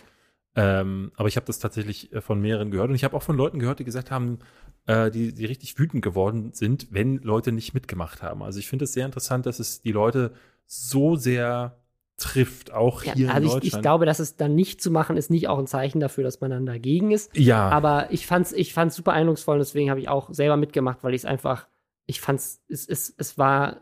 Ähm, 0.59 1.13
aber 1.15 1.29
ich 1.29 1.37
habe 1.37 1.47
das 1.47 1.61
tatsächlich 1.61 2.13
äh, 2.13 2.21
von 2.21 2.41
mehreren 2.41 2.73
gehört 2.73 2.89
und 2.89 2.97
ich 2.97 3.05
habe 3.05 3.17
auch 3.17 3.23
von 3.23 3.37
Leuten 3.37 3.61
gehört, 3.61 3.79
die 3.79 3.85
gesagt 3.85 4.11
haben, 4.11 4.41
äh, 4.87 5.09
die, 5.09 5.33
die 5.33 5.45
richtig 5.45 5.79
wütend 5.79 6.03
geworden 6.03 6.51
sind, 6.53 6.89
wenn 6.91 7.19
Leute 7.19 7.53
nicht 7.53 7.75
mitgemacht 7.75 8.23
haben. 8.23 8.43
Also 8.43 8.59
ich 8.59 8.67
finde 8.69 8.85
es 8.85 8.93
sehr 8.93 9.07
interessant, 9.07 9.47
dass 9.47 9.61
es 9.61 9.83
die 9.83 9.93
Leute 9.93 10.33
so 10.67 11.15
sehr 11.15 11.77
trifft, 12.17 12.73
auch 12.73 13.05
ja, 13.05 13.15
hier 13.15 13.29
also 13.29 13.37
in 13.37 13.43
Deutschland. 13.45 13.65
Ich, 13.65 13.75
ich 13.75 13.81
glaube, 13.81 14.05
dass 14.05 14.19
es 14.19 14.35
dann 14.35 14.57
nicht 14.57 14.83
zu 14.83 14.91
machen, 14.91 15.17
ist 15.17 15.31
nicht 15.31 15.47
auch 15.47 15.61
ein 15.61 15.69
Zeichen 15.69 16.01
dafür, 16.01 16.25
dass 16.25 16.41
man 16.41 16.51
dann 16.51 16.67
dagegen 16.67 17.13
ist. 17.13 17.37
Ja. 17.37 17.69
Aber 17.69 18.09
ich 18.11 18.27
fand's, 18.27 18.53
ich 18.53 18.75
fand's 18.75 18.97
super 18.97 19.13
eindrucksvoll 19.13 19.55
und 19.55 19.61
deswegen 19.61 19.91
habe 19.91 20.01
ich 20.01 20.09
auch 20.09 20.35
selber 20.35 20.57
mitgemacht, 20.57 21.05
weil 21.05 21.15
ich 21.15 21.21
es 21.21 21.25
einfach, 21.25 21.69
ich 22.07 22.21
fand's, 22.21 22.61
es, 22.69 22.89
es, 22.89 23.15
es 23.17 23.39
war 23.39 23.77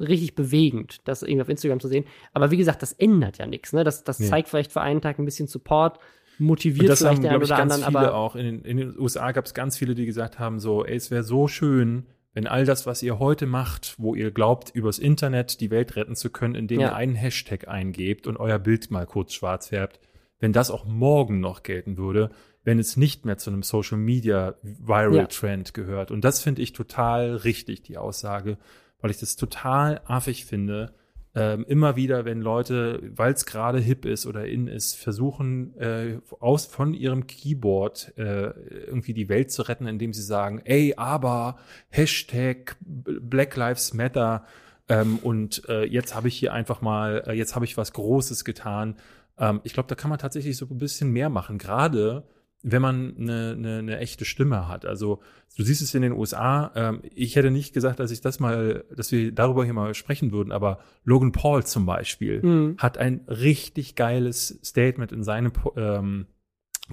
richtig 0.00 0.34
bewegend, 0.34 1.00
das 1.04 1.22
irgendwie 1.22 1.42
auf 1.42 1.48
Instagram 1.48 1.80
zu 1.80 1.88
sehen. 1.88 2.04
Aber 2.32 2.50
wie 2.50 2.56
gesagt, 2.56 2.82
das 2.82 2.92
ändert 2.92 3.38
ja 3.38 3.46
nichts. 3.46 3.72
Ne? 3.72 3.84
Das, 3.84 4.04
das 4.04 4.20
nee. 4.20 4.28
zeigt 4.28 4.48
vielleicht 4.48 4.72
für 4.72 4.80
einen 4.80 5.00
Tag 5.00 5.18
ein 5.18 5.24
bisschen 5.24 5.48
Support, 5.48 5.98
motiviert 6.38 6.88
das 6.88 7.00
vielleicht 7.00 7.16
haben, 7.16 7.22
den 7.22 7.30
einen 7.32 7.42
oder 7.42 7.58
anderen. 7.58 7.84
Viele 7.84 7.98
aber 7.98 8.14
auch 8.14 8.36
in 8.36 8.44
den, 8.44 8.62
in 8.62 8.76
den 8.76 8.98
USA 8.98 9.32
gab 9.32 9.46
es 9.46 9.54
ganz 9.54 9.76
viele, 9.76 9.94
die 9.94 10.06
gesagt 10.06 10.38
haben, 10.38 10.58
so, 10.58 10.84
ey, 10.84 10.96
es 10.96 11.10
wäre 11.10 11.22
so 11.22 11.48
schön, 11.48 12.06
wenn 12.32 12.46
all 12.48 12.64
das, 12.64 12.84
was 12.84 13.02
ihr 13.02 13.18
heute 13.20 13.46
macht, 13.46 13.94
wo 13.98 14.14
ihr 14.14 14.32
glaubt, 14.32 14.70
übers 14.74 14.98
Internet 14.98 15.60
die 15.60 15.70
Welt 15.70 15.94
retten 15.94 16.16
zu 16.16 16.30
können, 16.30 16.56
indem 16.56 16.80
ja. 16.80 16.88
ihr 16.88 16.96
einen 16.96 17.14
Hashtag 17.14 17.68
eingebt 17.68 18.26
und 18.26 18.36
euer 18.38 18.58
Bild 18.58 18.90
mal 18.90 19.06
kurz 19.06 19.32
schwarz 19.32 19.68
färbt, 19.68 20.00
wenn 20.40 20.52
das 20.52 20.70
auch 20.70 20.84
morgen 20.84 21.38
noch 21.38 21.62
gelten 21.62 21.96
würde, 21.96 22.30
wenn 22.64 22.78
es 22.78 22.96
nicht 22.96 23.24
mehr 23.24 23.38
zu 23.38 23.50
einem 23.50 23.62
Social 23.62 23.98
Media 23.98 24.54
Viral 24.62 25.14
ja. 25.14 25.26
Trend 25.26 25.74
gehört. 25.74 26.10
Und 26.10 26.24
das 26.24 26.40
finde 26.40 26.62
ich 26.62 26.72
total 26.72 27.36
richtig, 27.36 27.82
die 27.82 27.98
Aussage 27.98 28.58
weil 29.04 29.10
ich 29.10 29.18
das 29.18 29.36
total 29.36 30.00
affig 30.06 30.46
finde. 30.46 30.94
Ähm, 31.34 31.66
immer 31.68 31.94
wieder, 31.94 32.24
wenn 32.24 32.40
Leute, 32.40 33.02
weil 33.14 33.34
es 33.34 33.44
gerade 33.44 33.78
hip 33.78 34.06
ist 34.06 34.24
oder 34.24 34.46
in 34.46 34.66
ist, 34.66 34.94
versuchen 34.94 35.76
äh, 35.76 36.20
aus 36.40 36.64
von 36.64 36.94
ihrem 36.94 37.26
Keyboard 37.26 38.14
äh, 38.16 38.46
irgendwie 38.86 39.12
die 39.12 39.28
Welt 39.28 39.52
zu 39.52 39.60
retten, 39.60 39.86
indem 39.86 40.14
sie 40.14 40.22
sagen, 40.22 40.62
ey, 40.64 40.94
aber 40.96 41.58
Hashtag 41.90 42.78
Black 42.80 43.54
Lives 43.56 43.92
Matter 43.92 44.46
ähm, 44.88 45.18
und 45.18 45.68
äh, 45.68 45.84
jetzt 45.84 46.14
habe 46.14 46.28
ich 46.28 46.38
hier 46.38 46.54
einfach 46.54 46.80
mal, 46.80 47.24
äh, 47.26 47.32
jetzt 47.34 47.54
habe 47.54 47.66
ich 47.66 47.76
was 47.76 47.92
Großes 47.92 48.46
getan. 48.46 48.96
Ähm, 49.36 49.60
ich 49.64 49.74
glaube, 49.74 49.88
da 49.90 49.96
kann 49.96 50.08
man 50.08 50.18
tatsächlich 50.18 50.56
so 50.56 50.64
ein 50.64 50.78
bisschen 50.78 51.10
mehr 51.10 51.28
machen, 51.28 51.58
gerade 51.58 52.24
wenn 52.64 52.80
man 52.80 53.14
eine, 53.18 53.54
eine, 53.56 53.78
eine 53.78 53.98
echte 53.98 54.24
Stimme 54.24 54.68
hat. 54.68 54.86
Also 54.86 55.20
du 55.56 55.62
siehst 55.62 55.82
es 55.82 55.94
in 55.94 56.00
den 56.00 56.12
USA. 56.12 56.72
Ähm, 56.74 57.02
ich 57.14 57.36
hätte 57.36 57.50
nicht 57.50 57.74
gesagt, 57.74 58.00
dass 58.00 58.10
ich 58.10 58.22
das 58.22 58.40
mal, 58.40 58.84
dass 58.96 59.12
wir 59.12 59.32
darüber 59.32 59.64
hier 59.64 59.74
mal 59.74 59.94
sprechen 59.94 60.32
würden, 60.32 60.50
aber 60.50 60.78
Logan 61.04 61.32
Paul 61.32 61.64
zum 61.64 61.84
Beispiel 61.84 62.42
mhm. 62.42 62.76
hat 62.78 62.96
ein 62.96 63.20
richtig 63.28 63.96
geiles 63.96 64.58
Statement 64.64 65.12
in 65.12 65.22
seinem 65.22 65.52
ähm, 65.76 66.26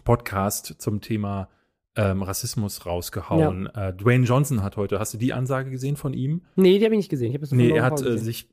Podcast 0.03 0.75
zum 0.79 0.99
Thema 0.99 1.47
ähm, 1.95 2.21
Rassismus 2.21 2.85
rausgehauen. 2.85 3.69
Ja. 3.73 3.89
Äh, 3.89 3.93
Dwayne 3.93 4.25
Johnson 4.25 4.63
hat 4.63 4.75
heute, 4.75 4.99
hast 4.99 5.13
du 5.13 5.17
die 5.17 5.31
Ansage 5.31 5.69
gesehen 5.69 5.95
von 5.95 6.13
ihm? 6.13 6.41
Nee, 6.57 6.79
die 6.79 6.85
habe 6.85 6.95
ich 6.95 6.99
nicht 6.99 7.09
gesehen. 7.09 7.29
Ich 7.29 7.35
hab 7.35 7.41
das 7.41 7.51
nee, 7.51 7.71
er 7.71 7.83
hat 7.83 8.01
äh, 8.01 8.17
sich 8.17 8.49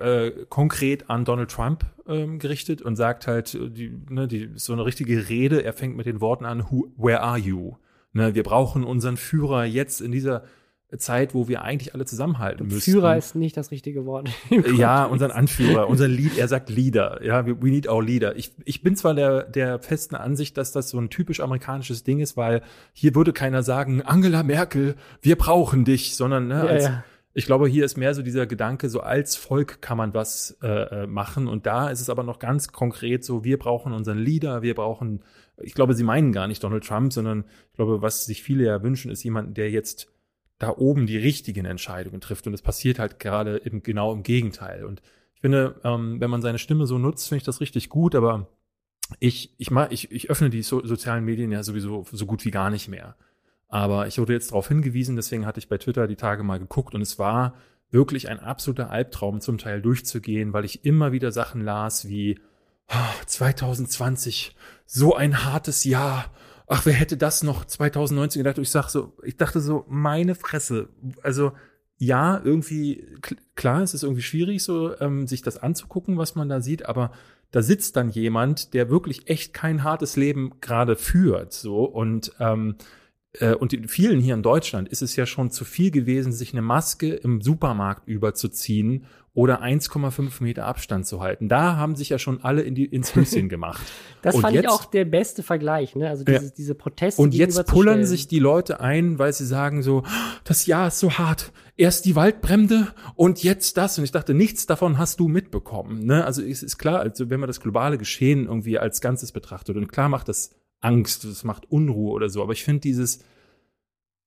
äh, 0.00 0.30
konkret 0.48 1.10
an 1.10 1.24
Donald 1.24 1.50
Trump 1.50 1.84
ähm, 2.06 2.38
gerichtet 2.38 2.82
und 2.82 2.96
sagt 2.96 3.26
halt, 3.26 3.54
äh, 3.54 3.70
die, 3.70 3.92
ne, 4.08 4.26
die, 4.26 4.50
so 4.54 4.72
eine 4.72 4.84
richtige 4.84 5.28
Rede, 5.28 5.62
er 5.62 5.72
fängt 5.72 5.96
mit 5.96 6.06
den 6.06 6.20
Worten 6.20 6.44
an, 6.44 6.70
Who, 6.70 6.92
where 6.96 7.20
are 7.20 7.38
you? 7.38 7.76
Ne, 8.12 8.34
wir 8.34 8.42
brauchen 8.42 8.84
unseren 8.84 9.16
Führer 9.16 9.64
jetzt 9.64 10.00
in 10.00 10.12
dieser 10.12 10.44
Zeit, 10.98 11.34
wo 11.34 11.48
wir 11.48 11.62
eigentlich 11.62 11.94
alle 11.94 12.04
zusammenhalten 12.04 12.66
müssen. 12.66 12.92
Führer 12.92 13.16
ist 13.16 13.34
nicht 13.34 13.56
das 13.56 13.70
richtige 13.70 14.04
Wort. 14.04 14.28
ja, 14.76 15.04
unseren 15.04 15.30
Anführer, 15.30 15.88
unser 15.88 16.06
Lead, 16.06 16.36
er 16.36 16.48
sagt 16.48 16.68
Leader. 16.68 17.24
Ja, 17.24 17.46
we 17.46 17.70
need 17.70 17.88
our 17.88 18.04
leader. 18.04 18.36
Ich, 18.36 18.52
ich 18.64 18.82
bin 18.82 18.94
zwar 18.94 19.14
der, 19.14 19.44
der 19.44 19.78
festen 19.78 20.14
Ansicht, 20.14 20.56
dass 20.58 20.72
das 20.72 20.90
so 20.90 20.98
ein 20.98 21.08
typisch 21.08 21.40
amerikanisches 21.40 22.04
Ding 22.04 22.20
ist, 22.20 22.36
weil 22.36 22.62
hier 22.92 23.14
würde 23.14 23.32
keiner 23.32 23.62
sagen, 23.62 24.02
Angela 24.02 24.42
Merkel, 24.42 24.96
wir 25.22 25.36
brauchen 25.36 25.84
dich, 25.86 26.14
sondern 26.14 26.48
ne, 26.48 26.56
ja, 26.56 26.64
als, 26.64 26.84
ja. 26.84 27.04
Ich 27.34 27.46
glaube, 27.46 27.66
hier 27.66 27.84
ist 27.84 27.96
mehr 27.96 28.14
so 28.14 28.22
dieser 28.22 28.46
Gedanke, 28.46 28.90
so 28.90 29.00
als 29.00 29.36
Volk 29.36 29.80
kann 29.80 29.96
man 29.96 30.12
was 30.12 30.58
äh, 30.62 30.68
äh, 31.02 31.06
machen. 31.06 31.48
Und 31.48 31.64
da 31.64 31.88
ist 31.88 32.00
es 32.00 32.10
aber 32.10 32.22
noch 32.22 32.38
ganz 32.38 32.72
konkret 32.72 33.24
so, 33.24 33.42
wir 33.42 33.58
brauchen 33.58 33.92
unseren 33.92 34.18
Leader, 34.18 34.60
wir 34.60 34.74
brauchen, 34.74 35.22
ich 35.56 35.74
glaube, 35.74 35.94
sie 35.94 36.04
meinen 36.04 36.32
gar 36.32 36.46
nicht 36.46 36.62
Donald 36.62 36.84
Trump, 36.84 37.12
sondern 37.12 37.44
ich 37.70 37.76
glaube, 37.76 38.02
was 38.02 38.26
sich 38.26 38.42
viele 38.42 38.64
ja 38.64 38.82
wünschen, 38.82 39.10
ist 39.10 39.22
jemand, 39.22 39.56
der 39.56 39.70
jetzt 39.70 40.08
da 40.58 40.76
oben 40.76 41.06
die 41.06 41.16
richtigen 41.16 41.64
Entscheidungen 41.64 42.20
trifft. 42.20 42.46
Und 42.46 42.54
es 42.54 42.62
passiert 42.62 42.98
halt 42.98 43.18
gerade 43.18 43.62
eben 43.64 43.82
genau 43.82 44.12
im 44.12 44.22
Gegenteil. 44.22 44.84
Und 44.84 45.00
ich 45.34 45.40
finde, 45.40 45.80
ähm, 45.84 46.20
wenn 46.20 46.30
man 46.30 46.42
seine 46.42 46.58
Stimme 46.58 46.86
so 46.86 46.98
nutzt, 46.98 47.28
finde 47.28 47.38
ich 47.38 47.44
das 47.44 47.60
richtig 47.60 47.88
gut, 47.88 48.14
aber 48.14 48.46
ich, 49.20 49.54
ich, 49.58 49.70
mach, 49.70 49.90
ich, 49.90 50.10
ich 50.12 50.30
öffne 50.30 50.50
die 50.50 50.62
so, 50.62 50.84
sozialen 50.84 51.24
Medien 51.24 51.50
ja 51.50 51.62
sowieso 51.62 52.04
so 52.10 52.26
gut 52.26 52.44
wie 52.44 52.50
gar 52.50 52.70
nicht 52.70 52.88
mehr. 52.88 53.16
Aber 53.72 54.06
ich 54.06 54.18
wurde 54.18 54.34
jetzt 54.34 54.50
darauf 54.50 54.68
hingewiesen, 54.68 55.16
deswegen 55.16 55.46
hatte 55.46 55.58
ich 55.58 55.70
bei 55.70 55.78
Twitter 55.78 56.06
die 56.06 56.16
Tage 56.16 56.42
mal 56.42 56.58
geguckt 56.58 56.94
und 56.94 57.00
es 57.00 57.18
war 57.18 57.54
wirklich 57.90 58.28
ein 58.28 58.38
absoluter 58.38 58.90
Albtraum 58.90 59.40
zum 59.40 59.56
Teil 59.56 59.80
durchzugehen, 59.80 60.52
weil 60.52 60.66
ich 60.66 60.84
immer 60.84 61.10
wieder 61.12 61.32
Sachen 61.32 61.62
las 61.62 62.06
wie 62.06 62.38
oh, 62.88 63.24
2020, 63.24 64.54
so 64.84 65.16
ein 65.16 65.42
hartes 65.46 65.84
Jahr. 65.84 66.26
Ach, 66.66 66.84
wer 66.84 66.92
hätte 66.92 67.16
das 67.16 67.42
noch 67.42 67.64
2019 67.64 68.40
gedacht? 68.40 68.58
Ich 68.58 68.68
sag 68.68 68.90
so, 68.90 69.16
ich 69.22 69.38
dachte 69.38 69.62
so, 69.62 69.86
meine 69.88 70.34
Fresse. 70.34 70.90
Also 71.22 71.52
ja, 71.96 72.42
irgendwie 72.44 73.06
klar, 73.54 73.80
es 73.80 73.94
ist 73.94 74.02
irgendwie 74.02 74.20
schwierig, 74.20 74.62
so 74.62 74.94
ähm, 75.00 75.26
sich 75.26 75.40
das 75.40 75.56
anzugucken, 75.56 76.18
was 76.18 76.34
man 76.34 76.50
da 76.50 76.60
sieht, 76.60 76.84
aber 76.84 77.12
da 77.52 77.62
sitzt 77.62 77.96
dann 77.96 78.10
jemand, 78.10 78.74
der 78.74 78.90
wirklich 78.90 79.28
echt 79.30 79.54
kein 79.54 79.82
hartes 79.82 80.16
Leben 80.16 80.60
gerade 80.60 80.96
führt, 80.96 81.54
so 81.54 81.84
und 81.84 82.32
ähm, 82.38 82.76
äh, 82.78 82.84
und 83.58 83.72
in 83.72 83.88
vielen 83.88 84.20
hier 84.20 84.34
in 84.34 84.42
Deutschland 84.42 84.88
ist 84.90 85.00
es 85.00 85.16
ja 85.16 85.24
schon 85.24 85.50
zu 85.50 85.64
viel 85.64 85.90
gewesen, 85.90 86.32
sich 86.32 86.52
eine 86.52 86.60
Maske 86.60 87.14
im 87.14 87.40
Supermarkt 87.40 88.06
überzuziehen 88.06 89.06
oder 89.34 89.62
1,5 89.62 90.42
Meter 90.42 90.66
Abstand 90.66 91.06
zu 91.06 91.20
halten. 91.22 91.48
Da 91.48 91.76
haben 91.76 91.96
sich 91.96 92.10
ja 92.10 92.18
schon 92.18 92.42
alle 92.42 92.62
in 92.62 92.74
die, 92.74 92.84
ins 92.84 93.14
Höschen 93.14 93.48
gemacht. 93.48 93.82
das 94.20 94.34
und 94.34 94.42
fand 94.42 94.54
jetzt, 94.54 94.64
ich 94.64 94.70
auch 94.70 94.84
der 94.84 95.06
beste 95.06 95.42
Vergleich, 95.42 95.96
ne? 95.96 96.08
Also 96.10 96.24
diese, 96.24 96.44
ja. 96.44 96.50
diese 96.54 96.74
Proteste. 96.74 97.22
Und 97.22 97.34
jetzt 97.34 97.66
pullern 97.66 98.04
sich 98.04 98.28
die 98.28 98.38
Leute 98.38 98.80
ein, 98.80 99.18
weil 99.18 99.32
sie 99.32 99.46
sagen 99.46 99.82
so, 99.82 100.02
das 100.44 100.66
Jahr 100.66 100.88
ist 100.88 100.98
so 100.98 101.12
hart. 101.12 101.52
Erst 101.78 102.04
die 102.04 102.14
Waldbrände 102.14 102.88
und 103.14 103.42
jetzt 103.42 103.78
das. 103.78 103.96
Und 103.96 104.04
ich 104.04 104.12
dachte, 104.12 104.34
nichts 104.34 104.66
davon 104.66 104.98
hast 104.98 105.18
du 105.20 105.28
mitbekommen. 105.28 106.04
Ne? 106.04 106.26
Also 106.26 106.42
es 106.42 106.62
ist 106.62 106.76
klar, 106.76 107.00
also 107.00 107.30
wenn 107.30 107.40
man 107.40 107.46
das 107.46 107.60
globale 107.60 107.96
Geschehen 107.96 108.44
irgendwie 108.44 108.78
als 108.78 109.00
Ganzes 109.00 109.32
betrachtet 109.32 109.76
und 109.76 109.90
klar 109.90 110.10
macht 110.10 110.28
das 110.28 110.50
Angst, 110.82 111.24
das 111.24 111.44
macht 111.44 111.70
Unruhe 111.70 112.12
oder 112.12 112.28
so. 112.28 112.42
Aber 112.42 112.52
ich 112.52 112.64
finde 112.64 112.80
dieses, 112.80 113.24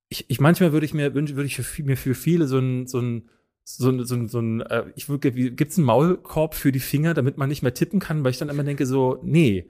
ich, 0.08 0.24
ich 0.28 0.40
manchmal 0.40 0.72
würde 0.72 0.86
ich 0.86 0.94
mir 0.94 1.14
wünschen, 1.14 1.36
würde 1.36 1.46
ich 1.46 1.56
für, 1.56 1.82
mir 1.82 1.96
für 1.96 2.14
viele 2.14 2.46
so 2.46 2.58
ein, 2.58 2.86
so 2.86 3.00
ein, 3.00 3.28
so 3.64 3.90
ein, 3.90 4.04
so 4.04 4.14
ein, 4.14 4.28
so 4.28 4.40
ein 4.40 4.60
äh, 4.62 4.84
ich 4.94 5.08
würde, 5.08 5.32
gibt's 5.32 5.76
einen 5.76 5.86
Maulkorb 5.86 6.54
für 6.54 6.72
die 6.72 6.80
Finger, 6.80 7.14
damit 7.14 7.36
man 7.36 7.48
nicht 7.48 7.62
mehr 7.62 7.74
tippen 7.74 8.00
kann, 8.00 8.24
weil 8.24 8.30
ich 8.30 8.38
dann 8.38 8.48
immer 8.48 8.64
denke 8.64 8.86
so, 8.86 9.18
nee, 9.22 9.68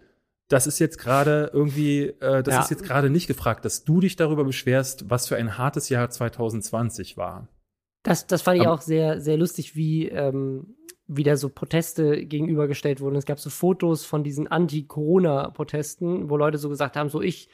das 0.48 0.66
ist 0.66 0.78
jetzt 0.78 0.98
gerade 0.98 1.50
irgendwie, 1.52 2.04
äh, 2.20 2.42
das 2.42 2.54
ja. 2.54 2.60
ist 2.60 2.70
jetzt 2.70 2.84
gerade 2.84 3.10
nicht 3.10 3.26
gefragt, 3.26 3.64
dass 3.64 3.84
du 3.84 4.00
dich 4.00 4.16
darüber 4.16 4.44
beschwerst, 4.44 5.10
was 5.10 5.26
für 5.26 5.36
ein 5.36 5.58
hartes 5.58 5.88
Jahr 5.88 6.08
2020 6.08 7.16
war. 7.16 7.48
Das, 8.02 8.26
das 8.26 8.42
fand 8.42 8.60
ich 8.60 8.66
Aber, 8.66 8.74
auch 8.74 8.82
sehr, 8.82 9.20
sehr 9.20 9.36
lustig, 9.36 9.74
wie 9.74 10.08
ähm, 10.08 10.75
wieder 11.08 11.36
so 11.36 11.48
Proteste 11.48 12.24
gegenübergestellt 12.24 13.00
wurden. 13.00 13.16
Es 13.16 13.26
gab 13.26 13.38
so 13.38 13.50
Fotos 13.50 14.04
von 14.04 14.24
diesen 14.24 14.48
Anti-Corona-Protesten, 14.48 16.30
wo 16.30 16.36
Leute 16.36 16.58
so 16.58 16.68
gesagt 16.68 16.96
haben, 16.96 17.08
so 17.08 17.22
ich, 17.22 17.48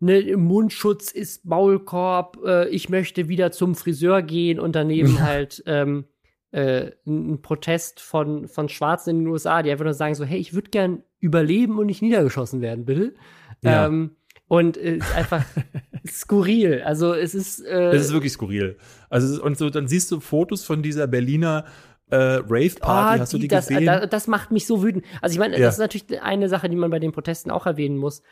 ne, 0.00 0.36
Mundschutz 0.36 1.10
ist 1.10 1.44
Maulkorb, 1.44 2.38
äh, 2.44 2.68
ich 2.68 2.88
möchte 2.88 3.28
wieder 3.28 3.50
zum 3.50 3.74
Friseur 3.74 4.22
gehen 4.22 4.60
und 4.60 4.76
daneben 4.76 5.20
halt 5.22 5.62
ähm, 5.66 6.04
äh, 6.52 6.92
ein 7.06 7.42
Protest 7.42 8.00
von, 8.00 8.46
von 8.46 8.68
Schwarzen 8.68 9.10
in 9.10 9.18
den 9.20 9.28
USA, 9.28 9.62
die 9.62 9.70
einfach 9.70 9.84
nur 9.84 9.94
sagen 9.94 10.14
so, 10.14 10.24
hey, 10.24 10.38
ich 10.38 10.54
würde 10.54 10.70
gern 10.70 11.02
überleben 11.18 11.78
und 11.78 11.86
nicht 11.86 12.02
niedergeschossen 12.02 12.60
werden, 12.60 12.84
bitte. 12.84 13.14
Ja. 13.62 13.86
Ähm, 13.86 14.16
und 14.48 14.76
äh, 14.76 14.98
einfach, 15.16 15.44
skurril. 16.06 16.82
Also 16.84 17.14
es 17.14 17.34
ist. 17.34 17.60
Äh, 17.64 17.92
es 17.92 18.06
ist 18.06 18.12
wirklich 18.12 18.32
skurril. 18.32 18.76
Also 19.08 19.42
und 19.42 19.56
so, 19.56 19.70
dann 19.70 19.88
siehst 19.88 20.10
du 20.10 20.20
Fotos 20.20 20.64
von 20.64 20.82
dieser 20.82 21.06
Berliner 21.06 21.64
äh, 22.12 22.40
Rave-Party. 22.48 23.18
Oh, 23.18 23.20
Hast 23.22 23.32
du 23.32 23.38
die 23.38 23.48
das, 23.48 23.68
gesehen? 23.68 23.86
Das, 23.86 24.08
das 24.10 24.26
macht 24.28 24.50
mich 24.52 24.66
so 24.66 24.82
wütend. 24.82 25.04
Also 25.20 25.32
ich 25.34 25.38
meine, 25.38 25.54
Ja. 25.58 25.66
das 25.66 25.74
ist 25.74 25.80
natürlich 25.80 26.22
eine 26.22 26.48
Sache, 26.48 26.68
die 26.68 26.76
man 26.76 26.90
bei 26.90 26.98
den 26.98 27.12
Protesten 27.12 27.50
auch 27.50 27.66
erwähnen 27.66 27.96
muss. 27.96 28.22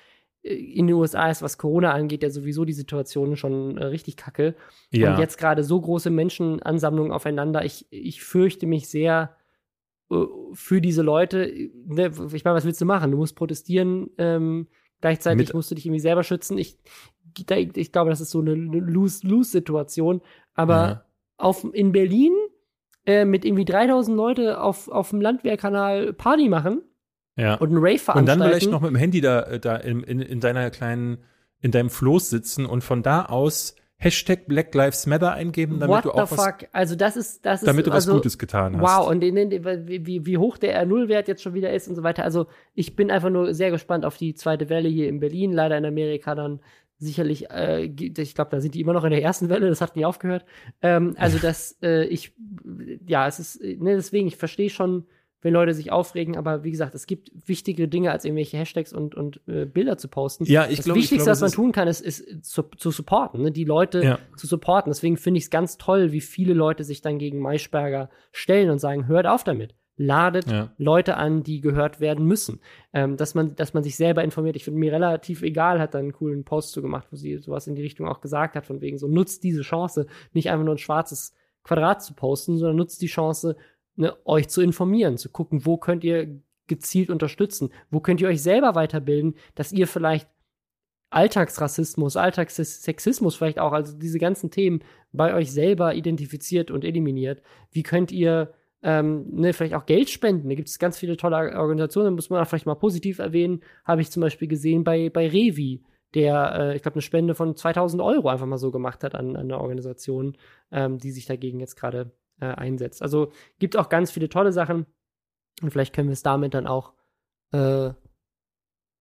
Äh, 0.43 0.55
In 0.55 0.87
den 0.87 0.97
USA 0.97 1.31
ist, 1.31 1.43
was 1.43 1.59
Corona 1.59 1.93
angeht, 1.93 2.23
ja 2.23 2.31
sowieso 2.31 2.65
die 2.65 2.73
Situation 2.73 3.37
schon 3.37 3.79
äh, 3.79 3.85
richtig 3.87 4.17
kacke. 4.17 4.55
ja. 4.91 5.15
Und 5.15 5.21
jetzt 5.21 5.39
gerade 5.39 5.65
so 5.65 5.81
große 5.81 6.11
Menschenansammlungen 6.11 7.13
aufeinander. 7.13 7.65
Ich, 7.65 7.87
ich 7.91 8.23
fürchte 8.23 8.67
mich 8.67 8.89
sehr 8.89 9.37
äh, 10.11 10.17
für 10.53 10.81
diese 10.81 11.03
Leute. 11.03 11.51
Ne, 11.87 12.11
Ich 12.33 12.45
meine, 12.45 12.57
was 12.57 12.65
willst 12.65 12.81
du 12.81 12.85
machen? 12.85 13.11
Du 13.13 13.17
musst 13.17 13.35
protestieren, 13.37 14.11
ähm, 14.19 14.67
gleichzeitig 15.01 15.49
Mit- 15.49 15.55
musst 15.55 15.71
du 15.71 15.75
dich 15.75 15.87
irgendwie 15.87 16.01
selber 16.01 16.23
schützen. 16.25 16.59
Ich, 16.59 16.77
ich, 17.39 17.77
ich 17.77 17.93
glaube, 17.93 18.11
das 18.11 18.21
ist 18.21 18.31
so 18.31 18.41
eine 18.41 18.55
Lose-Lose-Situation. 18.55 20.21
Aber 20.55 20.75
Ja. 20.89 21.05
auf, 21.39 21.65
in 21.73 21.93
Berlin 21.93 22.33
äh, 23.07 23.25
mit 23.25 23.45
irgendwie 23.45 23.65
3000 23.65 24.17
Leute 24.17 24.61
auf, 24.61 24.89
auf 24.89 25.11
dem 25.11 25.21
Landwehrkanal 25.21 26.13
Party 26.13 26.49
machen 26.49 26.83
ja. 27.37 27.55
und 27.55 27.69
einen 27.69 27.79
Rave 27.79 27.93
Und 27.93 27.99
veranstalten. 27.99 28.41
dann 28.41 28.49
vielleicht 28.49 28.71
noch 28.71 28.81
mit 28.81 28.91
dem 28.91 28.97
Handy 28.97 29.21
da, 29.21 29.43
äh, 29.43 29.61
da 29.61 29.77
in, 29.77 30.03
in, 30.03 30.21
in 30.21 30.41
deiner 30.41 30.71
kleinen, 30.71 31.19
in 31.61 31.71
deinem 31.71 31.91
Floß 31.91 32.31
sitzen 32.31 32.67
und 32.67 32.83
von 32.83 33.03
da 33.03 33.25
aus 33.25 33.75
Hashtag 34.03 34.47
Black 34.47 34.75
Lives 34.75 35.07
Matter 35.07 35.35
eingeben, 35.35 35.79
damit 35.79 35.97
What 35.97 36.05
du 36.07 36.13
auch 36.13 36.27
the 36.27 36.37
was, 36.37 36.47
fuck? 36.47 36.69
Also 36.73 36.97
das 36.97 37.19
ist, 37.19 37.45
das 37.45 37.61
ist 37.61 37.69
damit 37.69 37.87
du 37.87 37.91
was 37.91 38.07
also, 38.07 38.15
Gutes 38.15 38.39
getan 38.39 38.81
hast. 38.81 38.83
Wow, 38.83 39.11
und 39.11 39.23
in, 39.23 39.37
in, 39.37 39.51
wie, 39.87 40.07
wie, 40.07 40.25
wie 40.25 40.39
hoch 40.39 40.57
der 40.57 40.87
R0-Wert 40.87 41.29
jetzt 41.29 41.43
schon 41.43 41.53
wieder 41.53 41.71
ist 41.75 41.87
und 41.87 41.97
so 41.97 42.03
weiter. 42.03 42.25
Also 42.25 42.47
ich 42.73 42.97
bin 42.97 43.11
einfach 43.11 43.29
nur 43.29 43.53
sehr 43.53 43.71
gespannt 43.71 44.07
auf 44.07 44.17
die 44.17 44.35
zweite 44.35 44.71
Welle 44.71 44.89
hier 44.89 45.07
in 45.11 45.21
Berlin. 45.21 45.53
Leider 45.53 45.77
in 45.77 45.85
Amerika 45.85 46.35
dann 46.35 46.61
sicherlich, 47.01 47.51
äh, 47.51 47.85
ich 47.87 48.35
glaube, 48.35 48.51
da 48.53 48.61
sind 48.61 48.75
die 48.75 48.81
immer 48.81 48.93
noch 48.93 49.05
in 49.05 49.11
der 49.11 49.23
ersten 49.23 49.49
Welle, 49.49 49.69
das 49.69 49.81
hat 49.81 49.97
nie 49.97 50.05
aufgehört. 50.05 50.45
Ähm, 50.83 51.15
also 51.19 51.39
das, 51.43 51.77
äh, 51.83 52.05
ich, 52.05 52.33
ja, 53.07 53.27
es 53.27 53.41
ist, 53.41 53.57
äh, 53.57 53.77
ne, 53.77 53.97
deswegen, 53.97 54.29
ich 54.29 54.37
verstehe 54.37 54.71
schon, 54.71 55.07
wenn 55.43 55.55
Leute 55.55 55.73
sich 55.73 55.91
aufregen, 55.91 56.37
aber 56.37 56.65
wie 56.65 56.71
gesagt, 56.71 56.95
es 56.95 57.07
gibt 57.07 57.33
wichtige 57.47 57.89
Dinge, 57.89 58.11
als 58.13 58.27
irgendwelche 58.27 58.59
Hashtags 58.59 58.93
und, 58.93 59.15
und 59.15 59.41
äh, 59.49 59.65
Bilder 59.65 59.97
zu 59.97 60.09
posten. 60.09 60.45
Ja, 60.45 60.67
ich 60.69 60.77
das 60.77 60.85
glaube- 60.85 60.99
ich 60.99 61.05
Wichtigste, 61.05 61.25
glaube, 61.25 61.41
was 61.41 61.41
man 61.41 61.53
tun 61.53 61.73
kann, 61.73 61.89
ist, 61.89 62.03
ist 62.03 62.45
zu, 62.45 62.63
zu 62.77 62.91
supporten, 62.91 63.43
ne? 63.45 63.51
die 63.51 63.65
Leute 63.65 64.05
Ja. 64.05 64.19
zu 64.37 64.47
supporten. 64.47 64.91
Deswegen 64.91 65.17
finde 65.17 65.39
ich 65.39 65.45
es 65.45 65.51
ganz 65.51 65.79
toll, 65.79 66.13
wie 66.13 66.21
viele 66.21 66.53
Leute 66.53 66.85
sich 66.85 67.01
dann 67.01 67.19
gegen 67.19 67.39
Maischberger 67.39 68.11
stellen 68.33 68.69
und 68.69 68.81
sagen, 68.81 69.07
hört 69.09 69.27
auf 69.27 69.43
damit. 69.43 69.75
Ladet 70.03 70.51
Ja. 70.51 70.73
Leute 70.79 71.19
an, 71.19 71.43
die 71.43 71.61
gehört 71.61 72.01
werden 72.01 72.25
müssen. 72.25 72.61
Ähm, 72.95 73.19
dass, 73.19 73.35
man, 73.35 73.55
dass 73.55 73.75
man 73.75 73.83
sich 73.83 73.97
selber 73.97 74.25
informiert. 74.25 74.57
Ich 74.57 74.65
finde 74.65 74.81
mir 74.81 74.93
relativ 74.93 75.43
egal, 75.43 75.79
hat 75.79 75.93
dann 75.93 76.05
einen 76.05 76.13
coolen 76.13 76.45
Post 76.45 76.73
zu 76.73 76.81
gemacht, 76.81 77.09
wo 77.11 77.17
sie 77.17 77.37
sowas 77.37 77.67
in 77.67 77.75
die 77.75 77.83
Richtung 77.83 78.09
auch 78.09 78.23
gesagt 78.23 78.57
hat, 78.57 78.65
von 78.65 78.81
wegen 78.81 78.97
so, 78.97 79.09
nutzt 79.09 79.45
diese 79.45 79.61
Chance, 79.61 80.07
nicht 80.33 80.51
einfach 80.51 80.65
nur 80.65 80.75
ein 80.75 80.79
schwarzes 80.79 81.35
Quadrat 81.65 82.03
zu 82.03 82.15
posten, 82.15 82.57
sondern 82.57 82.77
nutzt 82.77 83.03
die 83.03 83.09
Chance, 83.09 83.57
ne, 83.97 84.17
euch 84.25 84.49
zu 84.49 84.63
informieren, 84.63 85.19
zu 85.19 85.29
gucken, 85.29 85.67
wo 85.67 85.77
könnt 85.77 86.03
ihr 86.03 86.41
gezielt 86.67 87.11
unterstützen, 87.11 87.69
wo 87.91 88.01
könnt 88.01 88.23
ihr 88.23 88.29
euch 88.29 88.43
selber 88.43 88.75
weiterbilden, 88.75 89.35
dass 89.55 89.71
ihr 89.71 89.87
vielleicht 89.87 90.31
Alltagsrassismus, 91.11 92.17
Alltagssexismus 92.17 93.35
vielleicht 93.35 93.59
auch, 93.59 93.73
also 93.73 93.99
diese 93.99 94.19
ganzen 94.19 94.51
Themen 94.51 94.83
bei 95.13 95.35
euch 95.35 95.53
selber 95.53 95.95
identifiziert 95.95 96.71
und 96.71 96.85
eliminiert. 96.85 97.43
Wie 97.71 97.83
könnt 97.83 98.13
ihr 98.13 98.55
ähm, 98.83 99.27
ne, 99.31 99.53
vielleicht 99.53 99.75
auch 99.75 99.87
Geld 99.87 100.11
spenden? 100.11 100.49
Da 100.49 100.55
gibt 100.55 100.69
es 100.69 100.79
ganz 100.79 100.99
viele 100.99 101.17
tolle 101.17 101.59
Organisationen, 101.59 102.15
muss 102.15 102.31
man 102.31 102.43
auch 102.43 102.49
vielleicht 102.49 102.67
mal 102.67 102.75
positiv 102.75 103.19
erwähnen. 103.19 103.63
Habe 103.85 104.01
ich 104.01 104.11
zum 104.11 104.21
Beispiel 104.21 104.49
gesehen 104.49 104.85
bei, 104.85 105.11
bei 105.11 105.29
Revi, 105.29 105.83
der, 106.15 106.55
äh, 106.59 106.77
ich 106.77 106.83
glaube, 106.83 106.97
eine 106.97 107.03
Spende 107.03 107.35
von 107.35 107.57
2000 107.57 108.03
Euro 108.03 108.29
einfach 108.29 108.47
mal 108.47 108.59
so 108.59 108.71
gemacht 108.71 109.05
hat 109.05 109.15
an, 109.15 109.37
an 109.37 109.45
eine 109.45 109.61
Organisation, 109.61 110.37
ähm, 110.73 110.99
die 110.99 111.11
sich 111.11 111.27
dagegen 111.27 111.61
jetzt 111.61 111.77
gerade 111.77 112.13
äh, 112.41 112.47
einsetzt. 112.47 113.03
Also 113.03 113.33
gibt 113.59 113.77
auch 113.77 113.89
ganz 113.89 114.11
viele 114.11 114.29
tolle 114.29 114.53
Sachen 114.53 114.87
und 115.63 115.71
vielleicht 115.71 115.95
können 115.95 116.09
wir 116.09 116.15
es 116.15 116.23
damit 116.23 116.55
dann 116.55 116.67
auch 116.67 116.95
äh, 117.53 117.91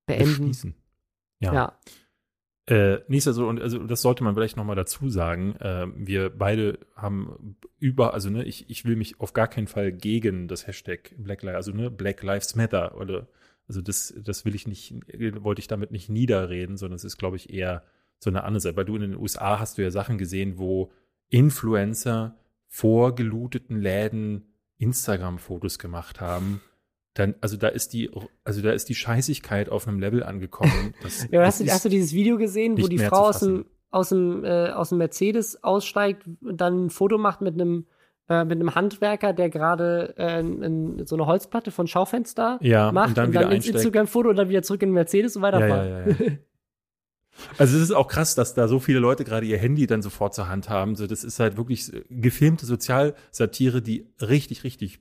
beenden. 0.05 0.75
Ja. 1.39 1.53
Ja. 1.53 1.79
Äh, 2.69 3.19
so, 3.19 3.47
und 3.47 3.59
also 3.59 3.79
das 3.79 4.03
sollte 4.03 4.23
man 4.23 4.35
vielleicht 4.35 4.55
nochmal 4.55 4.75
dazu 4.75 5.09
sagen. 5.09 5.55
Äh, 5.55 5.87
wir 5.95 6.29
beide 6.29 6.77
haben 6.95 7.57
über, 7.79 8.13
also 8.13 8.29
ne, 8.29 8.43
ich, 8.43 8.69
ich 8.69 8.85
will 8.85 8.95
mich 8.95 9.19
auf 9.19 9.33
gar 9.33 9.47
keinen 9.47 9.65
Fall 9.65 9.91
gegen 9.91 10.47
das 10.47 10.67
Hashtag 10.67 11.15
Black 11.17 11.41
Lives, 11.41 11.55
also 11.55 11.71
ne, 11.71 11.89
Black 11.89 12.21
Lives 12.21 12.55
Matter 12.55 12.95
oder 12.97 13.27
also 13.67 13.81
das, 13.81 14.13
das 14.23 14.45
will 14.45 14.55
ich 14.55 14.67
nicht, 14.67 14.93
wollte 15.43 15.59
ich 15.59 15.67
damit 15.67 15.91
nicht 15.91 16.09
niederreden, 16.09 16.77
sondern 16.77 16.95
es 16.95 17.03
ist, 17.03 17.17
glaube 17.17 17.37
ich, 17.37 17.53
eher 17.53 17.83
so 18.19 18.29
eine 18.29 18.43
andere 18.43 18.61
Seite. 18.61 18.77
Weil 18.77 18.85
du 18.85 18.95
in 18.95 19.01
den 19.01 19.15
USA 19.15 19.59
hast 19.59 19.77
du 19.77 19.83
ja 19.83 19.91
Sachen 19.91 20.17
gesehen, 20.17 20.57
wo 20.57 20.91
Influencer 21.29 22.35
vor 22.67 23.15
geluteten 23.15 23.79
Läden 23.79 24.53
Instagram-Fotos 24.77 25.77
gemacht 25.77 26.21
haben. 26.21 26.61
Dann, 27.15 27.35
also 27.41 27.57
da 27.57 27.67
ist 27.69 27.93
die, 27.93 28.09
also 28.43 28.61
da 28.61 28.71
ist 28.71 28.87
die 28.89 28.95
Scheißigkeit 28.95 29.69
auf 29.69 29.87
einem 29.87 29.99
Level 29.99 30.23
angekommen. 30.23 30.93
Das, 31.01 31.27
Ja, 31.31 31.43
hast, 31.45 31.59
du, 31.59 31.67
hast 31.67 31.85
du 31.85 31.89
dieses 31.89 32.13
Video 32.13 32.37
gesehen, 32.37 32.81
wo 32.81 32.87
die 32.87 32.99
Frau 32.99 33.27
aus 33.29 33.39
dem, 33.39 33.65
aus, 33.91 34.09
dem, 34.09 34.43
äh, 34.45 34.69
aus 34.69 34.89
dem 34.89 34.99
Mercedes 34.99 35.63
aussteigt 35.63 36.23
und 36.41 36.61
dann 36.61 36.85
ein 36.85 36.89
Foto 36.89 37.17
macht 37.17 37.41
mit 37.41 37.55
einem 37.55 37.85
äh, 38.29 38.45
mit 38.45 38.59
einem 38.59 38.75
Handwerker, 38.75 39.33
der 39.33 39.49
gerade 39.49 40.13
äh, 40.17 40.39
n- 40.41 41.01
so 41.07 41.15
eine 41.15 41.25
Holzplatte 41.25 41.71
von 41.71 41.87
Schaufenster 41.87 42.59
Ja, 42.61 42.91
macht 42.91 43.09
und 43.09 43.17
dann 43.17 43.29
wieder 43.31 43.41
ins 43.45 43.53
einsteigt. 43.65 43.75
Instagram-Foto 43.77 44.29
und 44.29 44.35
dann 44.35 44.49
wieder 44.49 44.61
zurück 44.61 44.83
in 44.83 44.89
den 44.89 44.93
Mercedes 44.93 45.35
und 45.35 45.41
weiterfahren. 45.41 45.89
ja, 45.89 45.99
ja, 46.05 46.07
ja. 46.09 46.15
Also 47.57 47.77
es 47.77 47.83
ist 47.83 47.91
auch 47.91 48.07
krass, 48.07 48.35
dass 48.35 48.53
da 48.53 48.67
so 48.67 48.79
viele 48.79 48.99
Leute 48.99 49.23
gerade 49.23 49.45
ihr 49.45 49.57
Handy 49.57 49.87
dann 49.87 50.01
sofort 50.01 50.35
zur 50.35 50.49
Hand 50.49 50.69
haben. 50.69 50.95
So, 50.95 51.07
das 51.07 51.23
ist 51.23 51.39
halt 51.39 51.55
wirklich 51.57 51.91
gefilmte 52.09 52.65
Sozialsatire, 52.65 53.81
die 53.81 54.07
richtig, 54.21 54.63
richtig 54.63 54.99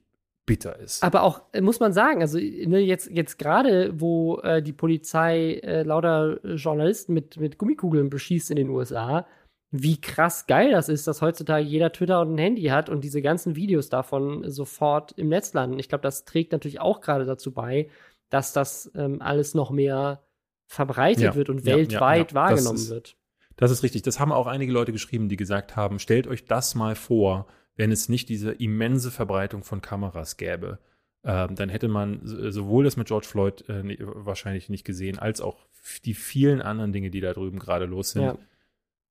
bitter 0.48 0.76
ist. 0.80 1.04
Aber 1.04 1.22
auch, 1.22 1.42
muss 1.60 1.78
man 1.78 1.92
sagen, 1.92 2.20
also 2.22 2.38
ne, 2.38 2.80
jetzt, 2.80 3.08
jetzt 3.10 3.38
gerade, 3.38 3.92
wo 4.00 4.38
äh, 4.40 4.60
die 4.60 4.72
Polizei 4.72 5.60
äh, 5.62 5.84
lauter 5.84 6.44
Journalisten 6.56 7.14
mit, 7.14 7.38
mit 7.38 7.58
Gummikugeln 7.58 8.10
beschießt 8.10 8.50
in 8.50 8.56
den 8.56 8.70
USA, 8.70 9.24
wie 9.70 10.00
krass 10.00 10.46
geil 10.46 10.72
das 10.72 10.88
ist, 10.88 11.06
dass 11.06 11.22
heutzutage 11.22 11.64
jeder 11.64 11.92
Twitter 11.92 12.20
und 12.20 12.34
ein 12.34 12.38
Handy 12.38 12.64
hat 12.64 12.88
und 12.88 13.04
diese 13.04 13.22
ganzen 13.22 13.54
Videos 13.54 13.88
davon 13.90 14.50
sofort 14.50 15.12
im 15.12 15.28
Netz 15.28 15.52
landen. 15.52 15.78
Ich 15.78 15.88
glaube, 15.88 16.02
das 16.02 16.24
trägt 16.24 16.52
natürlich 16.52 16.80
auch 16.80 17.00
gerade 17.00 17.26
dazu 17.26 17.52
bei, 17.52 17.88
dass 18.30 18.52
das 18.52 18.90
ähm, 18.96 19.20
alles 19.22 19.54
noch 19.54 19.70
mehr 19.70 20.22
verbreitet 20.66 21.22
Ja, 21.22 21.34
wird 21.34 21.50
und 21.50 21.64
ja, 21.66 21.76
weltweit 21.76 22.32
ja, 22.32 22.34
wahrgenommen 22.34 22.76
ist- 22.76 22.90
wird. 22.90 23.14
Das 23.56 23.72
ist 23.72 23.82
richtig. 23.82 24.02
Das 24.02 24.20
haben 24.20 24.30
auch 24.30 24.46
einige 24.46 24.72
Leute 24.72 24.92
geschrieben, 24.92 25.28
die 25.28 25.36
gesagt 25.36 25.74
haben, 25.74 25.98
stellt 25.98 26.28
euch 26.28 26.44
das 26.44 26.76
mal 26.76 26.94
vor, 26.94 27.46
wenn 27.78 27.92
es 27.92 28.08
nicht 28.08 28.28
diese 28.28 28.50
immense 28.52 29.10
Verbreitung 29.10 29.62
von 29.62 29.80
Kameras 29.80 30.36
gäbe. 30.36 30.78
Ähm, 31.24 31.54
dann 31.54 31.68
hätte 31.68 31.88
man 31.88 32.20
sowohl 32.22 32.84
das 32.84 32.96
mit 32.96 33.06
George 33.06 33.26
Floyd 33.26 33.66
äh, 33.68 33.96
wahrscheinlich 34.00 34.68
nicht 34.68 34.84
gesehen, 34.84 35.18
als 35.18 35.40
auch 35.40 35.56
die 36.04 36.14
vielen 36.14 36.60
anderen 36.60 36.92
Dinge, 36.92 37.10
die 37.10 37.20
da 37.20 37.32
drüben 37.32 37.58
gerade 37.58 37.86
los 37.86 38.10
sind. 38.10 38.24
Ja. 38.24 38.38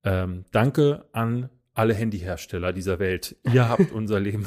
Ähm, 0.03 0.43
danke 0.51 1.05
an 1.13 1.49
alle 1.73 1.93
Handyhersteller 1.93 2.73
dieser 2.73 2.99
Welt. 2.99 3.37
Ihr 3.51 3.69
habt 3.69 3.91
unser 3.91 4.19
Leben 4.19 4.45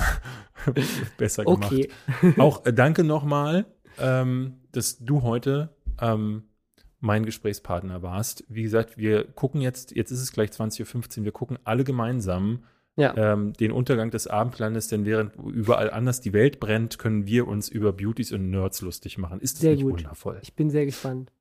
besser 1.16 1.44
gemacht. 1.44 1.72
Okay. 1.72 1.88
Auch 2.36 2.66
äh, 2.66 2.74
danke 2.74 3.04
nochmal, 3.04 3.64
ähm, 3.98 4.60
dass 4.72 4.98
du 4.98 5.22
heute 5.22 5.70
ähm, 5.98 6.42
mein 6.98 7.24
Gesprächspartner 7.24 8.02
warst. 8.02 8.44
Wie 8.48 8.62
gesagt, 8.62 8.98
wir 8.98 9.24
gucken 9.24 9.62
jetzt, 9.62 9.96
jetzt 9.96 10.10
ist 10.10 10.20
es 10.20 10.32
gleich 10.32 10.50
20.15 10.50 11.20
Uhr, 11.20 11.24
wir 11.24 11.32
gucken 11.32 11.58
alle 11.64 11.84
gemeinsam 11.84 12.64
Ja. 13.00 13.14
ähm, 13.16 13.52
den 13.54 13.72
Untergang 13.72 14.10
des 14.10 14.26
Abendlandes, 14.26 14.88
denn 14.88 15.04
während 15.04 15.34
überall 15.36 15.90
anders 15.90 16.20
die 16.20 16.32
Welt 16.32 16.60
brennt, 16.60 16.98
können 16.98 17.26
wir 17.26 17.48
uns 17.48 17.68
über 17.68 17.92
Beauties 17.92 18.32
und 18.32 18.50
Nerds 18.50 18.80
lustig 18.82 19.18
machen. 19.18 19.40
Ist 19.40 19.56
das 19.56 19.60
Sehr 19.62 19.72
nicht 19.74 19.82
gut. 19.82 19.94
wundervoll? 20.00 20.38
Ich 20.42 20.54
bin 20.54 20.70
sehr 20.70 20.84
gespannt. 20.86 21.32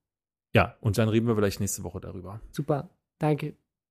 Ja, 0.53 0.75
und 0.81 0.97
dann 0.97 1.09
reden 1.09 1.27
wir 1.27 1.35
vielleicht 1.35 1.59
nächste 1.59 1.83
Woche 1.83 1.99
darüber. 2.01 2.41
Super. 2.51 2.89
Danke. 3.19 3.55